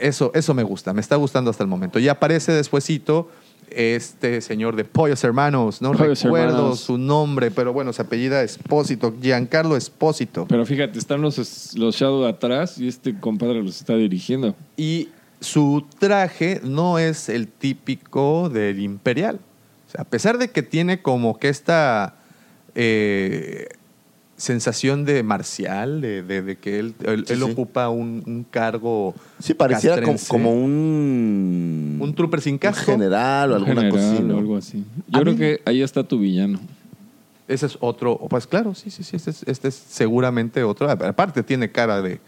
eso, 0.00 0.30
eso 0.34 0.54
me 0.54 0.62
gusta, 0.62 0.92
me 0.92 1.00
está 1.00 1.16
gustando 1.16 1.50
hasta 1.50 1.62
el 1.62 1.68
momento. 1.68 1.98
Y 1.98 2.08
aparece 2.08 2.52
despuesito 2.52 3.28
este 3.70 4.40
señor 4.40 4.76
de 4.76 4.84
Pollos 4.84 5.22
Hermanos, 5.24 5.82
no 5.82 5.92
Pollos 5.92 6.22
recuerdo 6.22 6.56
Hermanos. 6.56 6.80
su 6.80 6.98
nombre, 6.98 7.50
pero 7.50 7.72
bueno, 7.72 7.92
se 7.92 8.02
apellida 8.02 8.42
Espósito, 8.42 9.14
Giancarlo 9.20 9.76
Espósito. 9.76 10.46
Pero 10.48 10.64
fíjate, 10.64 10.98
están 10.98 11.20
los, 11.20 11.74
los 11.76 11.96
Shadow 11.96 12.26
atrás 12.26 12.78
y 12.78 12.88
este 12.88 13.18
compadre 13.18 13.62
los 13.62 13.78
está 13.80 13.94
dirigiendo. 13.94 14.54
Y 14.76 15.08
su 15.40 15.84
traje 15.98 16.60
no 16.64 16.98
es 16.98 17.28
el 17.28 17.48
típico 17.48 18.48
del 18.48 18.80
Imperial. 18.80 19.38
O 19.86 19.90
sea, 19.90 20.02
a 20.02 20.04
pesar 20.04 20.38
de 20.38 20.48
que 20.48 20.62
tiene 20.62 21.00
como 21.02 21.38
que 21.38 21.48
esta 21.48 22.16
eh, 22.74 23.68
sensación 24.38 25.04
de 25.04 25.22
marcial, 25.22 26.00
de, 26.00 26.22
de- 26.22 26.40
de 26.42 26.56
que 26.56 26.78
él, 26.78 26.94
él- 27.04 27.24
Sí, 27.26 27.32
él 27.34 27.40
sí. 27.40 27.44
ocupa 27.50 27.88
un, 27.90 28.22
un 28.24 28.46
cargo. 28.50 29.14
Sí, 29.40 29.52
pareciera 29.52 30.00
como, 30.00 30.16
como 30.28 30.52
un... 30.54 31.98
Un 32.00 32.14
trooper 32.14 32.40
sin 32.40 32.54
un 32.54 32.58
casco. 32.58 32.92
general 32.92 33.52
o 33.52 33.56
Un 33.56 33.62
alguna 33.68 33.90
cosa 33.90 34.02
así, 34.08 34.16
general 34.16 34.28
¿no? 34.28 34.34
o 34.36 34.38
algo 34.38 34.56
así. 34.56 34.84
Yo 35.08 35.18
A 35.18 35.22
creo 35.22 35.32
mí- 35.34 35.38
que 35.38 35.60
ahí 35.66 35.82
está 35.82 36.02
tu 36.04 36.18
villano. 36.18 36.58
Ese 37.48 37.66
es 37.66 37.78
otro, 37.80 38.18
pues 38.30 38.46
claro, 38.46 38.74
sí, 38.74 38.90
sí, 38.90 39.02
sí, 39.02 39.16
este 39.16 39.30
es, 39.30 39.42
este 39.44 39.68
es 39.68 39.74
seguramente 39.74 40.62
otro. 40.62 40.90
Aparte 40.90 41.42
tiene 41.42 41.70
cara 41.72 42.00
de, 42.02 42.20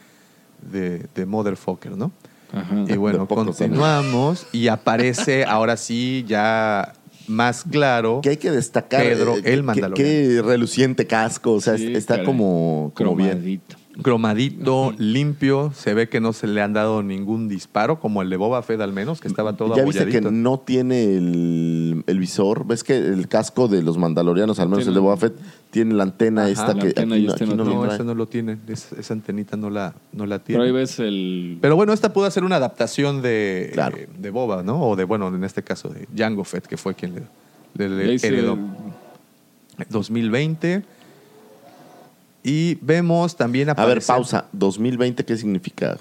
de, 0.73 1.07
de 1.15 1.27
motherfucker, 1.27 1.97
¿no? 1.97 2.11
Ajá. 2.53 2.85
Y 2.89 2.97
bueno, 2.97 3.29
continuamos 3.29 4.47
y 4.51 4.67
aparece 4.69 5.45
ahora 5.45 5.77
sí 5.77 6.25
ya 6.27 6.95
más 7.31 7.65
claro. 7.65 8.21
Que 8.23 8.31
hay 8.31 8.37
que 8.37 8.51
destacar. 8.51 9.03
Pedro, 9.03 9.37
eh, 9.37 9.43
el 9.45 9.57
que- 9.57 9.63
Mandaloriano. 9.63 9.95
Qué 9.95 10.43
reluciente 10.43 11.07
casco. 11.07 11.53
O 11.53 11.61
sea, 11.61 11.77
Sí, 11.79 11.93
está 11.95 12.15
caray. 12.15 12.27
como, 12.27 12.93
como 12.95 13.17
bien. 13.17 13.63
Cromadito. 14.03 14.93
limpio. 14.99 15.73
Se 15.75 15.95
ve 15.95 16.09
que 16.09 16.21
no 16.21 16.33
se 16.33 16.47
le 16.47 16.63
han 16.63 16.73
dado 16.73 17.03
ningún 17.03 17.49
disparo, 17.49 18.01
como 18.01 18.23
el 18.23 18.31
de 18.31 18.37
Boba 18.37 18.63
Fett 18.63 18.81
al 18.81 18.93
menos, 18.93 19.21
que 19.21 19.29
estaba 19.29 19.57
todo 19.57 19.77
ya 19.77 19.85
viste 19.85 20.05
que 20.07 20.19
abolladito. 20.19 20.31
no 20.31 20.59
tiene 20.61 21.05
el, 21.17 22.05
el 22.07 22.19
visor. 22.19 22.67
¿Ves 22.67 22.85
que 22.85 22.97
el 22.97 23.29
casco 23.29 23.69
de 23.69 23.83
los 23.83 23.99
mandalorianos, 23.99 24.59
al 24.61 24.69
menos 24.69 24.79
Tiene- 24.81 24.89
el 24.91 24.95
de 24.95 25.01
Boba 25.01 25.17
Fett, 25.17 25.35
tiene 25.71 25.95
la 25.95 26.03
antena 26.05 26.43
Ajá, 26.43 26.51
esta 26.51 26.75
la 26.75 26.81
que 26.83 26.89
antena 26.89 27.15
aquí, 27.15 27.25
no, 27.27 27.33
este 27.33 27.45
aquí 27.45 27.55
no 27.55 27.65
no 27.65 27.71
lo 27.75 27.83
trae. 27.83 27.95
esa 27.95 28.05
no 28.05 28.15
lo 28.15 28.27
tiene. 28.27 28.59
Es- 28.69 28.93
esa 28.93 29.15
antenita 29.15 29.57
no 29.57 29.71
la, 29.71 29.95
no 30.13 30.27
la 30.27 30.39
Pero 30.39 30.63
ahí 30.63 30.69
tiene. 30.69 30.79
ves 30.81 30.99
el. 30.99 31.59
Pero 31.61 31.77
bueno, 31.77 31.93
esta 31.93 32.13
pudo 32.13 32.31
ser 32.31 32.45
una 32.45 32.57
adaptación 32.57 33.23
de, 33.23 33.71
Claro. 33.73 33.97
eh, 33.97 34.09
de 34.19 34.31
Boba, 34.31 34.63
¿no? 34.63 34.81
O 34.83 34.97
de, 34.97 35.05
bueno, 35.05 35.29
en 35.29 35.45
este 35.45 35.63
caso 35.63 35.89
de 35.89 36.07
Jango 36.17 36.45
Fett, 36.45 36.67
que 36.67 36.77
fue 36.77 36.95
quien 36.95 37.15
le, 37.15 37.23
le- 37.89 37.89
le 38.05 38.11
ahí 38.13 38.19
se- 38.19 38.29
heredó. 38.29 38.59
2020. 39.89 40.83
Y 42.43 42.77
vemos 42.81 43.37
también 43.37 43.69
A 43.71 43.75
ver, 43.75 43.83
aparecer 43.83 44.07
pausa. 44.15 44.47
¿2020 44.57 45.25
qué 45.25 45.37
significa? 45.37 45.99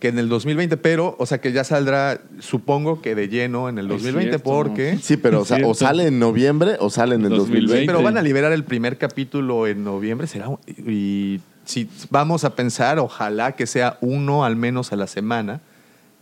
que 0.00 0.08
en 0.08 0.18
el 0.18 0.30
2020, 0.30 0.78
pero, 0.78 1.14
o 1.18 1.26
sea, 1.26 1.42
que 1.42 1.52
ya 1.52 1.62
saldrá, 1.62 2.22
supongo 2.38 3.02
que 3.02 3.14
de 3.14 3.28
lleno 3.28 3.68
en 3.68 3.76
el 3.78 3.84
Es 3.84 3.90
2020, 3.98 4.30
cierto. 4.30 4.44
porque... 4.50 4.96
Sí, 5.02 5.18
pero 5.18 5.42
o, 5.42 5.44
sea, 5.44 5.58
o 5.58 5.60
Cierto. 5.60 5.74
sale 5.74 6.06
en 6.06 6.18
noviembre 6.18 6.78
o 6.80 6.88
sale 6.88 7.16
en 7.16 7.20
el 7.24 7.28
2020. 7.28 7.66
2020. 7.66 7.80
Sí, 7.82 7.86
pero 7.86 8.02
van 8.02 8.16
a 8.16 8.22
liberar 8.22 8.50
el 8.52 8.64
primer 8.64 8.96
capítulo 8.96 9.66
en 9.66 9.84
noviembre, 9.84 10.26
será 10.26 10.48
un- 10.48 10.58
y 10.66 11.40
si 11.66 11.86
vamos 12.08 12.44
a 12.44 12.54
pensar, 12.56 12.98
ojalá 12.98 13.52
que 13.52 13.66
sea 13.66 13.98
uno 14.00 14.46
al 14.46 14.56
menos 14.56 14.90
a 14.94 14.96
la 14.96 15.06
semana. 15.06 15.60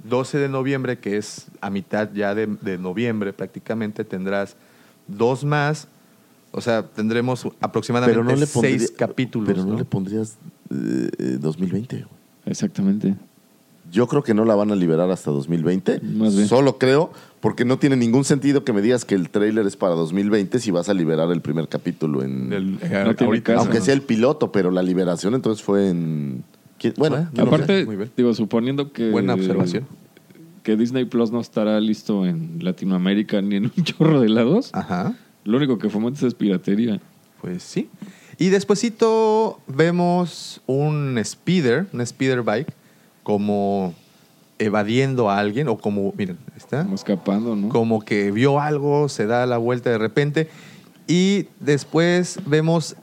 12 0.03 0.39
de 0.39 0.49
noviembre, 0.49 0.99
que 0.99 1.17
es 1.17 1.47
a 1.61 1.71
mitad 1.71 2.09
ya 2.13 2.35
de, 2.35 2.49
de 2.49 2.79
noviembre 2.79 3.33
prácticamente, 3.33 4.03
tendrás 4.05 4.57
dos 5.07 5.45
más. 5.45 5.87
O 6.59 6.61
sea, 6.61 6.83
tendremos 6.85 7.47
aproximadamente 7.61 8.19
Pero 8.21 8.25
no 8.25 8.37
le 8.39 8.47
seis 8.47 8.53
pondría- 8.53 8.89
capítulos. 8.97 9.47
Pero 9.49 9.65
no, 9.65 9.73
¿no? 9.73 9.79
le 9.79 9.85
pondrías 9.85 10.37
eh, 10.71 11.11
eh, 11.19 11.39
2020. 11.41 11.97
güey. 11.97 12.09
Exactamente. 12.47 13.15
Yo 13.91 14.07
creo 14.07 14.23
que 14.23 14.35
no 14.35 14.45
la 14.45 14.55
van 14.55 14.71
a 14.71 14.75
liberar 14.75 15.11
hasta 15.11 15.31
2020. 15.31 16.01
Más 16.01 16.37
bien. 16.37 16.47
Solo 16.47 16.77
creo, 16.77 17.11
porque 17.41 17.65
no 17.65 17.79
tiene 17.79 17.97
ningún 17.97 18.25
sentido 18.25 18.63
que 18.63 18.75
me 18.75 18.83
digas 18.83 19.07
que 19.07 19.15
el 19.15 19.31
tráiler 19.31 19.67
es 19.67 19.77
para 19.77 19.95
2020 19.95 20.59
si 20.59 20.71
vas 20.71 20.91
a 20.91 20.95
liberar 20.95 21.31
el 21.33 21.41
primer 21.41 21.69
capítulo 21.69 22.23
en... 22.23 22.51
Del- 22.51 22.79
eh, 22.83 23.03
No 23.07 23.15
tiene 23.15 23.29
ahorita, 23.29 23.53
caso. 23.55 23.61
aunque 23.61 23.79
¿no? 23.79 23.85
sea 23.87 23.95
el 23.95 24.03
piloto, 24.03 24.53
pero 24.53 24.71
la 24.71 24.83
liberación 24.83 25.35
entonces 25.35 25.65
fue 25.65 25.89
en... 25.89 26.45
Bueno, 26.99 27.29
sé. 27.35 27.41
Aparte, 27.41 27.87
Muy 27.87 27.97
bien. 27.97 28.11
digo, 28.17 28.33
suponiendo 28.35 28.93
que. 28.93 29.11
Buena 29.11 29.35
observación. 29.35 29.85
Que 30.63 30.77
Disney 30.77 31.07
Plus 31.07 31.33
no 31.33 31.41
estará 31.41 31.81
listo 31.81 32.25
en 32.25 32.59
Latinoamérica 32.63 33.41
ni 33.43 33.57
en 33.57 33.65
un 33.65 33.73
chorro 33.85 34.21
de 34.21 34.29
lados. 34.29 34.71
Ajá. 34.75 35.17
Lo 35.45 35.57
único 35.57 35.79
que 35.79 35.89
fomentas 35.89 36.23
es 36.23 36.35
piratería. 36.35 37.01
Pues 37.41 37.63
sí. 37.63 37.89
Y 38.39 38.51
despuesito 38.51 39.61
vemos 39.67 40.61
un 40.67 41.21
speeder, 41.25 41.87
un 41.93 42.07
speeder 42.07 42.43
bike, 42.43 42.73
como 43.23 43.95
evadiendo 44.59 45.31
a 45.31 45.39
alguien, 45.39 45.69
o 45.69 45.79
como, 45.79 46.13
miren, 46.17 46.39
está, 46.57 46.83
Como 46.83 46.95
escapando, 46.95 47.57
¿no? 47.57 47.69
como 47.69 48.01
que 48.01 48.31
vio 48.31 48.61
algo, 48.61 49.09
se 49.09 49.27
da 49.27 49.47
la 49.47 49.59
vuelta 49.59 49.91
de 49.91 49.99
repente, 49.99 50.49
y 51.07 51.47
después 51.61 52.41
vemos, 52.47 52.97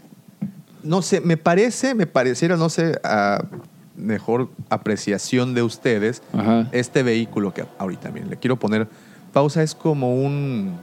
no 0.83 1.01
sé, 1.01 1.21
me 1.21 1.37
parece, 1.37 1.95
me 1.95 2.07
pareciera, 2.07 2.57
no 2.57 2.69
sé, 2.69 2.99
a 3.03 3.43
mejor 3.95 4.49
apreciación 4.69 5.53
de 5.53 5.63
ustedes, 5.63 6.21
Ajá. 6.33 6.67
este 6.71 7.03
vehículo 7.03 7.53
que 7.53 7.65
ahorita, 7.77 8.11
miren, 8.11 8.29
le 8.29 8.37
quiero 8.37 8.57
poner 8.57 8.87
pausa, 9.33 9.63
es 9.63 9.75
como 9.75 10.15
un... 10.15 10.77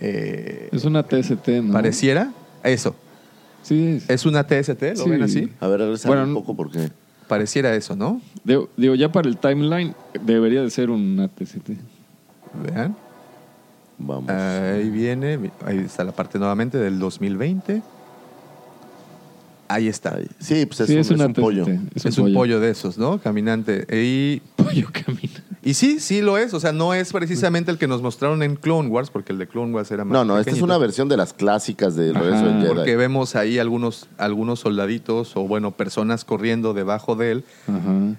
eh, 0.00 0.68
Es 0.72 0.84
una 0.84 1.02
TST, 1.02 1.48
¿no? 1.62 1.72
pareciera 1.72 2.32
eso. 2.62 2.94
Sí. 3.62 3.96
es- 3.98 4.08
¿Es 4.10 4.26
una 4.26 4.44
TST? 4.46 4.82
¿Lo 4.96 5.04
Sí. 5.04 5.10
ven 5.10 5.22
así? 5.22 5.50
A 5.60 5.68
ver, 5.68 5.80
regresa 5.80 6.08
Bueno, 6.08 6.24
un 6.24 6.34
poco 6.34 6.54
porque... 6.56 6.90
Pareciera 7.28 7.74
eso, 7.76 7.94
¿no? 7.94 8.20
Digo, 8.42 8.68
digo, 8.76 8.94
ya 8.96 9.12
para 9.12 9.28
el 9.28 9.36
timeline 9.36 9.94
debería 10.24 10.62
de 10.62 10.70
ser 10.70 10.90
una 10.90 11.28
TST. 11.28 11.70
Vean. 12.64 12.96
Vamos. 13.98 14.28
Ahí 14.30 14.90
viene, 14.90 15.38
ahí 15.64 15.78
está 15.78 16.02
la 16.02 16.10
parte 16.12 16.38
nuevamente 16.40 16.76
del 16.78 16.98
2020. 16.98 17.82
Ahí 19.68 19.86
está. 19.86 20.16
Ahí. 20.16 20.26
Sí, 20.40 20.66
pues 20.66 20.80
es, 20.80 20.86
sí, 20.88 20.94
un, 20.94 20.98
es 21.00 21.10
una 21.10 21.24
es 21.24 21.28
un 21.28 21.32
TST. 21.34 21.40
pollo. 21.40 21.66
Es, 21.94 22.18
un 22.18 22.34
pollo. 22.34 22.58
de 22.58 22.70
esos, 22.70 22.98
¿no? 22.98 23.18
Caminante. 23.20 23.86
Y, 23.96 24.40
Pollo 24.56 24.88
camina. 24.92 25.44
Y 25.62 25.74
sí, 25.74 26.00
sí 26.00 26.20
lo 26.22 26.38
es. 26.38 26.54
O 26.54 26.60
sea, 26.60 26.72
no 26.72 26.94
es 26.94 27.12
precisamente 27.12 27.70
el 27.70 27.78
que 27.78 27.86
nos 27.86 28.00
mostraron 28.02 28.42
en 28.42 28.56
Clone 28.56 28.88
Wars, 28.88 29.10
porque 29.10 29.32
el 29.32 29.38
de 29.38 29.46
Clone 29.46 29.74
Wars 29.74 29.90
era 29.90 30.04
más 30.04 30.12
No, 30.12 30.24
no, 30.24 30.38
esta 30.38 30.50
es 30.52 30.62
una 30.62 30.78
versión 30.78 31.08
de 31.08 31.16
las 31.16 31.32
clásicas 31.32 31.96
de 31.96 32.10
Ajá. 32.10 32.20
Regreso 32.20 32.44
del 32.46 32.54
Jedi. 32.62 32.74
Porque 32.74 32.96
vemos 32.96 33.36
ahí 33.36 33.58
algunos, 33.58 34.08
algunos 34.18 34.60
soldaditos 34.60 35.36
o, 35.36 35.42
bueno, 35.46 35.72
personas 35.72 36.24
corriendo 36.24 36.72
debajo 36.74 37.14
de 37.16 37.30
él. 37.32 37.44
Ajá. 37.68 38.16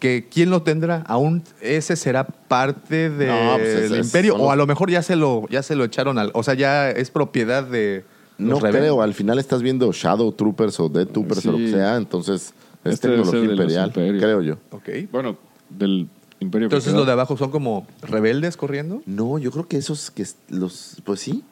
que 0.00 0.26
quién 0.30 0.50
lo 0.50 0.60
tendrá 0.60 1.02
aún 1.06 1.42
ese 1.62 1.96
será 1.96 2.24
parte 2.24 3.08
del 3.08 3.28
No, 3.28 3.54
pues 3.56 3.68
es- 3.68 3.90
es- 3.90 4.06
imperio 4.06 4.36
o 4.36 4.50
a 4.50 4.56
lo 4.56 4.66
mejor 4.66 4.90
ya 4.90 5.00
se 5.00 5.16
lo 5.16 5.48
ya 5.48 5.62
se 5.62 5.76
lo 5.76 5.84
echaron 5.84 6.18
al 6.18 6.30
o 6.34 6.42
sea 6.42 6.52
ya 6.52 6.90
es 6.90 7.10
propiedad 7.10 7.64
de 7.64 8.04
No 8.36 8.56
rebeldes. 8.56 8.82
creo, 8.82 9.00
al 9.00 9.14
final 9.14 9.38
estás 9.38 9.62
viendo 9.62 9.90
Shadow 9.92 10.30
Troopers 10.32 10.78
o 10.80 10.90
Dead 10.90 11.06
Troopers 11.06 11.46
o 11.46 11.52
lo 11.52 11.58
que 11.58 11.70
sea, 11.70 11.96
entonces 11.96 12.52
es 12.84 12.94
Este 12.94 13.08
tecnología 13.08 13.50
imperial, 13.50 13.92
creo 13.94 14.42
yo. 14.42 14.58
Ok. 14.72 14.90
Bueno, 15.10 15.38
del 15.70 16.06
imperio 16.44 16.66
entonces 16.66 16.90
quedó. 16.92 17.00
lo 17.00 17.06
de 17.06 17.12
abajo 17.12 17.36
son 17.36 17.50
como 17.50 17.86
rebeldes 18.02 18.56
corriendo 18.56 19.02
No, 19.06 19.38
yo 19.38 19.50
creo 19.50 19.66
que 19.68 19.76
esos 19.76 20.10
que 20.10 20.24
los, 20.48 20.96
pues 21.04 21.20
sí, 21.20 21.42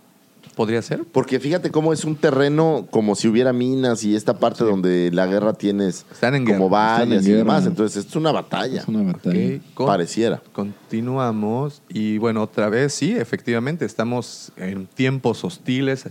podría 0.56 0.82
ser 0.82 1.04
porque 1.04 1.40
fíjate 1.40 1.70
cómo 1.70 1.92
es 1.92 2.04
un 2.04 2.14
terreno 2.16 2.86
como 2.90 3.14
si 3.14 3.26
hubiera 3.28 3.52
minas 3.52 4.04
y 4.04 4.14
esta 4.14 4.38
parte 4.38 4.64
donde 4.64 5.10
la 5.12 5.26
guerra 5.26 5.54
tienes 5.54 6.04
Están 6.12 6.34
en 6.34 6.44
como 6.44 6.68
vallas 6.68 7.26
y 7.26 7.30
demás, 7.32 7.64
entonces 7.66 8.04
es 8.06 8.16
una 8.16 8.32
batalla, 8.32 8.82
Es 8.82 8.88
una 8.88 9.02
batalla. 9.12 9.60
Con- 9.74 9.86
pareciera. 9.86 10.42
continuamos 10.52 11.80
y 11.88 12.18
bueno 12.18 12.42
otra 12.42 12.68
vez 12.68 12.92
sí 12.92 13.12
efectivamente 13.12 13.84
estamos 13.84 14.52
en 14.56 14.86
tiempos 14.86 15.42
hostiles 15.44 16.04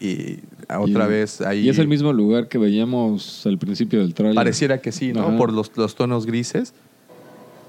y 0.00 0.38
otra 0.76 1.04
Y- 1.06 1.08
vez 1.08 1.40
ahí 1.42 1.60
Y 1.60 1.68
es 1.68 1.78
el 1.78 1.86
mismo 1.88 2.12
lugar 2.12 2.48
que 2.48 2.58
veíamos 2.58 3.46
al 3.46 3.58
principio 3.58 4.00
del 4.00 4.12
trailer. 4.14 4.34
Pareciera 4.34 4.78
que 4.80 4.90
sí, 4.90 5.12
¿no? 5.12 5.20
Ajá. 5.28 5.36
Por 5.36 5.52
los, 5.52 5.70
los 5.76 5.94
tonos 5.94 6.26
grises. 6.26 6.72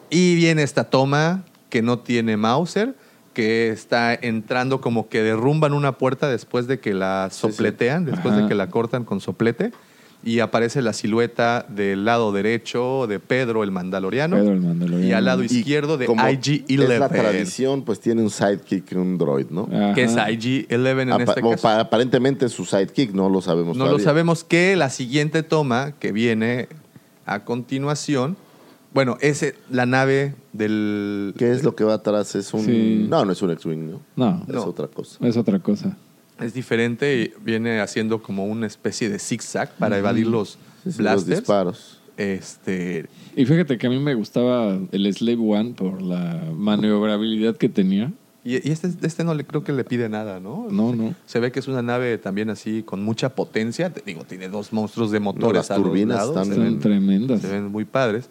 Y 0.09 0.35
viene 0.35 0.63
esta 0.63 0.85
toma 0.85 1.43
que 1.69 1.81
no 1.81 1.99
tiene 1.99 2.37
Mauser, 2.37 2.95
que 3.33 3.69
está 3.69 4.13
entrando 4.13 4.79
como 4.81 5.09
que 5.09 5.21
derrumban 5.21 5.73
una 5.73 5.97
puerta 5.97 6.29
después 6.29 6.67
de 6.67 6.79
que 6.79 6.93
la 6.93 7.29
sí. 7.31 7.39
sopletean, 7.41 8.05
después 8.05 8.35
de 8.37 8.47
que 8.47 8.55
la 8.55 8.69
cortan 8.69 9.03
con 9.03 9.19
soplete. 9.19 9.71
Y 10.23 10.39
aparece 10.39 10.81
la 10.81 10.93
silueta 10.93 11.67
del 11.69 12.03
lado 12.05 12.31
derecho 12.31 13.05
de 13.07 13.19
Pedro 13.19 13.63
el 13.63 13.69
Mandaloriano. 13.69 14.35
Pedro 14.37 14.53
el 14.53 14.59
Mandaloriano. 14.61 15.05
Y 15.05 15.11
al 15.11 15.25
lado 15.25 15.43
izquierdo 15.43 15.97
de 15.99 16.07
como 16.07 16.23
IG-11. 16.23 16.63
Es 16.93 16.99
la 16.99 17.09
tradición, 17.09 17.83
pues 17.83 17.99
tiene 17.99 18.23
un 18.23 18.31
sidekick, 18.31 18.91
un 18.95 19.19
droid, 19.19 19.47
¿no? 19.51 19.69
Ajá. 19.71 19.93
Que 19.93 20.05
es 20.05 20.15
IG-11 20.15 21.01
en 21.01 21.09
este 21.21 21.41
caso. 21.41 21.61
pa- 21.61 21.79
aparentemente 21.79 22.47
es 22.47 22.53
su 22.53 22.65
sidekick, 22.65 23.13
no 23.13 23.29
lo 23.29 23.39
sabemos 23.41 23.77
No 23.77 23.85
lo 23.85 23.99
sabemos 23.99 24.43
que 24.43 24.75
la 24.75 24.89
siguiente 24.89 25.43
toma 25.43 25.91
que 25.99 26.11
viene 26.11 26.69
a 27.27 27.43
continuación, 27.43 28.35
bueno, 28.95 29.17
es 29.21 29.53
la 29.69 29.85
nave 29.85 30.33
del... 30.53 31.35
¿Qué 31.37 31.51
es 31.51 31.63
lo 31.63 31.75
que 31.75 31.83
va 31.83 31.93
atrás? 31.95 32.33
Es 32.33 32.51
un... 32.53 32.61
Sí. 32.65 33.05
No, 33.07 33.25
no 33.25 33.31
es 33.33 33.41
un 33.43 33.51
X-Wing, 33.51 33.91
¿no? 33.91 34.01
No, 34.15 34.41
Es 34.47 34.55
No. 34.55 34.63
otra 34.63 34.87
cosa. 34.87 35.17
es 35.27 35.37
otra 35.37 35.59
cosa. 35.59 35.95
Es 36.39 36.53
diferente 36.55 37.21
y 37.21 37.33
viene 37.43 37.79
haciendo 37.81 38.23
como 38.23 38.45
una 38.45 38.65
especie 38.67 39.09
de 39.09 39.19
zigzag 39.19 39.71
para 39.77 39.97
evadir 39.99 40.25
los 40.27 40.51
Sí, 40.51 40.57
sí, 40.83 40.89
los 40.89 40.97
blasters. 40.97 41.39
disparos. 41.39 42.01
Este, 42.17 43.05
Y 43.35 43.45
fíjate 43.45 43.77
que 43.77 43.87
a 43.87 43.89
mí 43.89 43.99
me 43.99 44.13
gustaba 44.15 44.77
el 44.91 45.13
Slave 45.13 45.37
One 45.41 45.73
por 45.73 46.01
la 46.01 46.41
maniobrabilidad 46.55 47.57
que 47.57 47.69
tenía. 47.69 48.11
y, 48.43 48.55
y 48.67 48.71
este, 48.71 48.89
este 49.01 49.23
no 49.23 49.33
le 49.33 49.43
creo 49.45 49.63
que 49.63 49.73
le 49.73 49.83
pide 49.83 50.07
nada, 50.09 50.39
¿no? 50.39 50.67
No, 50.71 50.95
no. 50.95 51.15
Se 51.25 51.39
ve 51.39 51.51
que 51.51 51.59
es 51.59 51.67
una 51.67 51.81
nave 51.81 52.17
también 52.17 52.49
así 52.49 52.83
con 52.83 53.03
mucha 53.03 53.29
potencia. 53.35 53.89
Te 53.91 54.01
digo, 54.05 54.23
tiene 54.23 54.47
dos 54.49 54.71
monstruos 54.71 55.11
de 55.11 55.19
motores 55.19 55.53
las 55.53 55.71
a 55.71 55.77
los 55.77 55.87
turbinas 55.87 56.17
lados, 56.17 56.37
están 56.37 56.53
se 56.53 56.59
ven- 56.61 56.79
tremendas. 56.79 57.41
Se 57.41 57.47
ven 57.51 57.65
muy 57.71 57.83
padres. 57.85 58.29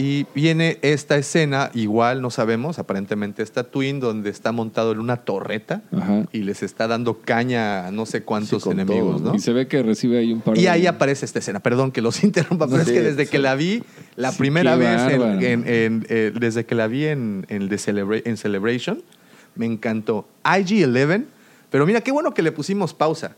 Y 0.00 0.26
viene 0.32 0.78
esta 0.82 1.16
escena, 1.16 1.72
igual 1.74 2.22
no 2.22 2.30
sabemos, 2.30 2.78
aparentemente 2.78 3.42
está 3.42 3.64
Twin, 3.64 3.98
donde 3.98 4.30
está 4.30 4.52
montado 4.52 4.92
en 4.92 5.00
una 5.00 5.16
torreta 5.16 5.82
Ajá. 5.92 6.24
y 6.32 6.42
les 6.44 6.62
está 6.62 6.86
dando 6.86 7.18
caña 7.20 7.88
a 7.88 7.90
no 7.90 8.06
sé 8.06 8.22
cuántos 8.22 8.62
Sí, 8.62 8.70
enemigos, 8.70 9.20
todo, 9.20 9.30
¿no? 9.32 9.34
Y 9.36 9.40
se 9.40 9.52
ve 9.52 9.66
que 9.66 9.82
recibe 9.82 10.18
ahí 10.18 10.32
un 10.32 10.40
par 10.40 10.56
Y 10.56 10.62
de... 10.62 10.68
ahí 10.68 10.86
aparece 10.86 11.24
esta 11.24 11.40
escena. 11.40 11.58
Perdón 11.58 11.90
que 11.90 12.00
los 12.00 12.22
interrumpa, 12.22 12.68
pero 12.68 12.84
Sí, 12.84 12.90
es 12.90 12.96
que 12.96 13.02
desde 13.02 13.24
sí. 13.24 13.30
que 13.32 13.38
la 13.40 13.56
vi, 13.56 13.82
la 14.14 14.30
primera 14.30 14.76
vez, 14.76 15.00
en- 15.12 15.18
bárbaro. 15.20 15.40
en- 15.40 15.66
en, 15.66 16.06
eh, 16.08 16.32
desde 16.38 16.64
que 16.64 16.76
la 16.76 16.86
vi 16.86 17.06
en, 17.06 17.44
en, 17.48 17.68
The 17.68 17.76
Celebra- 17.76 18.22
en 18.24 18.36
Celebration, 18.36 19.02
me 19.56 19.66
encantó. 19.66 20.28
IG-11, 20.44 21.24
pero 21.70 21.86
mira, 21.86 22.02
qué 22.02 22.12
bueno 22.12 22.32
que 22.34 22.42
le 22.42 22.52
pusimos 22.52 22.94
pausa. 22.94 23.34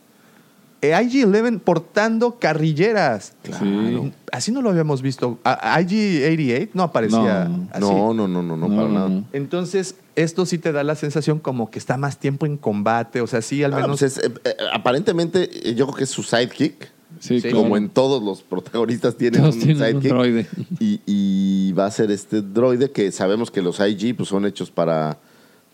Eh, 0.83 0.93
IG-11 0.95 1.61
portando 1.61 2.39
carrilleras. 2.39 3.35
Sí. 3.45 4.13
Así 4.33 4.51
no 4.51 4.63
lo 4.63 4.71
habíamos 4.71 5.03
visto. 5.03 5.39
A- 5.45 5.79
IG-88 5.83 6.71
no 6.75 6.83
aparecía 6.85 7.45
No. 7.45 7.69
así. 7.73 7.81
No, 7.83 8.15
no, 8.15 8.27
no, 8.29 8.43
no, 8.43 8.57
no, 8.57 8.69
para 8.69 8.89
nada. 8.89 9.23
Entonces, 9.33 9.97
esto 10.17 10.47
sí 10.47 10.57
te 10.59 10.73
da 10.73 10.83
la 10.83 10.95
sensación 10.95 11.39
como 11.39 11.71
que 11.71 11.79
está 11.79 11.97
más 11.99 12.19
tiempo 12.19 12.47
en 12.47 12.57
combate. 12.57 13.21
O 13.21 13.27
sea, 13.27 13.43
sí, 13.43 13.63
al 13.63 13.75
Ah, 13.75 13.81
menos. 13.83 14.01
pues 14.01 14.17
es, 14.19 14.25
eh, 14.25 14.33
eh, 14.45 14.55
aparentemente, 14.73 15.51
eh, 15.71 15.75
yo 15.75 15.87
creo 15.87 15.97
que 15.99 16.05
es 16.05 16.11
su 16.11 16.23
sidekick. 16.23 16.91
Sí, 17.19 17.43
claro. 17.43 17.59
Como 17.59 17.77
en 17.77 17.91
todos 17.91 18.23
los 18.23 18.41
protagonistas 18.43 19.17
tienen 19.17 19.43
Todos 19.43 19.57
un 19.57 19.61
tienen 19.61 19.97
un 19.97 20.03
sidekick. 20.03 20.11
droide. 20.13 20.47
Y, 20.79 21.01
y 21.05 21.73
va 21.73 21.85
a 21.87 21.91
ser 21.91 22.11
este 22.11 22.41
droide 22.41 22.91
que 22.91 23.13
sabemos 23.13 23.51
que 23.51 23.61
los 23.61 23.79
IG 23.81 24.17
pues, 24.17 24.29
son 24.31 24.47
hechos 24.47 24.71
para, 24.71 25.19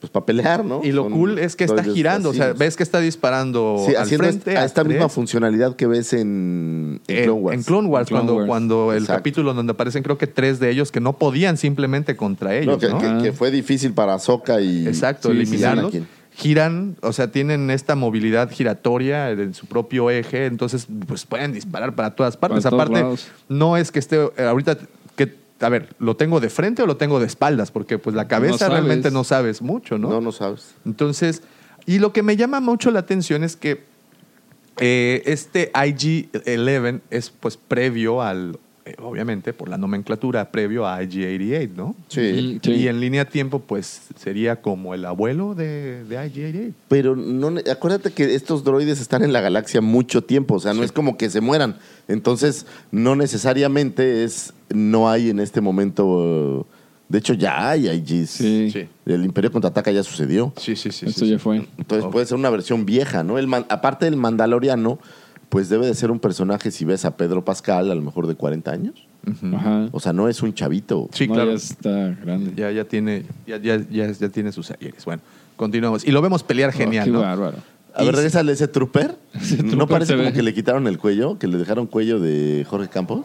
pues, 0.07 0.11
para 0.13 0.27
pelear, 0.27 0.65
¿no? 0.65 0.81
Y 0.85 0.93
lo 0.93 1.05
Son 1.05 1.13
cool 1.13 1.39
es 1.39 1.57
que 1.57 1.65
está 1.65 1.83
girando, 1.85 2.31
o 2.31 2.33
sea, 2.35 2.53
ves 2.53 2.77
que 2.77 2.83
está 2.83 3.01
disparando 3.01 3.83
Sí, 3.87 3.95
al 3.95 4.03
haciendo 4.05 4.25
frente. 4.29 4.51
esta, 4.53 4.63
a 4.63 4.65
esta 4.65 4.85
misma 4.85 5.09
funcionalidad 5.09 5.77
que 5.77 5.87
ves 5.87 6.13
en, 6.13 7.01
en 7.09 7.17
En- 7.17 7.25
Clone 7.25 7.41
Wars. 7.41 7.57
En 7.59 7.63
Clone 7.65 7.89
Wars, 7.89 8.09
Clone 8.09 8.21
cuando, 8.23 8.35
Wars. 8.37 8.47
cuando 8.49 8.93
el 8.93 8.99
Exacto. 9.03 9.19
capítulo 9.21 9.55
donde 9.55 9.73
aparecen 9.73 10.03
creo 10.03 10.19
que 10.19 10.27
tres 10.27 10.61
de 10.61 10.71
ellos 10.71 10.93
que 10.93 11.01
no 11.01 11.15
podían 11.19 11.57
simplemente 11.57 12.17
contra 12.17 12.55
ellos, 12.57 12.79
que, 12.79 12.89
¿no? 12.89 12.99
que- 12.99 13.07
Ah. 13.07 13.19
que 13.23 13.33
fue 13.33 13.51
difícil 13.51 13.93
para 13.93 14.15
Ahsoka 14.15 14.61
y... 14.61 14.87
Exacto, 14.87 15.31
Sí, 15.31 15.37
eliminarlos. 15.37 15.93
Giran, 16.39 16.97
o 17.01 17.15
sea, 17.15 17.31
tienen 17.33 17.71
esta 17.71 17.95
movilidad 17.97 18.51
giratoria 18.51 19.31
en 19.31 19.55
su 19.55 19.65
propio 19.67 20.11
eje, 20.11 20.45
entonces 20.45 20.87
pues 21.07 21.25
pueden 21.25 21.53
disparar 21.55 21.95
para 21.95 22.15
todas 22.15 22.37
partes. 22.37 22.63
Para 22.63 22.77
Aparte, 22.77 23.01
lados. 23.01 23.29
no 23.49 23.79
es 23.79 23.91
que 23.91 23.99
esté 23.99 24.19
ahorita 24.39 24.77
a 25.61 25.69
ver, 25.69 25.95
¿lo 25.99 26.17
tengo 26.17 26.41
de 26.41 26.51
frente 26.51 26.83
o 26.83 26.87
lo 26.87 26.97
tengo 26.97 27.21
de 27.21 27.27
espaldas? 27.27 27.71
Porque 27.71 27.99
pues 27.99 28.15
la 28.15 28.29
cabeza 28.29 28.69
realmente 28.69 29.11
no 29.11 29.25
sabes 29.25 29.63
mucho, 29.63 29.99
¿no? 29.99 30.09
No, 30.09 30.21
no 30.21 30.33
sabes. 30.33 30.75
Entonces, 30.85 31.43
y 31.87 31.99
lo 31.99 32.13
que 32.13 32.23
me 32.23 32.37
llama 32.37 32.61
mucho 32.61 32.91
la 32.91 33.01
atención 33.01 33.45
es 33.45 33.57
que 33.57 33.85
eh, 34.79 35.23
este 35.25 35.73
IG-11 35.73 37.01
es 37.11 37.31
pues 37.31 37.57
previo 37.57 38.23
al, 38.23 38.59
obviamente 39.03 39.53
por 39.53 39.69
la 39.69 39.79
nomenclatura, 39.79 40.51
previo 40.51 40.87
a 40.87 41.03
IG-88, 41.03 41.71
¿no? 41.75 41.97
Sí. 42.09 42.59
Sí. 42.63 42.73
Y 42.73 42.89
en 42.89 43.01
línea 43.01 43.25
de 43.25 43.31
tiempo 43.31 43.59
pues 43.61 44.03
sería 44.17 44.61
como 44.63 44.95
el 44.95 45.05
abuelo 45.05 45.55
de, 45.55 46.05
de 46.05 46.17
IG-88. 46.17 46.73
Pero 46.89 47.17
no, 47.17 47.55
acuérdate 47.71 48.13
que 48.13 48.35
estos 48.35 48.65
droides 48.65 49.01
están 49.01 49.23
en 49.23 49.33
la 49.33 49.41
galaxia 49.41 49.81
mucho 49.81 50.23
tiempo, 50.23 50.55
o 50.55 50.61
sea, 50.61 50.75
no 50.75 50.83
es 50.83 50.93
como 50.93 51.17
que 51.17 51.31
se 51.31 51.41
mueran. 51.41 51.77
Entonces, 52.09 52.67
no 52.93 53.17
necesariamente 53.17 54.25
es, 54.25 54.53
no 54.73 55.09
hay 55.11 55.31
en 55.31 55.41
este 55.41 55.61
momento, 55.61 56.67
de 57.09 57.19
hecho 57.19 57.35
ya 57.35 57.71
hay 57.71 57.89
IGs. 57.89 58.31
Sí. 58.31 58.71
Sí. 58.73 58.89
El 59.07 59.25
Imperio 59.25 59.51
Contraataca 59.53 59.91
ya 59.91 60.03
sucedió. 60.03 60.53
Sí, 60.57 60.77
sí, 60.77 60.91
sí. 60.93 61.07
Esto 61.07 61.21
sí, 61.25 61.31
ya 61.31 61.37
sí. 61.39 61.43
fue. 61.43 61.67
Entonces 61.79 62.05
Ok. 62.05 62.13
puede 62.13 62.27
ser 62.27 62.37
una 62.39 62.51
versión 62.51 62.87
vieja, 62.87 63.23
¿no? 63.23 63.39
El 63.39 63.47
man- 63.47 63.67
aparte 63.69 64.05
del 64.05 64.17
Mandaloriano, 64.17 64.99
pues 65.49 65.69
debe 65.69 65.87
de 65.87 65.95
ser 65.95 66.11
un 66.11 66.19
personaje, 66.19 66.71
si 66.71 66.85
ves 66.85 67.05
a 67.05 67.17
Pedro 67.17 67.45
Pascal, 67.45 67.91
a 67.91 67.95
lo 67.95 68.03
mejor 68.03 68.27
de 68.27 68.35
40 68.35 68.71
años. 68.71 69.07
Ajá. 69.55 69.89
O 69.93 70.01
sea, 70.01 70.13
no 70.13 70.29
es 70.29 70.43
un 70.43 70.55
chavito. 70.55 71.09
Sí, 71.13 71.27
No, 71.27 71.35
claro. 71.35 71.51
Ya 71.51 71.57
está 71.57 71.91
grande. 72.25 72.53
Ya, 72.57 72.71
ya 72.71 72.85
tiene, 72.85 73.25
ya, 73.47 73.57
ya, 73.59 73.81
ya, 73.91 74.11
ya 74.11 74.29
tiene 74.29 74.53
sus 74.53 74.71
aires. 74.71 75.05
Bueno, 75.05 75.23
continuamos. 75.57 76.07
Y 76.07 76.11
lo 76.13 76.21
vemos 76.23 76.43
pelear 76.43 76.71
Oh, 76.71 76.73
genial, 76.73 77.05
qué 77.07 77.11
¿no? 77.11 77.21
bárbaro. 77.21 77.59
A 77.95 78.05
ver, 78.05 78.15
regresale 78.15 78.53
ese 78.53 78.69
trooper. 78.69 79.17
Ese 79.35 79.63
¿No 79.63 79.71
trooper 79.71 79.89
parece 79.89 80.13
se 80.13 80.17
como 80.17 80.29
ve. 80.29 80.35
que 80.35 80.43
le 80.43 80.53
quitaron 80.53 80.87
el 80.87 80.99
cuello? 80.99 81.39
¿Que 81.39 81.47
le 81.47 81.57
dejaron 81.57 81.87
cuello 81.87 82.21
de 82.21 82.67
Jorge 82.69 82.89
Campos? 82.89 83.25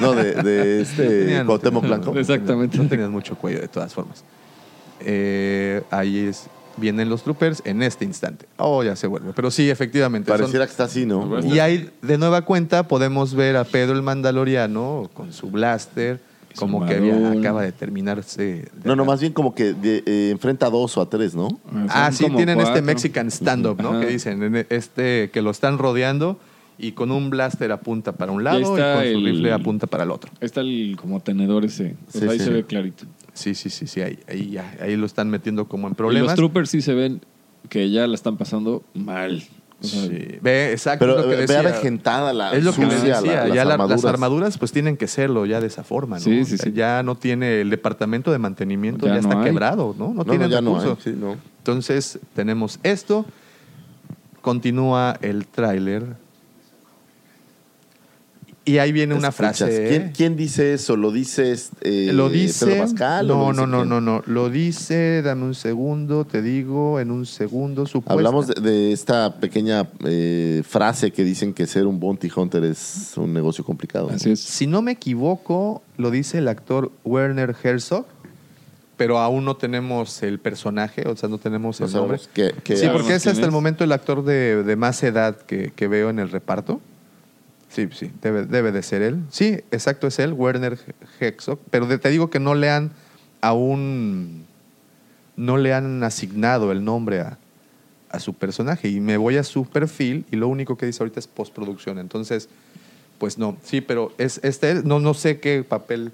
No, 0.00 0.12
de, 0.14 0.34
de 0.34 0.80
este 0.82 1.42
Cuauhtémoc 1.44 1.84
Blanco. 1.84 2.16
Exactamente. 2.16 2.78
No 2.78 2.86
tenías 2.86 3.10
mucho 3.10 3.34
cuello, 3.36 3.60
de 3.60 3.66
todas 3.68 3.92
formas. 3.92 4.22
Eh, 5.00 5.82
ahí 5.90 6.18
es, 6.18 6.46
vienen 6.76 7.08
los 7.08 7.22
troopers 7.22 7.62
en 7.64 7.82
este 7.82 8.04
instante. 8.04 8.46
Oh, 8.56 8.82
ya 8.82 8.96
se 8.96 9.06
vuelve. 9.06 9.32
Pero 9.34 9.50
sí, 9.50 9.68
efectivamente. 9.70 10.28
son- 10.30 10.38
Pareciera 10.38 10.64
que 10.66 10.70
está 10.70 10.84
así, 10.84 11.06
¿no? 11.06 11.40
y 11.44 11.58
ahí, 11.58 11.90
de 12.02 12.18
nueva 12.18 12.42
cuenta, 12.42 12.88
podemos 12.88 13.34
ver 13.34 13.56
a 13.56 13.64
Pedro 13.64 13.94
el 13.94 14.02
Mandaloriano 14.02 15.10
con 15.14 15.32
su 15.32 15.50
blaster, 15.50 16.20
Su 16.54 16.60
como 16.60 16.84
que 16.86 16.96
había- 16.96 17.32
acaba 17.32 17.62
de 17.62 17.72
terminarse. 17.72 18.42
de 18.42 18.68
No, 18.84 18.96
no, 18.96 19.02
acá. 19.04 19.12
más 19.12 19.20
bien 19.20 19.32
como 19.32 19.54
que 19.54 19.72
de- 19.74 20.02
eh, 20.06 20.30
enfrenta 20.32 20.66
a 20.66 20.70
dos 20.70 20.96
o 20.96 21.00
a 21.00 21.08
tres, 21.08 21.34
¿no? 21.34 21.48
Ah, 21.88 22.10
Son 22.12 22.30
sí, 22.30 22.36
tienen 22.36 22.60
este. 22.60 22.82
Mexican 22.82 23.30
stand-up, 23.30 23.80
¿no? 23.82 23.90
Ajá. 23.90 24.00
Que 24.00 24.06
dicen, 24.06 24.42
en 24.42 24.66
este 24.68 25.30
que 25.30 25.40
lo 25.42 25.50
están 25.50 25.78
rodeando 25.78 26.38
y 26.78 26.92
con 26.92 27.10
un 27.12 27.30
blaster 27.30 27.70
apunta 27.70 28.12
para 28.12 28.32
un 28.32 28.42
lado 28.44 28.60
y, 28.60 28.64
con 28.64 28.76
su 28.78 29.20
rifle 29.24 29.52
apunta 29.52 29.86
para 29.86 30.04
el 30.04 30.10
otro. 30.10 30.30
Está 30.40 30.60
el 30.62 30.96
como 31.00 31.20
tenedor 31.20 31.64
ese. 31.64 31.94
Pues 32.10 32.24
Sí, 32.24 32.28
ahí 32.30 32.38
sí. 32.38 32.44
se 32.46 32.50
ve 32.50 32.64
clarito. 32.64 33.04
Sí, 33.34 33.54
sí, 33.54 33.70
sí, 33.70 33.86
sí, 33.86 34.00
ahí, 34.02 34.18
ahí, 34.28 34.50
ya, 34.50 34.76
ahí 34.80 34.96
lo 34.96 35.06
están 35.06 35.30
metiendo 35.30 35.66
como 35.66 35.86
en 35.86 35.92
Y 35.92 35.92
los 35.92 35.96
problemas. 35.96 36.34
troopers 36.34 36.70
sí 36.70 36.82
se 36.82 36.94
ven 36.94 37.22
que 37.68 37.90
ya 37.90 38.06
la 38.06 38.14
están 38.14 38.36
pasando 38.36 38.82
mal. 38.94 39.42
Sí. 39.80 40.38
Ve, 40.40 40.70
exacto. 40.70 41.04
Pero 41.06 41.18
es 41.18 41.24
lo 41.24 41.28
que 41.28 41.34
eh, 41.34 41.36
ve 41.38 41.42
decía. 41.42 41.58
avejentada 41.60 42.32
la 42.32 42.52
Es 42.52 42.62
lo 42.62 42.72
que 42.72 42.82
les 42.86 43.02
decía. 43.02 43.20
la- 43.20 43.46
las 43.48 43.54
ya 43.54 43.62
armaduras. 43.62 44.02
las 44.04 44.12
armaduras 44.12 44.58
pues 44.58 44.70
tienen 44.70 44.96
que 44.96 45.08
serlo 45.08 45.44
ya 45.44 45.60
de 45.60 45.66
esa 45.66 45.82
forma, 45.82 46.18
¿no? 46.18 46.22
Sí, 46.24 46.44
sí, 46.44 46.56
sí. 46.56 46.72
Ya 46.72 47.02
no 47.02 47.16
tiene 47.16 47.62
el 47.62 47.70
departamento 47.70 48.30
de 48.30 48.38
mantenimiento, 48.38 49.06
Ya 49.06 49.14
ya, 49.16 49.20
no 49.22 49.28
está 49.28 49.38
hay. 49.40 49.44
quebrado, 49.46 49.94
¿no? 49.98 50.08
No, 50.08 50.14
No, 50.14 50.24
tiene 50.24 50.44
no, 50.44 50.50
ya 50.50 50.60
no 50.60 50.76
hay, 50.78 50.82
recursos. 50.84 51.02
sí, 51.04 51.14
no. 51.18 51.36
Entonces 51.58 52.20
tenemos 52.34 52.78
esto. 52.84 53.24
Continúa 54.40 55.16
el 55.22 55.46
tráiler. 55.46 56.16
Y 58.64 58.78
ahí 58.78 58.92
viene 58.92 59.14
una 59.16 59.28
Escuchas, 59.30 59.58
frase. 59.58 59.84
¿eh? 59.86 59.88
¿Quién, 59.88 60.12
quién 60.16 60.36
dice 60.36 60.72
eso? 60.72 60.96
¿Lo 60.96 61.10
dice 61.10 61.50
este, 61.50 62.12
lo 62.12 62.28
dice. 62.28 62.66
Pedro 62.66 62.82
Pascal? 62.84 63.28
o 63.32 63.34
no, 63.34 63.42
lo 63.42 63.48
dice 63.50 63.60
no, 63.60 63.66
no, 63.66 63.76
quién? 63.78 63.88
no, 63.88 64.00
no. 64.00 64.22
Lo 64.26 64.50
dice, 64.50 65.20
dame 65.22 65.44
un 65.46 65.54
segundo, 65.56 66.24
te 66.24 66.42
digo, 66.42 67.00
en 67.00 67.10
un 67.10 67.26
segundo. 67.26 67.86
Supuesta. 67.86 68.12
Hablamos 68.12 68.46
de, 68.46 68.60
de 68.60 68.92
esta 68.92 69.40
pequeña 69.40 69.88
eh, 70.04 70.62
frase 70.64 71.10
que 71.10 71.24
dicen 71.24 71.54
que 71.54 71.66
ser 71.66 71.88
un 71.88 71.98
bounty 71.98 72.30
hunter 72.34 72.62
es 72.62 73.14
un 73.16 73.32
negocio 73.32 73.64
complicado. 73.64 74.10
Así 74.14 74.30
es. 74.30 74.38
Si 74.38 74.68
no 74.68 74.80
me 74.80 74.92
equivoco, 74.92 75.82
lo 75.96 76.12
dice 76.12 76.38
el 76.38 76.46
actor 76.46 76.92
Werner 77.04 77.56
Herzog, 77.64 78.06
pero 78.96 79.18
aún 79.18 79.44
no 79.44 79.56
tenemos 79.56 80.22
el 80.22 80.38
personaje, 80.38 81.08
o 81.08 81.16
sea, 81.16 81.28
no 81.28 81.38
tenemos 81.38 81.80
No 81.80 81.86
el 81.86 81.92
nombre. 81.92 82.18
sabemos 82.18 82.30
qué- 82.32 82.54
qué- 82.62 82.76
sí, 82.76 82.86
porque 82.92 83.16
es 83.16 83.26
hasta 83.26 83.44
el 83.44 83.50
momento 83.50 83.82
el 83.82 83.90
actor 83.90 84.24
de, 84.24 84.62
de 84.62 84.76
más 84.76 85.02
edad 85.02 85.36
que, 85.36 85.72
que 85.74 85.88
veo 85.88 86.10
en 86.10 86.20
el 86.20 86.30
reparto. 86.30 86.80
Sí, 87.72 87.88
sí, 87.92 88.10
debe, 88.20 88.44
debe 88.44 88.70
de 88.70 88.82
ser 88.82 89.00
él. 89.00 89.20
Sí, 89.30 89.60
exacto, 89.70 90.06
es 90.06 90.18
él, 90.18 90.34
Werner 90.34 90.78
Herzog. 91.20 91.58
Pero 91.70 91.86
te 91.98 92.10
digo 92.10 92.28
que 92.28 92.38
no 92.38 92.54
le 92.54 92.68
han 92.68 92.92
aún, 93.40 94.44
no 95.36 95.56
le 95.56 95.72
han 95.72 96.04
asignado 96.04 96.70
el 96.70 96.84
nombre 96.84 97.20
a, 97.20 97.38
a 98.10 98.20
su 98.20 98.34
personaje. 98.34 98.88
Y 98.88 99.00
me 99.00 99.16
voy 99.16 99.38
a 99.38 99.42
su 99.42 99.64
perfil 99.64 100.26
y 100.30 100.36
lo 100.36 100.48
único 100.48 100.76
que 100.76 100.84
dice 100.84 101.02
ahorita 101.02 101.18
es 101.18 101.26
postproducción. 101.26 101.98
Entonces, 101.98 102.50
pues 103.18 103.38
no, 103.38 103.56
sí, 103.64 103.80
pero 103.80 104.12
es 104.18 104.40
este, 104.42 104.82
no, 104.82 105.00
no 105.00 105.14
sé 105.14 105.40
qué 105.40 105.64
papel. 105.64 106.12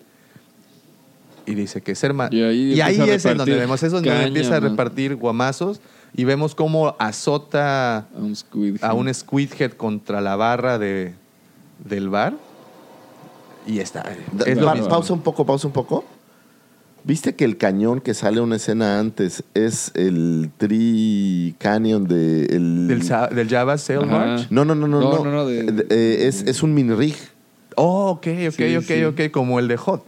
Y 1.44 1.54
dice 1.54 1.80
que 1.80 1.92
es 1.92 2.04
hermano. 2.04 2.36
Y 2.36 2.42
ahí 2.42 2.74
Y 2.74 2.80
es 3.10 3.24
en 3.24 3.38
donde 3.38 3.56
vemos, 3.56 3.82
es 3.82 3.90
donde 3.90 4.10
caña, 4.10 4.26
empieza 4.26 4.56
a 4.58 4.60
repartir 4.60 5.16
guamazos 5.16 5.80
y 6.14 6.24
vemos 6.24 6.54
cómo 6.54 6.94
azota 6.98 7.98
A 7.98 8.06
un 8.16 8.36
squid. 8.36 8.76
a 8.82 8.92
un 8.92 9.12
squidhead 9.12 9.72
contra 9.72 10.20
la 10.20 10.36
barra 10.36 10.78
de, 10.78 11.14
del 11.84 12.08
bar. 12.08 12.34
Y 13.66 13.80
está. 13.80 14.04
Da- 14.32 14.44
Es 14.46 14.58
lo 14.58 14.66
pa- 14.66 14.74
mismo. 14.74 14.88
pausa 14.88 15.12
un 15.12 15.20
poco, 15.20 15.44
pausa 15.44 15.66
un 15.66 15.72
poco. 15.72 16.04
¿Viste 17.04 17.34
que 17.36 17.44
el 17.44 17.56
cañón 17.56 18.00
que 18.00 18.12
sale 18.12 18.40
una 18.40 18.56
escena 18.56 18.98
antes 18.98 19.44
es 19.54 19.92
el 19.94 20.50
Tree 20.58 21.54
Canyon 21.58 22.06
de 22.06 22.46
el... 22.46 22.88
Del, 22.88 23.02
sa- 23.02 23.28
del 23.28 23.48
Java 23.48 23.78
Sail 23.78 24.00
Ajá. 24.04 24.06
March. 24.06 24.46
No, 24.50 24.64
no, 24.64 24.74
no, 24.74 24.86
no. 24.88 25.00
No, 25.00 25.12
no. 25.18 25.24
no, 25.24 25.30
no, 25.30 25.46
de- 25.46 25.62
De- 25.64 25.86
eh, 25.90 26.26
es, 26.28 26.42
es 26.42 26.62
un 26.62 26.74
mini 26.74 26.94
rig. 26.94 27.14
Oh, 27.76 28.10
ok, 28.10 28.26
ok, 28.48 28.54
Sí, 28.54 28.76
ok, 28.76 28.82
sí. 28.84 29.04
ok. 29.04 29.30
Como 29.30 29.58
el 29.58 29.68
de 29.68 29.76
Hot. 29.76 30.04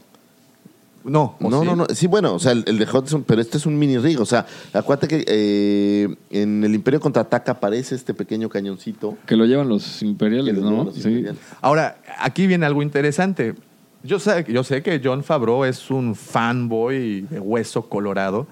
No, 1.02 1.36
¿o 1.40 1.48
No, 1.48 1.60
sí? 1.60 1.66
no, 1.66 1.76
no. 1.76 1.86
Sí, 1.94 2.06
bueno, 2.06 2.34
o 2.34 2.38
sea, 2.38 2.52
el, 2.52 2.64
el 2.66 2.78
de 2.78 2.84
Hudson, 2.84 3.24
pero 3.24 3.40
este 3.40 3.56
es 3.56 3.64
un 3.66 3.78
mini 3.78 3.96
rig. 3.98 4.20
O 4.20 4.26
sea, 4.26 4.44
acuérdate 4.72 5.08
que 5.08 5.24
eh, 5.26 6.14
en 6.30 6.62
el 6.62 6.74
Imperio 6.74 7.00
Contraataca 7.00 7.52
aparece 7.52 7.94
este 7.94 8.12
pequeño 8.14 8.48
cañoncito. 8.48 9.16
Que 9.26 9.36
lo 9.36 9.46
llevan 9.46 9.68
los 9.68 10.02
imperiales, 10.02 10.56
lo 10.58 10.70
¿no? 10.70 10.84
los 10.84 10.94
Sí. 10.96 11.08
imperiales. 11.08 11.40
Ahora, 11.60 11.96
aquí 12.18 12.46
viene 12.46 12.66
algo 12.66 12.82
interesante. 12.82 13.54
Yo 14.02 14.18
sé, 14.18 14.44
yo 14.48 14.62
sé 14.64 14.82
que 14.82 15.00
John 15.02 15.22
Favreau 15.24 15.64
es 15.64 15.90
un 15.90 16.14
fanboy 16.14 17.22
de 17.22 17.40
hueso 17.40 17.88
colorado. 17.88 18.46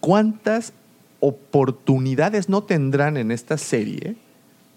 ¿Cuántas 0.00 0.72
oportunidades 1.20 2.48
no 2.48 2.62
tendrán 2.64 3.16
en 3.16 3.30
esta 3.30 3.56
serie 3.58 4.16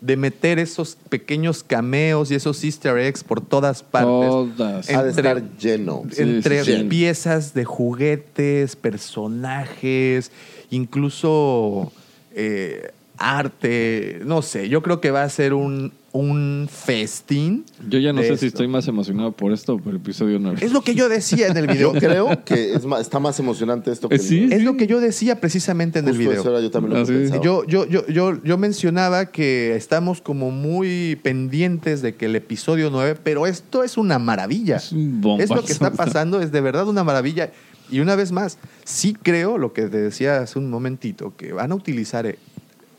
de 0.01 0.15
meter 0.17 0.59
esos 0.59 0.95
pequeños 1.09 1.63
cameos 1.63 2.29
y 2.31 2.35
esos 2.35 2.63
easter 2.63 2.97
eggs 2.97 3.23
por 3.23 3.41
todas 3.41 3.81
partes? 3.83 4.29
Todas. 4.29 4.89
Ha 4.89 5.03
de 5.03 5.09
Entre- 5.09 5.29
estar 5.29 5.57
lleno. 5.57 6.03
Sí, 6.11 6.21
entre 6.21 6.63
sí, 6.63 6.77
sí. 6.77 6.83
piezas 6.83 7.53
de 7.53 7.65
juguetes, 7.65 8.75
personajes, 8.75 10.31
incluso 10.69 11.91
eh, 12.35 12.91
arte, 13.17 14.19
no 14.25 14.41
sé, 14.41 14.69
yo 14.69 14.81
creo 14.83 15.01
que 15.01 15.11
va 15.11 15.23
a 15.23 15.29
ser 15.29 15.53
un, 15.53 15.91
un 16.17 16.67
festín. 16.71 17.65
Yo 17.89 17.99
ya 17.99 18.11
no 18.13 18.21
sé 18.21 18.27
si 18.29 18.33
esto. 18.33 18.45
estoy 18.47 18.67
más 18.67 18.87
emocionado 18.87 19.31
por 19.31 19.51
esto 19.53 19.75
o 19.75 19.77
por 19.79 19.91
el 19.91 19.97
episodio 19.97 20.39
9. 20.39 20.57
Es 20.61 20.71
lo 20.71 20.81
que 20.81 20.95
yo 20.95 21.09
decía 21.09 21.47
en 21.47 21.57
el 21.57 21.67
Yo 21.77 21.91
video. 21.91 21.93
creo 21.93 22.43
que 22.45 22.73
es 22.73 22.85
más- 22.85 23.01
está 23.01 23.19
más 23.19 23.39
emocionante 23.39 23.91
esto 23.91 24.09
que 24.09 24.15
Eh, 24.15 24.19
sí. 24.19 24.49
Es 24.51 24.63
lo 24.63 24.77
que 24.77 24.87
yo 24.87 24.99
decía 24.99 25.39
precisamente 25.39 25.99
en 25.99 26.07
el 26.07 26.17
video. 26.17 26.33
eso 26.41 26.49
era 26.49 26.61
yo 26.61 26.71
también 26.71 26.99
lo 26.99 27.05
que 27.05 27.13
Ah, 27.13 27.33
sí. 27.33 27.39
Yo, 27.43 27.65
yo, 27.65 27.85
yo, 27.87 28.05
yo, 28.07 28.43
yo 28.43 28.57
mencionaba 28.57 29.27
que 29.27 29.75
estamos 29.75 30.21
como 30.21 30.51
muy 30.51 31.17
pendientes 31.23 32.01
de 32.01 32.15
que 32.15 32.25
el 32.25 32.35
episodio 32.35 32.89
9, 32.89 33.17
pero 33.23 33.47
esto 33.47 33.83
es 33.83 33.97
una 33.97 34.19
maravilla. 34.19 34.77
Es 34.77 34.91
un 34.91 35.21
bombazo. 35.21 35.43
Es 35.53 35.57
lo 35.59 35.65
que 35.65 35.71
está 35.73 35.91
pasando, 35.93 36.41
es 36.41 36.51
de 36.51 36.61
verdad 36.61 36.87
una 36.87 37.03
maravilla. 37.03 37.51
Y 37.89 37.99
una 38.01 38.15
vez 38.15 38.31
más, 38.31 38.57
sí 38.83 39.15
creo 39.21 39.57
lo 39.57 39.71
que 39.71 39.83
te 39.83 39.97
decía 39.97 40.39
hace 40.41 40.59
un 40.59 40.69
momentito, 40.69 41.33
que 41.37 41.53
van 41.53 41.71
a 41.71 41.75
utilizar 41.75 42.25
eh, 42.25 42.37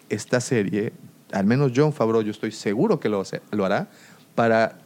esta 0.08 0.40
serie, 0.40 0.92
al 1.32 1.46
menos 1.46 1.72
John 1.74 1.92
Favreau, 1.92 2.22
yo 2.22 2.30
estoy 2.30 2.52
seguro 2.52 3.00
que 3.00 3.08
lo, 3.08 3.20
hace- 3.20 3.40
lo 3.50 3.64
hará, 3.64 3.88
para 4.34 4.78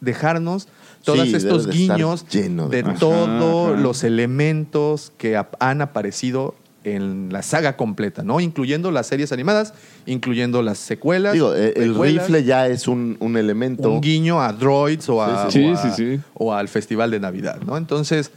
dejarnos 0.00 0.68
todos 1.04 1.28
Sí, 1.28 1.34
estos 1.34 1.66
de 1.66 1.72
guiños 1.72 2.26
lleno 2.28 2.68
de- 2.68 2.82
todos 2.82 3.78
los 3.78 4.04
elementos 4.04 5.12
que 5.18 5.40
han 5.58 5.80
aparecido 5.82 6.54
en 6.84 7.28
la 7.32 7.42
saga 7.42 7.76
completa, 7.76 8.22
¿no? 8.22 8.40
Incluyendo 8.40 8.90
las 8.90 9.08
series 9.08 9.32
animadas, 9.32 9.74
incluyendo 10.06 10.62
las 10.62 10.78
secuelas. 10.78 11.32
Digo, 11.34 11.54
eh, 11.54 11.74
el 11.76 11.98
rifle 12.00 12.44
ya 12.44 12.66
es 12.68 12.86
un, 12.88 13.16
un 13.20 13.36
elemento. 13.36 13.90
un 13.90 14.00
guiño 14.00 14.40
a 14.40 14.52
Droids 14.52 15.08
o, 15.08 15.22
a- 15.22 15.50
Sí, 15.50 15.60
sí. 15.60 15.70
o, 15.72 15.76
Sí, 15.76 15.88
a- 15.88 15.90
sí, 15.94 16.14
sí. 16.16 16.20
o 16.34 16.54
al 16.54 16.68
Festival 16.68 17.10
de 17.10 17.20
Navidad, 17.20 17.58
¿no? 17.66 17.76
Entonces, 17.76 18.30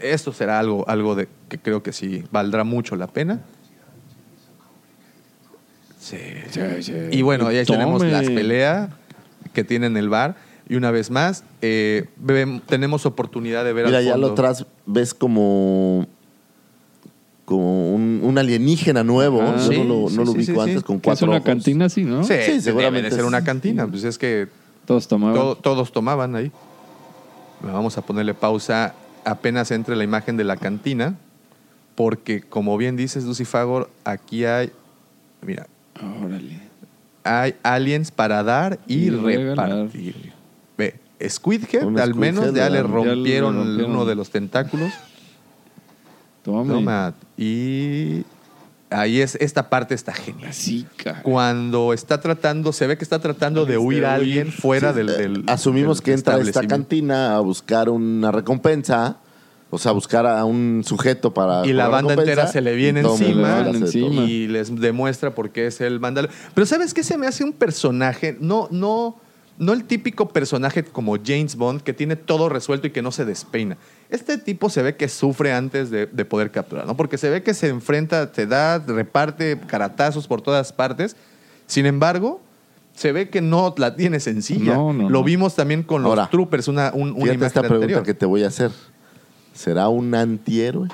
esto 0.00 0.32
será 0.32 0.58
algo, 0.58 0.88
algo 0.88 1.14
de, 1.14 1.28
que 1.48 1.58
creo 1.58 1.82
que 1.82 1.92
sí 1.92 2.24
valdrá 2.32 2.64
mucho 2.64 2.96
la 2.96 3.06
pena. 3.06 3.40
Sí. 6.02 6.16
Y 7.12 7.22
bueno, 7.22 7.46
ahí 7.46 7.64
tenemos 7.64 8.04
las 8.04 8.24
peleas 8.28 8.90
que 9.52 9.62
tienen 9.62 9.96
el 9.96 10.08
bar. 10.08 10.34
Y 10.68 10.74
una 10.76 10.90
vez 10.90 11.10
más, 11.10 11.44
eh, 11.60 12.06
tenemos 12.66 13.06
oportunidad 13.06 13.64
de 13.64 13.72
ver 13.72 13.86
Mira, 13.86 13.98
al 13.98 14.04
ya 14.04 14.12
fondo. 14.12 14.26
lo 14.28 14.32
atrás 14.32 14.66
ves 14.86 15.14
como 15.14 16.06
como 17.44 17.92
un, 17.94 18.20
un 18.22 18.38
alienígena 18.38 19.04
nuevo. 19.04 19.42
Ajá. 19.42 19.56
Yo 19.56 19.72
Sí, 19.72 19.78
no 19.78 19.84
lo, 19.84 20.08
sí, 20.08 20.16
no 20.16 20.24
lo 20.24 20.32
sí, 20.32 20.38
ubico 20.38 20.52
sí, 20.54 20.60
antes 20.60 20.76
sí. 20.78 20.82
con 20.84 20.96
Que 21.00 21.10
es 21.10 21.18
cuatro 21.18 21.26
una 21.28 21.36
ojos. 21.38 21.46
cantina 21.46 21.84
así, 21.86 22.04
¿no? 22.04 22.24
Sí, 22.24 22.34
Sí, 22.46 22.60
seguramente 22.60 23.02
debe 23.02 23.10
de 23.10 23.16
ser 23.16 23.24
una 23.24 23.44
cantina. 23.44 23.86
Pues 23.86 24.04
es 24.04 24.16
que 24.18 24.48
Todos 24.86 25.06
tomaban. 25.08 25.34
todo- 25.34 25.56
todos 25.56 25.92
tomaban 25.92 26.34
ahí. 26.36 26.50
Vamos 27.60 27.98
a 27.98 28.02
ponerle 28.02 28.34
pausa 28.34 28.94
apenas 29.24 29.70
entre 29.70 29.94
la 29.96 30.04
imagen 30.04 30.36
de 30.36 30.44
la 30.44 30.56
cantina, 30.56 31.16
porque 31.94 32.40
como 32.40 32.76
bien 32.78 32.96
dices, 32.96 33.24
Lucy 33.24 33.44
Fagor, 33.44 33.90
aquí 34.04 34.44
hay, 34.44 34.70
mira, 35.42 35.66
Órale. 36.24 36.60
hay 37.24 37.54
aliens 37.62 38.10
para 38.10 38.42
dar 38.42 38.78
y, 38.86 38.94
Y 39.06 39.10
regalar. 39.10 39.68
repartir. 39.68 40.32
Ve, 40.76 40.94
Squidhead, 41.28 41.84
Un 41.84 41.98
al 42.00 42.14
menos 42.14 42.46
ya 42.46 42.50
le 42.50 42.58
ya 42.58 42.70
le 42.70 42.82
rompieron, 42.82 43.56
uno 43.56 44.04
de 44.04 44.14
los 44.14 44.30
tentáculos. 44.30 44.92
Toma. 46.42 47.14
Y 47.36 48.24
ahí 48.90 49.20
es, 49.20 49.36
esta 49.36 49.68
parte 49.70 49.94
está 49.94 50.12
genial. 50.12 50.50
Así, 50.50 50.86
cara. 50.96 51.22
Cuando 51.22 51.92
está 51.92 52.20
tratando, 52.20 52.72
se 52.72 52.86
ve 52.86 52.96
que 52.98 53.04
está 53.04 53.20
tratando 53.20 53.64
de 53.64 53.78
huir 53.78 54.04
a 54.04 54.14
alguien 54.14 54.50
fuera 54.50 54.90
Sí, 54.92 54.96
del, 54.98 55.06
del- 55.06 55.44
Asumimos 55.46 55.98
del 55.98 56.04
que 56.04 56.12
entra 56.14 56.34
a 56.36 56.40
esta 56.40 56.66
cantina 56.66 57.36
a 57.36 57.40
buscar 57.40 57.88
una 57.88 58.32
recompensa. 58.32 59.16
O 59.74 59.78
sea, 59.78 59.92
buscar 59.92 60.26
a 60.26 60.44
un 60.44 60.82
sujeto 60.84 61.32
para. 61.32 61.66
Y 61.66 61.72
la 61.72 61.88
banda 61.88 62.12
entera 62.12 62.46
se 62.46 62.60
le 62.60 62.74
viene 62.74 63.00
encima, 63.00 63.62
le 63.62 63.88
y 64.28 64.46
les 64.46 64.78
demuestra 64.78 65.34
por 65.34 65.48
qué 65.50 65.66
es 65.66 65.80
el 65.80 65.98
mandalo. 65.98 66.28
Pero 66.54 66.66
¿sabes 66.66 66.92
qué? 66.92 67.02
Se 67.02 67.16
me 67.16 67.26
hace 67.26 67.42
un 67.42 67.54
personaje, 67.54 68.36
no, 68.38 68.68
no, 68.70 69.16
no 69.56 69.72
el 69.72 69.84
típico 69.84 70.28
personaje 70.28 70.84
como 70.84 71.16
James 71.24 71.56
Bond 71.56 71.80
que 71.80 71.94
tiene 71.94 72.16
todo 72.16 72.50
resuelto 72.50 72.86
y 72.86 72.90
que 72.90 73.00
no 73.00 73.12
se 73.12 73.24
despeina. 73.24 73.78
Este 74.10 74.36
tipo 74.36 74.68
se 74.68 74.82
ve 74.82 74.94
que 74.96 75.08
sufre 75.08 75.54
antes 75.54 75.90
de, 75.90 76.04
de 76.06 76.24
poder 76.26 76.50
capturar, 76.50 76.86
¿no? 76.86 76.94
Porque 76.94 77.16
se 77.16 77.30
ve 77.30 77.42
que 77.42 77.54
se 77.54 77.68
enfrenta, 77.68 78.30
te 78.30 78.46
da, 78.46 78.78
reparte 78.78 79.58
caratazos 79.66 80.26
por 80.26 80.42
todas 80.42 80.70
partes. 80.74 81.16
Sin 81.66 81.86
embargo, 81.86 82.42
se 82.94 83.10
ve 83.12 83.30
que 83.30 83.40
no 83.40 83.74
la 83.78 83.96
tiene 83.96 84.20
sencilla. 84.20 84.74
No, 84.74 84.92
no, 84.92 85.08
Lo 85.08 85.24
vimos 85.24 85.54
también 85.56 85.82
con 85.82 86.02
los 86.02 86.10
Ahora, 86.10 86.28
troopers, 86.30 86.68
una, 86.68 86.90
un- 86.92 87.12
una 87.12 87.32
imagen 87.32 87.42
esta 87.44 87.60
pregunta 87.60 87.76
anterior. 87.84 88.02
que 88.02 88.12
te 88.12 88.26
voy 88.26 88.44
a 88.44 88.48
hacer. 88.48 88.70
¿Será 89.54 89.88
un 89.88 90.14
antihéroe? 90.14 90.88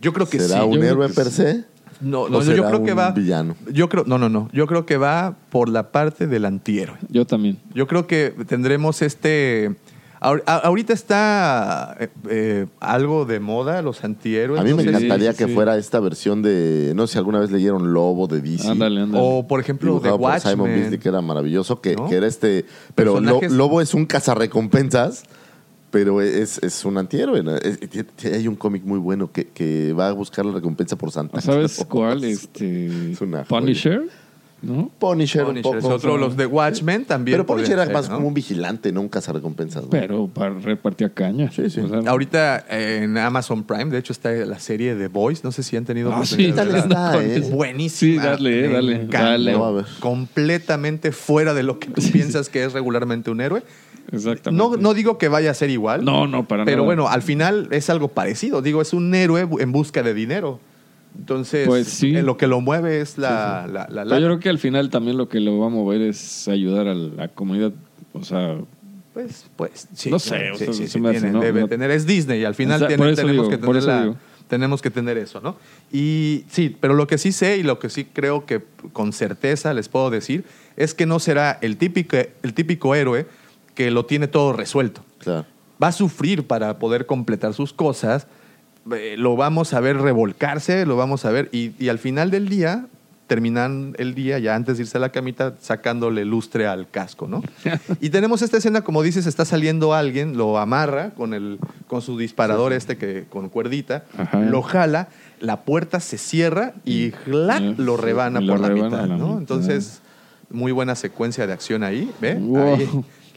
Yo 0.00 0.12
creo 0.12 0.28
que 0.28 0.38
¿Será 0.40 0.60
sí. 0.62 0.66
un 0.66 0.74
yo 0.76 0.82
héroe 0.84 1.08
per 1.08 1.30
se? 1.30 1.64
No, 2.00 2.22
¿O 2.22 2.28
no, 2.28 2.42
yo 2.42 2.66
creo 2.66 2.84
que 2.84 2.92
va. 2.92 3.12
villano? 3.12 3.56
Yo 3.72 3.88
creo, 3.88 4.04
no, 4.06 4.18
no, 4.18 4.28
no. 4.28 4.50
Yo 4.52 4.66
creo 4.66 4.84
que 4.84 4.98
va 4.98 5.34
por 5.50 5.68
la 5.70 5.90
parte 5.92 6.26
del 6.26 6.44
antihéroe. 6.44 6.98
Yo 7.08 7.24
también. 7.26 7.58
Yo 7.74 7.86
creo 7.86 8.06
que 8.06 8.34
tendremos 8.46 9.00
este. 9.00 9.74
ahor- 10.20 10.42
Ahorita 10.46 10.92
está 10.92 11.96
eh, 11.98 12.08
eh, 12.28 12.66
algo 12.80 13.24
de 13.24 13.40
moda 13.40 13.80
los 13.80 14.04
antihéroes. 14.04 14.60
A 14.60 14.64
mí 14.64 14.70
no 14.70 14.76
me 14.76 14.82
sé 14.82 14.90
encantaría 14.90 15.32
sí, 15.32 15.38
que 15.38 15.46
sí. 15.46 15.54
fuera 15.54 15.78
esta 15.78 15.98
versión 15.98 16.42
de. 16.42 16.92
No 16.94 17.06
sé 17.06 17.14
si 17.14 17.18
alguna 17.18 17.38
vez 17.40 17.50
leyeron 17.50 17.94
Lobo 17.94 18.26
de 18.26 18.42
DC. 18.42 18.68
Ándale, 18.68 19.00
ándale. 19.00 19.24
O 19.26 19.46
por 19.48 19.60
ejemplo 19.60 19.98
de 19.98 20.10
Simon 20.10 20.20
Watchmen. 20.20 20.64
Beasley, 20.66 20.98
que 20.98 21.08
era 21.08 21.22
maravilloso, 21.22 21.80
que, 21.80 21.96
¿No? 21.96 22.08
que 22.10 22.16
era 22.16 22.26
este... 22.26 22.66
Pero 22.94 23.20
Lo- 23.20 23.40
Lobo 23.48 23.80
es 23.80 23.94
un 23.94 24.04
cazarrecompensas, 24.04 25.22
pero 25.96 26.20
es, 26.20 26.58
es 26.62 26.84
un 26.84 26.98
antihéroe. 26.98 27.42
¿no? 27.42 27.56
Es- 27.56 27.78
hay 28.24 28.46
un 28.48 28.54
cómic 28.56 28.84
muy 28.84 28.98
bueno 28.98 29.32
que, 29.32 29.46
que 29.46 29.94
va 29.94 30.08
a 30.08 30.12
buscar 30.12 30.44
la 30.44 30.52
recompensa 30.52 30.96
por 30.96 31.10
Santa. 31.10 31.40
¿Sabes 31.40 31.76
Claus. 31.76 31.88
cuál? 31.88 32.24
Este. 32.24 33.12
Es 33.12 33.20
una 33.22 33.38
joya. 33.38 33.48
Punisher. 33.48 34.02
¿No? 34.62 34.90
Punisher, 34.98 35.44
un 35.44 35.48
Punisher 35.62 35.78
es 35.78 35.84
otro, 35.84 36.16
los 36.16 36.36
de 36.36 36.46
Watchmen 36.46 37.04
también. 37.04 37.34
Pero 37.36 37.46
Punisher 37.46 37.74
era 37.74 37.84
ser, 37.84 37.94
más 37.94 38.08
¿no? 38.08 38.16
como 38.16 38.28
un 38.28 38.34
vigilante, 38.34 38.90
no 38.90 39.02
un 39.02 39.08
cazarrecompensas. 39.08 39.84
¿no? 39.84 39.90
Pero 39.90 40.28
para 40.28 40.58
repartir 40.58 41.12
caña. 41.12 41.50
Sí, 41.52 41.68
sí. 41.70 41.80
O 41.80 41.88
sea, 41.88 42.10
Ahorita 42.10 42.64
eh, 42.70 43.00
en 43.04 43.16
Amazon 43.18 43.64
Prime, 43.64 43.86
de 43.86 43.98
hecho, 43.98 44.12
está 44.12 44.32
la 44.32 44.58
serie 44.58 44.94
de 44.94 45.08
Boys. 45.08 45.44
No 45.44 45.52
sé 45.52 45.62
si 45.62 45.76
han 45.76 45.84
tenido 45.84 46.12
Ah, 46.12 46.24
sí, 46.26 46.50
verla. 46.52 46.78
está, 46.78 47.22
Es 47.24 47.46
¿eh? 47.48 47.50
buenísima. 47.52 48.22
Sí, 48.22 48.28
dale, 48.28 48.64
eh, 48.64 48.68
Me 48.68 48.74
dale, 49.08 49.52
dale. 49.52 49.84
Completamente 50.00 51.12
fuera 51.12 51.54
de 51.54 51.62
lo 51.62 51.78
que 51.78 51.88
tú 51.88 52.02
piensas 52.12 52.48
que 52.48 52.64
es 52.64 52.72
regularmente 52.72 53.30
un 53.30 53.40
héroe. 53.42 53.62
Exactamente. 54.12 54.50
No, 54.52 54.76
no 54.76 54.94
digo 54.94 55.18
que 55.18 55.28
vaya 55.28 55.50
a 55.50 55.54
ser 55.54 55.70
igual. 55.70 56.04
No, 56.04 56.26
no, 56.26 56.46
para 56.46 56.64
Pero 56.64 56.78
nada. 56.78 56.86
bueno, 56.86 57.08
al 57.08 57.22
final 57.22 57.68
es 57.72 57.90
algo 57.90 58.08
parecido. 58.08 58.62
Digo, 58.62 58.80
es 58.82 58.92
un 58.92 59.14
héroe 59.14 59.48
en 59.58 59.72
busca 59.72 60.02
de 60.02 60.14
dinero. 60.14 60.60
Entonces, 61.18 61.66
Pues 61.66 61.88
sí. 61.88 62.12
lo 62.12 62.36
que 62.36 62.46
lo 62.46 62.60
mueve 62.60 63.00
es 63.00 63.16
la... 63.18 63.66
la- 63.66 63.86
la- 63.90 64.04
Pero 64.04 64.04
la- 64.04 64.18
yo 64.20 64.26
creo 64.26 64.38
que 64.40 64.48
al 64.50 64.58
final 64.58 64.90
también 64.90 65.16
lo 65.16 65.28
que 65.28 65.40
lo 65.40 65.58
va 65.58 65.66
a 65.66 65.70
mover 65.70 66.02
es 66.02 66.46
ayudar 66.48 66.88
a 66.88 66.94
la 66.94 67.28
comunidad. 67.28 67.72
O 68.12 68.22
sea, 68.22 68.58
Pues, 69.14 69.46
pues, 69.56 69.88
sí. 69.94 70.10
No 70.10 70.18
sé, 70.18 70.50
o 70.50 70.56
sea, 70.58 70.66
sí, 70.72 70.82
se 70.84 70.88
sí, 70.88 71.00
me 71.00 71.08
hace, 71.08 71.20
tienen, 71.20 71.32
¿no? 71.32 71.40
deben 71.40 71.62
No- 71.62 71.68
tener. 71.68 71.90
Es 71.90 72.06
Disney 72.06 72.40
y 72.42 72.44
al 72.44 72.54
final 72.54 72.76
O 72.76 72.78
sea, 72.80 72.88
tienen- 72.88 72.98
por 73.06 73.12
eso 73.12 73.22
tenemos, 73.22 73.46
digo, 73.48 73.50
que 73.60 73.66
tener 73.66 73.82
la- 73.84 74.14
tenemos 74.46 74.82
que 74.82 74.90
tener 74.90 75.16
eso, 75.18 75.40
¿no? 75.40 75.56
Y 75.90 76.44
sí, 76.50 76.76
pero 76.78 76.92
lo 76.94 77.06
que 77.06 77.16
sí 77.18 77.32
sé 77.32 77.56
y 77.56 77.62
lo 77.62 77.78
que 77.78 77.88
sí 77.88 78.04
creo 78.04 78.44
que 78.44 78.60
con 78.92 79.12
certeza 79.14 79.72
les 79.74 79.88
puedo 79.88 80.10
decir 80.10 80.44
es 80.76 80.92
que 80.94 81.06
no 81.06 81.18
será 81.18 81.58
el 81.62 81.78
típico, 81.78 82.16
el 82.42 82.52
típico 82.54 82.94
héroe 82.94 83.26
que 83.76 83.92
lo 83.92 84.06
tiene 84.06 84.26
todo 84.26 84.52
resuelto. 84.52 85.02
Claro. 85.18 85.46
va 85.82 85.88
a 85.88 85.92
sufrir 85.92 86.46
para 86.46 86.78
poder 86.78 87.06
completar 87.06 87.54
sus 87.54 87.72
cosas, 87.72 88.26
eh, 88.92 89.16
lo 89.18 89.36
vamos 89.36 89.74
a 89.74 89.80
ver 89.80 89.98
revolcarse, 89.98 90.86
lo 90.86 90.96
vamos 90.96 91.24
a 91.24 91.30
ver, 91.30 91.48
y, 91.52 91.72
y 91.78 91.88
al 91.88 91.98
final 91.98 92.30
del 92.30 92.48
día, 92.48 92.86
terminan 93.26 93.94
el 93.98 94.14
día, 94.14 94.38
ya 94.38 94.54
antes 94.54 94.76
de 94.76 94.84
irse 94.84 94.98
a 94.98 95.00
la 95.00 95.10
camita, 95.10 95.54
sacándole 95.60 96.24
lustre 96.24 96.66
al 96.66 96.88
casco, 96.88 97.26
¿no? 97.26 97.42
y 98.00 98.10
tenemos 98.10 98.42
esta 98.42 98.56
escena, 98.58 98.82
como 98.82 99.02
dices, 99.02 99.26
está 99.26 99.44
saliendo 99.44 99.94
alguien, 99.94 100.36
lo 100.36 100.58
amarra 100.58 101.10
con, 101.10 101.34
el, 101.34 101.58
con 101.88 102.02
su 102.02 102.16
disparador 102.16 102.72
este 102.72 102.96
que 102.96 103.24
con 103.28 103.48
cuerdita, 103.48 104.04
Ajá. 104.16 104.40
lo 104.40 104.62
jala, 104.62 105.08
la 105.40 105.62
puerta 105.62 106.00
se 106.00 106.18
cierra 106.18 106.74
y 106.84 107.10
¡clac! 107.10 107.58
Sí, 107.58 107.74
lo 107.78 107.96
rebana 107.96 108.40
por 108.40 108.60
la 108.60 108.68
rebana 108.68 108.84
mitad, 108.90 109.06
la 109.06 109.16
¿no? 109.16 109.26
mitad. 109.26 109.38
Entonces, 109.40 110.00
muy 110.50 110.72
buena 110.72 110.94
secuencia 110.94 111.46
de 111.46 111.52
acción 111.52 111.82
ahí, 111.82 112.10
¿ve? 112.20 112.34
Wow. 112.34 112.74
Ahí 112.74 112.88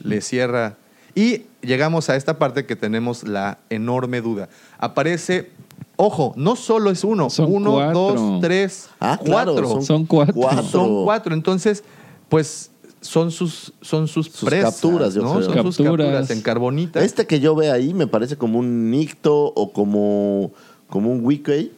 le 0.01 0.21
cierra. 0.21 0.77
Y 1.15 1.43
llegamos 1.61 2.09
a 2.09 2.15
esta 2.15 2.37
parte 2.39 2.65
que 2.65 2.75
tenemos 2.75 3.23
la 3.27 3.57
enorme 3.69 4.21
duda. 4.21 4.49
Aparece, 4.77 5.49
ojo, 5.95 6.33
no 6.37 6.55
solo 6.55 6.91
es 6.91 7.03
uno, 7.03 7.29
Son 7.29 7.51
uno, 7.53 7.73
cuatro. 7.73 7.93
dos, 7.93 8.41
tres, 8.41 8.89
Ah, 8.99 9.19
claro, 9.23 9.53
cuatro. 9.53 9.81
Son 9.81 10.05
cuatro. 10.05 10.63
Son 10.63 11.03
cuatro. 11.03 11.33
Entonces, 11.33 11.83
pues 12.29 12.71
son 13.01 13.31
sus, 13.31 13.73
son 13.81 14.07
sus, 14.07 14.27
Sus 14.27 14.49
presas, 14.49 14.73
capturas, 14.75 15.13
yo 15.13 15.21
¿no? 15.23 15.33
creo. 15.35 15.43
Son 15.43 15.73
sus 15.73 15.77
Capturas. 15.85 16.29
en 16.29 16.41
carbonita. 16.41 17.01
Este 17.03 17.25
que 17.25 17.39
yo 17.39 17.55
veo 17.55 17.73
ahí 17.73 17.93
me 17.93 18.07
parece 18.07 18.35
como 18.37 18.59
un 18.59 18.91
Nicto 18.91 19.53
o 19.55 19.71
como, 19.71 20.51
como 20.89 21.11
un 21.11 21.25
Wiki. 21.25 21.71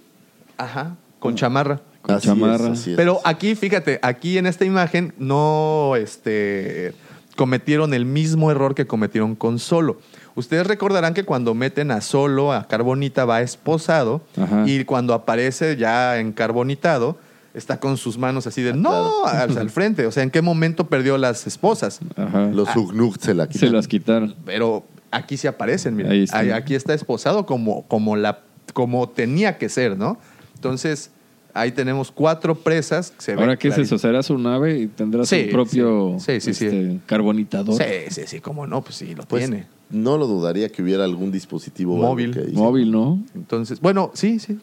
Ajá, 0.58 0.96
con 1.20 1.36
chamarra. 1.36 1.80
Con 2.02 2.20
chamarra. 2.20 2.74
Pero 2.96 3.20
aquí, 3.24 3.54
fíjate, 3.56 4.00
aquí 4.02 4.38
en 4.40 4.48
esta 4.48 4.66
imagen 4.66 5.14
no 5.20 5.94
este, 5.96 6.94
cometieron 7.36 7.94
el 7.94 8.06
mismo 8.06 8.52
error 8.52 8.76
que 8.76 8.88
cometieron 8.88 9.36
con 9.36 9.60
Solo. 9.60 10.00
Ustedes 10.36 10.66
recordarán 10.66 11.14
que 11.14 11.24
cuando 11.24 11.54
meten 11.54 11.92
a 11.92 12.02
Solo, 12.02 12.54
a 12.54 12.68
Carbonita, 12.68 13.26
va 13.26 13.42
esposado 13.42 14.22
Ajá. 14.38 14.64
y 14.66 14.86
cuando 14.86 15.14
aparece 15.14 15.76
ya 15.78 16.20
encarbonitado, 16.20 17.18
está 17.54 17.80
con 17.80 17.98
sus 17.98 18.18
manos 18.18 18.48
así 18.48 18.62
de 18.62 18.74
no, 18.74 19.26
al, 19.26 19.58
al 19.58 19.70
frente. 19.72 20.06
O 20.06 20.12
sea, 20.12 20.24
¿en 20.24 20.32
qué 20.32 20.42
momento 20.42 20.88
perdió 20.88 21.18
las 21.18 21.48
esposas? 21.48 22.00
Ajá. 22.16 22.46
Los 22.46 22.76
Ugnuk 22.76 23.20
se 23.20 23.34
la 23.34 23.48
quitan. 23.48 23.70
Se 23.70 23.76
las 23.76 23.88
quitaron. 23.88 24.36
Pero 24.46 24.86
aquí 25.12 25.38
sí 25.38 25.48
aparecen, 25.48 25.96
mira. 25.96 26.12
Ahí 26.12 26.24
está. 26.24 26.40
Aquí 26.56 26.76
está 26.76 26.94
esposado 26.94 27.46
como, 27.46 27.84
como, 27.88 28.16
la, 28.16 28.40
como 28.74 29.10
tenía 29.10 29.58
que 29.58 29.70
ser, 29.70 29.98
¿no? 29.98 30.18
Entonces, 30.56 31.12
ahí 31.54 31.72
tenemos 31.72 32.12
cuatro 32.12 32.56
presas. 32.56 33.12
que 33.12 33.22
se 33.22 33.34
Ahora, 33.34 33.58
¿qué 33.58 33.68
es 33.70 33.74
clarito. 33.76 33.96
eso? 33.96 34.02
¿Será 34.08 34.24
su 34.24 34.38
nave 34.38 34.80
y 34.80 34.88
tendrá 34.88 35.26
Sí, 35.26 35.46
su 35.46 35.52
propio 35.52 36.16
sí. 36.20 36.40
Sí, 36.40 36.42
sí, 36.42 36.54
sí. 36.54 36.66
este, 36.66 37.00
carbonitador? 37.06 37.76
Sí, 37.76 37.84
sí, 38.10 38.22
sí, 38.26 38.40
cómo 38.40 38.68
no, 38.68 38.82
pues 38.82 38.96
sí, 38.96 39.14
lo 39.16 39.24
Pues 39.24 39.46
tiene. 39.50 39.68
no 39.90 40.18
lo 40.18 40.28
dudaría 40.28 40.70
que 40.70 40.82
hubiera 40.82 41.04
algún 41.04 41.32
dispositivo 41.32 41.98
Móvil. 41.98 42.34
que 42.34 42.52
Móvil, 42.54 42.92
¿no? 42.92 43.24
Entonces, 43.36 43.80
bueno, 43.82 44.12
sí, 44.14 44.40
sí. 44.40 44.60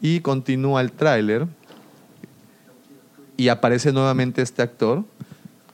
Y 0.00 0.20
continúa 0.20 0.80
el 0.80 0.90
tráiler 0.92 1.46
y 3.36 3.48
aparece 3.48 3.92
nuevamente 3.92 4.42
este 4.42 4.62
actor 4.62 5.04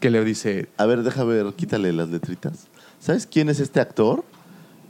que 0.00 0.10
le 0.10 0.24
dice, 0.24 0.68
A 0.76 0.86
ver, 0.86 1.02
deja 1.02 1.24
ver, 1.24 1.46
quítale 1.56 1.92
las 1.92 2.08
letritas. 2.08 2.66
¿Sabes 3.00 3.26
quién 3.26 3.48
es 3.48 3.60
este 3.60 3.80
actor? 3.80 4.24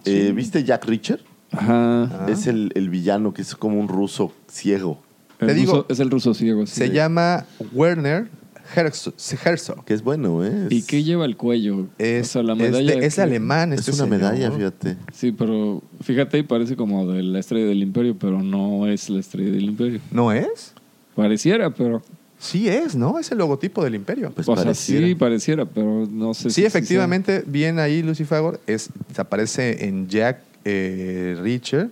Eh, 0.05 0.33
¿Viste 0.35 0.65
Jack 0.65 0.85
Reacher? 0.85 1.23
Ajá. 1.53 2.27
Es 2.29 2.47
el, 2.47 2.73
el 2.75 2.89
villano 2.91 3.33
que 3.33 3.43
es 3.43 3.55
como 3.55 3.81
un 3.81 3.89
ruso 3.89 4.33
ciego. 4.51 5.01
El 5.41 5.47
Te 5.49 5.55
digo, 5.55 5.73
ruso- 5.73 5.87
es 5.89 6.01
el 6.01 6.11
ruso 6.11 6.35
ciego. 6.35 6.67
sí. 6.67 6.75
se 6.75 6.91
llama 6.91 7.47
Werner 7.73 8.29
Herzog. 8.75 9.15
Herzog. 9.45 9.85
Que 9.85 9.95
es 9.95 10.03
bueno, 10.03 10.45
¿eh? 10.45 10.67
¿Y 10.71 10.79
Es- 10.79 10.87
qué 10.87 11.03
lleva 11.03 11.25
el 11.25 11.37
cuello? 11.37 11.87
Es, 11.97 12.29
O 12.29 12.33
sea, 12.33 12.43
la 12.43 12.53
es 12.55 12.59
medalla 12.59 12.97
de- 12.97 13.07
es 13.07 13.15
que- 13.15 13.21
alemán. 13.23 13.73
Es 13.73 13.81
este 13.81 13.93
una 13.93 14.05
señor. 14.05 14.19
medalla, 14.33 14.51
fíjate. 14.51 14.97
Sí, 15.13 15.33
pero 15.33 15.83
fíjate, 16.03 16.39
y 16.39 16.43
parece 16.43 16.77
como 16.77 17.07
de 17.11 17.23
la 17.23 17.39
estrella 17.39 17.67
del 17.67 17.83
imperio, 17.83 18.17
pero 18.19 18.43
no 18.43 18.87
es 18.87 19.09
la 19.09 19.21
estrella 19.21 19.51
del 19.53 19.65
imperio. 19.65 20.01
¿No 20.11 20.33
es? 20.33 20.75
Pareciera, 21.15 21.71
pero... 21.71 22.03
Sí 22.41 22.69
es, 22.69 22.95
¿no? 22.95 23.19
Es 23.19 23.33
el 23.33 23.39
logotipo 23.39 23.83
del 23.83 23.97
imperio. 23.97 24.31
Pues 24.33 24.49
o 24.49 24.55
sea, 24.55 24.63
pareciera. 24.65 25.07
sí 25.09 25.15
pareciera, 25.17 25.65
pero 25.65 26.07
no 26.09 26.35
sé 26.35 26.51
Sí, 26.51 26.61
si- 26.61 26.65
efectivamente, 26.67 27.43
bien 27.47 27.79
ahí 27.81 28.01
Lucifagor, 28.03 28.61
es, 28.69 28.91
aparece 29.17 29.87
en 29.87 30.09
Jack 30.09 30.41
eh, 30.65 31.35
Jack 31.37 31.43
Reacher. 31.43 31.91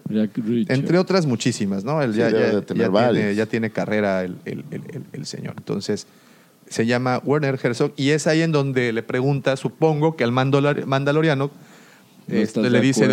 entre 0.73 0.99
otras 0.99 1.27
muchísimas, 1.27 1.85
¿no? 1.85 2.03
Él 2.03 2.13
Sí, 2.13 2.19
ya, 2.19 2.29
tiene, 2.31 3.35
ya 3.35 3.47
tiene 3.47 3.71
carrera 3.71 4.25
el, 4.25 4.37
el- 4.45 4.65
el- 4.71 4.83
el- 4.93 5.05
el 5.13 5.27
señor. 5.27 5.55
Entonces, 5.57 6.07
se 6.69 6.85
llama 6.87 7.21
Werner 7.25 7.59
Herzog 7.63 7.93
y 7.97 8.11
es 8.11 8.27
ahí 8.27 8.43
en 8.43 8.53
donde 8.53 8.93
le 8.93 9.03
pregunta, 9.03 9.57
supongo 9.57 10.17
que 10.17 10.25
al 10.25 10.33
mandalor- 10.33 10.85
mandaloriano, 10.85 11.51
¿No 12.29 12.35
este, 12.35 12.61
le 12.63 12.71
de 12.71 12.81
dice. 12.81 13.09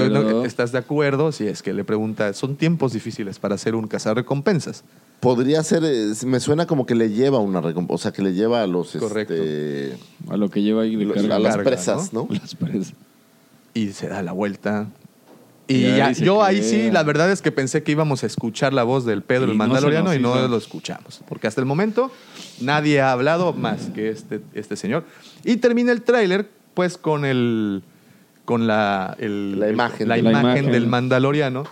¿estás 0.46 0.72
de 0.72 0.80
acuerdo? 0.80 1.32
Si 1.32 1.46
es 1.46 1.62
que 1.62 1.72
le 1.72 1.84
pregunta, 1.84 2.34
son 2.34 2.56
tiempos 2.56 2.94
difíciles 2.94 3.38
para 3.38 3.58
ser 3.60 3.76
un 3.76 3.88
cazarrecompensas. 3.88 4.84
Podría 5.20 5.62
ser, 5.64 5.84
eh, 5.86 6.14
me 6.26 6.40
suena 6.40 6.66
como 6.66 6.86
que 6.88 6.96
le 6.96 7.12
lleva 7.12 7.38
una 7.40 7.62
recompensa, 7.62 7.94
o 7.94 7.98
sea, 8.00 8.12
que 8.12 8.24
le 8.24 8.34
lleva 8.34 8.64
a 8.64 8.68
los... 8.68 8.92
Correcto. 8.96 9.36
este, 9.36 9.98
A 10.30 10.36
lo 10.36 10.50
que 10.50 10.64
lleva 10.64 10.82
ahí 10.82 10.96
de 10.96 11.06
los- 11.06 11.16
carga. 11.16 11.36
a 11.36 11.40
las 11.40 11.58
presas, 11.60 12.12
¿no? 12.12 12.28
Las 12.32 12.56
presas. 12.56 12.94
Y 13.76 13.90
se 13.92 14.08
da 14.08 14.22
la 14.24 14.32
vuelta. 14.32 14.88
Y 15.68 15.81
ya- 15.95 16.11
yo 16.11 16.44
ahí 16.44 16.61
sí, 16.61 16.91
la 16.91 17.03
verdad 17.03 17.31
es 17.31 17.41
que 17.41 17.52
pensé 17.52 17.84
que 17.84 17.94
íbamos 17.94 18.23
a 18.23 18.26
escuchar 18.27 18.73
la 18.73 18.84
voz 18.84 19.06
del 19.06 19.22
Pedro 19.23 19.48
Y 19.48 19.52
el 19.52 19.57
Mandaloriano 19.57 20.14
y 20.14 20.19
no 20.19 20.48
lo 20.48 20.57
escuchamos. 20.57 21.22
Porque 21.27 21.48
hasta 21.48 21.61
el 21.61 21.65
momento 21.65 22.11
nadie 22.60 22.99
ha 23.02 23.11
hablado 23.14 23.53
más 23.53 23.88
que 23.95 24.10
este, 24.10 24.41
este 24.53 24.76
señor. 24.76 25.06
Y 25.45 25.57
termina 25.57 25.91
el 25.94 26.02
tráiler 26.02 26.49
pues 26.73 26.98
con 26.98 27.23
el 27.26 27.81
con 28.45 28.68
la, 28.68 29.15
el- 29.19 29.57
La 29.60 29.69
imagen. 29.69 30.07
la 30.10 30.15
La 30.18 30.30
imagen 30.30 30.41
imagen. 30.41 30.72
del 30.72 30.88
Mandaloriano. 30.88 31.64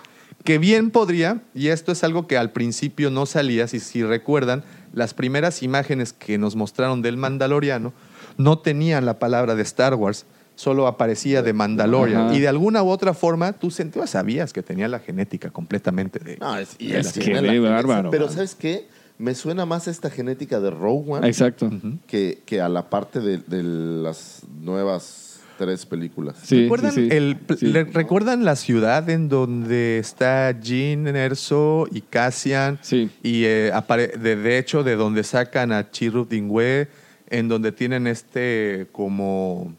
Que 0.45 0.57
bien 0.57 0.89
podría, 0.89 1.41
y 1.53 1.67
esto 1.67 1.91
es 1.91 2.03
algo 2.03 2.25
que 2.27 2.37
al 2.37 2.51
principio 2.51 3.11
no 3.11 3.25
salía, 3.27 3.67
si, 3.67 3.79
si 3.79 4.03
recuerdan, 4.03 4.63
las 4.93 5.13
primeras 5.13 5.61
imágenes 5.63 6.13
que 6.13 6.37
nos 6.39 6.55
mostraron 6.55 7.01
del 7.03 7.15
Mandaloriano 7.17 7.93
no 8.37 8.57
tenían 8.57 9.05
la 9.05 9.19
palabra 9.19 9.53
de 9.55 9.61
Star 9.61 9.93
Wars, 9.95 10.25
solo 10.61 10.85
aparecía 10.87 11.41
de 11.41 11.53
Mandalorian. 11.53 12.21
Ajá. 12.27 12.35
Y 12.35 12.39
de 12.39 12.47
alguna 12.47 12.83
u 12.83 12.89
otra 12.89 13.13
forma, 13.15 13.53
tú 13.53 13.71
sentías, 13.71 14.11
sabías 14.11 14.53
que 14.53 14.61
tenía 14.61 14.87
la 14.87 14.99
genética 14.99 15.49
completamente 15.49 16.19
de... 16.19 16.37
No, 16.37 16.55
es, 16.57 16.75
y 16.77 16.93
Es 16.93 17.17
es 17.17 17.23
que 17.23 17.59
bárbaro. 17.59 18.11
Pero 18.11 18.29
¿sabes 18.29 18.53
qué? 18.55 18.87
Me 19.17 19.33
suena 19.35 19.65
más 19.65 19.87
esta 19.87 20.09
genética 20.09 20.59
de 20.59 20.69
Rogue 20.69 21.11
One 21.13 21.27
Exacto. 21.27 21.69
que, 22.07 22.41
que 22.45 22.61
a 22.61 22.69
la 22.69 22.89
parte 22.89 23.19
de, 23.19 23.37
de 23.39 23.63
las 23.63 24.41
nuevas 24.61 25.39
tres 25.57 25.85
películas. 25.85 26.37
Sí, 26.43 26.63
¿Recuerdan, 26.63 26.91
sí, 26.91 27.07
sí. 27.09 27.15
el- 27.15 27.37
Sí. 27.57 27.65
le- 27.67 27.83
¿Recuerdan 27.83 28.45
la 28.45 28.55
ciudad 28.55 29.07
en 29.09 29.29
donde 29.29 29.99
está 29.99 30.59
Jean 30.59 31.07
Erso 31.07 31.87
y 31.91 32.01
Cassian? 32.01 32.79
Sí. 32.81 33.09
Y 33.21 33.45
eh, 33.45 33.71
apare- 33.73 34.15
de, 34.17 34.35
de 34.35 34.57
hecho, 34.57 34.83
de 34.83 34.95
donde 34.95 35.23
sacan 35.23 35.71
a 35.71 35.89
Chirrut 35.91 36.29
Dingüe, 36.29 36.87
en 37.29 37.47
donde 37.47 37.71
tienen 37.71 38.07
este 38.07 38.87
como, 38.91 39.73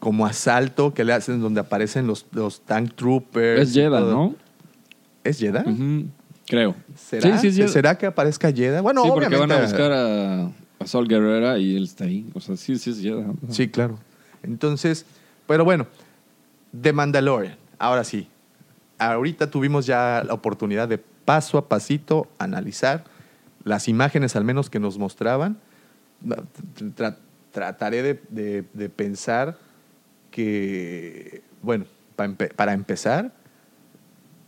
como 0.00 0.26
asalto 0.26 0.92
que 0.94 1.04
le 1.04 1.12
hacen, 1.12 1.40
donde 1.40 1.60
aparecen 1.60 2.06
los, 2.08 2.26
los 2.32 2.62
tank 2.62 2.94
troopers. 2.96 3.60
Es 3.68 3.74
todo. 4.00 4.10
¿no? 4.12 4.34
¿Es? 5.22 5.40
Ujú, 5.42 6.06
Creo. 6.48 6.74
¿Será? 6.96 7.38
Sí, 7.38 7.52
sí. 7.52 7.68
¿Será 7.68 7.96
que 7.96 8.06
aparezca 8.06 8.50
Jeddah? 8.50 8.80
Bueno, 8.80 9.04
sí, 9.04 9.10
porque 9.12 9.36
van 9.36 9.52
a 9.52 9.60
buscar 9.60 9.92
a, 9.92 10.44
a 10.80 10.86
Sol 10.86 11.06
Guerrera 11.06 11.58
y 11.58 11.76
él 11.76 11.84
está 11.84 12.04
ahí. 12.04 12.28
O 12.34 12.40
sea, 12.40 12.56
sí, 12.56 12.76
sí 12.78 12.90
es 12.90 13.00
Jeddah. 13.00 13.32
Sí, 13.50 13.68
claro. 13.68 13.98
Entonces, 14.42 15.04
pero 15.46 15.64
bueno, 15.64 15.86
The 16.80 16.92
Mandalorian. 16.92 17.56
Ahora 17.78 18.02
sí, 18.02 18.26
ahorita 18.98 19.50
tuvimos 19.50 19.86
ya 19.86 20.24
la 20.26 20.32
oportunidad 20.34 20.88
de 20.88 20.98
paso 20.98 21.58
a 21.58 21.68
pasito 21.68 22.26
analizar 22.38 23.04
las 23.62 23.86
imágenes 23.86 24.34
al 24.34 24.44
menos 24.44 24.70
que 24.70 24.80
nos 24.80 24.98
mostraban. 24.98 25.58
Tra- 26.96 27.16
trataré 27.52 28.02
de, 28.02 28.22
de- 28.30 28.64
de 28.72 28.88
pensar 28.88 29.58
que, 30.30 31.42
bueno, 31.62 31.84
empe- 32.18 32.52
para 32.54 32.72
empezar, 32.72 33.32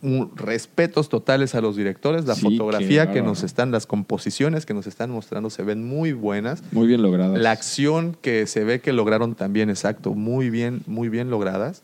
un- 0.02 0.36
respetos 0.36 1.08
totales 1.08 1.54
a 1.54 1.60
los 1.60 1.76
directores, 1.76 2.24
la 2.26 2.34
Sí, 2.34 2.40
fotografía 2.42 3.12
que 3.12 3.22
nos 3.22 3.42
están, 3.44 3.70
las 3.70 3.86
composiciones 3.86 4.66
que 4.66 4.74
nos 4.74 4.86
están 4.88 5.10
mostrando 5.10 5.48
se 5.48 5.62
ven 5.62 5.86
muy 5.86 6.12
buenas. 6.12 6.62
Muy 6.72 6.88
bien 6.88 7.02
logradas. 7.02 7.38
La 7.40 7.52
acción 7.52 8.16
que 8.20 8.46
se 8.48 8.64
ve 8.64 8.80
que 8.80 8.92
lograron 8.92 9.34
también, 9.36 9.70
exacto, 9.70 10.12
muy 10.14 10.50
bien, 10.50 10.82
muy 10.86 11.08
bien 11.08 11.30
logradas. 11.30 11.82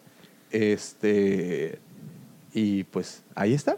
Este. 0.50 1.78
Y 2.54 2.84
pues 2.84 3.22
ahí 3.34 3.54
está. 3.54 3.76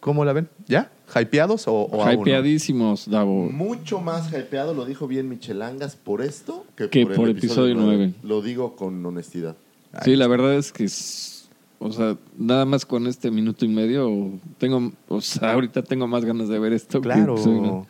¿Cómo 0.00 0.24
la 0.24 0.32
ven? 0.32 0.48
¿Ya? 0.66 0.90
¿Hypeados 1.14 1.66
o, 1.68 1.72
o 1.72 2.02
aún 2.04 2.14
no? 2.16 2.22
Hypeadísimos, 2.22 3.08
Davo. 3.08 3.44
Mucho 3.50 4.00
más 4.00 4.32
hypeado, 4.32 4.74
lo 4.74 4.84
dijo 4.84 5.06
bien 5.08 5.28
Michelangas, 5.28 5.96
por 5.96 6.20
esto 6.22 6.64
que, 6.76 6.88
Que 6.90 7.06
por, 7.06 7.16
por 7.16 7.28
el 7.28 7.36
episodio 7.38 7.74
nueve. 7.74 8.12
Lo 8.22 8.42
digo 8.42 8.76
con 8.76 9.04
honestidad. 9.06 9.56
Sí, 10.04 10.16
la 10.16 10.26
verdad 10.26 10.54
es 10.54 10.70
que, 10.72 10.84
es- 10.84 11.48
o 11.78 11.92
sea, 11.92 12.16
nada 12.36 12.64
más 12.64 12.84
con 12.84 13.06
este 13.06 13.30
minuto 13.30 13.64
y 13.64 13.68
medio, 13.68 14.30
tengo, 14.58 14.92
o 15.08 15.20
sea, 15.20 15.52
ahorita 15.54 15.82
tengo 15.82 16.06
más 16.06 16.24
ganas 16.24 16.48
de 16.48 16.58
ver 16.58 16.72
esto. 16.72 17.00
que 17.00 17.04
Claro. 17.08 17.34
episodio 17.34 17.60
nueve. 17.62 17.84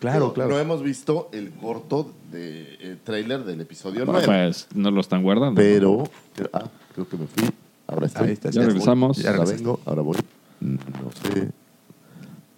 Claro, 0.00 0.26
No- 0.26 0.32
claro. 0.34 0.50
No 0.50 0.58
hemos 0.58 0.82
visto 0.82 1.28
el 1.32 1.50
corto 1.50 2.12
de 2.30 2.76
eh, 2.80 2.96
trailer 3.04 3.44
del 3.44 3.60
episodio 3.62 4.02
Ah, 4.02 4.06
9. 4.08 4.26
Pues 4.26 4.66
no 4.74 4.90
lo 4.90 5.00
están 5.00 5.22
guardando. 5.22 5.60
Pero, 5.60 6.04
pero- 6.36 6.50
ah, 6.52 6.68
creo 6.94 7.08
que 7.08 7.16
me 7.16 7.26
fui. 7.26 7.48
Ahora 7.86 8.06
estoy. 8.06 8.26
Ahí 8.28 8.32
está, 8.34 8.50
Ya 8.50 8.60
ya 8.62 8.66
regresamos. 8.68 9.16
Ya 9.18 9.30
Ahora 9.30 9.38
regresaste. 9.44 9.62
vengo, 9.64 9.80
ahora 9.84 10.02
voy. 10.02 10.16
No 10.60 10.78
sé. 11.22 11.50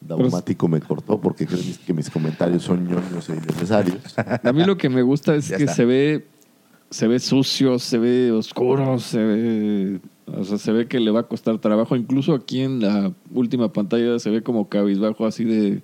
Daumático 0.07 0.69
me 0.69 0.81
cortó 0.81 1.21
porque 1.21 1.47
creo 1.47 1.61
que 1.87 1.93
mis 1.95 2.09
comentarios 2.11 2.63
son 2.63 2.87
ñoños 2.87 3.29
e 3.29 3.35
innecesarios. 3.37 3.99
A 4.43 4.53
mí 4.53 4.65
lo 4.65 4.77
que 4.77 4.89
me 4.89 5.03
gusta 5.03 5.35
es 5.35 5.49
Ya 5.49 5.57
que 5.57 5.65
está. 5.65 5.75
se 5.77 5.85
ve, 5.85 6.27
se 6.91 7.07
ve 7.09 7.19
sucio, 7.19 7.79
se 7.79 7.99
ve 7.99 8.33
oscuro, 8.33 8.99
se 8.99 9.19
ve, 9.19 10.01
o 10.27 10.45
sea, 10.45 10.59
se 10.59 10.73
ve 10.73 10.87
que 10.87 11.01
le 11.01 11.11
va 11.11 11.21
a 11.21 11.23
costar 11.29 11.59
trabajo. 11.59 11.97
Incluso 11.97 12.35
aquí 12.35 12.61
en 12.61 12.81
la 12.81 13.13
última 13.33 13.73
pantalla 13.73 14.19
se 14.19 14.31
ve 14.31 14.43
como 14.43 14.69
cabizbajo 14.69 15.27
así 15.27 15.45
de, 15.45 15.83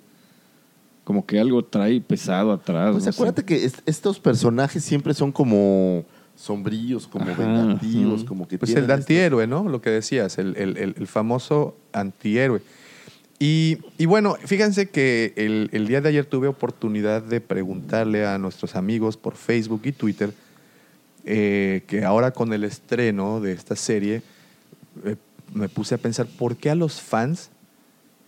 como 1.04 1.26
que 1.26 1.40
algo 1.40 1.64
trae 1.64 2.00
pesado 2.00 2.52
atrás. 2.52 2.92
Pues 2.92 3.04
no 3.06 3.12
sé. 3.12 3.16
acuérdate 3.16 3.44
que 3.44 3.64
est- 3.64 3.80
estos 3.86 4.20
personajes 4.20 4.84
siempre 4.84 5.14
son 5.14 5.32
como 5.32 6.04
sombríos, 6.36 7.06
como 7.06 7.26
Ajá, 7.28 7.34
vengativos, 7.42 8.24
como 8.24 8.48
que 8.48 8.58
Pues 8.58 8.74
el 8.74 8.90
antihéroe, 8.90 9.46
¿no? 9.46 9.68
Lo 9.68 9.80
que 9.82 9.90
decías, 9.90 10.38
el, 10.38 10.56
el- 10.56 10.76
el- 10.78 10.94
el 10.98 11.06
famoso 11.06 11.76
antihéroe. 11.92 12.62
Y, 13.44 13.78
y 13.98 14.06
bueno, 14.06 14.36
fíjense 14.44 14.88
que 14.88 15.32
el, 15.36 15.68
el 15.72 15.88
día 15.88 16.00
de 16.00 16.10
ayer 16.10 16.24
tuve 16.26 16.46
oportunidad 16.46 17.22
de 17.22 17.40
preguntarle 17.40 18.24
a 18.24 18.38
nuestros 18.38 18.76
amigos 18.76 19.16
por 19.16 19.34
Facebook 19.34 19.80
y 19.84 19.90
Twitter 19.90 20.32
eh, 21.24 21.82
que 21.88 22.04
ahora 22.04 22.30
con 22.30 22.52
el 22.52 22.62
estreno 22.62 23.40
de 23.40 23.50
esta 23.52 23.74
serie 23.74 24.22
eh, 25.04 25.16
me 25.54 25.68
puse 25.68 25.96
a 25.96 25.98
pensar 25.98 26.26
por 26.26 26.56
qué 26.56 26.70
a 26.70 26.76
los 26.76 27.00
fans 27.00 27.50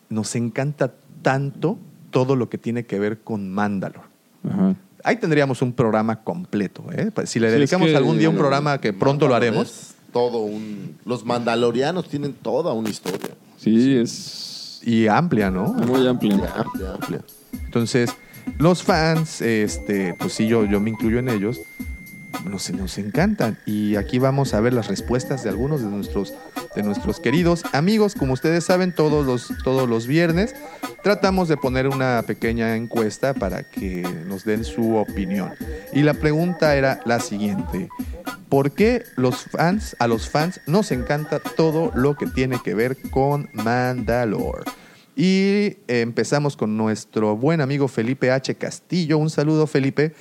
nos 0.08 0.34
encanta 0.34 0.92
tanto 1.22 1.78
todo 2.10 2.34
lo 2.34 2.48
que 2.48 2.58
tiene 2.58 2.84
que 2.84 2.98
ver 2.98 3.20
con 3.20 3.48
Mandalore. 3.52 4.00
Ajá. 4.48 4.74
Ahí 5.04 5.16
tendríamos 5.16 5.62
un 5.62 5.72
programa 5.74 6.24
completo. 6.24 6.84
¿eh? 6.92 7.10
Pues, 7.14 7.30
Si 7.30 7.38
le 7.38 7.46
Sí, 7.48 7.52
es 7.52 7.58
dedicamos 7.60 7.88
que- 7.88 7.96
algún 7.96 8.18
día 8.18 8.30
un 8.30 8.36
programa 8.36 8.80
que 8.80 8.92
pronto 8.92 9.28
lo 9.28 9.36
haremos. 9.36 9.94
Todo 10.12 10.38
un. 10.38 10.96
Los 11.04 11.24
mandalorianos 11.24 12.08
tienen 12.08 12.32
toda 12.32 12.72
una 12.72 12.88
historia. 12.90 13.30
Sí, 13.58 13.96
es 13.96 14.53
y 14.84 15.06
amplia, 15.08 15.50
¿no? 15.50 15.72
muy. 15.72 16.06
Amplia, 16.06 16.52
amplia. 16.94 17.20
Entonces, 17.64 18.14
los 18.58 18.82
fans, 18.82 19.40
este, 19.40 20.14
pues 20.14 20.32
sí, 20.34 20.46
yo, 20.46 20.64
yo 20.64 20.80
me 20.80 20.90
incluyo 20.90 21.18
en 21.18 21.28
ellos, 21.28 21.60
nos, 22.44 22.98
encantan. 22.98 23.58
Y 23.66 23.96
aquí 23.96 24.18
vamos 24.18 24.54
a 24.54 24.60
ver 24.60 24.72
las 24.72 24.88
respuestas 24.88 25.42
de 25.44 25.50
algunos 25.50 25.82
de 25.82 25.88
nuestros, 25.88 26.34
de 26.74 26.82
nuestros 26.82 27.20
queridos 27.20 27.64
amigos. 27.72 28.14
Como 28.14 28.32
ustedes 28.32 28.64
saben, 28.64 28.94
todos 28.94 29.24
los, 29.26 29.52
todos 29.62 29.88
los 29.88 30.06
viernes 30.06 30.54
tratamos 31.02 31.48
de 31.48 31.56
poner 31.56 31.88
una 31.88 32.22
pequeña 32.26 32.76
encuesta 32.76 33.34
para 33.34 33.62
que 33.62 34.02
nos 34.26 34.44
den 34.44 34.64
su 34.64 34.96
opinión. 34.96 35.52
Y 35.92 36.02
la 36.02 36.14
pregunta 36.14 36.76
era 36.76 37.00
la 37.04 37.20
siguiente. 37.20 37.88
¿Por 38.48 38.72
qué 38.72 39.04
los 39.16 39.44
fans, 39.44 39.96
a 39.98 40.06
los 40.06 40.28
fans 40.28 40.60
nos 40.66 40.92
encanta 40.92 41.40
todo 41.40 41.90
lo 41.94 42.16
que 42.16 42.26
tiene 42.26 42.60
que 42.62 42.74
ver 42.74 42.96
con 43.10 43.48
Mandalore? 43.52 44.64
Y 45.16 45.76
empezamos 45.86 46.56
con 46.56 46.76
nuestro 46.76 47.36
buen 47.36 47.60
amigo 47.60 47.86
Felipe 47.88 48.30
H. 48.30 48.54
Castillo. 48.56 49.18
Un 49.18 49.30
saludo, 49.30 49.66
Felipe. 49.66 50.12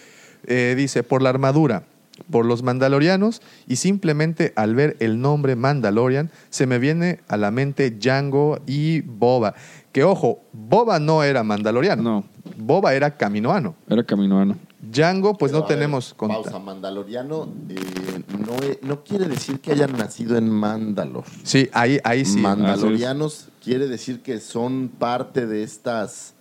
Eh, 0.45 0.75
dice, 0.77 1.03
por 1.03 1.21
la 1.21 1.29
armadura, 1.29 1.83
por 2.29 2.45
los 2.45 2.63
mandalorianos 2.63 3.41
y 3.67 3.75
simplemente 3.77 4.53
al 4.55 4.75
ver 4.75 4.97
el 4.99 5.21
nombre 5.21 5.55
Mandalorian 5.55 6.31
se 6.49 6.67
me 6.67 6.79
viene 6.79 7.19
a 7.27 7.37
la 7.37 7.51
mente 7.51 7.91
Django 7.91 8.59
y 8.65 9.01
Boba. 9.01 9.53
Que 9.91 10.03
ojo, 10.03 10.41
Boba 10.53 10.99
no 10.99 11.23
era 11.23 11.43
mandaloriano. 11.43 12.01
No. 12.01 12.23
Boba 12.57 12.93
era 12.93 13.15
caminoano. 13.15 13.75
Era 13.87 14.03
caminoano. 14.03 14.57
Django, 14.81 15.37
pues 15.37 15.51
Pero, 15.51 15.59
no 15.61 15.65
a 15.65 15.69
ver, 15.69 15.77
tenemos 15.77 16.13
conta- 16.13 16.41
Pausa, 16.41 16.59
Mandaloriano 16.59 17.47
eh, 17.69 18.21
no, 18.45 18.87
no 18.87 19.03
quiere 19.03 19.27
decir 19.27 19.59
que 19.61 19.71
hayan 19.71 19.93
nacido 19.93 20.37
en 20.37 20.49
Mandalor. 20.49 21.23
Sí, 21.43 21.69
ahí, 21.71 21.99
ahí 22.03 22.25
sí. 22.25 22.39
Mandalorianos 22.39 23.47
quiere 23.63 23.87
decir 23.87 24.21
que 24.21 24.39
son 24.41 24.89
parte 24.89 25.47
de 25.47 25.63
estas, 25.63 26.32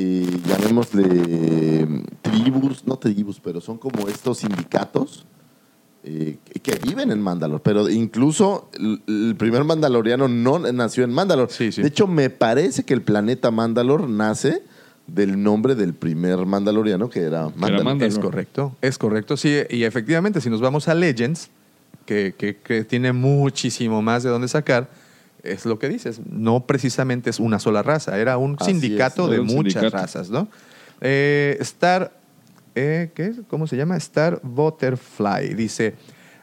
eh, 0.00 0.40
llamémosle 0.46 1.86
mm, 1.86 2.02
tribus, 2.22 2.86
no 2.86 2.96
tribus, 2.98 3.40
pero 3.40 3.60
son 3.60 3.78
como 3.78 4.06
estos 4.08 4.38
sindicatos 4.38 5.26
eh, 6.04 6.38
que- 6.62 6.78
viven 6.78 7.10
en 7.10 7.20
Mandalor. 7.20 7.60
Pero 7.62 7.88
incluso 7.88 8.70
el, 8.74 9.02
el 9.08 9.34
primer 9.36 9.64
Mandaloriano 9.64 10.28
no 10.28 10.60
nació 10.60 11.02
en 11.02 11.12
Mandalor. 11.12 11.50
Sí, 11.50 11.72
sí. 11.72 11.82
De 11.82 11.88
hecho, 11.88 12.06
me 12.06 12.30
parece 12.30 12.84
que 12.84 12.94
el 12.94 13.02
planeta 13.02 13.50
Mandalor 13.50 14.08
nace 14.08 14.62
del 15.08 15.42
nombre 15.42 15.74
del 15.74 15.94
primer 15.94 16.46
Mandaloriano 16.46 17.10
que 17.10 17.20
era 17.20 17.44
Mandalor. 17.56 17.84
Mandalor. 17.84 18.12
Es 18.12 18.18
correcto, 18.20 18.76
es 18.80 18.98
correcto. 18.98 19.36
Sí, 19.36 19.52
y 19.70 19.82
efectivamente, 19.82 20.40
si 20.40 20.48
nos 20.48 20.60
vamos 20.60 20.86
a 20.86 20.94
Legends, 20.94 21.50
que, 22.06 22.34
que- 22.38 22.56
que 22.56 22.84
tiene 22.84 23.12
muchísimo 23.12 24.00
más 24.00 24.22
de 24.22 24.30
dónde 24.30 24.46
sacar, 24.48 24.88
es 25.52 25.64
lo 25.66 25.78
que 25.78 25.88
dices. 25.88 26.20
No 26.30 26.66
precisamente 26.66 27.30
es 27.30 27.40
una 27.40 27.58
sola 27.58 27.82
raza, 27.82 28.18
era 28.18 28.36
un 28.38 28.56
Así 28.58 28.72
sindicato 28.72 29.24
es, 29.26 29.30
de 29.32 29.40
un 29.40 29.46
muchas 29.46 29.74
sindicato. 29.74 29.96
razas, 29.96 30.30
¿no? 30.30 30.48
Eh, 31.00 31.56
Star, 31.60 32.12
eh, 32.74 33.10
¿qué 33.14 33.26
es? 33.26 33.36
¿Cómo 33.48 33.66
se 33.66 33.76
llama? 33.76 33.96
Star 33.96 34.40
Butterfly. 34.42 35.54
Dice, 35.54 35.94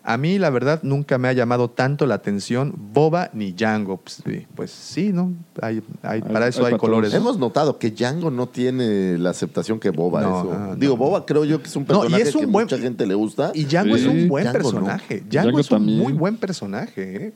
a 0.07 0.17
mí 0.17 0.37
la 0.37 0.49
verdad 0.51 0.81
nunca 0.83 1.17
me 1.17 1.27
ha 1.27 1.33
llamado 1.33 1.69
tanto 1.69 2.05
la 2.05 2.15
atención 2.15 2.73
Boba 2.93 3.29
ni 3.33 3.51
Django. 3.53 3.97
Pues, 3.97 4.21
sí, 4.23 4.45
pues 4.55 4.71
sí, 4.71 5.11
¿no? 5.11 5.33
Hay, 5.61 5.81
hay- 6.03 6.21
para 6.21 6.47
eso 6.47 6.65
hay 6.65 6.77
colores. 6.77 7.13
Hemos 7.13 7.39
notado 7.39 7.79
que 7.79 7.89
Django 7.91 8.29
no 8.31 8.47
tiene 8.47 9.17
la 9.17 9.31
aceptación 9.31 9.79
que 9.79 9.89
Boba. 9.89 10.21
No, 10.21 10.39
eso. 10.41 10.59
no. 10.59 10.75
Digo, 10.75 10.95
Boba 10.95 11.25
creo 11.25 11.43
yo 11.43 11.59
que 11.61 11.67
es 11.67 11.75
un 11.75 11.85
No, 11.87 11.95
y 11.95 11.97
personaje 12.09 12.23
es 12.29 12.35
un 12.35 12.41
que 12.41 12.47
buen- 12.47 12.65
mucha 12.65 12.77
gente 12.77 13.05
le 13.07 13.15
gusta. 13.15 13.51
Y 13.55 13.65
Django 13.65 13.97
Sí. 13.97 14.01
es 14.03 14.07
un 14.07 14.27
buen 14.27 14.43
Django 14.43 14.57
no. 14.59 14.63
personaje. 14.71 15.15
Django, 15.27 15.29
Django 15.31 15.59
es 15.59 15.71
un 15.71 15.77
también. 15.77 15.97
muy 15.99 16.13
buen 16.13 16.37
personaje. 16.37 17.27
¿eh? 17.27 17.33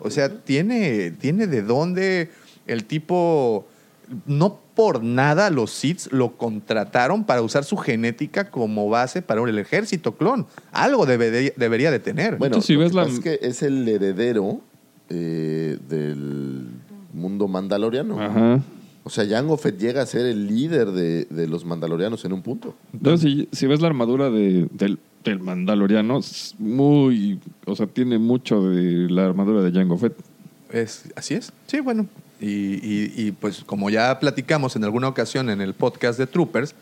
O 0.00 0.10
sea, 0.10 0.28
tiene, 0.28 1.10
tiene 1.12 1.46
de 1.46 1.62
dónde 1.62 2.30
el 2.66 2.84
tipo. 2.84 3.66
No 4.26 4.58
por 4.74 5.04
nada 5.04 5.50
los 5.50 5.70
Sith 5.70 6.08
lo 6.10 6.36
contrataron 6.36 7.22
para 7.24 7.42
usar 7.42 7.64
su 7.64 7.76
genética 7.76 8.50
como 8.50 8.88
base 8.88 9.22
para 9.22 9.40
el 9.42 9.58
ejército 9.58 10.16
clon. 10.16 10.46
Algo 10.72 11.06
debe- 11.06 11.52
debería 11.56 11.90
de 11.92 12.00
tener. 12.00 12.36
Bueno, 12.36 12.60
si 12.60 12.74
lo 12.74 12.80
ves 12.80 12.90
que 12.90 12.96
la- 12.96 13.02
pasa 13.04 13.14
es 13.14 13.20
que 13.20 13.38
es 13.42 13.62
el 13.62 13.86
heredero 13.88 14.60
eh, 15.10 15.78
del 15.88 16.66
mundo 17.12 17.46
mandaloriano. 17.46 18.20
Ajá. 18.20 18.60
O 19.10 19.12
sea, 19.12 19.26
Jango 19.26 19.56
Fett 19.56 19.76
llega 19.76 20.02
a 20.02 20.06
ser 20.06 20.24
el 20.24 20.46
líder 20.46 20.92
de, 20.92 21.24
de 21.24 21.48
los 21.48 21.64
mandalorianos 21.64 22.24
en 22.24 22.32
un 22.32 22.42
punto. 22.42 22.76
Entonces, 22.92 23.28
si, 23.28 23.48
si 23.50 23.66
ves 23.66 23.80
la 23.80 23.88
armadura 23.88 24.30
de- 24.30 24.68
del, 24.70 25.00
del 25.24 25.40
Mandaloriano, 25.40 26.18
es 26.18 26.54
muy. 26.60 27.40
O 27.66 27.74
sea, 27.74 27.88
tiene 27.88 28.18
mucho 28.20 28.62
de 28.62 29.10
la 29.10 29.24
armadura 29.26 29.62
de 29.62 29.72
Jango 29.72 29.98
Fett. 29.98 30.14
Es, 30.70 31.06
así 31.16 31.34
es. 31.34 31.52
Sí, 31.66 31.80
bueno. 31.80 32.06
Y, 32.40 32.46
y- 32.46 33.12
y, 33.16 33.32
pues 33.32 33.64
como 33.64 33.90
ya 33.90 34.16
platicamos 34.20 34.76
en 34.76 34.84
alguna 34.84 35.08
ocasión 35.08 35.50
en 35.50 35.60
el 35.60 35.74
podcast 35.74 36.16
de 36.16 36.28
Troopers, 36.28 36.76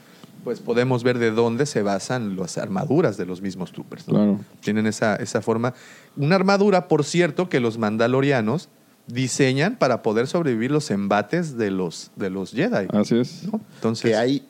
pues 0.44 0.60
podemos 0.60 1.02
ver 1.05 1.18
de 1.18 1.30
dónde 1.30 1.64
se 1.64 1.80
basan 1.80 2.36
las 2.36 2.59
armaduras 2.59 3.16
de 3.16 3.24
los 3.24 3.40
mismos 3.40 3.72
Troopers. 3.72 4.06
¿no? 4.06 4.12
Claro. 4.14 4.40
Tienen 4.60 4.86
esa, 4.86 5.16
esa 5.16 5.40
forma. 5.40 5.72
Una 6.14 6.34
armadura, 6.36 6.88
por 6.88 7.05
cierto, 7.05 7.48
que 7.48 7.59
los 7.59 7.78
mandalorianos 7.78 8.68
diseñan 9.09 9.76
para 9.76 10.02
poder 10.02 10.26
sobrevivir 10.26 10.70
los 10.70 10.90
embates 10.90 11.56
de 11.56 11.70
los, 11.70 12.10
de 12.16 12.30
los 12.30 12.52
Jedi. 12.52 12.86
Así 12.90 13.18
es. 13.18 13.48
¿no? 13.51 13.60
Entonces, 13.76 14.10
Que 14.10 14.16
hay 14.16 14.43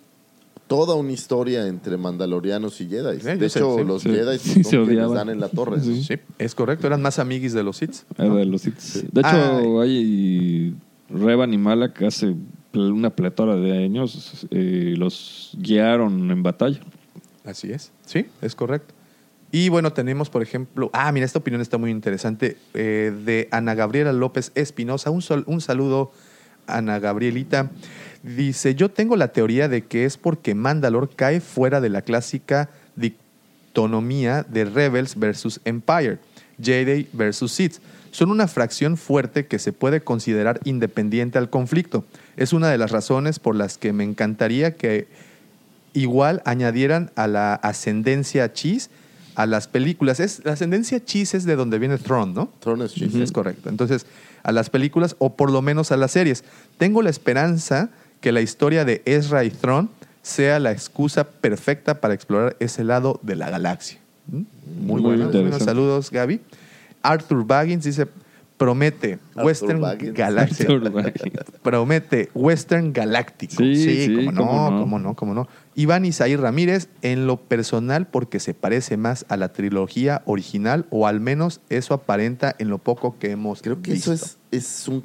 toda 0.67 0.95
una 0.95 1.13
historia 1.13 1.67
entre 1.67 1.97
mandalorianos 1.97 2.81
y 2.81 2.89
Jedi. 2.89 3.21
Sí, 3.21 3.27
de 3.39 3.49
sé, 3.49 3.59
hecho, 3.59 3.77
sí. 3.79 3.85
los 3.85 4.03
Sí. 4.03 4.11
Jedi 4.11 4.39
son 4.65 4.87
quienes 4.87 5.11
dan 5.13 5.31
en 5.31 5.41
la 5.41 5.49
torre. 5.49 5.81
Sí. 5.81 6.05
sí, 6.05 6.15
es 6.39 6.55
correcto. 6.55 6.87
Eran 6.87 7.01
más 7.01 7.19
amiguis 7.19 7.53
de 7.55 7.63
los 7.63 7.79
Sith. 7.79 8.03
De 8.17 8.45
los 8.45 8.63
Sith. 8.63 8.79
De 9.11 9.21
hecho, 9.21 9.81
hay 9.81 10.75
Revan 11.09 11.55
y 11.55 11.59
Malak 11.59 12.03
hace 12.03 12.35
una 12.75 13.11
pletora 13.11 13.57
de 13.57 13.85
años 13.85 14.47
eh, 14.51 14.95
los 14.97 15.53
guiaron 15.59 16.31
en 16.31 16.43
batalla. 16.43 16.81
Así 17.45 17.73
es. 17.73 17.93
Sí, 18.05 18.27
es 18.43 18.55
correcto. 18.55 18.95
Y 19.51 19.71
bueno, 19.71 19.93
tenemos, 19.93 20.29
por 20.29 20.43
ejemplo, 20.43 20.91
ah, 20.93 21.11
mira, 21.11 21.25
esta 21.25 21.39
opinión 21.39 21.63
está 21.63 21.79
muy 21.79 21.91
interesante, 21.91 22.59
eh, 22.75 23.13
de 23.25 23.49
Ana 23.51 23.75
Gabriela 23.75 24.13
López 24.13 24.53
Espinosa. 24.55 25.11
Un, 25.11 25.23
sol- 25.23 25.45
un 25.47 25.61
saludo, 25.61 26.13
Ana 26.67 26.99
Gabrielita. 26.99 27.71
Dice, 28.23 28.75
yo 28.75 28.91
tengo 28.91 29.17
la 29.17 29.29
teoría 29.29 29.69
de 29.69 29.87
que 29.87 30.05
es 30.05 30.19
porque 30.19 30.55
Mandalor 30.55 31.09
cae 31.17 31.41
fuera 31.41 31.81
de 31.81 31.89
la 31.89 32.03
clásica 32.03 32.69
dictonomía 32.97 34.45
de 34.49 34.65
Rebels 34.67 35.19
versus 35.19 35.61
Empire, 35.65 36.19
Jedi 36.61 37.09
versus 37.15 37.53
Sith. 37.53 37.77
Son 38.11 38.31
una 38.31 38.49
fracción 38.49 38.97
fuerte 38.97 39.47
que 39.47 39.59
se 39.59 39.73
puede 39.73 40.01
considerar 40.01 40.61
independiente 40.65 41.39
al 41.39 41.49
conflicto. 41.49 42.05
Es 42.37 42.53
una 42.53 42.69
de 42.69 42.79
las 42.79 42.91
razones 42.91 43.39
por 43.39 43.55
las 43.55 43.79
que 43.79 43.93
me 43.93 44.05
encantaría 44.05 44.77
que 44.77 45.07
igual 45.93 46.43
añadieran 46.45 47.11
a 47.17 47.27
la 47.27 47.55
ascendencia 47.55 48.53
Cheese 48.53 48.91
a 49.39 49.47
las 49.47 49.69
películas. 49.69 50.19
Es, 50.19 50.45
la 50.45 50.55
ascendencia 50.55 51.03
Cheese 51.05 51.37
es 51.37 51.45
de 51.45 51.55
donde 51.55 51.79
viene 51.79 51.97
Throne, 51.97 52.33
¿no? 52.35 52.51
Throne 52.59 52.85
is 52.85 52.93
cheese. 52.93 53.15
Es 53.23 53.31
correcto. 53.31 53.69
Entonces, 53.69 54.05
a 54.43 54.51
las 54.51 54.69
películas 54.69 55.15
o 55.21 55.37
por 55.37 55.53
lo 55.53 55.63
menos 55.63 55.93
a 55.93 55.97
las 55.97 56.11
series. 56.11 56.43
Tengo 56.77 57.03
la 57.03 57.11
esperanza 57.11 57.89
que 58.21 58.33
la 58.33 58.41
historia 58.41 58.85
de 58.85 59.01
Ezra 59.05 59.45
y 59.45 59.51
Throne 59.51 59.91
sea 60.23 60.59
la 60.59 60.73
excusa 60.73 61.23
perfecta 61.23 62.01
para 62.01 62.15
explorar 62.15 62.57
ese 62.59 62.83
lado 62.83 63.21
de 63.23 63.37
la 63.37 63.49
galaxia. 63.49 64.01
¿Mm? 64.27 64.43
Muy, 64.85 65.03
Muy 65.03 65.17
buenos 65.17 65.63
saludos, 65.63 66.11
Gaby. 66.11 66.41
Arthur 67.03 67.47
Baggins 67.47 67.85
dice, 67.85 68.09
promete 68.59 69.19
Arthur 69.31 69.45
Western 69.47 69.81
Baggins. 69.81 70.15
Baggins. 70.93 71.45
promete 71.63 72.29
Western 72.35 72.93
Galáctico. 72.93 73.55
Sí, 73.57 73.77
sí, 73.77 74.15
cómo 74.15 74.33
no, 74.33 74.47
cómo 74.47 74.71
no. 74.71 74.81
cómo 74.81 74.99
no, 74.99 75.15
cómo 75.15 75.35
no. 75.35 75.49
Iván 75.75 76.05
Isaí 76.05 76.35
Ramírez, 76.37 76.89
en 77.03 77.27
lo 77.27 77.37
personal, 77.37 78.09
porque 78.09 78.41
se 78.41 78.53
parece 78.53 78.97
más 78.97 79.25
a 79.29 79.37
la 79.37 79.53
trilogía 79.53 80.23
original, 80.27 80.87
o 80.91 81.07
al 81.07 81.21
menos 81.21 81.61
eso 81.71 81.95
aparenta 81.95 82.55
en 82.59 82.69
lo 82.69 82.79
poco 82.79 83.17
que 83.19 83.31
hemos 83.31 83.63
Creo 83.63 83.81
que 83.81 83.93
visto. 83.93 84.13
eso 84.13 84.25
es, 84.25 84.39
es 84.51 84.89
un 84.89 85.05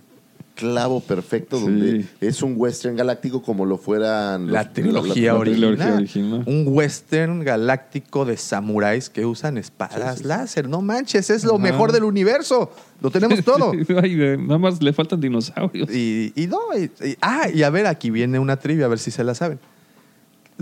clavo 0.55 0.99
perfecto 0.99 1.57
Sí. 1.57 1.63
donde 1.63 2.05
es 2.21 2.41
un 2.43 2.53
western 2.57 2.95
galáctico 2.95 3.41
como 3.41 3.65
lo 3.65 3.77
fueran 3.77 4.51
la 4.51 4.63
los- 4.63 4.73
trilogía 4.73 5.33
la 5.33 5.39
original. 5.39 5.75
trilogía 5.75 5.95
original. 5.95 6.43
Un 6.45 6.65
western 6.67 7.43
galáctico 7.43 8.23
de 8.25 8.37
samuráis 8.37 9.09
que 9.09 9.25
usan 9.25 9.57
espadas 9.57 10.11
Sí, 10.11 10.17
sí, 10.17 10.21
sí. 10.23 10.27
láser. 10.27 10.69
No 10.69 10.81
manches, 10.81 11.29
es 11.29 11.43
lo 11.43 11.53
Ajá. 11.55 11.63
mejor 11.63 11.91
del 11.91 12.03
universo. 12.03 12.71
Lo 13.01 13.09
tenemos 13.09 13.39
todo. 13.45 13.71
Ay, 14.01 14.37
nada 14.39 14.57
más 14.59 14.81
le 14.81 14.93
faltan 14.93 15.19
dinosaurios. 15.19 15.89
Y, 15.89 16.31
y 16.35 16.47
no, 16.47 16.59
y- 16.77 16.91
y- 17.07 17.17
ah, 17.21 17.47
y 17.53 17.63
a 17.63 17.69
ver, 17.69 17.87
aquí 17.87 18.09
viene 18.11 18.37
una 18.39 18.57
trivia, 18.57 18.85
a 18.85 18.89
ver 18.89 18.99
si 18.99 19.09
se 19.11 19.23
la 19.23 19.33
saben. 19.35 19.59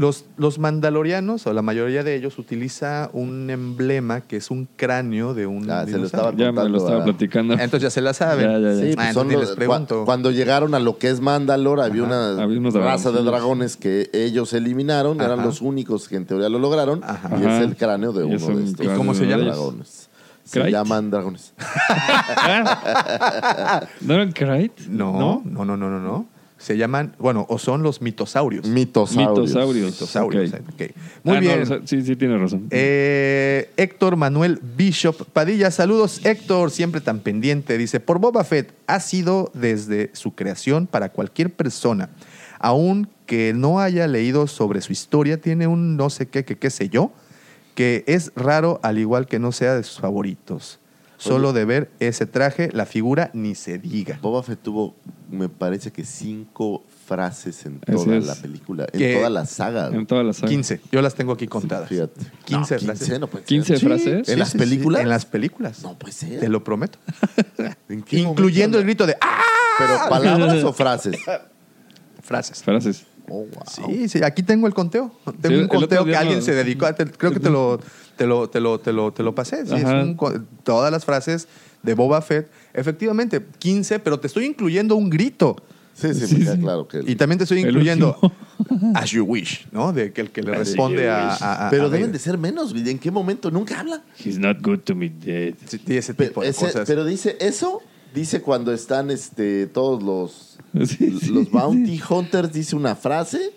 Los, 0.01 0.25
los 0.35 0.57
mandalorianos, 0.57 1.45
o 1.45 1.53
la 1.53 1.61
mayoría 1.61 2.03
de 2.03 2.15
ellos, 2.15 2.39
utiliza 2.39 3.11
un 3.13 3.49
emblema 3.51 4.21
que 4.21 4.37
es 4.37 4.49
un 4.49 4.67
cráneo 4.75 5.35
de 5.35 5.45
un 5.45 5.69
Ah, 5.69 5.85
se 5.85 5.91
lo 5.91 5.97
dinosaurio. 5.97 6.05
estaba 6.05 6.31
ya 6.37 6.51
me 6.51 6.69
lo 6.69 6.77
estaba 6.79 7.01
a- 7.01 7.03
platicando. 7.03 7.53
Entonces 7.53 7.81
ya 7.83 7.89
se 7.91 8.01
la 8.01 8.13
saben. 8.13 8.49
Ya, 8.49 8.57
ya, 8.57 8.73
ya. 8.73 8.81
Sí, 8.81 8.91
Ah, 8.93 8.95
pues 8.95 9.13
son 9.13 9.27
entonces 9.27 9.33
los- 9.39 9.49
les 9.49 9.55
pregunto. 9.55 10.01
cua- 10.01 10.05
cuando 10.05 10.31
llegaron 10.31 10.73
a 10.73 10.79
lo 10.79 10.97
que 10.97 11.09
es 11.09 11.19
Mandalor, 11.21 11.81
había 11.81 12.01
Ajá, 12.03 12.33
una 12.33 12.43
había 12.43 12.69
raza 12.71 13.11
de 13.11 13.21
dragones 13.21 13.77
que 13.77 14.09
ellos 14.13 14.53
eliminaron, 14.53 15.21
eran 15.21 15.43
los 15.45 15.61
únicos 15.61 16.07
que 16.07 16.15
en 16.15 16.25
teoría 16.25 16.49
lo 16.49 16.57
lograron, 16.57 17.03
Ajá. 17.03 17.29
y 17.39 17.45
Ajá. 17.45 17.57
es 17.57 17.63
el 17.63 17.75
cráneo 17.75 18.11
de 18.11 18.23
uno 18.23 18.35
es 18.37 18.41
un 18.43 18.55
de 18.55 18.63
estos 18.71 18.85
¿Y 18.85 18.89
cómo 18.89 19.13
se 19.13 19.19
cráneo 19.19 19.37
de 19.37 19.43
llama? 19.43 19.43
ellos. 19.43 19.55
dragones. 19.57 20.07
Se 20.43 20.71
llaman 20.71 21.11
dragones. 21.11 21.53
¿No 24.01 24.13
eran? 24.15 24.33
No, 24.89 25.41
no, 25.45 25.65
no, 25.65 25.77
no, 25.77 25.89
no, 25.89 25.99
no. 25.99 26.25
Se 26.61 26.77
llaman, 26.77 27.15
bueno, 27.17 27.47
o 27.49 27.57
son 27.57 27.81
los 27.81 28.03
mitosaurios. 28.03 28.67
Mitosaurios. 28.67 29.91
Mitosaurios. 29.93 30.51
Muy 31.23 31.35
Ah, 31.35 31.35
no, 31.35 31.39
bien. 31.39 31.61
o 31.63 31.65
sea, 31.65 31.81
sí, 31.85 32.03
sí, 32.03 32.15
tiene 32.15 32.37
razón. 32.37 32.67
Eh, 32.69 33.71
Héctor 33.77 34.15
Manuel 34.15 34.59
Bishop 34.77 35.25
Padilla, 35.33 35.71
saludos 35.71 36.23
Héctor, 36.23 36.69
siempre 36.69 37.01
tan 37.01 37.19
pendiente. 37.19 37.79
Dice, 37.79 37.99
por 37.99 38.19
Boba 38.19 38.43
Fett 38.43 38.73
ha 38.85 38.99
sido 38.99 39.49
desde 39.55 40.11
su 40.13 40.35
creación 40.35 40.85
para 40.85 41.09
cualquier 41.09 41.51
persona, 41.51 42.09
aun 42.59 43.09
que 43.25 43.53
no 43.55 43.79
haya 43.79 44.05
leído 44.07 44.45
sobre 44.45 44.81
su 44.81 44.91
historia, 44.93 45.41
tiene 45.41 45.65
un 45.65 45.97
no 45.97 46.11
sé 46.11 46.27
qué, 46.27 46.45
que 46.45 46.57
qué 46.59 46.69
sé 46.69 46.89
yo, 46.89 47.11
que 47.73 48.03
es 48.05 48.31
raro 48.35 48.79
al 48.83 48.99
igual 48.99 49.25
que 49.25 49.39
no 49.39 49.51
sea 49.51 49.73
de 49.73 49.83
sus 49.83 49.99
favoritos. 49.99 50.77
Solo 51.29 51.53
de 51.53 51.65
ver 51.65 51.91
ese 51.99 52.25
traje, 52.25 52.69
la 52.73 52.85
figura 52.85 53.29
ni 53.33 53.53
se 53.55 53.77
diga. 53.77 54.17
Boba 54.21 54.41
Fett 54.43 54.59
tuvo, 54.61 54.95
me 55.29 55.49
parece 55.49 55.91
que 55.91 56.03
cinco 56.03 56.83
frases 57.05 57.65
en 57.65 57.79
toda 57.79 58.19
la 58.19 58.33
película, 58.35 58.87
en 58.91 59.17
toda 59.17 59.29
la 59.29 59.45
saga. 59.45 59.87
En 59.89 60.05
toda 60.07 60.23
la 60.23 60.33
saga. 60.33 60.47
15. 60.49 60.81
Yo 60.91 61.01
las 61.01 61.13
tengo 61.13 61.33
aquí 61.33 61.45
contadas. 61.47 61.87
Fíjate. 61.89 62.21
15 62.45 62.75
No, 62.75 62.81
frases. 62.81 63.19
no 63.19 63.27
puede 63.27 63.43
ser. 63.43 63.47
15 63.47 63.77
Sí, 63.77 63.85
frases. 63.85 64.29
¿En 64.29 64.39
las 64.39 64.53
películas? 64.53 65.01
En 65.01 65.09
las 65.09 65.25
películas. 65.25 65.83
No 65.83 65.97
puede 65.99 66.13
ser. 66.13 66.39
Te 66.39 66.49
lo 66.49 66.63
prometo. 66.63 66.97
¿En 67.89 68.01
qué 68.01 68.19
Incluyendo 68.19 68.77
el 68.79 68.83
grito 68.85 69.05
de 69.05 69.15
¡Ah! 69.21 69.41
¿Pero 69.77 70.09
palabras 70.09 70.63
o 70.63 70.73
frases? 70.73 71.17
Frases. 72.23 72.63
Frases. 72.63 73.03
Oh, 73.27 73.45
wow. 73.45 73.63
Sí, 73.89 74.09
sí, 74.09 74.23
aquí 74.23 74.43
tengo 74.43 74.67
el 74.67 74.73
conteo. 74.73 75.11
Tengo 75.41 75.55
Sí, 75.57 75.61
un 75.61 75.67
conteo 75.67 76.03
que 76.05 76.15
alguien 76.15 76.41
se 76.41 76.53
dedicó 76.53 76.85
a. 76.85 76.93
te- 76.93 77.05
creo 77.05 77.31
que 77.31 77.39
te 77.39 77.49
lo, 77.51 77.79
te 78.21 78.27
lo, 78.27 78.47
te 78.47 78.59
lo, 78.59 78.79
te 78.79 78.93
lo, 78.93 79.11
te 79.11 79.23
lo 79.23 79.33
pasé. 79.33 79.65
Sí, 79.65 79.73
es 79.73 79.83
un 79.83 80.15
todas 80.63 80.91
las 80.91 81.05
frases 81.05 81.47
de 81.81 81.95
Boba 81.95 82.21
Fett. 82.21 82.51
Efectivamente, 82.71 83.43
15, 83.57 83.97
pero 83.97 84.19
te 84.19 84.27
estoy 84.27 84.45
incluyendo 84.45 84.95
un 84.95 85.09
grito. 85.09 85.55
Sí, 85.95 86.13
sí, 86.13 86.37
queda 86.37 86.57
claro 86.59 86.87
que... 86.87 87.01
Y 87.05 87.15
también 87.15 87.39
te 87.39 87.45
estoy 87.45 87.61
incluyendo 87.61 88.15
As 88.93 89.09
You 89.09 89.23
Wish, 89.25 89.67
¿no? 89.71 89.91
De 89.91 90.13
que 90.13 90.21
el 90.21 90.29
que 90.29 90.43
le 90.43 90.53
responde 90.55 91.09
a, 91.09 91.29
a- 91.33 91.67
a- 91.67 91.69
Pero 91.71 91.87
a 91.87 91.89
deben 91.89 92.11
de 92.11 92.19
ser 92.19 92.37
menos. 92.37 92.73
¿En 92.75 92.99
qué 92.99 93.09
momento? 93.09 93.49
Nunca 93.49 93.79
habla. 93.79 94.03
He's 94.23 94.37
not 94.37 94.61
good 94.61 94.79
to 94.81 94.93
me 94.95 95.09
dead. 95.09 95.55
Sí, 95.67 95.81
ese 95.87 96.13
Pero, 96.13 96.29
tipo 96.29 96.41
de 96.43 96.49
ese- 96.49 96.65
cosas. 96.67 96.87
pero 96.87 97.03
dice 97.05 97.37
eso, 97.39 97.81
dice 98.13 98.41
cuando 98.41 98.71
están 98.71 99.09
este, 99.09 99.65
todos 99.65 100.03
los, 100.03 100.59
Sí, 100.87 101.17
sí. 101.21 101.29
los 101.31 101.49
bounty 101.49 101.99
hunters, 102.07 102.53
dice 102.53 102.75
una 102.75 102.95
frase 102.95 103.51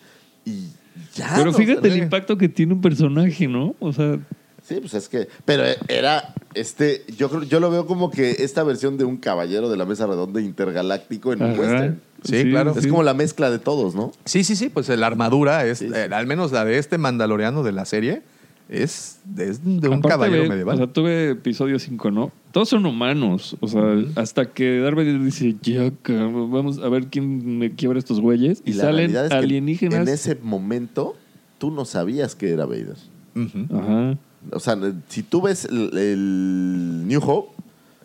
y 0.47 0.69
ya. 1.15 1.33
Pero 1.37 1.53
¿no? 1.53 1.57
fíjate 1.57 1.87
el 1.89 1.99
impacto 1.99 2.37
que 2.39 2.49
tiene 2.49 2.73
un 2.75 2.81
personaje, 2.81 3.47
¿no? 3.47 3.75
O 3.79 3.93
sea, 3.93 4.19
Sí, 4.65 4.77
pues 4.81 4.95
es 4.95 5.09
que. 5.09 5.29
Pero 5.45 5.63
era. 5.89 6.35
Este. 6.55 7.05
Yo 7.17 7.29
creo, 7.29 7.43
yo 7.43 7.61
lo 7.61 7.71
veo 7.71 7.87
como 7.87 8.11
que 8.11 8.31
esta 8.39 8.63
versión 8.65 8.97
de 8.97 9.05
un 9.05 9.19
caballero 9.19 9.69
de 9.69 9.77
la 9.77 9.85
mesa 9.85 10.07
redonda 10.07 10.41
intergaláctico 10.41 11.33
en 11.33 11.43
un 11.43 11.51
ajá. 11.51 11.61
western. 11.61 12.01
Sí, 12.25 12.45
claro. 12.51 12.75
Es 12.77 12.87
como 12.87 13.03
la 13.03 13.13
mezcla 13.13 13.51
de 13.51 13.59
todos, 13.59 13.95
¿no? 13.95 14.13
Sí, 14.25 14.45
sí, 14.45 14.57
sí, 14.57 14.71
pues 14.71 14.89
la 14.89 15.07
armadura 15.07 15.67
es, 15.67 15.79
Sí, 15.79 15.89
sí. 15.89 15.95
eh, 15.95 16.09
al 16.11 16.27
menos 16.27 16.53
la 16.53 16.65
de 16.65 16.79
este 16.79 16.97
mandaloriano 16.97 17.63
de 17.63 17.73
la 17.73 17.85
serie, 17.85 18.23
es, 18.71 19.21
es 19.37 19.63
de 19.63 19.89
un 19.89 19.97
aparte 19.97 20.09
caballero 20.09 20.43
ve, 20.45 20.49
medieval. 20.49 20.75
O 20.75 20.79
sea, 20.79 20.87
tuve 20.87 21.31
episodio 21.31 21.79
5, 21.79 22.11
¿no? 22.11 22.33
Todos 22.53 22.71
son 22.71 22.87
humanos. 22.87 23.57
O 23.61 23.69
sea, 23.69 23.83
hasta 24.17 24.47
que 24.47 24.79
Darth 24.79 24.97
Vader 24.97 25.23
dice, 25.23 25.55
ya, 25.61 25.91
cabrón, 26.03 26.51
vamos 26.51 26.79
a 26.79 26.89
ver 26.89 27.09
quién 27.09 27.59
me 27.59 27.73
quiebra 27.73 27.99
estos 27.99 28.21
güeyes. 28.21 28.63
Y, 28.65 28.73
la 28.73 28.85
salen 28.85 28.97
realidad 28.97 29.25
es 29.27 29.31
que 29.31 29.37
alienígenas. 29.37 30.01
En 30.01 30.09
ese 30.09 30.39
momento, 30.43 31.17
tú 31.59 31.71
no 31.71 31.85
sabías 31.85 32.35
que 32.35 32.53
era 32.53 32.65
Vader. 32.65 32.97
Ujú. 33.37 33.67
Ajá. 33.77 34.17
O 34.53 34.61
sea, 34.61 34.77
si 35.09 35.23
tú 35.23 35.43
ves 35.43 35.65
el, 35.65 35.97
el 35.97 37.07
New 37.09 37.21
Hope, 37.25 37.53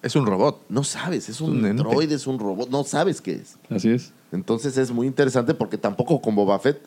Es 0.02 0.16
un 0.16 0.26
robot. 0.26 0.61
no 0.70 0.84
sabes. 0.84 1.30
Es 1.30 1.41
un, 1.41 1.64
un 1.64 1.76
droide, 1.78 2.16
es 2.16 2.28
un 2.28 2.40
robot. 2.40 2.70
No 2.70 2.84
sabes 2.84 3.22
qué 3.22 3.34
es. 3.34 3.57
Así 3.70 3.90
es. 3.90 4.11
Entonces 4.32 4.78
es 4.78 4.91
muy 4.91 5.07
interesante 5.07 5.53
porque 5.53 5.78
tampoco 5.78 6.22
con 6.22 6.36
Boba 6.36 6.60
Fett, 6.60 6.80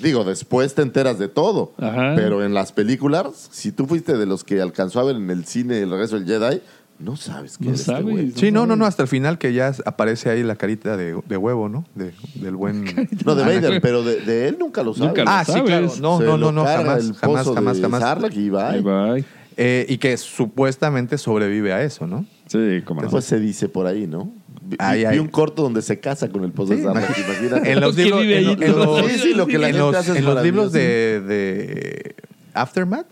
digo, 0.00 0.22
después 0.24 0.74
te 0.74 0.82
enteras 0.82 1.18
de 1.18 1.28
todo. 1.28 1.72
Ajá. 1.78 2.14
Pero 2.16 2.44
en 2.44 2.54
las 2.54 2.72
películas, 2.72 3.48
si 3.52 3.72
tú 3.72 3.86
fuiste 3.86 4.16
de 4.16 4.26
los 4.26 4.44
que 4.44 4.60
alcanzó 4.60 5.00
a 5.00 5.04
ver 5.04 5.16
en 5.16 5.28
el 5.30 5.44
cine 5.44 5.80
el 5.82 5.90
regreso 5.90 6.18
del 6.18 6.26
Jedi, 6.26 6.60
no 7.04 7.16
sabes 7.16 7.58
qué 7.58 7.66
No 7.66 7.72
es 7.72 7.80
este 7.80 7.92
sabes. 7.92 8.04
güey. 8.04 8.32
Sí, 8.32 8.50
no, 8.50 8.66
no, 8.66 8.74
no, 8.76 8.86
hasta 8.86 9.02
el 9.02 9.08
final 9.08 9.38
que 9.38 9.52
ya 9.52 9.72
aparece 9.84 10.30
ahí 10.30 10.42
la 10.42 10.56
carita 10.56 10.96
de, 10.96 11.16
de 11.28 11.36
huevo, 11.36 11.68
¿no? 11.68 11.84
De- 11.94 12.12
del 12.34 12.56
buen... 12.56 12.84
No, 13.24 13.34
de. 13.34 13.44
Vader, 13.44 13.80
pero 13.80 14.02
de, 14.02 14.20
de 14.22 14.48
él 14.48 14.56
nunca 14.58 14.82
lo 14.82 14.94
sabes. 14.94 15.08
Nunca 15.08 15.24
lo 15.24 15.30
Ah, 15.30 15.44
sí, 15.44 15.60
claro. 15.62 15.92
No, 16.00 16.18
Se 16.18 16.24
no, 16.24 16.36
no, 16.38 16.50
no, 16.52 16.64
jamás, 16.64 17.12
jamás, 17.18 17.46
jamás, 17.46 17.80
jamás. 17.80 18.00
Sarlacc 18.02 18.34
y 18.36 18.50
bye. 18.50 19.24
Eh, 19.56 19.86
y 19.88 19.98
que 19.98 20.16
supuestamente 20.16 21.16
sobrevive 21.18 21.72
a 21.72 21.82
eso, 21.84 22.06
¿no? 22.06 22.26
Sí, 22.48 22.82
como 22.84 23.00
no. 23.00 23.06
Después 23.06 23.24
se 23.24 23.38
dice 23.38 23.68
por 23.68 23.86
ahí, 23.86 24.06
¿no? 24.08 24.32
Vi, 24.62 24.76
Ay, 24.80 25.00
vi 25.00 25.04
ay. 25.06 25.18
un 25.18 25.28
corto 25.28 25.62
donde 25.62 25.82
se 25.82 26.00
casa 26.00 26.28
con 26.30 26.42
el 26.42 26.50
pozo 26.52 26.74
de 26.74 26.82
Sarlacc, 26.82 27.16
imagínate. 27.18 27.70
En 27.70 27.80
los 27.80 27.94
libros, 27.96 28.22
vive 28.22 28.38
en, 28.40 28.48
ahí 28.48 28.56
lo- 28.56 28.62
en 28.66 28.72
todo. 28.72 29.00
los- 29.02 29.12
Sí, 29.12 29.18
sí, 29.18 29.34
lo 29.34 29.46
que 29.46 29.58
la 29.58 29.68
en 29.68 29.74
gente 29.74 29.86
los- 29.86 29.94
hace 29.96 30.12
es 30.12 30.18
en 30.18 30.24
los 30.24 30.42
libros 30.42 30.72
maravilloso. 30.72 31.28
de, 31.28 31.34
de 31.34 32.14
Aftermath 32.54 33.06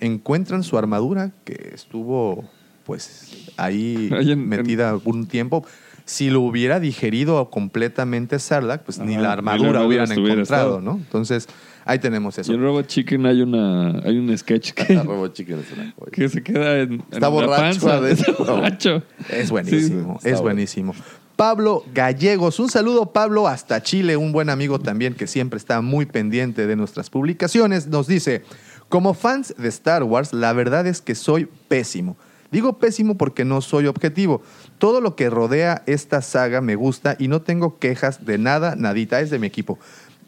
encuentran 0.00 0.62
su 0.64 0.76
armadura 0.76 1.30
que 1.44 1.70
estuvo 1.74 2.44
pues 2.84 3.48
ahí 3.56 4.10
Ahí 4.16 4.32
en- 4.32 4.48
metida 4.48 4.98
un 5.04 5.26
tiempo. 5.26 5.64
Si 6.06 6.28
lo 6.28 6.42
hubiera 6.42 6.80
digerido 6.80 7.48
completamente 7.48 8.38
Sarlacc, 8.38 8.82
pues 8.82 8.98
ni 8.98 9.16
la 9.16 9.32
armadura, 9.32 9.72
la 9.72 9.78
armadura 9.80 9.86
hubieran 9.86 10.12
encontrado, 10.12 10.42
estado. 10.42 10.80
¿no? 10.82 10.96
Entonces, 10.96 11.48
ahí 11.86 11.98
tenemos 11.98 12.36
Y 12.36 12.42
eso. 12.42 12.52
en 12.52 12.60
Robot 12.60 12.86
Chicken 12.86 13.24
hay 13.24 13.40
una 13.40 14.00
hay 14.00 14.18
un 14.18 14.36
sketch 14.36 14.72
que, 14.72 14.94
La 14.96 15.02
Robot 15.02 15.32
Chicken 15.32 15.60
es 15.60 15.72
una 15.72 15.92
joya. 15.98 16.10
que 16.12 16.28
se 16.28 16.42
queda 16.42 16.78
en, 16.80 16.92
en 16.92 17.00
Está 17.00 17.20
la 17.20 17.28
borracho 17.28 17.80
panza. 17.86 18.08
Está 18.10 18.32
borracho. 18.32 19.02
Es 19.30 19.50
buenísimo, 19.50 20.18
Sí, 20.20 20.28
es 20.28 20.32
bueno. 20.34 20.42
buenísimo. 20.42 20.94
Pablo 21.36 21.84
Gallegos, 21.94 22.60
un 22.60 22.68
saludo 22.68 23.06
Pablo 23.12 23.48
hasta 23.48 23.82
Chile, 23.82 24.18
un 24.18 24.30
buen 24.30 24.50
amigo 24.50 24.78
también 24.78 25.14
que 25.14 25.26
siempre 25.26 25.56
está 25.56 25.80
muy 25.80 26.04
pendiente 26.04 26.66
de 26.66 26.76
nuestras 26.76 27.08
publicaciones. 27.08 27.86
Nos 27.88 28.06
dice, 28.06 28.42
como 28.90 29.14
fans 29.14 29.54
de 29.56 29.68
Star 29.68 30.02
Wars, 30.02 30.34
la 30.34 30.52
verdad 30.52 30.86
es 30.86 31.00
que 31.00 31.14
soy 31.14 31.48
pésimo. 31.68 32.18
Digo 32.54 32.78
pésimo 32.78 33.16
porque 33.16 33.44
no 33.44 33.60
soy 33.60 33.88
objetivo. 33.88 34.40
Todo 34.78 35.00
lo 35.00 35.16
que 35.16 35.28
rodea 35.28 35.82
esta 35.86 36.22
saga 36.22 36.60
me 36.60 36.76
gusta 36.76 37.16
y 37.18 37.26
no 37.26 37.42
tengo 37.42 37.80
quejas 37.80 38.24
de 38.24 38.38
nada, 38.38 38.76
nadita, 38.76 39.20
es 39.20 39.30
de 39.30 39.40
mi 39.40 39.48
equipo. 39.48 39.76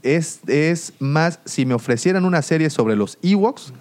Es, 0.03 0.40
es 0.48 0.94
más, 0.98 1.39
si 1.44 1.66
me 1.66 1.74
ofrecieran 1.74 2.24
una 2.24 2.43
serie 2.43 2.69
sobre 2.69 2.97
los 2.97 3.16
Ewoks, 3.23 3.73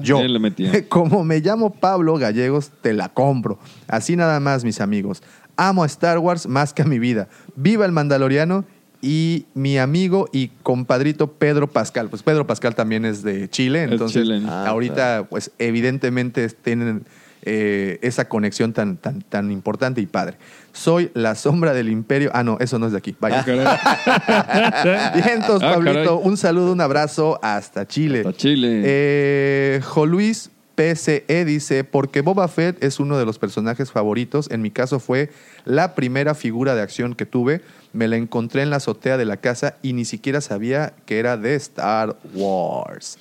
yo, 0.00 0.20
le 0.20 0.40
metía. 0.40 0.72
como 0.88 1.22
me 1.22 1.38
llamo 1.38 1.74
Pablo 1.74 2.18
Gallegos, 2.18 2.72
te 2.80 2.92
la 2.92 3.08
compro. 3.08 3.60
Así 3.86 4.16
nada 4.16 4.40
más, 4.40 4.64
mis 4.64 4.80
amigos. 4.80 5.22
Amo 5.56 5.84
a 5.84 5.86
Star 5.86 6.18
Wars 6.18 6.48
más 6.48 6.74
que 6.74 6.82
a 6.82 6.84
mi 6.84 6.98
vida. 6.98 7.28
Viva 7.54 7.86
el 7.86 7.92
Mandaloriano 7.92 8.64
y 9.00 9.46
mi 9.54 9.78
amigo 9.78 10.28
y 10.32 10.48
compadrito 10.64 11.34
Pedro 11.34 11.68
Pascal. 11.70 12.08
Pues 12.08 12.24
Pedro 12.24 12.48
Pascal 12.48 12.74
también 12.74 13.04
es 13.04 13.22
de 13.22 13.48
Chile, 13.48 13.84
Es 13.84 13.92
entonces 13.92 14.22
chileno. 14.22 14.48
Ah, 14.50 14.66
ahorita 14.66 15.28
pues 15.30 15.52
evidentemente 15.60 16.48
tienen 16.48 17.04
eh, 17.42 17.98
esa 18.02 18.28
conexión 18.28 18.72
tan, 18.72 18.96
tan, 18.96 19.22
tan 19.22 19.50
importante 19.50 20.00
y 20.00 20.06
padre. 20.06 20.36
Soy 20.72 21.10
la 21.14 21.34
sombra 21.34 21.74
del 21.74 21.88
imperio. 21.88 22.30
Ah, 22.32 22.42
no, 22.44 22.56
eso 22.60 22.78
no 22.78 22.86
es 22.86 22.92
de 22.92 22.98
aquí. 22.98 23.14
Vaya. 23.20 23.42
Bien, 25.14 25.28
entonces, 25.34 25.68
Ah, 25.68 25.74
Pablito, 25.74 25.92
caray. 25.92 26.18
un 26.22 26.36
saludo, 26.36 26.72
un 26.72 26.80
abrazo 26.80 27.38
hasta 27.42 27.86
Chile. 27.86 28.20
Hasta 28.20 28.32
Chile. 28.32 28.82
Eh, 28.84 29.80
Jo 29.84 30.06
Luis 30.06 30.50
PCE 30.74 31.44
dice, 31.44 31.84
porque 31.84 32.20
Boba 32.22 32.48
Fett 32.48 32.82
es 32.82 32.98
uno 33.00 33.18
de 33.18 33.24
los 33.26 33.38
personajes 33.38 33.90
favoritos. 33.92 34.50
En 34.50 34.62
mi 34.62 34.70
caso 34.70 35.00
fue 35.00 35.30
la 35.64 35.94
primera 35.94 36.34
figura 36.34 36.74
de 36.74 36.82
acción 36.82 37.14
que 37.14 37.26
tuve. 37.26 37.60
Me 37.92 38.08
la 38.08 38.16
encontré 38.16 38.62
en 38.62 38.70
la 38.70 38.76
azotea 38.76 39.16
de 39.18 39.24
la 39.26 39.36
casa 39.36 39.76
y 39.82 39.92
ni 39.92 40.04
siquiera 40.06 40.40
sabía 40.40 40.94
que 41.04 41.18
era 41.18 41.36
de 41.36 41.54
Star 41.56 42.16
Wars. 42.34 43.18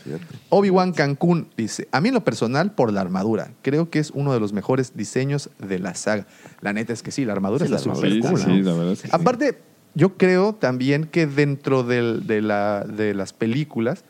Obi-Wan 0.49 0.93
Cancún 0.93 1.49
dice, 1.57 1.87
a 1.91 1.99
mí 2.01 2.07
en 2.07 2.13
lo 2.15 2.23
personal 2.23 2.71
por 2.71 2.91
la 2.93 3.01
armadura. 3.01 3.51
Creo 3.61 3.89
que 3.89 3.99
es 3.99 4.11
uno 4.11 4.33
de 4.33 4.39
los 4.39 4.53
mejores 4.53 4.95
diseños 4.95 5.49
de 5.59 5.79
la 5.79 5.93
saga. 5.95 6.25
La 6.61 6.71
neta 6.73 6.93
es 6.93 7.03
que 7.03 7.11
sí, 7.11 7.25
la 7.25 7.33
armadura 7.33 7.65
Sí, 7.65 7.73
está 7.73 7.89
la 7.89 7.95
sí, 7.95 8.19
cool. 8.21 8.39
sí, 8.39 8.47
¿no? 8.47 8.55
la 8.63 8.73
verdad 8.77 8.93
es 8.93 9.01
que 9.01 9.07
sí. 9.07 9.13
Aparte, 9.13 9.57
yo 9.93 10.15
creo 10.15 10.53
también 10.55 11.03
que 11.05 11.27
dentro 11.27 11.83
del- 11.83 12.25
de, 12.25 12.41
la- 12.41 12.85
de 12.85 13.13
las 13.13 13.33
películas, 13.33 14.05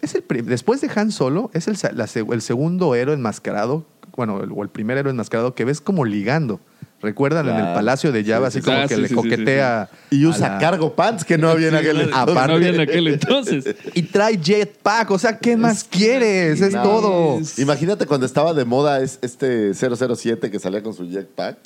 es 0.00 0.14
el 0.14 0.24
después 0.46 0.80
de 0.80 0.90
Han 0.94 1.10
Solo, 1.12 1.50
es 1.54 1.68
el, 1.68 1.76
la 1.96 2.06
el 2.32 2.42
segundo 2.42 2.94
héroe 2.94 3.14
enmascarado, 3.14 3.86
bueno, 4.16 4.42
el- 4.42 4.50
o 4.52 4.62
el 4.62 4.68
primer 4.68 4.98
héroe 4.98 5.10
enmascarado 5.12 5.54
que 5.54 5.64
ves 5.64 5.80
como 5.80 6.04
ligando. 6.04 6.60
¿Recuerdan 7.02 7.46
en 7.50 7.56
el. 7.56 7.74
Palacio 7.74 8.12
de 8.12 8.24
Java, 8.24 8.50
Sí, 8.50 8.60
así 8.60 8.64
sí, 8.64 8.64
como 8.64 8.76
sí. 8.82 8.88
que 8.88 8.94
Ah, 8.94 8.96
sí, 8.96 9.02
le 9.02 9.08
sí, 9.08 9.14
sí, 9.14 9.20
coquetea. 9.20 9.90
Y 10.10 10.24
usa 10.24 10.48
la- 10.52 10.58
cargo 10.58 10.94
pants 10.94 11.22
que 11.26 11.36
no 11.36 11.50
había 11.50 11.68
en 11.68 11.74
aquel 11.74 12.00
entonces. 12.00 12.16
Aparte- 12.16 12.48
no 12.48 12.54
había 12.54 12.68
en 12.70 12.80
aquel 12.80 13.08
entonces. 13.08 13.76
Y 13.94 14.02
trae 14.04 14.38
jetpack, 14.42 15.10
o 15.10 15.18
sea, 15.18 15.38
¿qué 15.38 15.54
más 15.58 15.84
quieres? 15.84 16.62
Es 16.62 16.72
No. 16.72 16.82
todo. 16.82 17.40
Imagínate 17.58 18.06
cuando 18.06 18.24
estaba 18.24 18.54
de 18.54 18.64
moda 18.64 19.02
es- 19.02 19.18
este 19.20 19.74
007 19.74 20.50
que 20.50 20.58
salía 20.58 20.82
con 20.82 20.94
su 20.94 21.06
jetpack. 21.06 21.58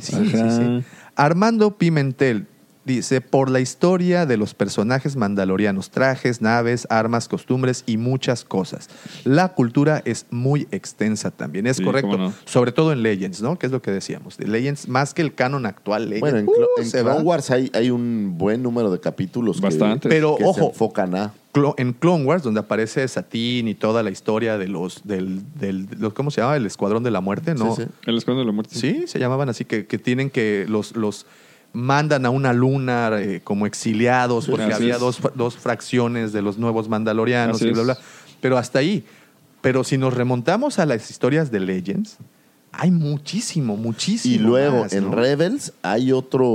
Sí. 0.00 0.84
Armando 1.16 1.78
Pimentel 1.78 2.46
dice, 2.84 3.20
por 3.20 3.50
la 3.50 3.60
historia 3.60 4.26
de 4.26 4.36
los 4.36 4.54
personajes 4.54 5.16
mandalorianos, 5.16 5.90
trajes, 5.90 6.40
naves, 6.42 6.86
armas, 6.90 7.28
costumbres 7.28 7.82
y 7.86 7.96
muchas 7.96 8.44
cosas. 8.44 8.88
La 9.24 9.54
cultura 9.54 10.02
es 10.04 10.26
muy 10.30 10.68
extensa 10.70 11.30
también, 11.30 11.66
es 11.66 11.78
Sí, 11.78 11.84
correcto. 11.84 12.16
no. 12.18 12.32
Sobre 12.44 12.72
todo 12.72 12.92
en 12.92 13.02
Legends, 13.02 13.42
¿no? 13.42 13.58
Que 13.58 13.66
es 13.66 13.72
lo 13.72 13.80
que 13.82 13.90
decíamos. 13.90 14.36
De 14.36 14.46
Legends, 14.46 14.88
más 14.88 15.14
que 15.14 15.22
el 15.22 15.34
canon 15.34 15.66
actual, 15.66 16.04
Legends. 16.10 16.20
Bueno, 16.20 16.38
en, 16.38 16.48
uh, 16.48 16.52
en 16.78 16.84
se 16.86 17.00
Clone 17.00 17.16
va. 17.16 17.22
Wars 17.22 17.50
hay, 17.50 17.70
hay 17.74 17.90
un 17.90 18.34
buen 18.36 18.62
número 18.62 18.90
de 18.90 19.00
capítulos 19.00 19.56
que- 19.56 19.62
Bastante. 19.62 20.08
Pero 20.08 20.36
que 20.36 20.44
se 20.44 20.48
ojo, 20.50 20.68
enfocan 20.68 21.14
a... 21.14 21.32
Clo- 21.54 21.74
en 21.78 21.92
Clone 21.92 22.24
Wars, 22.24 22.42
donde 22.42 22.58
aparece 22.60 23.06
Satín 23.06 23.68
y 23.68 23.74
toda 23.76 24.02
la 24.02 24.10
historia 24.10 24.58
de 24.58 24.66
los, 24.66 25.02
del, 25.04 25.42
del, 25.54 25.86
los- 25.98 26.12
¿cómo 26.12 26.32
se 26.32 26.40
llama? 26.40 26.56
El 26.56 26.66
Escuadrón 26.66 27.04
de 27.04 27.12
la 27.12 27.20
Muerte, 27.20 27.54
¿no? 27.54 27.76
Sí, 27.76 27.82
sí. 27.84 27.88
El 28.06 28.16
escuadrón 28.18 28.42
de 28.44 28.46
la 28.46 28.52
muerte. 28.52 28.74
Sí, 28.74 29.04
se 29.06 29.20
llamaban 29.20 29.48
así, 29.48 29.64
que, 29.64 29.86
que 29.86 29.98
tienen 29.98 30.30
que 30.30 30.66
los, 30.68 30.96
los 30.96 31.26
mandan 31.74 32.24
a 32.24 32.30
una 32.30 32.54
luna 32.54 33.10
eh, 33.20 33.42
como 33.44 33.66
exiliados, 33.66 34.46
porque 34.46 34.64
así 34.64 34.84
había 34.84 34.98
dos, 34.98 35.20
dos 35.34 35.56
fracciones 35.56 36.32
de 36.32 36.40
los 36.40 36.56
nuevos 36.56 36.88
mandalorianos 36.88 37.56
Así 37.56 37.68
y 37.68 37.72
bla, 37.72 37.82
bla. 37.82 37.98
Pero 38.40 38.56
hasta 38.56 38.78
ahí. 38.78 39.04
Pero 39.60 39.84
si 39.84 39.98
nos 39.98 40.14
remontamos 40.14 40.78
a 40.78 40.86
las 40.86 41.10
historias 41.10 41.50
de 41.50 41.60
Legends, 41.60 42.18
hay 42.78 42.90
muchísimo, 42.90 43.76
muchísimo. 43.76 44.34
Y 44.34 44.38
luego 44.38 44.80
más, 44.82 44.92
en 44.92 45.04
¿no? 45.10 45.16
Rebels 45.16 45.72
hay 45.82 46.12
otro, 46.12 46.46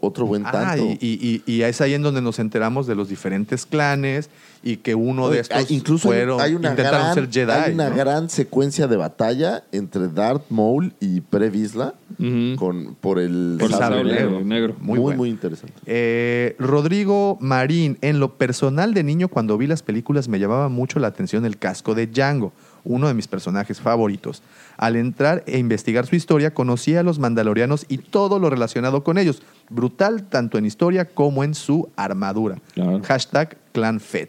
otro 0.00 0.26
buen 0.26 0.44
Ah, 0.46 0.52
tanto. 0.52 0.84
y, 0.84 0.98
y- 1.00 1.42
y- 1.46 1.52
y 1.52 1.62
es 1.62 1.80
ahí 1.80 1.94
en 1.94 2.02
donde 2.02 2.20
nos 2.22 2.38
enteramos 2.38 2.86
de 2.86 2.94
los 2.94 3.08
diferentes 3.08 3.66
clanes 3.66 4.30
y 4.64 4.76
que 4.76 4.94
uno 4.94 5.28
de 5.28 5.40
estos 5.40 5.56
hay- 5.58 5.66
incluso 5.70 6.08
hay- 6.10 6.18
fueron, 6.18 6.40
hay 6.40 6.54
una, 6.54 6.70
intentaron 6.70 7.00
gran, 7.00 7.14
ser 7.14 7.30
Jedi. 7.30 7.50
hay 7.50 7.72
una 7.74 7.90
¿no? 7.90 7.96
gran 7.96 8.30
secuencia 8.30 8.86
de 8.86 8.96
batalla 8.96 9.64
entre 9.72 10.08
Darth 10.08 10.44
Maul 10.50 10.92
y 11.00 11.20
Pre 11.20 11.50
Vizsla 11.50 11.94
Ujú. 12.18 12.56
con, 12.56 12.94
por 13.00 13.18
el 13.18 13.56
Por 13.58 13.70
sable 13.72 14.04
negro. 14.04 14.30
negro. 14.30 14.44
negro. 14.44 14.76
Muy 14.78 14.98
Muy, 14.98 14.98
bueno. 15.00 15.18
muy 15.18 15.30
interesante. 15.30 15.74
Eh, 15.86 16.54
Rodrigo 16.58 17.38
Marín, 17.40 17.98
en 18.02 18.20
lo 18.20 18.36
personal 18.36 18.94
de 18.94 19.02
niño, 19.02 19.28
cuando 19.28 19.58
vi 19.58 19.66
las 19.66 19.82
películas, 19.82 20.28
me 20.28 20.38
llamaba 20.38 20.68
mucho 20.68 20.98
la 21.00 21.08
atención 21.08 21.44
el 21.44 21.56
casco 21.58 21.94
de 21.94 22.06
Django, 22.06 22.52
uno 22.84 23.08
de 23.08 23.14
mis 23.14 23.28
personajes 23.28 23.80
favoritos. 23.80 24.42
Al 24.76 24.96
entrar 24.96 25.42
e 25.46 25.58
investigar 25.58 26.06
su 26.06 26.16
historia, 26.16 26.52
conocí 26.54 26.96
a 26.96 27.02
los 27.02 27.18
mandalorianos 27.18 27.86
y 27.88 27.98
todo 27.98 28.38
lo 28.38 28.50
relacionado 28.50 29.04
con 29.04 29.18
ellos. 29.18 29.42
Brutal 29.70 30.24
tanto 30.24 30.58
en 30.58 30.66
historia 30.66 31.04
como 31.04 31.44
en 31.44 31.54
su 31.54 31.88
armadura. 31.96 32.58
Claro. 32.74 33.00
Hashtag 33.04 33.56
ClanFed. 33.72 34.28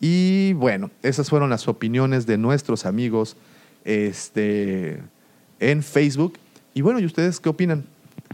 Y 0.00 0.54
bueno, 0.54 0.90
esas 1.02 1.28
fueron 1.28 1.50
las 1.50 1.68
opiniones 1.68 2.26
de 2.26 2.38
nuestros 2.38 2.86
amigos 2.86 3.36
este, 3.84 5.02
en 5.58 5.82
Facebook. 5.82 6.38
Y 6.74 6.80
bueno, 6.80 7.00
¿y 7.00 7.04
ustedes 7.04 7.38
qué 7.38 7.50
opinan? 7.50 7.84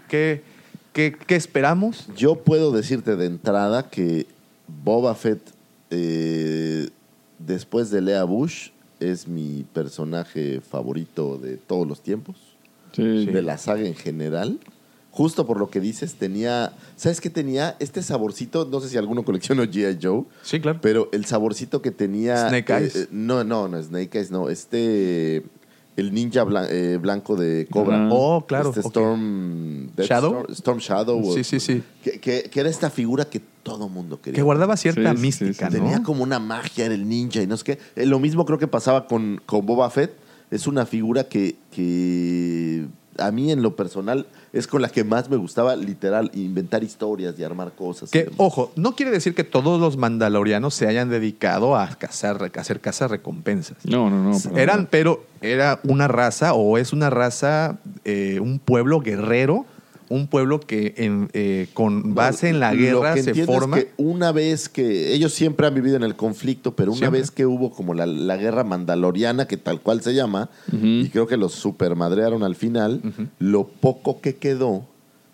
¿Qué, 0.09 0.43
qué, 0.93 1.17
qué 1.27 1.35
esperamos? 1.35 2.09
Yo 2.17 2.37
puedo 2.37 2.71
decirte 2.71 3.17
de 3.17 3.27
entrada 3.27 3.91
que 3.91 4.27
Boba 4.85 5.15
Fett, 5.15 5.41
eh, 5.91 6.89
después 7.39 7.91
de 7.91 8.01
Lea 8.01 8.25
Bush, 8.25 8.71
es 9.01 9.29
mi 9.29 9.65
personaje 9.73 10.61
favorito 10.61 11.39
de 11.39 11.57
todos 11.57 11.87
los 11.87 12.03
tiempos, 12.03 12.37
Sí. 12.93 13.27
de 13.27 13.43
la 13.43 13.59
saga 13.59 13.83
en 13.87 13.95
general. 13.95 14.59
Justo 15.11 15.47
por 15.47 15.59
lo 15.59 15.71
que 15.71 15.81
dices, 15.81 16.15
tenía. 16.17 16.73
¿Sabes 16.97 17.23
qué 17.23 17.31
tenía? 17.31 17.75
Este 17.79 18.03
saborcito, 18.03 18.67
no 18.71 18.81
sé 18.81 18.91
si 18.91 18.99
alguno 18.99 19.25
coleccionó 19.25 19.63
G.I. 19.65 19.99
Joe, 20.03 20.25
Sí, 20.43 20.61
claro. 20.61 20.79
pero 20.83 21.09
el 21.13 21.25
saborcito 21.25 21.81
que 21.81 21.91
tenía. 21.91 22.49
Snake 22.51 22.71
eh, 22.73 22.77
Eyes. 22.79 22.97
eh, 22.97 23.09
no, 23.11 23.43
no, 23.43 23.67
no, 23.67 23.83
Snake 23.83 24.19
Eyes, 24.19 24.31
no. 24.31 24.51
Este. 24.51 25.43
El 25.97 26.13
ninja 26.13 26.45
blan- 26.45 26.69
eh, 26.71 26.99
blanco 27.01 27.37
de 27.37 27.67
Cobra. 27.71 27.97
Ajá. 28.05 28.09
Oh, 28.13 28.45
claro. 28.47 28.69
Este. 28.69 28.81
Storm. 28.83 29.91
¿Shadow? 29.97 30.33
Storm, 30.51 30.53
Storm 30.53 30.79
Shadow. 30.81 31.27
o- 31.31 31.33
Sí, 31.35 31.43
sí, 31.45 31.61
sí. 31.61 31.83
Que, 32.03 32.21
que- 32.21 32.51
que 32.51 32.61
era 32.61 32.69
esta 32.69 32.91
figura 32.91 33.25
que 33.25 33.41
todo 33.67 33.89
mundo 33.89 34.21
quería. 34.21 34.37
Que 34.37 34.43
guardaba 34.43 34.77
cierta 34.77 35.13
Sí, 35.15 35.21
mística, 35.21 35.67
sí, 35.67 35.73
sí. 35.77 35.79
¿no? 35.79 35.85
Tenía 35.85 36.03
como 36.03 36.23
una 36.23 36.39
magia, 36.39 36.87
era 36.87 36.95
el 36.95 37.09
ninja 37.09 37.43
y 37.43 37.47
no 37.47 37.57
sé 37.57 37.65
qué. 37.65 37.79
Eh, 37.97 38.07
lo 38.07 38.21
mismo 38.21 38.47
creo 38.47 38.59
que 38.59 38.69
pasaba 38.69 39.07
con, 39.07 39.43
con 39.45 39.67
Boba 39.67 39.91
Fett. 39.91 40.13
Es 40.53 40.69
una 40.69 40.87
figura 40.87 41.25
que, 41.25 41.57
que 41.73 42.87
a 43.19 43.31
mí 43.33 43.51
en 43.51 43.63
lo 43.63 43.75
personal 43.75 44.27
es 44.53 44.67
con 44.67 44.81
la 44.81 44.89
que 44.89 45.03
más 45.03 45.29
me 45.29 45.37
gustaba, 45.37 45.75
literal, 45.77 46.31
inventar 46.35 46.85
historias 46.85 47.39
y 47.39 47.45
armar 47.45 47.73
cosas. 47.73 48.11
Que, 48.11 48.31
ojo, 48.37 48.73
no 48.77 48.95
quiere 48.95 49.11
decir 49.11 49.35
que 49.35 49.43
todos 49.45 49.81
los 49.81 49.97
mandalorianos 49.97 50.75
se 50.75 50.87
hayan 50.87 51.11
dedicado 51.11 51.77
a 51.77 51.89
cazar, 51.97 52.51
a 52.57 52.61
hacer 52.61 52.81
cazas 52.81 53.11
recompensas. 53.11 53.79
No, 53.85 54.09
no, 54.09 54.23
no. 54.23 54.57
Eran, 54.57 54.77
nada. 54.77 54.89
pero 54.91 55.25
era 55.41 55.81
una 55.83 56.09
raza 56.09 56.55
o 56.55 56.79
es 56.79 56.93
una 56.93 57.11
raza, 57.11 57.79
eh, 58.05 58.39
un 58.41 58.59
pueblo 58.61 59.01
guerrero, 59.01 59.67
un 60.09 60.29
pueblo 60.29 60.61
que 60.61 60.95
en, 60.99 61.29
eh, 61.33 61.69
con 61.75 62.15
base 62.15 62.49
en 62.49 62.61
la 62.61 62.73
Lo 62.73 62.81
guerra 62.81 63.15
que 63.15 63.23
se 63.23 63.31
entiendo 63.31 63.53
es 63.53 63.59
forma. 63.59 63.77
que 63.79 63.91
una 63.97 64.33
vez 64.33 64.69
que 64.69 65.13
ellos 65.15 65.33
siempre 65.33 65.67
han 65.67 65.75
vivido 65.75 65.97
en 65.97 66.03
el 66.03 66.15
conflicto, 66.17 66.75
pero 66.77 66.93
una 66.93 66.99
Siempre. 66.99 67.21
vez 67.21 67.31
que 67.31 67.47
hubo 67.47 67.71
como 67.73 67.95
la, 67.95 68.07
la 68.07 68.37
guerra 68.37 68.65
mandaloriana, 68.65 69.47
que 69.47 69.57
tal 69.57 69.81
cual 69.81 70.01
se 70.03 70.15
llama, 70.15 70.49
y 70.73 71.09
creo 71.09 71.27
que 71.27 71.37
los 71.37 71.53
supermadrearon 71.53 72.43
al 72.43 72.55
final, 72.57 73.01
lo 73.39 73.65
poco 73.67 74.21
que 74.21 74.37
quedó 74.37 74.87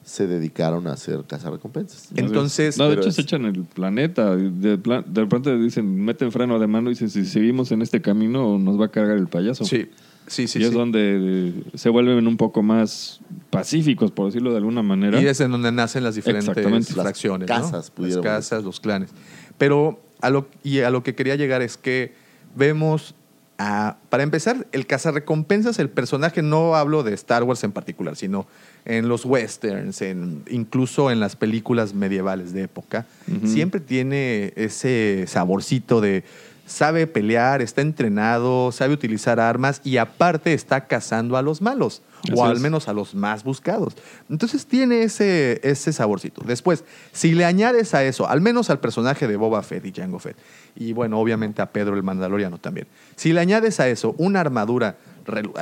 se 0.04 0.26
dedicaron 0.26 0.88
a 0.88 0.94
hacer 0.94 1.22
cazarrecompensas. 1.28 2.08
Entonces, 2.16 2.76
No, 2.76 2.88
de 2.88 2.96
hecho 2.96 3.10
es- 3.10 3.14
se 3.14 3.22
echan 3.22 3.44
el 3.44 3.62
planeta. 3.62 4.34
De, 4.34 4.76
plan- 4.76 5.04
de 5.06 5.20
repente 5.20 5.56
dicen, 5.56 6.04
meten 6.04 6.32
freno 6.32 6.58
de 6.58 6.66
mano 6.66 6.90
y 6.90 6.94
dicen, 6.94 7.08
si 7.08 7.24
seguimos 7.24 7.70
en 7.70 7.82
este 7.82 8.00
camino 8.02 8.58
nos 8.58 8.80
va 8.80 8.86
a 8.86 8.88
cargar 8.88 9.16
el 9.16 9.28
payaso. 9.28 9.64
sí, 9.64 9.88
sí, 10.32 10.48
sí. 10.48 10.58
y 10.58 10.62
es 10.64 10.70
sí. 10.70 10.74
donde 10.74 11.50
eh, 11.50 11.52
se 11.74 11.88
vuelven 11.90 12.26
un 12.26 12.36
poco 12.36 12.62
más 12.62 13.20
pacíficos, 13.50 14.10
por 14.10 14.26
decirlo 14.26 14.50
de 14.50 14.56
alguna 14.58 14.82
manera. 14.82 15.20
Y 15.20 15.26
es 15.26 15.40
en 15.40 15.50
donde 15.50 15.70
nacen 15.72 16.02
las 16.04 16.14
diferentes 16.14 16.48
Exactamente. 16.48 16.92
Las 16.94 17.04
fracciones. 17.04 17.48
¿no? 17.48 17.54
casas, 17.54 17.92
Las 17.96 18.16
casas, 18.18 18.64
los 18.64 18.80
clanes. 18.80 19.10
Pero 19.58 20.00
a 20.20 20.30
lo, 20.30 20.48
y 20.62 20.80
a 20.80 20.90
lo 20.90 21.02
que 21.02 21.14
quería 21.14 21.36
llegar 21.36 21.62
es 21.62 21.76
que 21.76 22.14
vemos, 22.56 23.14
a- 23.58 23.96
para 24.08 24.22
empezar, 24.22 24.66
el 24.72 24.86
cazarrecompensas, 24.86 25.78
el 25.78 25.90
personaje, 25.90 26.42
no 26.42 26.74
hablo 26.76 27.02
de 27.02 27.14
Star 27.14 27.42
Wars 27.44 27.62
en 27.64 27.72
particular, 27.72 28.16
sino 28.16 28.46
en 28.84 29.08
los 29.08 29.24
westerns, 29.24 30.02
en, 30.02 30.42
incluso 30.50 31.10
en 31.10 31.20
las 31.20 31.36
películas 31.36 31.94
medievales 31.94 32.52
de 32.52 32.62
época, 32.64 33.06
siempre 33.44 33.80
tiene 33.80 34.52
ese 34.56 35.24
saborcito 35.28 36.00
de 36.00 36.24
sabe 36.66 37.06
pelear, 37.06 37.62
está 37.62 37.82
entrenado, 37.82 38.72
sabe 38.72 38.94
utilizar 38.94 39.40
armas 39.40 39.80
y 39.84 39.96
aparte 39.96 40.54
está 40.54 40.86
cazando 40.86 41.36
a 41.36 41.42
los 41.42 41.60
malos, 41.60 42.02
Así 42.22 42.32
o 42.34 42.44
al 42.44 42.60
menos 42.60 42.88
a 42.88 42.92
los 42.92 43.14
más 43.14 43.44
buscados. 43.44 43.94
Entonces 44.30 44.66
tiene 44.66 45.02
ese, 45.02 45.60
ese 45.62 45.92
saborcito. 45.92 46.42
Después, 46.46 46.84
si 47.12 47.32
le 47.32 47.44
añades 47.44 47.94
a 47.94 48.04
eso, 48.04 48.28
al 48.28 48.40
menos 48.40 48.70
al 48.70 48.80
personaje 48.80 49.26
de 49.26 49.36
Boba 49.36 49.62
Fett 49.62 49.84
y 49.84 49.92
Jango 49.92 50.18
Fett, 50.18 50.36
y 50.76 50.92
bueno, 50.92 51.18
obviamente 51.18 51.62
a 51.62 51.70
Pedro 51.70 51.94
el 51.96 52.02
Mandaloriano 52.02 52.58
también, 52.58 52.86
si 53.16 53.32
le 53.32 53.40
añades 53.40 53.80
a 53.80 53.88
eso 53.88 54.14
una 54.18 54.40
armadura, 54.40 54.96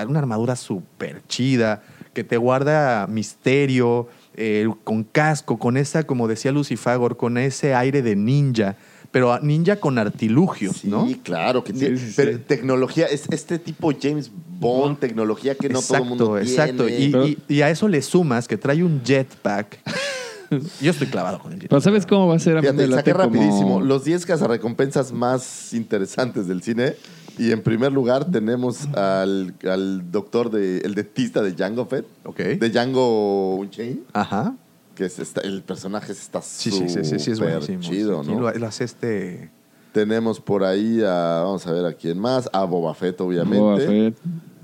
una 0.07 0.19
armadura 0.19 0.57
súper 0.57 1.23
chida, 1.27 1.83
que 2.13 2.25
te 2.25 2.37
guarda 2.37 3.07
misterio, 3.07 4.09
eh, 4.35 4.69
con 4.85 5.05
casco, 5.05 5.59
con 5.59 5.77
esa, 5.77 6.05
como 6.05 6.29
decía 6.29 6.53
Lucifagor, 6.53 7.17
con 7.17 7.39
ese 7.39 7.75
aire 7.75 8.03
de 8.03 8.17
ninja, 8.17 8.77
pero 9.11 9.33
a- 9.33 9.41
ninja 9.41 9.77
con 9.77 9.99
artilugios, 9.99 10.77
Sí, 10.79 10.89
¿no? 10.89 11.09
claro, 11.23 11.65
que 11.65 11.73
Sí, 11.73 11.79
tiene 11.81 11.97
sí, 11.99 12.07
sí. 12.09 12.13
pero 12.17 12.39
tecnología, 12.41 13.07
es 13.07 13.25
este 13.31 13.59
tipo 13.59 13.93
James 14.01 14.31
Bond, 14.59 14.99
tecnología 14.99 15.55
que 15.55 15.69
no 15.69 15.81
todo 15.83 15.99
el 15.99 16.05
mundo 16.05 16.39
exacto. 16.39 16.87
tiene. 16.87 17.05
Y, 17.05 17.11
Pero- 17.11 17.27
y- 17.27 17.39
y 17.49 17.63
a 17.63 17.71
eso 17.71 17.89
le 17.89 18.03
sumas 18.03 18.47
que 18.47 18.57
trae 18.57 18.83
un 18.85 19.03
jetpack. 19.05 19.79
Yo 20.81 20.91
estoy 20.91 21.07
clavado 21.07 21.39
con 21.39 21.53
el 21.53 21.59
jetpack. 21.61 21.71
Pero 21.71 21.81
¿sabes 21.81 22.07
cómo 22.07 22.27
va 22.29 22.37
a 22.37 22.39
ser? 22.39 22.57
A 22.59 22.61
mí 22.63 22.69
Fíjate, 22.69 22.91
saqué 22.93 23.13
como- 23.13 23.25
rapidísimo 23.25 23.81
los 23.81 24.05
10 24.05 24.27
cazarrecompensas 24.27 25.13
más 25.13 25.73
interesantes 25.73 26.47
del 26.47 26.63
cine. 26.63 26.95
Y 27.39 27.53
en 27.53 27.63
primer 27.63 27.91
lugar 27.93 28.31
tenemos 28.31 28.87
al, 28.95 29.55
al 29.65 30.11
doctor, 30.11 30.51
de, 30.51 30.79
el 30.79 30.95
dentista 30.95 31.41
de 31.41 31.53
Django 31.53 31.87
Fett, 31.87 32.05
Ok. 32.25 32.37
de 32.39 32.69
Django 32.69 33.55
Unchained, 33.55 34.01
Ajá. 34.13 34.55
Que 35.01 35.07
es 35.07 35.19
esta- 35.19 35.41
el 35.41 35.63
personaje 35.63 36.13
está 36.13 36.43
Sí, 36.43 36.71
sí, 36.71 36.87
sí, 36.91 37.05
sí, 37.05 37.19
sí, 37.19 37.31
es 37.31 37.41
buenísimo. 37.41 37.81
chido, 37.81 38.23
Sí, 38.23 38.31
¿no? 38.33 38.41
lo, 38.41 38.53
lo 38.53 38.67
hace 38.67 38.85
este... 38.85 39.51
Tenemos 39.93 40.39
por 40.41 40.63
ahí 40.63 41.01
a, 41.03 41.41
vamos 41.43 41.67
a 41.67 41.73
ver 41.73 41.87
a 41.87 41.95
quién 41.95 42.19
más, 42.19 42.51
a 42.53 42.65
Boba 42.65 42.93
Fett, 42.95 43.19
obviamente. 43.23 43.59
Boba 43.59 43.79
Fett. 43.79 44.15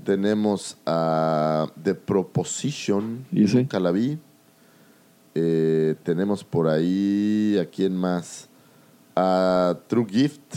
Tenemos 0.05 0.77
a 0.85 1.65
The 1.83 1.95
Proposition, 1.95 3.25
¿Y 3.31 3.45
ese? 3.45 3.57
nunca 3.57 3.79
la 3.79 3.89
vi. 3.91 4.19
Eh, 5.33 5.95
tenemos 6.03 6.43
por 6.43 6.67
ahí, 6.67 7.57
¿a 7.59 7.65
quién 7.65 7.95
más? 7.97 8.47
A 9.15 9.75
True 9.87 10.05
Gift. 10.07 10.55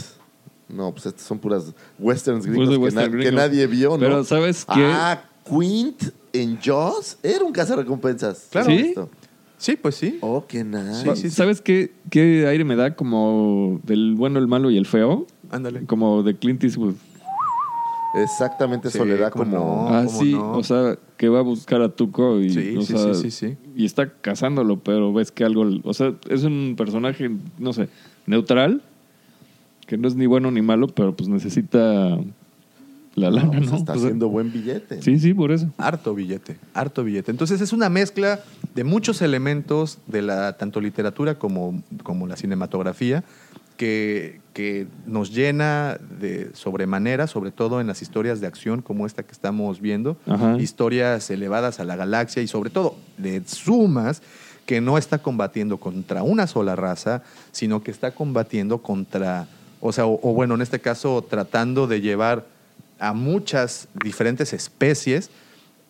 No, 0.69 0.91
pues 0.91 1.07
estas 1.07 1.23
son 1.23 1.39
puras 1.39 1.73
westerns 1.97 2.45
gringos, 2.45 2.67
Pues 2.67 2.69
de 2.69 2.75
que, 2.75 2.83
western 2.83 3.17
na- 3.17 3.23
que 3.23 3.31
nadie 3.31 3.65
vio, 3.67 3.89
¿no? 3.91 3.97
Pero 3.99 4.23
¿sabes 4.23 4.63
qué? 4.63 4.85
Ah, 4.93 5.23
Quint 5.43 6.03
en 6.33 6.57
Jaws 6.61 7.17
era 7.23 7.43
un 7.43 7.51
cazarrecompensas. 7.51 8.47
Claro. 8.51 8.67
¿Sí? 8.69 8.77
Esto. 8.89 9.09
Sí, 9.61 9.77
pues 9.79 9.93
sí. 9.93 10.17
Oh, 10.21 10.43
qué 10.47 10.63
nice. 10.63 11.03
Sí, 11.03 11.09
sí, 11.13 11.21
sí. 11.21 11.29
¿Sabes 11.29 11.61
qué, 11.61 11.91
qué 12.09 12.47
aire 12.47 12.63
me 12.63 12.75
da 12.75 12.95
como 12.95 13.79
del 13.83 14.15
bueno, 14.15 14.39
el 14.39 14.47
malo 14.47 14.71
y 14.71 14.77
el 14.77 14.87
feo? 14.87 15.27
Ándale. 15.51 15.85
Como 15.85 16.23
de 16.23 16.35
Clint 16.35 16.63
Eastwood. 16.63 16.95
Exactamente, 18.15 18.89
Sí, 18.89 18.97
Soledad 18.97 19.31
como... 19.31 19.45
no. 19.45 19.87
Así, 19.89 20.31
no? 20.33 20.53
o 20.53 20.63
sea, 20.63 20.97
que 21.15 21.29
va 21.29 21.39
a 21.39 21.43
buscar 21.43 21.79
a 21.83 21.89
Tuco 21.89 22.41
y, 22.41 22.49
Sí, 22.49 22.75
o 22.75 22.81
sí, 22.81 22.87
sea, 22.97 23.13
sí, 23.13 23.29
sí, 23.29 23.49
sí. 23.49 23.57
y 23.75 23.85
está 23.85 24.11
cazándolo, 24.11 24.79
pero 24.79 25.13
ves 25.13 25.31
que 25.31 25.43
algo, 25.43 25.63
o 25.83 25.93
sea, 25.93 26.15
es 26.27 26.43
un 26.43 26.73
personaje, 26.75 27.29
no 27.59 27.71
sé, 27.71 27.87
neutral, 28.25 28.81
que 29.85 29.95
no 29.95 30.07
es 30.07 30.15
ni 30.15 30.25
bueno 30.25 30.49
ni 30.49 30.63
malo, 30.63 30.87
pero 30.87 31.15
pues 31.15 31.29
necesita 31.29 32.17
la 33.15 33.29
No, 33.29 33.35
lana, 33.37 33.51
pues 33.57 33.71
¿no? 33.71 33.77
está 33.77 33.93
sea, 33.93 34.03
haciendo 34.03 34.29
buen 34.29 34.51
billete. 34.51 35.01
sí, 35.01 35.19
sí, 35.19 35.33
por 35.33 35.51
eso. 35.51 35.69
Harto 35.77 36.13
billete, 36.15 36.57
harto 36.73 37.03
billete. 37.03 37.31
Entonces 37.31 37.59
es 37.61 37.73
una 37.73 37.89
mezcla 37.89 38.39
de 38.75 38.83
muchos 38.83 39.21
elementos 39.21 39.97
de 40.07 40.21
la 40.21 40.53
tanto 40.57 40.79
literatura 40.81 41.35
como, 41.37 41.81
como 42.03 42.27
la 42.27 42.35
cinematografía 42.37 43.23
que, 43.77 44.39
que 44.53 44.87
nos 45.07 45.33
llena 45.33 45.97
de 46.19 46.51
sobremanera, 46.53 47.27
sobre 47.27 47.51
todo 47.51 47.81
en 47.81 47.87
las 47.87 48.01
historias 48.01 48.39
de 48.39 48.47
acción 48.47 48.81
como 48.81 49.05
esta 49.07 49.23
que 49.23 49.31
estamos 49.31 49.81
viendo, 49.81 50.17
Ajá. 50.27 50.57
historias 50.59 51.29
elevadas 51.31 51.79
a 51.79 51.83
la 51.83 51.95
galaxia 51.95 52.41
y 52.43 52.47
sobre 52.47 52.69
todo 52.69 52.95
de 53.17 53.41
sumas 53.45 54.21
que 54.65 54.79
no 54.81 54.97
está 54.99 55.17
combatiendo 55.17 55.77
contra 55.77 56.21
una 56.23 56.45
sola 56.47 56.75
raza, 56.75 57.23
sino 57.51 57.81
que 57.83 57.89
está 57.91 58.11
combatiendo 58.11 58.77
contra, 58.83 59.47
o 59.81 59.91
sea, 59.91 60.05
o, 60.05 60.19
o 60.21 60.33
bueno, 60.33 60.53
en 60.55 60.61
este 60.61 60.79
caso 60.79 61.25
tratando 61.27 61.87
de 61.87 61.99
llevar 62.01 62.45
a 63.01 63.13
muchas 63.13 63.87
diferentes 64.03 64.53
especies 64.53 65.29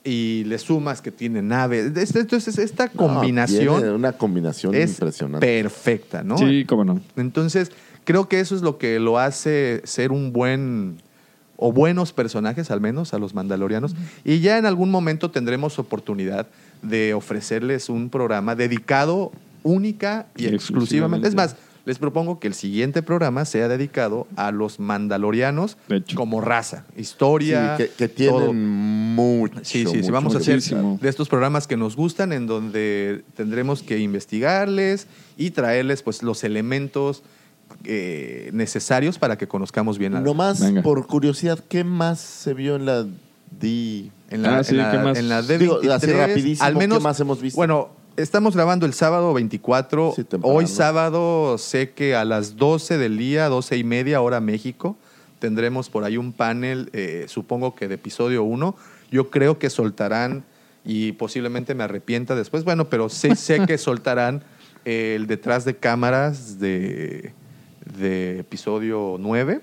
y 0.04 0.44
le 0.46 0.58
sumas 0.58 1.02
que 1.02 1.12
tiene 1.12 1.42
nave. 1.42 1.92
Este- 1.96 2.22
Entonces, 2.22 2.58
esta 2.58 2.86
No, 2.88 2.92
combinación 2.94 3.88
una 3.94 4.14
combinación 4.14 4.74
es 4.74 4.92
impresionante. 4.94 5.46
perfecta, 5.46 6.24
¿no? 6.24 6.38
Sí, 6.38 6.66
cómo 6.66 6.86
no. 6.86 7.00
Entonces, 7.18 7.72
creo 8.06 8.28
que 8.30 8.40
eso 8.40 8.56
es 8.56 8.62
lo 8.62 8.78
que 8.78 9.00
lo 9.00 9.20
hace 9.20 9.82
ser 9.84 10.12
un 10.12 10.32
buen 10.32 10.98
o 11.58 11.72
buenos 11.72 12.14
personajes, 12.14 12.72
al 12.72 12.82
menos 12.82 13.14
a 13.14 13.20
los 13.20 13.36
mandalorianos. 13.36 13.94
Y 14.24 14.40
ya 14.40 14.58
en 14.58 14.66
algún 14.66 14.90
momento 14.90 15.30
tendremos 15.30 15.78
oportunidad 15.78 16.48
de 16.82 17.14
ofrecerles 17.14 17.90
un 17.90 18.10
programa 18.10 18.56
dedicado 18.56 19.32
única 19.64 20.26
y 20.36 20.48
exclusivamente. 20.48 21.28
Exclusivamente. 21.28 21.28
Es 21.28 21.36
más, 21.36 21.56
les 21.86 21.98
propongo 21.98 22.40
que 22.40 22.48
el 22.48 22.54
siguiente 22.54 23.02
programa 23.02 23.44
sea 23.46 23.68
dedicado 23.68 24.28
a 24.36 24.52
los 24.52 24.80
mandalorianos 24.80 25.78
De 25.88 25.98
hecho. 25.98 26.16
como 26.16 26.40
raza, 26.42 26.86
Sí, 26.96 27.02
historia. 27.02 27.76
que, 27.78 27.90
que 27.90 28.08
tienen 28.08 28.36
todo. 28.40 28.54
mucho. 28.54 29.60
Sí, 29.64 29.86
sí, 29.86 29.92
sí. 29.92 29.98
mucho, 29.98 30.12
Vamos 30.12 30.36
a 30.36 30.38
hacer 30.40 30.56
muchísimo. 30.56 31.00
de 31.02 31.10
estos 31.10 31.28
programas 31.30 31.68
que 31.68 31.78
nos 31.78 31.96
gustan, 31.96 32.34
en 32.34 32.46
donde 32.48 33.24
tendremos 33.36 33.82
que 33.84 33.98
investigarles 34.00 35.08
y 35.38 35.52
traerles 35.52 36.04
pues 36.04 36.22
los 36.24 36.44
elementos 36.44 37.24
eh, 37.86 38.50
necesarios 38.54 39.18
para 39.18 39.38
que 39.38 39.48
conozcamos 39.48 39.98
bien 39.98 40.14
la 40.14 40.22
Nomás 40.22 40.60
Venga. 40.60 40.82
por 40.84 41.08
curiosidad, 41.08 41.58
¿qué 41.70 41.84
más 41.84 42.20
se 42.20 42.54
vio 42.54 42.76
en 42.76 42.86
la 42.86 43.04
D? 43.60 44.12
en 44.30 44.42
la, 44.42 44.60
Ah, 44.60 44.64
sí, 44.64 44.72
en 44.72 44.78
la- 44.78 44.92
¿qué 44.92 44.98
más? 44.98 45.18
en 45.18 45.30
la 45.30 45.42
Digo, 45.42 45.82
D23, 45.82 45.90
así 45.92 46.08
rapidísimo, 46.12 46.66
al 46.66 46.76
menos, 46.76 46.98
¿qué 47.00 47.04
más 47.04 47.20
hemos 47.20 47.42
visto? 47.42 47.58
Bueno, 47.58 47.90
estamos 48.18 48.56
grabando 48.56 48.86
el 48.86 48.94
sábado 48.94 49.34
24. 49.34 50.14
Sí, 50.16 50.24
temprano. 50.24 50.56
Hoy 50.56 50.68
sábado 50.68 51.58
sé 51.58 51.92
que 51.92 52.16
a 52.16 52.26
las 52.26 52.56
12 52.58 52.98
del 52.98 53.18
día, 53.18 53.48
12 53.50 53.78
y 53.78 53.84
media 53.84 54.22
hora 54.22 54.40
México, 54.40 54.98
tendremos 55.40 55.90
por 55.90 56.04
ahí 56.04 56.18
un 56.18 56.34
panel, 56.34 56.90
eh, 56.94 57.26
supongo 57.28 57.76
que 57.76 57.88
de 57.88 57.96
episodio 57.96 58.44
1. 58.44 58.76
Yo 59.12 59.30
creo 59.30 59.58
que 59.60 59.70
soltarán, 59.70 60.44
y 60.86 61.12
posiblemente 61.14 61.76
me 61.76 61.84
arrepienta 61.84 62.36
después, 62.36 62.64
bueno, 62.64 62.90
pero 62.90 63.10
sé, 63.10 63.36
sé 63.36 63.66
que 63.66 63.78
soltarán 63.78 64.44
eh, 64.86 65.14
el 65.16 65.28
detrás 65.28 65.66
de 65.66 65.76
cámaras 65.76 66.60
de, 66.60 67.34
de 67.98 68.40
episodio 68.40 69.18
9. 69.20 69.62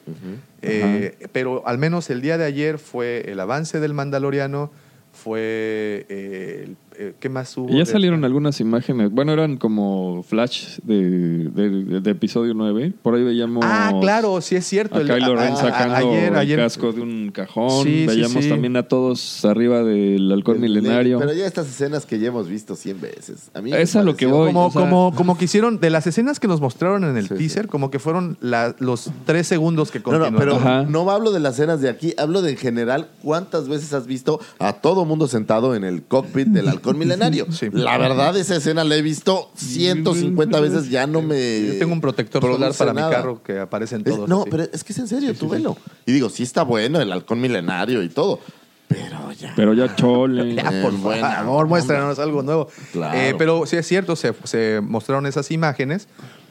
Eh, 0.62 1.28
pero 1.32 1.62
al 1.66 1.78
menos 1.78 2.10
el 2.10 2.20
día 2.20 2.36
de 2.38 2.44
ayer 2.44 2.78
fue 2.78 3.30
el 3.30 3.38
avance 3.40 3.78
del 3.80 3.94
Mandaloriano, 3.94 4.70
fue 5.12 6.06
el- 6.08 6.76
eh, 6.98 7.14
¿qué 7.20 7.28
más 7.28 7.56
hubo? 7.56 7.70
Y 7.72 7.78
ya 7.78 7.86
salieron 7.86 8.24
algunas 8.24 8.60
imágenes. 8.60 9.10
Bueno, 9.10 9.32
eran 9.32 9.56
como 9.56 10.22
flash 10.22 10.78
de, 10.82 11.48
de- 11.50 12.00
de 12.00 12.10
episodio 12.10 12.54
9. 12.54 12.92
Por 13.02 13.14
ahí 13.14 13.22
veíamos. 13.22 13.64
Ah, 13.66 13.92
claro, 14.00 14.40
sí 14.40 14.56
es 14.56 14.66
cierto. 14.66 14.96
A 14.96 15.00
El- 15.00 15.06
Kylo 15.08 15.36
Ren 15.36 15.52
a- 15.52 15.54
a- 15.54 15.56
sacando 15.56 15.94
ayer, 15.94 16.32
el 16.32 16.36
ayer- 16.38 16.58
casco 16.58 16.92
de 16.92 17.00
un 17.00 17.30
cajón. 17.32 17.84
Sí, 17.84 18.06
veíamos 18.06 18.42
sí. 18.44 18.50
también 18.50 18.76
a 18.76 18.82
todos 18.82 19.44
arriba 19.44 19.82
del 19.84 20.30
halcón 20.32 20.60
milenario. 20.60 21.18
Pero 21.18 21.32
ya 21.32 21.46
estas 21.46 21.68
escenas 21.68 22.04
que 22.06 22.18
ya 22.18 22.28
hemos 22.28 22.48
visto 22.48 22.74
100 22.76 23.00
veces. 23.00 23.50
A 23.54 23.60
mí 23.60 23.72
Es 23.72 23.94
me 23.94 24.00
a 24.00 24.04
lo 24.04 24.16
que 24.16 24.26
voy. 24.26 24.48
Como, 24.48 24.66
o 24.66 24.70
sea- 24.72 24.80
como, 24.82 25.14
como 25.14 25.38
que 25.38 25.44
hicieron, 25.44 25.78
de 25.80 25.90
las 25.90 26.06
escenas 26.06 26.40
que 26.40 26.48
nos 26.48 26.60
mostraron 26.60 27.04
en 27.04 27.16
el 27.16 27.28
Sí, 27.28 27.34
teaser, 27.36 27.68
como 27.68 27.90
que 27.90 27.98
fueron 27.98 28.36
la- 28.40 28.74
los 28.78 29.10
tres 29.24 29.46
segundos 29.46 29.90
que 29.90 29.98
No, 30.00 30.04
continuaron. 30.04 30.32
no, 30.34 30.38
pero 30.40 30.56
Ajá. 30.56 30.82
no 30.84 31.08
hablo 31.10 31.30
de 31.32 31.40
las 31.40 31.54
escenas 31.54 31.80
de 31.80 31.88
aquí, 31.88 32.14
hablo 32.18 32.42
de 32.42 32.50
en 32.50 32.56
general. 32.56 33.08
¿Cuántas 33.22 33.68
veces 33.68 33.92
has 33.92 34.06
visto 34.06 34.40
a 34.58 34.72
todo 34.74 35.04
mundo 35.04 35.28
sentado 35.28 35.74
en 35.74 35.84
el 35.84 36.02
cockpit 36.02 36.48
del 36.48 36.68
halcón 36.68 36.87
milenario? 36.96 37.46
Sí. 37.52 37.68
La 37.72 37.98
verdad, 37.98 38.36
esa 38.36 38.56
escena 38.56 38.84
la 38.84 38.96
he 38.96 39.02
visto 39.02 39.50
150 39.56 40.60
veces, 40.60 40.90
ya 40.90 41.06
no 41.06 41.22
me. 41.22 41.66
Yo 41.66 41.78
tengo 41.78 41.92
un 41.92 42.00
protector 42.00 42.42
solar 42.42 42.72
para 42.74 42.92
mi 42.94 43.00
carro 43.00 43.42
que 43.42 43.58
aparece 43.58 43.96
en 43.96 44.02
Es- 44.02 44.14
todos. 44.14 44.28
no, 44.28 44.42
así. 44.42 44.50
pero 44.50 44.62
es 44.72 44.84
que 44.84 44.92
es 44.92 44.98
en 44.98 45.08
serio, 45.08 45.34
tú 45.34 45.48
velo. 45.48 45.76
Y 46.06 46.12
digo, 46.12 46.28
sí 46.30 46.42
está 46.42 46.62
bueno 46.62 47.00
el 47.00 47.12
halcón 47.12 47.40
milenario 47.40 48.02
y 48.02 48.08
todo, 48.08 48.40
pero 48.88 49.32
ya. 49.32 49.52
Pero 49.56 49.74
ya 49.74 49.94
chole. 49.96 50.54
Ya, 50.56 50.64
por 50.82 50.94
Eh, 51.14 51.20
favor, 51.20 51.66
muéstranos 51.66 52.18
algo 52.18 52.42
nuevo. 52.42 52.68
Claro. 52.92 53.18
Eh, 53.18 53.34
pero 53.36 53.66
sí 53.66 53.76
es 53.76 53.86
cierto, 53.86 54.16
se, 54.16 54.34
se 54.44 54.80
mostraron 54.82 55.26
esas 55.26 55.50
imágenes, 55.50 56.08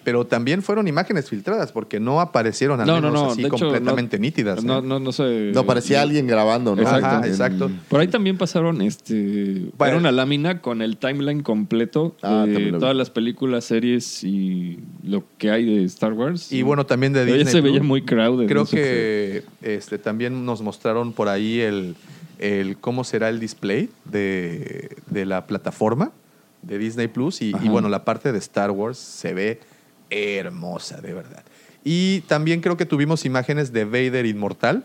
pero 0.08 0.26
también 0.26 0.64
fueron 0.64 0.88
imágenes 0.88 1.30
filtradas, 1.30 1.74
porque 1.74 2.00
no 2.00 2.22
aparecieron 2.22 2.80
al 2.80 2.88
No, 2.88 3.02
no, 3.02 3.08
menos 3.10 3.14
no. 3.24 3.32
así 3.32 3.42
de 3.42 3.48
hecho, 3.50 3.58
completamente 3.58 4.18
no- 4.18 4.22
nítidas. 4.22 4.64
No, 4.64 4.78
¿eh? 4.80 4.82
no, 4.82 5.02
no 5.02 5.12
sé. 5.12 5.52
No, 5.54 5.66
parecía 5.66 6.02
alguien 6.02 6.26
grabando, 6.28 6.78
¿no? 6.78 6.82
Exacto. 6.82 7.06
Ajá, 7.08 7.28
exacto. 7.28 7.70
Por 7.90 8.00
ahí 8.00 8.08
también 8.08 8.38
pasaron 8.38 8.82
este 8.82 9.66
Bueno. 9.78 9.90
era 9.92 9.98
una 9.98 10.14
lámina 10.14 10.62
con 10.62 10.82
el 10.82 10.96
timeline 10.96 11.44
completo 11.44 12.16
Ah, 12.22 12.46
también 12.50 12.72
de 12.72 12.80
todas 12.80 12.96
las 12.96 13.10
películas, 13.10 13.66
series 13.66 14.24
y 14.24 14.80
lo 15.04 15.26
que 15.38 15.52
hay 15.52 15.66
de 15.66 15.84
Star 15.84 16.14
Wars. 16.14 16.54
Y 16.54 16.62
bueno, 16.62 16.86
también 16.86 17.12
de 17.12 17.26
Pero 17.26 17.34
Disney. 17.36 17.44
ya 17.44 17.52
se 17.52 17.60
veía 17.60 17.84
muy 17.84 18.04
crowded. 18.04 18.48
Creo 18.48 18.62
no 18.62 18.66
sé 18.66 18.78
que 18.78 19.44
este, 19.62 19.98
también 19.98 20.46
nos 20.46 20.62
mostraron 20.62 21.12
por 21.12 21.28
ahí 21.28 21.60
el, 21.60 21.98
el 22.40 22.78
cómo 22.78 23.04
será 23.04 23.28
el 23.28 23.42
display 23.42 23.90
de, 24.06 24.96
de 25.10 25.26
la 25.26 25.48
plataforma 25.48 26.14
de 26.62 26.78
Disney 26.78 27.10
Plus. 27.10 27.42
Y, 27.42 27.54
y 27.62 27.68
bueno, 27.68 27.90
la 27.90 28.06
parte 28.06 28.32
de 28.32 28.38
Star 28.38 28.72
Wars 28.72 28.98
se 28.98 29.34
ve 29.34 29.60
hermosa, 30.10 31.02
de 31.02 31.14
verdad. 31.14 31.44
Y 31.84 32.22
también 32.22 32.62
creo 32.62 32.78
que 32.78 32.86
tuvimos 32.86 33.26
imágenes 33.26 33.72
de 33.72 33.86
Vader 33.86 34.26
Inmortal, 34.26 34.84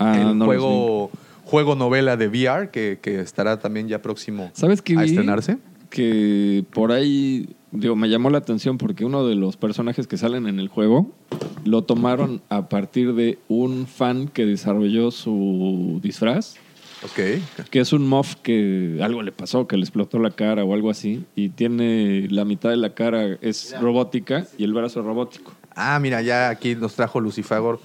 Ah, 0.00 0.18
el 0.18 0.38
no 0.38 0.46
juego, 0.46 1.10
juego 1.44 1.74
novela 1.74 2.16
de 2.16 2.28
VR, 2.28 2.70
que, 2.70 2.98
que 3.02 3.20
estará 3.20 3.60
también 3.60 3.86
ya 3.86 4.00
próximo 4.00 4.50
¿Sabes 4.54 4.80
qué 4.80 4.96
a 4.96 5.04
estrenarse. 5.04 5.58
Que 5.90 6.64
por 6.72 6.90
ahí, 6.90 7.50
digo, 7.70 7.96
me 7.96 8.08
llamó 8.08 8.30
la 8.30 8.38
atención 8.38 8.78
porque 8.78 9.04
uno 9.04 9.26
de 9.26 9.34
los 9.34 9.58
personajes 9.58 10.06
que 10.06 10.16
salen 10.16 10.46
en 10.46 10.58
el 10.58 10.68
juego 10.68 11.12
lo 11.64 11.84
tomaron 11.84 12.40
a 12.48 12.68
partir 12.70 13.14
de 13.14 13.38
un 13.48 13.86
fan 13.86 14.28
que 14.28 14.46
desarrolló 14.46 15.10
su 15.10 16.00
disfraz, 16.02 16.54
Ok. 17.02 17.66
que 17.70 17.80
es 17.80 17.92
un 17.94 18.06
moff 18.06 18.34
que 18.42 18.98
algo 19.02 19.22
le 19.22 19.32
pasó, 19.32 19.66
que 19.66 19.76
le 19.76 19.82
explotó 19.84 20.18
la 20.18 20.30
cara 20.30 20.64
o 20.64 20.74
algo 20.74 20.90
así, 20.90 21.24
y 21.34 21.48
tiene 21.48 22.26
la 22.30 22.44
mitad 22.44 22.68
de 22.70 22.76
la 22.76 22.92
cara 22.94 23.38
es 23.40 23.74
robótica 23.80 24.46
y 24.58 24.64
el 24.64 24.74
brazo 24.74 25.00
robótico. 25.02 25.52
Ah, 25.74 25.98
mira, 26.00 26.20
ya 26.20 26.50
aquí 26.50 26.74
nos 26.74 26.94
trajo 26.94 27.18
Lucifagor. 27.20 27.80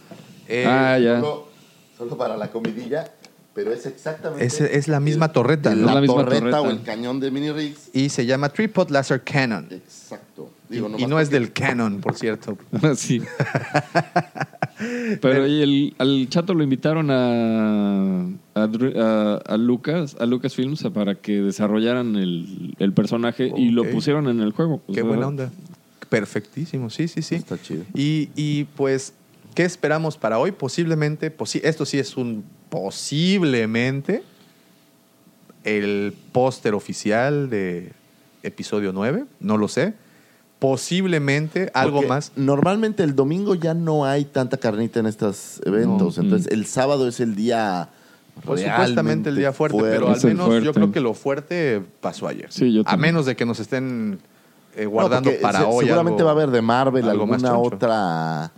Eh, 0.49 0.65
ah, 0.67 0.99
ya. 0.99 1.19
Solo, 1.21 1.47
solo 1.97 2.17
para 2.17 2.35
la 2.35 2.49
comidilla, 2.51 3.09
pero 3.53 3.71
es 3.71 3.85
exactamente. 3.85 4.45
Es- 4.45 4.59
es 4.59 4.87
la 4.89 4.99
misma 4.99 5.31
torreta, 5.31 5.69
de 5.69 5.77
¿no? 5.77 5.83
La, 5.85 5.91
Es 5.91 5.95
la 5.95 6.01
misma 6.01 6.15
torreta, 6.17 6.39
torreta. 6.39 6.61
o 6.61 6.69
el 6.69 6.83
cañón 6.83 7.19
de 7.21 7.31
Mini 7.31 7.51
Rigs. 7.51 7.89
Y 7.93 8.09
se 8.09 8.25
llama 8.25 8.49
Tripod 8.49 8.89
Laser 8.89 9.21
Cannon. 9.23 9.67
Exacto. 9.71 10.49
Y, 10.69 10.73
Digo, 10.75 10.87
y 10.87 10.91
nomás 10.91 11.09
no 11.09 11.19
es 11.19 11.29
del 11.29 11.51
Canon, 11.53 11.99
por 12.01 12.15
cierto. 12.15 12.57
sí. 12.95 13.21
Pero 15.21 15.47
y 15.47 15.61
el, 15.61 15.95
al 15.99 16.27
chato 16.29 16.53
lo 16.53 16.63
invitaron 16.63 17.09
a, 17.11 18.23
a, 18.55 18.63
a- 18.63 19.41
a 19.45 19.57
Lucas, 19.57 20.15
a 20.19 20.25
Lucasfilms 20.25 20.83
para 20.93 21.15
que 21.15 21.41
desarrollaran 21.41 22.15
el, 22.15 22.75
el 22.79 22.91
personaje 22.93 23.51
y 23.55 23.69
lo 23.69 23.89
pusieron 23.89 24.27
en 24.27 24.41
el 24.41 24.51
juego. 24.51 24.81
O 24.87 24.93
Qué 24.93 25.01
buena 25.01 25.27
onda. 25.27 25.51
Perfectísimo, 26.09 26.89
sí, 26.89 27.07
sí, 27.07 27.21
sí. 27.21 27.35
Está 27.35 27.61
chido. 27.61 27.83
Y, 27.93 28.29
y, 28.35 28.65
pues, 28.75 29.13
¿qué 29.53 29.63
esperamos 29.63 30.17
para 30.17 30.39
hoy? 30.39 30.51
Posiblemente, 30.51 31.35
posi- 31.35 31.61
esto 31.63 31.85
sí 31.85 31.97
es 31.99 32.17
un 32.17 32.43
posiblemente 32.69 34.23
el 35.63 36.13
póster 36.31 36.73
oficial 36.73 37.49
de 37.49 37.91
episodio 38.43 38.91
9, 38.93 39.25
no 39.39 39.57
lo 39.57 39.67
sé. 39.67 39.93
Posiblemente 40.69 41.69
algo 41.75 41.97
Porque 41.97 42.07
más. 42.09 42.31
Normalmente 42.35 43.03
el 43.03 43.15
domingo 43.15 43.53
ya 43.55 43.73
no 43.75 44.05
hay 44.05 44.25
tanta 44.25 44.57
carnita 44.57 44.99
en 44.99 45.05
estos 45.05 45.61
eventos. 45.63 46.17
No. 46.17 46.23
Entonces, 46.23 46.51
el 46.51 46.65
sábado 46.65 47.07
es 47.07 47.19
el 47.19 47.35
día. 47.35 47.89
Pues 48.43 48.61
supuestamente 48.61 49.29
el 49.29 49.35
día 49.37 49.53
fuerte, 49.53 49.77
pero 49.79 50.09
al 50.09 50.15
Es 50.15 50.25
menos 50.25 50.63
yo 50.63 50.73
creo 50.73 50.91
que 50.91 50.99
lo 50.99 51.13
fuerte 51.13 51.81
pasó 52.01 52.27
ayer. 52.27 52.47
Sí, 52.51 52.73
yo 52.73 52.81
a 52.85 52.97
menos 52.97 53.25
de 53.25 53.35
que 53.35 53.45
nos 53.45 53.59
estén 53.59 54.19
eh, 54.75 54.85
guardando 54.87 55.31
para 55.41 55.59
se- 55.59 55.65
hoy. 55.65 55.85
Seguramente 55.85 56.21
algo- 56.23 56.25
va 56.25 56.31
a 56.31 56.33
haber 56.43 56.49
de 56.51 56.61
Marvel 56.61 57.07
algo 57.09 57.23
alguna 57.23 57.57
otra. 57.57 58.51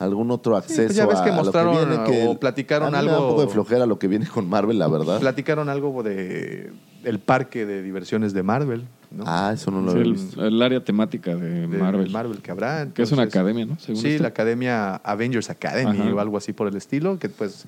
Algún 0.00 0.30
otro 0.32 0.54
Sí, 0.54 0.58
acceso. 0.58 0.82
pues 0.86 0.96
ya 0.96 1.06
ves 1.06 1.20
que 1.20 1.30
a- 1.30 1.34
a 1.34 1.36
lo 1.36 1.42
mostraron 1.44 1.76
viene, 1.76 2.02
que 2.04 2.26
o 2.26 2.40
platicaron 2.40 2.92
a 2.94 2.98
mí 2.98 3.04
me 3.06 3.10
da 3.12 3.16
algo- 3.18 3.26
un 3.28 3.32
poco 3.34 3.46
de 3.46 3.52
flojera 3.52 3.86
lo 3.86 3.98
que 4.00 4.08
viene 4.08 4.26
con 4.26 4.48
Marvel, 4.48 4.78
la 4.80 4.88
verdad. 4.88 5.20
Platicaron 5.20 5.68
algo 5.68 6.02
de 6.02 6.72
el 7.04 7.20
parque 7.20 7.64
de 7.66 7.82
diversiones 7.82 8.32
de 8.32 8.42
Marvel, 8.42 8.86
¿no? 9.12 9.24
Ah, 9.26 9.52
eso 9.54 9.70
no 9.70 9.80
lo 9.80 9.92
sí, 9.92 9.98
he 9.98 10.00
el, 10.02 10.12
visto. 10.14 10.46
el 10.46 10.60
área 10.62 10.82
temática 10.84 11.34
de, 11.36 11.66
de 11.66 11.78
Marvel. 11.78 12.10
Marvel 12.10 12.40
que 12.42 12.50
habrá. 12.50 12.88
Que 12.92 13.02
es 13.02 13.12
una 13.12 13.22
academia, 13.22 13.66
¿no? 13.66 13.78
Según 13.78 14.00
sí, 14.02 14.18
la 14.18 14.28
academia 14.28 14.96
Avengers 14.96 15.50
Academy 15.50 15.98
Ajá. 16.00 16.14
o 16.14 16.20
algo 16.20 16.36
así 16.36 16.52
por 16.52 16.68
el 16.68 16.76
estilo, 16.76 17.18
que 17.18 17.28
pues 17.28 17.64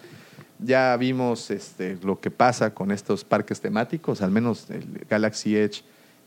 ya 0.58 0.96
vimos 0.96 1.50
este, 1.50 1.98
lo 2.02 2.20
que 2.20 2.30
pasa 2.30 2.72
con 2.74 2.90
estos 2.90 3.24
parques 3.24 3.60
temáticos, 3.60 4.22
al 4.22 4.30
menos 4.30 4.70
el 4.70 5.04
Galaxy 5.08 5.56
Edge. 5.56 5.82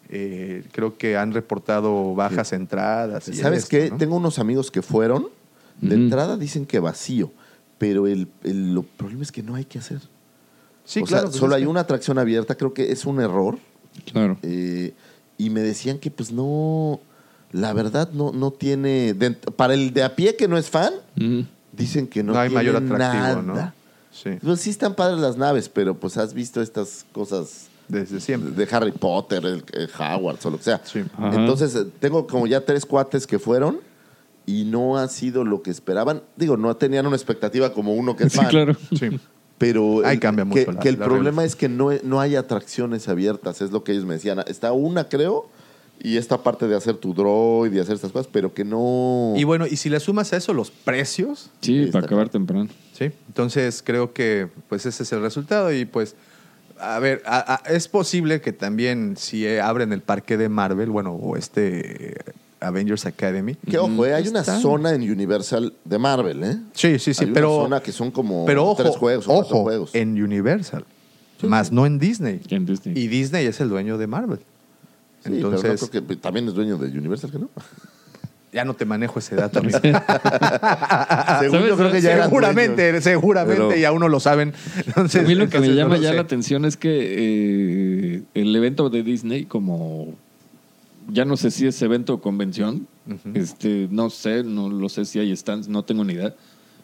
eh, 0.09 0.63
creo 0.71 0.97
que 0.97 1.17
han 1.17 1.33
reportado 1.33 2.15
bajas 2.15 2.53
entradas. 2.53 3.27
y 3.27 3.33
¿Sabes 3.33 3.63
esto, 3.63 3.69
qué? 3.71 3.89
¿no? 3.89 3.97
Tengo 3.97 4.15
unos 4.15 4.39
amigos 4.39 4.71
que 4.71 4.81
fueron. 4.81 5.27
De 5.81 5.95
entrada 5.95 6.37
dicen 6.37 6.65
que 6.65 6.79
vacío. 6.79 7.31
Pero 7.77 8.07
el, 8.07 8.27
el- 8.43 8.73
lo 8.73 8.81
problema 8.83 9.21
es 9.21 9.31
que 9.31 9.43
no 9.43 9.53
hay 9.55 9.65
que 9.65 9.77
hacer. 9.79 9.99
Sí, 10.85 11.01
o 11.01 11.05
claro. 11.05 11.23
sea, 11.23 11.29
pues 11.31 11.39
solo 11.39 11.53
hay 11.55 11.61
que- 11.63 11.67
una 11.67 11.81
atracción 11.81 12.17
abierta. 12.17 12.55
Creo 12.55 12.73
que 12.73 12.91
es 12.91 13.05
un 13.05 13.19
error. 13.19 13.59
Claro. 14.11 14.37
Eh, 14.43 14.93
y 15.37 15.49
me 15.49 15.61
decían 15.61 15.99
que 15.99 16.09
pues 16.11 16.31
no, 16.31 16.99
la 17.51 17.73
verdad 17.73 18.09
no, 18.11 18.31
no 18.31 18.51
tiene, 18.51 19.15
dent- 19.15 19.51
para 19.55 19.73
el 19.73 19.93
de 19.93 20.03
a 20.03 20.15
pie 20.15 20.35
que 20.35 20.47
no 20.47 20.57
es 20.57 20.69
fan, 20.69 20.93
Ujú. 21.15 21.45
dicen 21.71 22.07
que 22.07 22.23
no, 22.23 22.33
No 22.33 22.39
hay 22.39 22.49
tiene 22.49 22.63
mayor 22.71 22.75
atractivo, 22.83 23.41
nada. 23.43 23.65
¿no? 23.65 23.73
Sí. 24.11 24.31
Pues 24.43 24.61
sí 24.61 24.71
están 24.71 24.95
padres 24.95 25.19
las 25.19 25.37
naves, 25.37 25.69
pero 25.69 25.93
pues 25.95 26.17
has 26.17 26.33
visto 26.33 26.59
estas 26.61 27.05
cosas 27.11 27.67
Desde 27.87 28.19
siempre. 28.19 28.49
de 28.51 28.75
Harry 28.75 28.91
Potter, 28.91 29.45
el, 29.45 29.63
el 29.73 29.89
Hogwarts 29.97 30.43
o 30.47 30.49
lo 30.49 30.57
que 30.57 30.63
sea. 30.63 30.81
Sí. 30.83 31.03
Entonces, 31.33 31.75
eh, 31.75 31.85
tengo 31.99 32.25
como 32.25 32.47
ya 32.47 32.61
tres 32.65 32.83
cuates 32.85 33.27
que 33.27 33.37
fueron 33.37 33.79
y 34.47 34.63
no 34.63 34.97
ha 34.97 35.07
sido 35.07 35.43
lo 35.43 35.61
que 35.61 35.69
esperaban. 35.69 36.23
Digo, 36.35 36.57
no 36.57 36.75
tenían 36.75 37.05
una 37.05 37.15
expectativa 37.15 37.71
como 37.73 37.93
uno 37.93 38.15
que 38.15 38.23
es 38.23 38.31
Sí, 38.33 38.39
fan, 38.39 38.47
claro. 38.49 38.75
Sí. 38.97 39.19
Pero 39.57 40.05
Ahí 40.05 40.15
el- 40.15 40.19
cambia 40.19 40.43
que, 40.45 40.49
mucho 40.61 40.71
la- 40.71 40.79
que 40.79 40.89
el 40.89 40.97
problema 40.97 41.23
realidad. 41.41 41.45
es 41.45 41.55
que 41.55 41.67
no, 41.69 41.89
no 42.03 42.19
hay 42.19 42.35
atracciones 42.35 43.07
abiertas, 43.09 43.61
es 43.61 43.71
lo 43.71 43.83
que 43.83 43.91
ellos 43.93 44.05
me 44.05 44.13
decían. 44.13 44.39
Está 44.47 44.71
una, 44.71 45.09
creo, 45.09 45.49
y 45.99 46.17
esta 46.17 46.43
parte 46.43 46.67
de 46.67 46.75
hacer 46.75 46.95
tu 46.97 47.13
droid 47.15 47.73
y 47.73 47.79
hacer 47.79 47.95
estas 47.95 48.11
cosas, 48.11 48.29
pero 48.31 48.53
que 48.53 48.63
no... 48.63 49.33
Y 49.35 49.43
bueno, 49.45 49.65
y 49.65 49.77
si 49.77 49.89
le 49.89 49.99
sumas 49.99 50.31
a 50.33 50.37
eso 50.37 50.53
los 50.53 50.69
precios, 50.69 51.49
Sí, 51.61 51.85
Sí, 51.85 51.91
para 51.91 52.05
acabar 52.05 52.29
temprano. 52.29 52.69
¿sí? 52.93 53.11
Entonces 53.27 53.81
creo 53.83 54.13
que 54.13 54.47
pues 54.69 54.85
ese 54.85 55.01
es 55.01 55.11
el 55.11 55.21
resultado 55.21 55.73
y 55.73 55.85
pues 55.85 56.15
a 56.79 56.99
ver, 56.99 57.23
a- 57.25 57.55
a- 57.55 57.73
es 57.73 57.87
posible 57.87 58.39
que 58.41 58.53
también 58.53 59.17
si 59.17 59.47
abren 59.57 59.91
el 59.91 60.01
parque 60.01 60.37
de 60.37 60.49
Marvel, 60.49 60.91
bueno, 60.91 61.13
o 61.13 61.35
este 61.35 62.15
Avengers 62.59 63.05
Academy. 63.05 63.55
Que 63.69 63.77
ojo, 63.77 64.05
eh, 64.05 64.13
hay 64.13 64.27
una 64.27 64.39
Está- 64.41 64.59
zona 64.59 64.91
en 64.93 65.01
Universal 65.09 65.73
de 65.85 65.97
Marvel, 65.99 66.43
¿eh? 66.43 66.57
Sí, 66.73 66.97
sí, 66.99 67.13
sí, 67.13 67.23
Hay 67.23 67.27
una 67.27 67.33
pero 67.35 67.49
zona 67.63 67.79
que 67.81 67.91
son 67.91 68.11
como 68.11 68.45
pero 68.45 68.65
ojo, 68.65 68.81
tres 68.83 68.95
juegos 68.95 69.25
o 69.27 69.33
cuatro 69.33 69.55
ojo, 69.57 69.63
juegos. 69.63 69.93
en 69.95 70.21
Universal, 70.21 70.83
más 71.43 71.71
no 71.71 71.85
en 71.85 71.99
Disney. 71.99 72.41
En 72.49 72.65
Disney. 72.65 72.97
Y 72.97 73.07
Disney 73.07 73.45
es 73.45 73.59
el 73.61 73.69
dueño 73.69 73.97
de 73.97 74.07
Marvel. 74.07 74.39
Sí, 75.23 75.33
Entonces, 75.33 75.61
pero 75.61 75.73
no 75.73 75.87
creo 75.89 76.07
que 76.07 76.15
también 76.15 76.47
es 76.47 76.53
dueño 76.53 76.77
de 76.77 76.87
Universal, 76.97 77.31
¿que 77.31 77.39
no? 77.39 77.49
ya 78.53 78.63
no 78.65 78.73
te 78.75 78.85
manejo 78.85 79.19
ese 79.19 79.35
dato. 79.35 79.61
Según 81.39 81.59
yo 81.67 81.77
creo 81.77 81.91
que 81.91 82.01
ya 82.01 82.13
eran 82.13 82.29
seguramente, 82.29 82.83
dueños. 82.83 83.03
seguramente 83.03 83.61
Pero- 83.67 83.75
ya 83.75 83.91
uno 83.91 84.07
lo 84.09 84.19
saben. 84.19 84.53
Entonces, 84.85 85.23
A 85.23 85.27
mí 85.27 85.35
lo 85.35 85.49
que 85.49 85.59
me 85.59 85.67
no 85.67 85.73
llama 85.73 85.97
ya 85.97 86.09
sé. 86.09 86.15
la 86.15 86.21
atención 86.21 86.65
es 86.65 86.77
que 86.77 86.89
eh, 88.17 88.21
el 88.33 88.55
evento 88.55 88.89
de 88.89 89.03
Disney, 89.03 89.45
como 89.45 90.13
ya 91.09 91.25
no 91.25 91.37
sé 91.37 91.51
si 91.51 91.67
es 91.67 91.81
evento 91.81 92.15
o 92.15 92.21
convención, 92.21 92.87
este, 93.33 93.87
no 93.91 94.09
sé, 94.09 94.43
no 94.43 94.69
lo 94.69 94.89
sé 94.89 95.05
si 95.05 95.19
hay 95.19 95.35
stands, 95.35 95.67
no 95.67 95.83
tengo 95.83 96.03
ni 96.03 96.13
idea, 96.13 96.35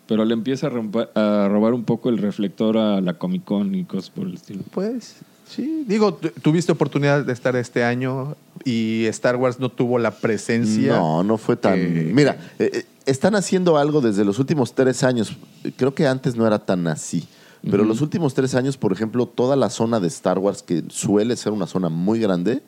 pero 0.08 0.26
le 0.26 0.34
empieza 0.34 0.68
a, 0.68 0.70
rompa- 0.70 1.10
a 1.16 1.48
robar 1.50 1.74
un 1.74 1.84
poco 1.84 2.10
el 2.10 2.18
reflector 2.18 2.78
a 2.78 3.02
la 3.02 3.14
Comic 3.18 3.44
Con 3.44 3.76
y 3.76 3.84
cosas 3.86 4.10
por 4.10 4.28
el 4.28 4.36
estilo. 4.36 4.62
Pues 4.72 5.18
sí, 5.48 5.84
digo, 5.88 6.14
tu- 6.14 6.30
tuviste 6.41 6.72
oportunidad 6.72 7.26
de 7.26 7.34
estar 7.34 7.56
este 7.56 7.84
año 7.84 8.36
y 8.66 9.06
Star 9.06 9.36
Wars 9.36 9.60
no 9.60 9.70
tuvo 9.70 10.00
la 10.00 10.12
presencia. 10.12 10.98
No, 10.98 11.24
no 11.24 11.38
fue 11.38 11.56
tan. 11.56 11.76
que- 11.76 12.12
Mira, 12.14 12.38
eh, 12.60 12.70
eh, 12.74 12.86
están 13.06 13.36
haciendo 13.36 13.78
algo 13.78 14.00
desde 14.02 14.24
los 14.26 14.40
últimos 14.40 14.74
tres 14.74 15.04
años. 15.04 15.36
Creo 15.76 15.94
que 15.94 16.08
antes 16.08 16.36
no 16.36 16.48
era 16.48 16.60
tan 16.60 16.88
así. 16.88 17.28
Pero 17.70 17.86
los 17.86 18.02
últimos 18.02 18.34
tres 18.34 18.56
años, 18.56 18.76
por 18.76 18.91
ejemplo, 18.91 19.26
toda 19.26 19.56
la 19.56 19.70
zona 19.70 20.02
de 20.02 20.08
Star 20.10 20.38
Wars, 20.38 20.62
que 20.64 20.84
suele 20.90 21.38
ser 21.38 21.54
una 21.54 21.66
zona 21.66 21.88
muy 21.88 22.20
grande, 22.20 22.62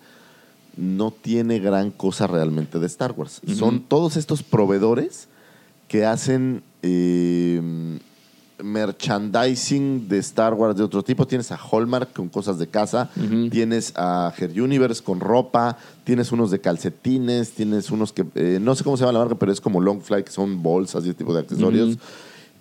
no 0.78 1.12
tiene 1.12 1.60
gran 1.60 1.92
cosa 1.92 2.28
realmente 2.28 2.80
de 2.80 2.88
Star 2.88 3.14
Wars. 3.14 3.42
Son 3.56 3.82
todos 3.82 4.18
estos 4.18 4.44
proveedores 4.44 5.28
que 5.88 6.06
hacen 6.06 6.64
eh, 6.82 8.00
merchandising 8.64 10.08
de 10.08 10.18
Star 10.20 10.54
Wars 10.54 10.76
de 10.76 10.84
otro 10.84 11.04
tipo. 11.04 11.28
Tienes 11.28 11.52
a 11.52 11.58
Hallmark 11.58 12.14
con 12.14 12.30
cosas 12.30 12.58
de 12.58 12.68
casa, 12.68 13.10
tienes 13.52 13.94
a 13.96 14.34
Her 14.38 14.62
Universe 14.62 15.04
con 15.04 15.20
ropa, 15.20 15.78
tienes 16.04 16.32
unos 16.32 16.52
de 16.52 16.60
calcetines, 16.60 17.52
tienes 17.52 17.92
unos 17.92 18.14
que 18.14 18.26
eh, 18.36 18.60
no 18.62 18.76
sé 18.76 18.84
cómo 18.84 18.98
se 18.98 19.02
llama 19.02 19.14
la 19.14 19.20
marca, 19.20 19.36
pero 19.36 19.52
es 19.52 19.62
como 19.62 19.82
Long 19.82 20.02
Fly, 20.02 20.24
que 20.24 20.32
son 20.32 20.62
bolsas 20.62 21.06
y 21.06 21.10
ese 21.10 21.18
tipo 21.18 21.34
de 21.34 21.42
accesorios. 21.42 21.98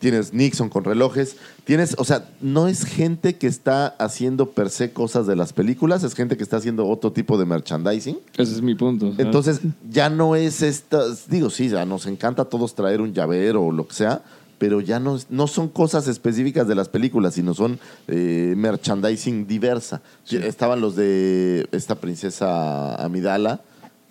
Tienes 0.05 0.35
Nixon 0.35 0.69
con 0.69 0.85
relojes. 0.85 1.37
Tienes, 1.65 1.95
o 1.97 2.05
sea, 2.05 2.29
no 2.43 2.69
es 2.69 2.85
gente 2.85 3.37
que 3.37 3.47
está 3.47 3.87
haciendo 3.87 4.51
per 4.51 4.69
se 4.69 4.93
cosas 4.93 5.27
de 5.27 5.35
las 5.35 5.55
películas, 5.55 6.05
es 6.05 6.13
gente 6.15 6.37
que 6.37 6.43
está 6.43 6.59
haciendo 6.59 6.87
otro 6.87 7.11
tipo 7.13 7.39
de 7.39 7.47
merchandising. 7.47 8.19
Ese 8.37 8.53
es 8.53 8.61
mi 8.61 8.75
punto. 8.75 9.15
Entonces, 9.17 9.61
ya 9.91 10.11
no 10.11 10.37
es 10.37 10.61
esta. 10.61 11.01
Digo, 11.31 11.49
sí, 11.49 11.71
ya 11.71 11.87
nos 11.87 12.05
encanta 12.05 12.43
a 12.43 12.45
todos 12.45 12.75
traer 12.75 13.01
un 13.01 13.15
llavero 13.15 13.63
o 13.63 13.73
lo 13.73 13.89
que 13.89 13.95
sea, 13.95 14.21
pero 14.59 14.83
ya 14.83 15.01
no, 15.01 15.17
es- 15.17 15.29
no 15.31 15.47
son 15.47 15.69
cosas 15.69 16.07
específicas 16.07 16.69
de 16.69 16.75
las 16.75 16.91
películas, 16.91 17.33
sino 17.33 17.55
son 17.55 17.79
eh, 18.07 18.53
merchandising 18.59 19.47
diversa. 19.47 20.03
Estaban 20.31 20.83
los 20.83 20.97
de 20.97 21.67
esta 21.73 21.95
princesa 21.95 22.95
Amidala, 23.03 23.63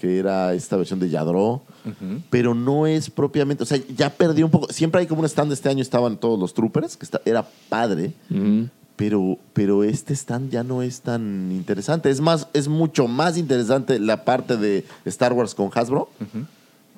que 0.03 0.19
era 0.19 0.53
esta 0.53 0.75
versión 0.75 0.99
de 0.99 1.09
Yadro, 1.09 1.61
pero 2.29 2.53
no 2.53 2.85
es 2.87 3.09
propiamente. 3.09 3.63
O 3.63 3.65
sea, 3.65 3.79
ya 3.95 4.09
perdió 4.09 4.43
un 4.43 4.51
poco. 4.51 4.67
Siempre 4.73 4.99
hay 4.99 5.07
como 5.07 5.21
un 5.21 5.25
stand. 5.25 5.53
Este 5.53 5.69
año 5.69 5.81
estaban 5.81 6.17
todos 6.17 6.37
los 6.37 6.53
troopers, 6.53 6.97
que 6.97 7.05
está- 7.05 7.21
era 7.23 7.47
padre. 7.69 8.11
Pero, 8.97 9.37
pero 9.53 9.85
este 9.85 10.13
stand 10.13 10.51
ya 10.51 10.61
no 10.61 10.81
es 10.81 10.99
tan 10.99 11.53
interesante. 11.53 12.09
Es 12.09 12.19
más, 12.19 12.49
es 12.51 12.67
mucho 12.67 13.07
más 13.07 13.37
interesante 13.37 13.97
la 13.97 14.25
parte 14.25 14.57
de 14.57 14.83
Star 15.05 15.31
Wars 15.31 15.55
con 15.55 15.69
Hasbro 15.73 16.09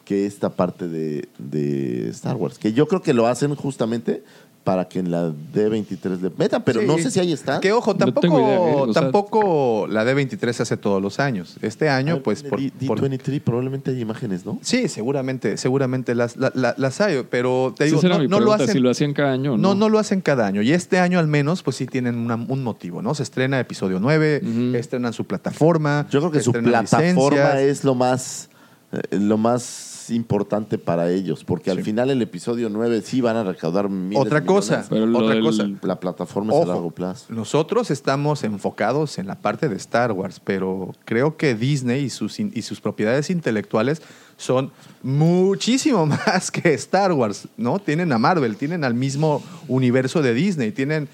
que 0.03 0.25
esta 0.25 0.49
parte 0.49 0.87
de, 0.87 1.29
de 1.37 2.09
Star 2.09 2.35
Wars. 2.37 2.57
Que 2.57 2.73
yo 2.73 2.87
creo 2.87 3.03
que 3.03 3.13
lo 3.13 3.27
hacen 3.27 3.53
justamente 3.53 4.23
para 4.65 4.85
que 4.89 4.97
en 4.97 5.11
la 5.11 5.29
D23 5.29 6.19
le 6.21 6.31
metan, 6.37 6.63
pero 6.63 6.81
Sí. 6.81 6.87
no 6.87 6.97
sé 6.97 7.11
si 7.11 7.19
ahí 7.19 7.31
está. 7.31 7.59
Que 7.61 7.71
ojo, 7.71 7.95
tampoco, 7.95 8.27
idea, 8.39 8.57
¿eh? 8.89 8.93
Tampoco 8.95 9.85
la 9.87 10.03
D23 10.03 10.51
se 10.53 10.63
hace 10.63 10.75
todos 10.75 10.99
los 11.01 11.19
años. 11.19 11.55
Este 11.61 11.87
año, 11.87 12.21
pues 12.23 12.41
por, 12.41 12.59
D- 12.59 12.71
por- 12.87 12.99
D23 12.99 13.41
probablemente 13.41 13.91
hay 13.91 14.01
imágenes, 14.01 14.43
¿no? 14.43 14.57
Sí, 14.63 14.87
seguramente, 14.87 15.57
seguramente 15.57 16.15
las, 16.15 16.35
la- 16.37 16.51
la- 16.55 16.73
las 16.77 16.99
hay, 16.99 17.23
pero 17.29 17.75
te 17.77 17.85
digo, 17.85 18.01
no, 18.27 18.39
lo 18.39 18.53
hacen. 18.53 18.69
si 18.69 18.79
lo 18.79 18.89
hacían 18.89 19.13
cada 19.13 19.33
año 19.33 19.51
No, 19.55 19.69
no. 19.69 19.75
no 19.75 19.89
lo 19.89 19.99
hacen 19.99 20.21
cada 20.21 20.47
año. 20.47 20.63
Y 20.63 20.71
este 20.73 20.97
año 20.99 21.19
al 21.19 21.27
menos, 21.27 21.61
pues 21.61 21.77
sí 21.77 21.85
tienen 21.85 22.17
una- 22.17 22.35
un 22.35 22.63
motivo, 22.63 23.03
¿no? 23.03 23.13
Se 23.13 23.21
estrena 23.21 23.59
episodio 23.59 23.99
9, 23.99 24.41
Ujú. 24.43 24.75
estrenan 24.75 25.13
su 25.13 25.25
plataforma. 25.25 26.07
Yo 26.09 26.19
creo 26.21 26.31
que 26.31 26.41
su 26.41 26.51
plataforma 26.51 27.39
licencias. 27.53 27.55
es 27.59 27.83
lo 27.83 27.93
más, 27.93 28.49
eh, 28.91 29.17
lo 29.19 29.37
más 29.37 29.91
importante 30.09 30.77
para 30.77 31.09
ellos, 31.11 31.43
porque 31.43 31.71
al 31.71 31.81
final 31.83 32.09
el 32.09 32.21
episodio 32.21 32.69
9 32.69 33.01
sí 33.03 33.21
van 33.21 33.35
a 33.37 33.43
recaudar 33.43 33.89
miles 33.89 34.21
Otra 34.21 34.41
de 34.41 34.45
cosa. 34.45 34.85
Pero 34.89 35.05
otra 35.17 35.35
del- 35.35 35.43
cosa. 35.43 35.69
La 35.81 35.99
plataforma 35.99 36.53
es 36.53 36.61
a 36.63 36.65
largo 36.65 36.91
plazo. 36.91 37.25
Nosotros 37.33 37.91
estamos 37.91 38.43
enfocados 38.43 39.17
en 39.17 39.27
la 39.27 39.35
parte 39.35 39.69
de 39.69 39.75
Star 39.75 40.11
Wars, 40.11 40.39
pero 40.43 40.93
creo 41.05 41.37
que 41.37 41.55
Disney 41.55 42.03
y 42.05 42.09
sus, 42.09 42.39
y 42.39 42.61
sus 42.61 42.81
propiedades 42.81 43.29
intelectuales 43.29 44.01
son 44.37 44.71
muchísimo 45.01 46.05
más 46.05 46.51
que 46.51 46.73
Star 46.73 47.11
Wars, 47.13 47.47
¿no? 47.57 47.79
Tienen 47.79 48.11
a 48.11 48.17
Marvel, 48.17 48.57
tienen 48.57 48.83
al 48.83 48.93
mismo 48.93 49.41
universo 49.67 50.21
de 50.21 50.33
Disney, 50.33 50.71
tienen 50.71 51.07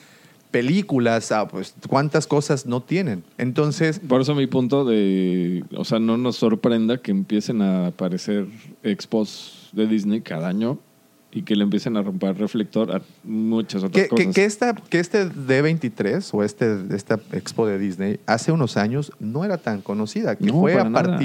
películas, 0.52 1.32
ah, 1.32 1.48
pues 1.48 1.74
cuántas 1.88 2.28
cosas 2.28 2.66
no 2.66 2.82
tienen. 2.82 3.24
Entonces, 3.38 4.00
Por 4.00 4.22
eso 4.22 4.36
mi 4.36 4.48
punto 4.48 4.86
de, 4.86 5.64
o 5.76 5.86
sea, 5.86 6.00
no 6.00 6.18
nos 6.18 6.36
sorprenda 6.36 6.98
que 6.98 7.12
empiecen 7.12 7.62
a 7.62 7.88
aparecer 7.88 8.48
expos 8.84 9.70
de 9.72 9.88
Disney 9.88 10.22
cada 10.22 10.50
año 10.50 10.78
y 11.32 11.44
que 11.44 11.56
le 11.56 11.64
empiecen 11.64 11.96
a 11.96 12.02
romper 12.02 12.38
reflector 12.38 12.92
a 12.92 13.02
muchas 13.24 13.84
otras 13.84 14.04
que, 14.04 14.10
cosas. 14.10 14.26
que, 14.28 14.34
que 14.34 14.46
esta, 14.46 14.76
que 14.76 15.00
este 15.00 15.30
D23 15.30 16.30
o 16.34 16.44
este, 16.44 16.78
esta 16.94 17.20
expo 17.32 17.66
de 17.66 17.80
Disney 17.80 18.20
hace 18.26 18.52
unos 18.52 18.76
años 18.76 19.14
no 19.20 19.46
era 19.46 19.58
tan 19.58 19.82
conocida, 19.82 20.36
que 20.36 20.48
No, 20.48 20.60
fue 20.60 20.74
a 20.74 20.84
nada. 20.84 21.20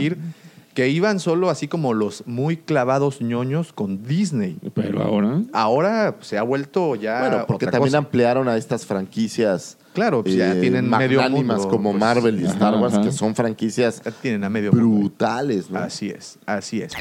Que 0.77 0.91
iban 0.91 1.21
solo 1.21 1.49
así 1.49 1.69
como 1.69 1.95
los 1.95 2.23
muy 2.27 2.59
clavados 2.59 3.23
ñoños 3.23 3.73
con 3.73 4.03
Disney. 4.03 4.59
Pero 4.75 5.03
ahora, 5.03 5.41
Ahora 5.55 6.17
se 6.21 6.37
ha 6.37 6.43
vuelto 6.43 6.95
ya. 6.97 7.21
Bueno, 7.21 7.45
porque 7.49 7.65
otra 7.65 7.73
también 7.73 7.93
cosa. 7.93 7.99
ampliaron 7.99 8.47
a 8.47 8.59
estas 8.59 8.85
franquicias 8.85 9.79
Claro, 9.95 10.23
pues 10.23 10.35
ya 10.35 10.53
eh, 10.53 10.61
tienen 10.61 10.91
medio 10.91 11.27
mundo, 11.31 11.67
como 11.71 11.93
pues, 11.93 12.01
Marvel 12.01 12.39
y 12.39 12.45
ajá, 12.45 12.53
Star 12.53 12.75
Wars, 12.75 12.93
ajá. 12.93 13.05
que 13.05 13.13
son 13.13 13.35
franquicias 13.35 14.03
ya 14.05 14.11
tienen 14.11 14.45
a 14.45 14.51
medio 14.51 14.71
mundo. 14.71 14.87
brutales, 14.87 15.71
¿no? 15.71 15.79
Así 15.79 16.11
es, 16.11 16.39
así 16.45 16.83
es. 16.83 16.93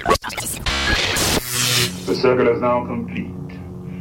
The 2.06 2.16
circle 2.16 2.50
is 2.54 2.62
now 2.62 2.88
complete. 2.88 3.28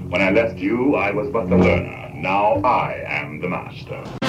When 0.09 0.23
I 0.23 0.31
left 0.31 0.57
you, 0.61 0.95
I 0.95 1.11
was 1.13 1.27
but 1.33 1.49
the 1.49 1.57
learner. 1.57 2.13
Now 2.15 2.61
I 2.65 2.95
am 3.09 3.41
the 3.41 3.49
master. 3.49 4.24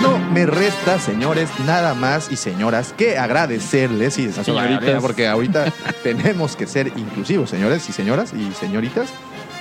No 0.00 0.18
me 0.18 0.46
resta, 0.46 0.98
señores, 0.98 1.48
nada 1.66 1.94
más 1.94 2.30
y 2.30 2.36
señoras, 2.36 2.94
que 2.96 3.18
agradecerles 3.18 4.18
y 4.18 4.32
Señoritas. 4.32 5.00
porque 5.02 5.28
ahorita 5.28 5.72
tenemos 6.02 6.56
que 6.56 6.66
ser 6.66 6.88
inclusivos, 6.96 7.50
señores 7.50 7.88
y 7.88 7.92
señoras 7.92 8.32
y 8.32 8.52
señoritas. 8.54 9.10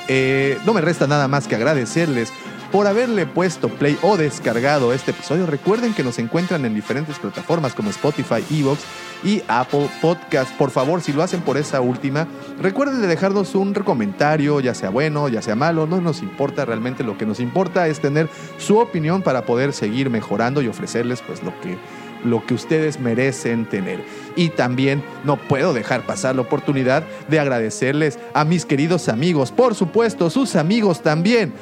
Eh, 0.08 0.58
no 0.66 0.74
me 0.74 0.82
resta 0.82 1.08
nada 1.08 1.28
más 1.28 1.48
que 1.48 1.56
agradecerles 1.56 2.32
por 2.72 2.88
haberle 2.88 3.26
puesto 3.26 3.70
play 3.70 3.98
o 4.02 4.18
descargado 4.18 4.94
este 4.94 5.12
episodio. 5.12 5.46
Recuerden 5.46 5.94
que 5.94 6.04
nos 6.04 6.20
encuentran 6.20 6.66
en 6.66 6.76
diferentes 6.76 7.18
plataformas 7.18 7.74
como 7.74 7.90
Spotify, 7.90 8.44
Evox 8.52 8.82
y 9.24 9.42
Apple 9.48 9.90
Podcast. 10.02 10.52
Por 10.56 10.72
favor, 10.72 11.02
si 11.02 11.14
lo 11.14 11.24
hacen 11.24 11.42
por 11.42 11.58
esa 11.58 11.82
última, 11.82 12.28
recuerden 12.62 13.02
de 13.02 13.08
dejarnos 13.08 13.56
un 13.56 13.74
comentario, 13.74 14.60
ya 14.60 14.74
sea 14.74 14.90
bueno, 14.90 15.30
ya 15.30 15.42
sea 15.42 15.56
malo, 15.56 15.88
no 15.88 16.02
nos 16.02 16.22
importa 16.22 16.66
realmente. 16.66 17.04
Lo 17.04 17.18
que 17.18 17.26
nos 17.26 17.40
importa 17.40 17.88
es 17.88 18.00
tener 18.00 18.30
su 18.58 18.78
opinión 18.78 19.22
para 19.22 19.46
poder 19.46 19.74
seguir 19.74 20.10
mejorando 20.10 20.62
y 20.62 20.68
ofrecerles 20.68 21.22
pues 21.22 21.44
lo 21.44 21.60
que 21.62 21.78
lo 22.24 22.46
que 22.46 22.54
ustedes 22.54 23.00
merecen 23.00 23.66
tener. 23.66 24.04
Y 24.36 24.50
también 24.50 25.04
no 25.24 25.38
puedo 25.38 25.74
dejar 25.74 26.06
pasar 26.06 26.36
la 26.36 26.42
oportunidad 26.42 27.04
de 27.28 27.40
agradecerles 27.40 28.20
a 28.34 28.46
mis 28.46 28.66
queridos 28.66 29.10
amigos, 29.10 29.52
por 29.52 29.76
supuesto, 29.76 30.30
sus 30.30 30.56
amigos 30.56 31.02
también, 31.02 31.54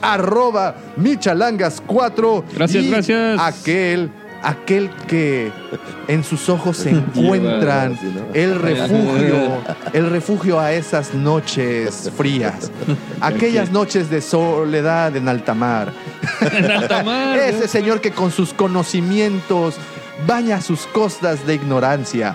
arroba 0.00 0.76
michalangas4. 0.98 2.44
Gracias, 2.54 2.84
y 2.84 2.90
gracias. 2.90 3.40
Aquel, 3.40 4.10
aquel 4.42 4.90
que 5.06 5.50
en 6.08 6.24
sus 6.24 6.48
ojos 6.48 6.76
se 6.78 6.90
encuentran 6.90 7.98
el 8.34 8.58
refugio, 8.60 9.62
el 9.92 10.10
refugio 10.10 10.60
a 10.60 10.72
esas 10.72 11.14
noches 11.14 12.10
frías, 12.16 12.70
aquellas 13.20 13.70
noches 13.70 14.10
de 14.10 14.20
soledad 14.20 15.16
en 15.16 15.28
alta 15.28 15.54
mar. 15.54 15.92
En 16.40 16.70
alta 16.70 17.02
mar. 17.02 17.38
Ese 17.38 17.68
señor 17.68 18.00
que 18.00 18.12
con 18.12 18.30
sus 18.30 18.52
conocimientos 18.52 19.76
baña 20.26 20.60
sus 20.60 20.86
costas 20.86 21.46
de 21.46 21.54
ignorancia. 21.54 22.34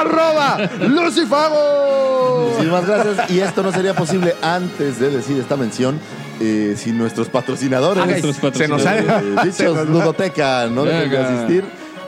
¡Arroba 0.00 0.58
Lucifago! 0.88 2.48
Muchísimas 2.52 2.86
gracias. 2.86 3.30
Y 3.30 3.40
esto 3.40 3.62
no 3.62 3.72
sería 3.72 3.94
posible 3.94 4.34
antes 4.42 4.98
de 4.98 5.10
decir 5.10 5.38
esta 5.38 5.56
mención 5.56 5.98
eh, 6.40 6.74
sin 6.76 6.98
nuestros 6.98 7.28
patrocinadores. 7.28 8.02
Ay, 8.02 8.22
Nuestros 8.22 8.36
se 8.56 8.68
nos 8.68 8.82
patrocinadores. 8.82 9.08
ha- 9.08 9.46
Eh, 9.46 9.52
se 9.52 9.64
nos 9.64 9.74
dichos 9.74 9.76
va. 9.78 9.84
Ludoteca, 9.84 10.66
no 10.66 10.84
dejen 10.84 11.10
de 11.10 11.18
asistir. 11.18 11.64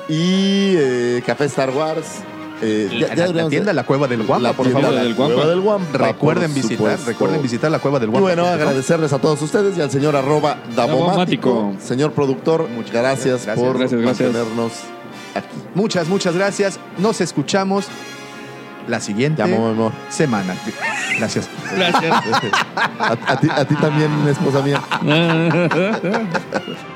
Y 0.08 0.74
eh, 0.76 1.22
Café 1.26 1.44
Star 1.46 1.70
Wars. 1.70 2.06
Eh, 2.62 2.88
ya- 2.98 3.14
ya 3.14 3.26
La, 3.28 3.48
tienda 3.50 3.72
La 3.74 3.84
Cueva 3.84 4.08
del 4.08 4.22
Guampa, 4.22 4.48
la 4.48 4.52
por 4.54 4.66
favor. 4.70 4.94
del 4.94 5.14
Guampa. 5.14 5.34
Cueva 5.34 5.50
del 5.50 5.60
Guampa, 5.60 5.98
Recuerden 5.98 6.54
visitar, 6.54 6.76
supuesto. 6.78 7.06
recuerden 7.06 7.42
visitar 7.42 7.70
la 7.70 7.80
Cueva 7.80 7.98
del 8.00 8.08
Y 8.08 8.12
Guampa. 8.12 8.28
bueno, 8.28 8.46
agradecerles 8.46 9.12
a 9.12 9.18
todos 9.18 9.42
ustedes 9.42 9.76
y 9.76 9.82
al 9.82 9.90
señor 9.90 10.16
arroba 10.16 10.56
Dabomático. 10.74 11.50
Dabomático. 11.50 11.86
Señor 11.86 12.12
productor, 12.12 12.66
Muchas 12.70 12.92
gracias, 12.94 13.44
gracias. 13.44 13.58
por 13.58 13.78
Gracias, 13.78 14.00
gracias. 14.00 14.32
mantenernos. 14.32 14.72
Muchas, 15.74 16.08
muchas 16.08 16.34
gracias. 16.34 16.78
Nos 16.98 17.20
escuchamos 17.20 17.86
la 18.88 19.00
siguiente 19.00 19.42
semana. 20.08 20.54
Gracias. 21.18 21.48
Gracias. 21.74 22.14
A, 22.98 23.12
a 23.26 23.40
ti, 23.40 23.48
a 23.50 23.64
ti 23.64 23.74
también, 23.76 24.10
esposa 24.28 24.62
mía. 24.62 24.80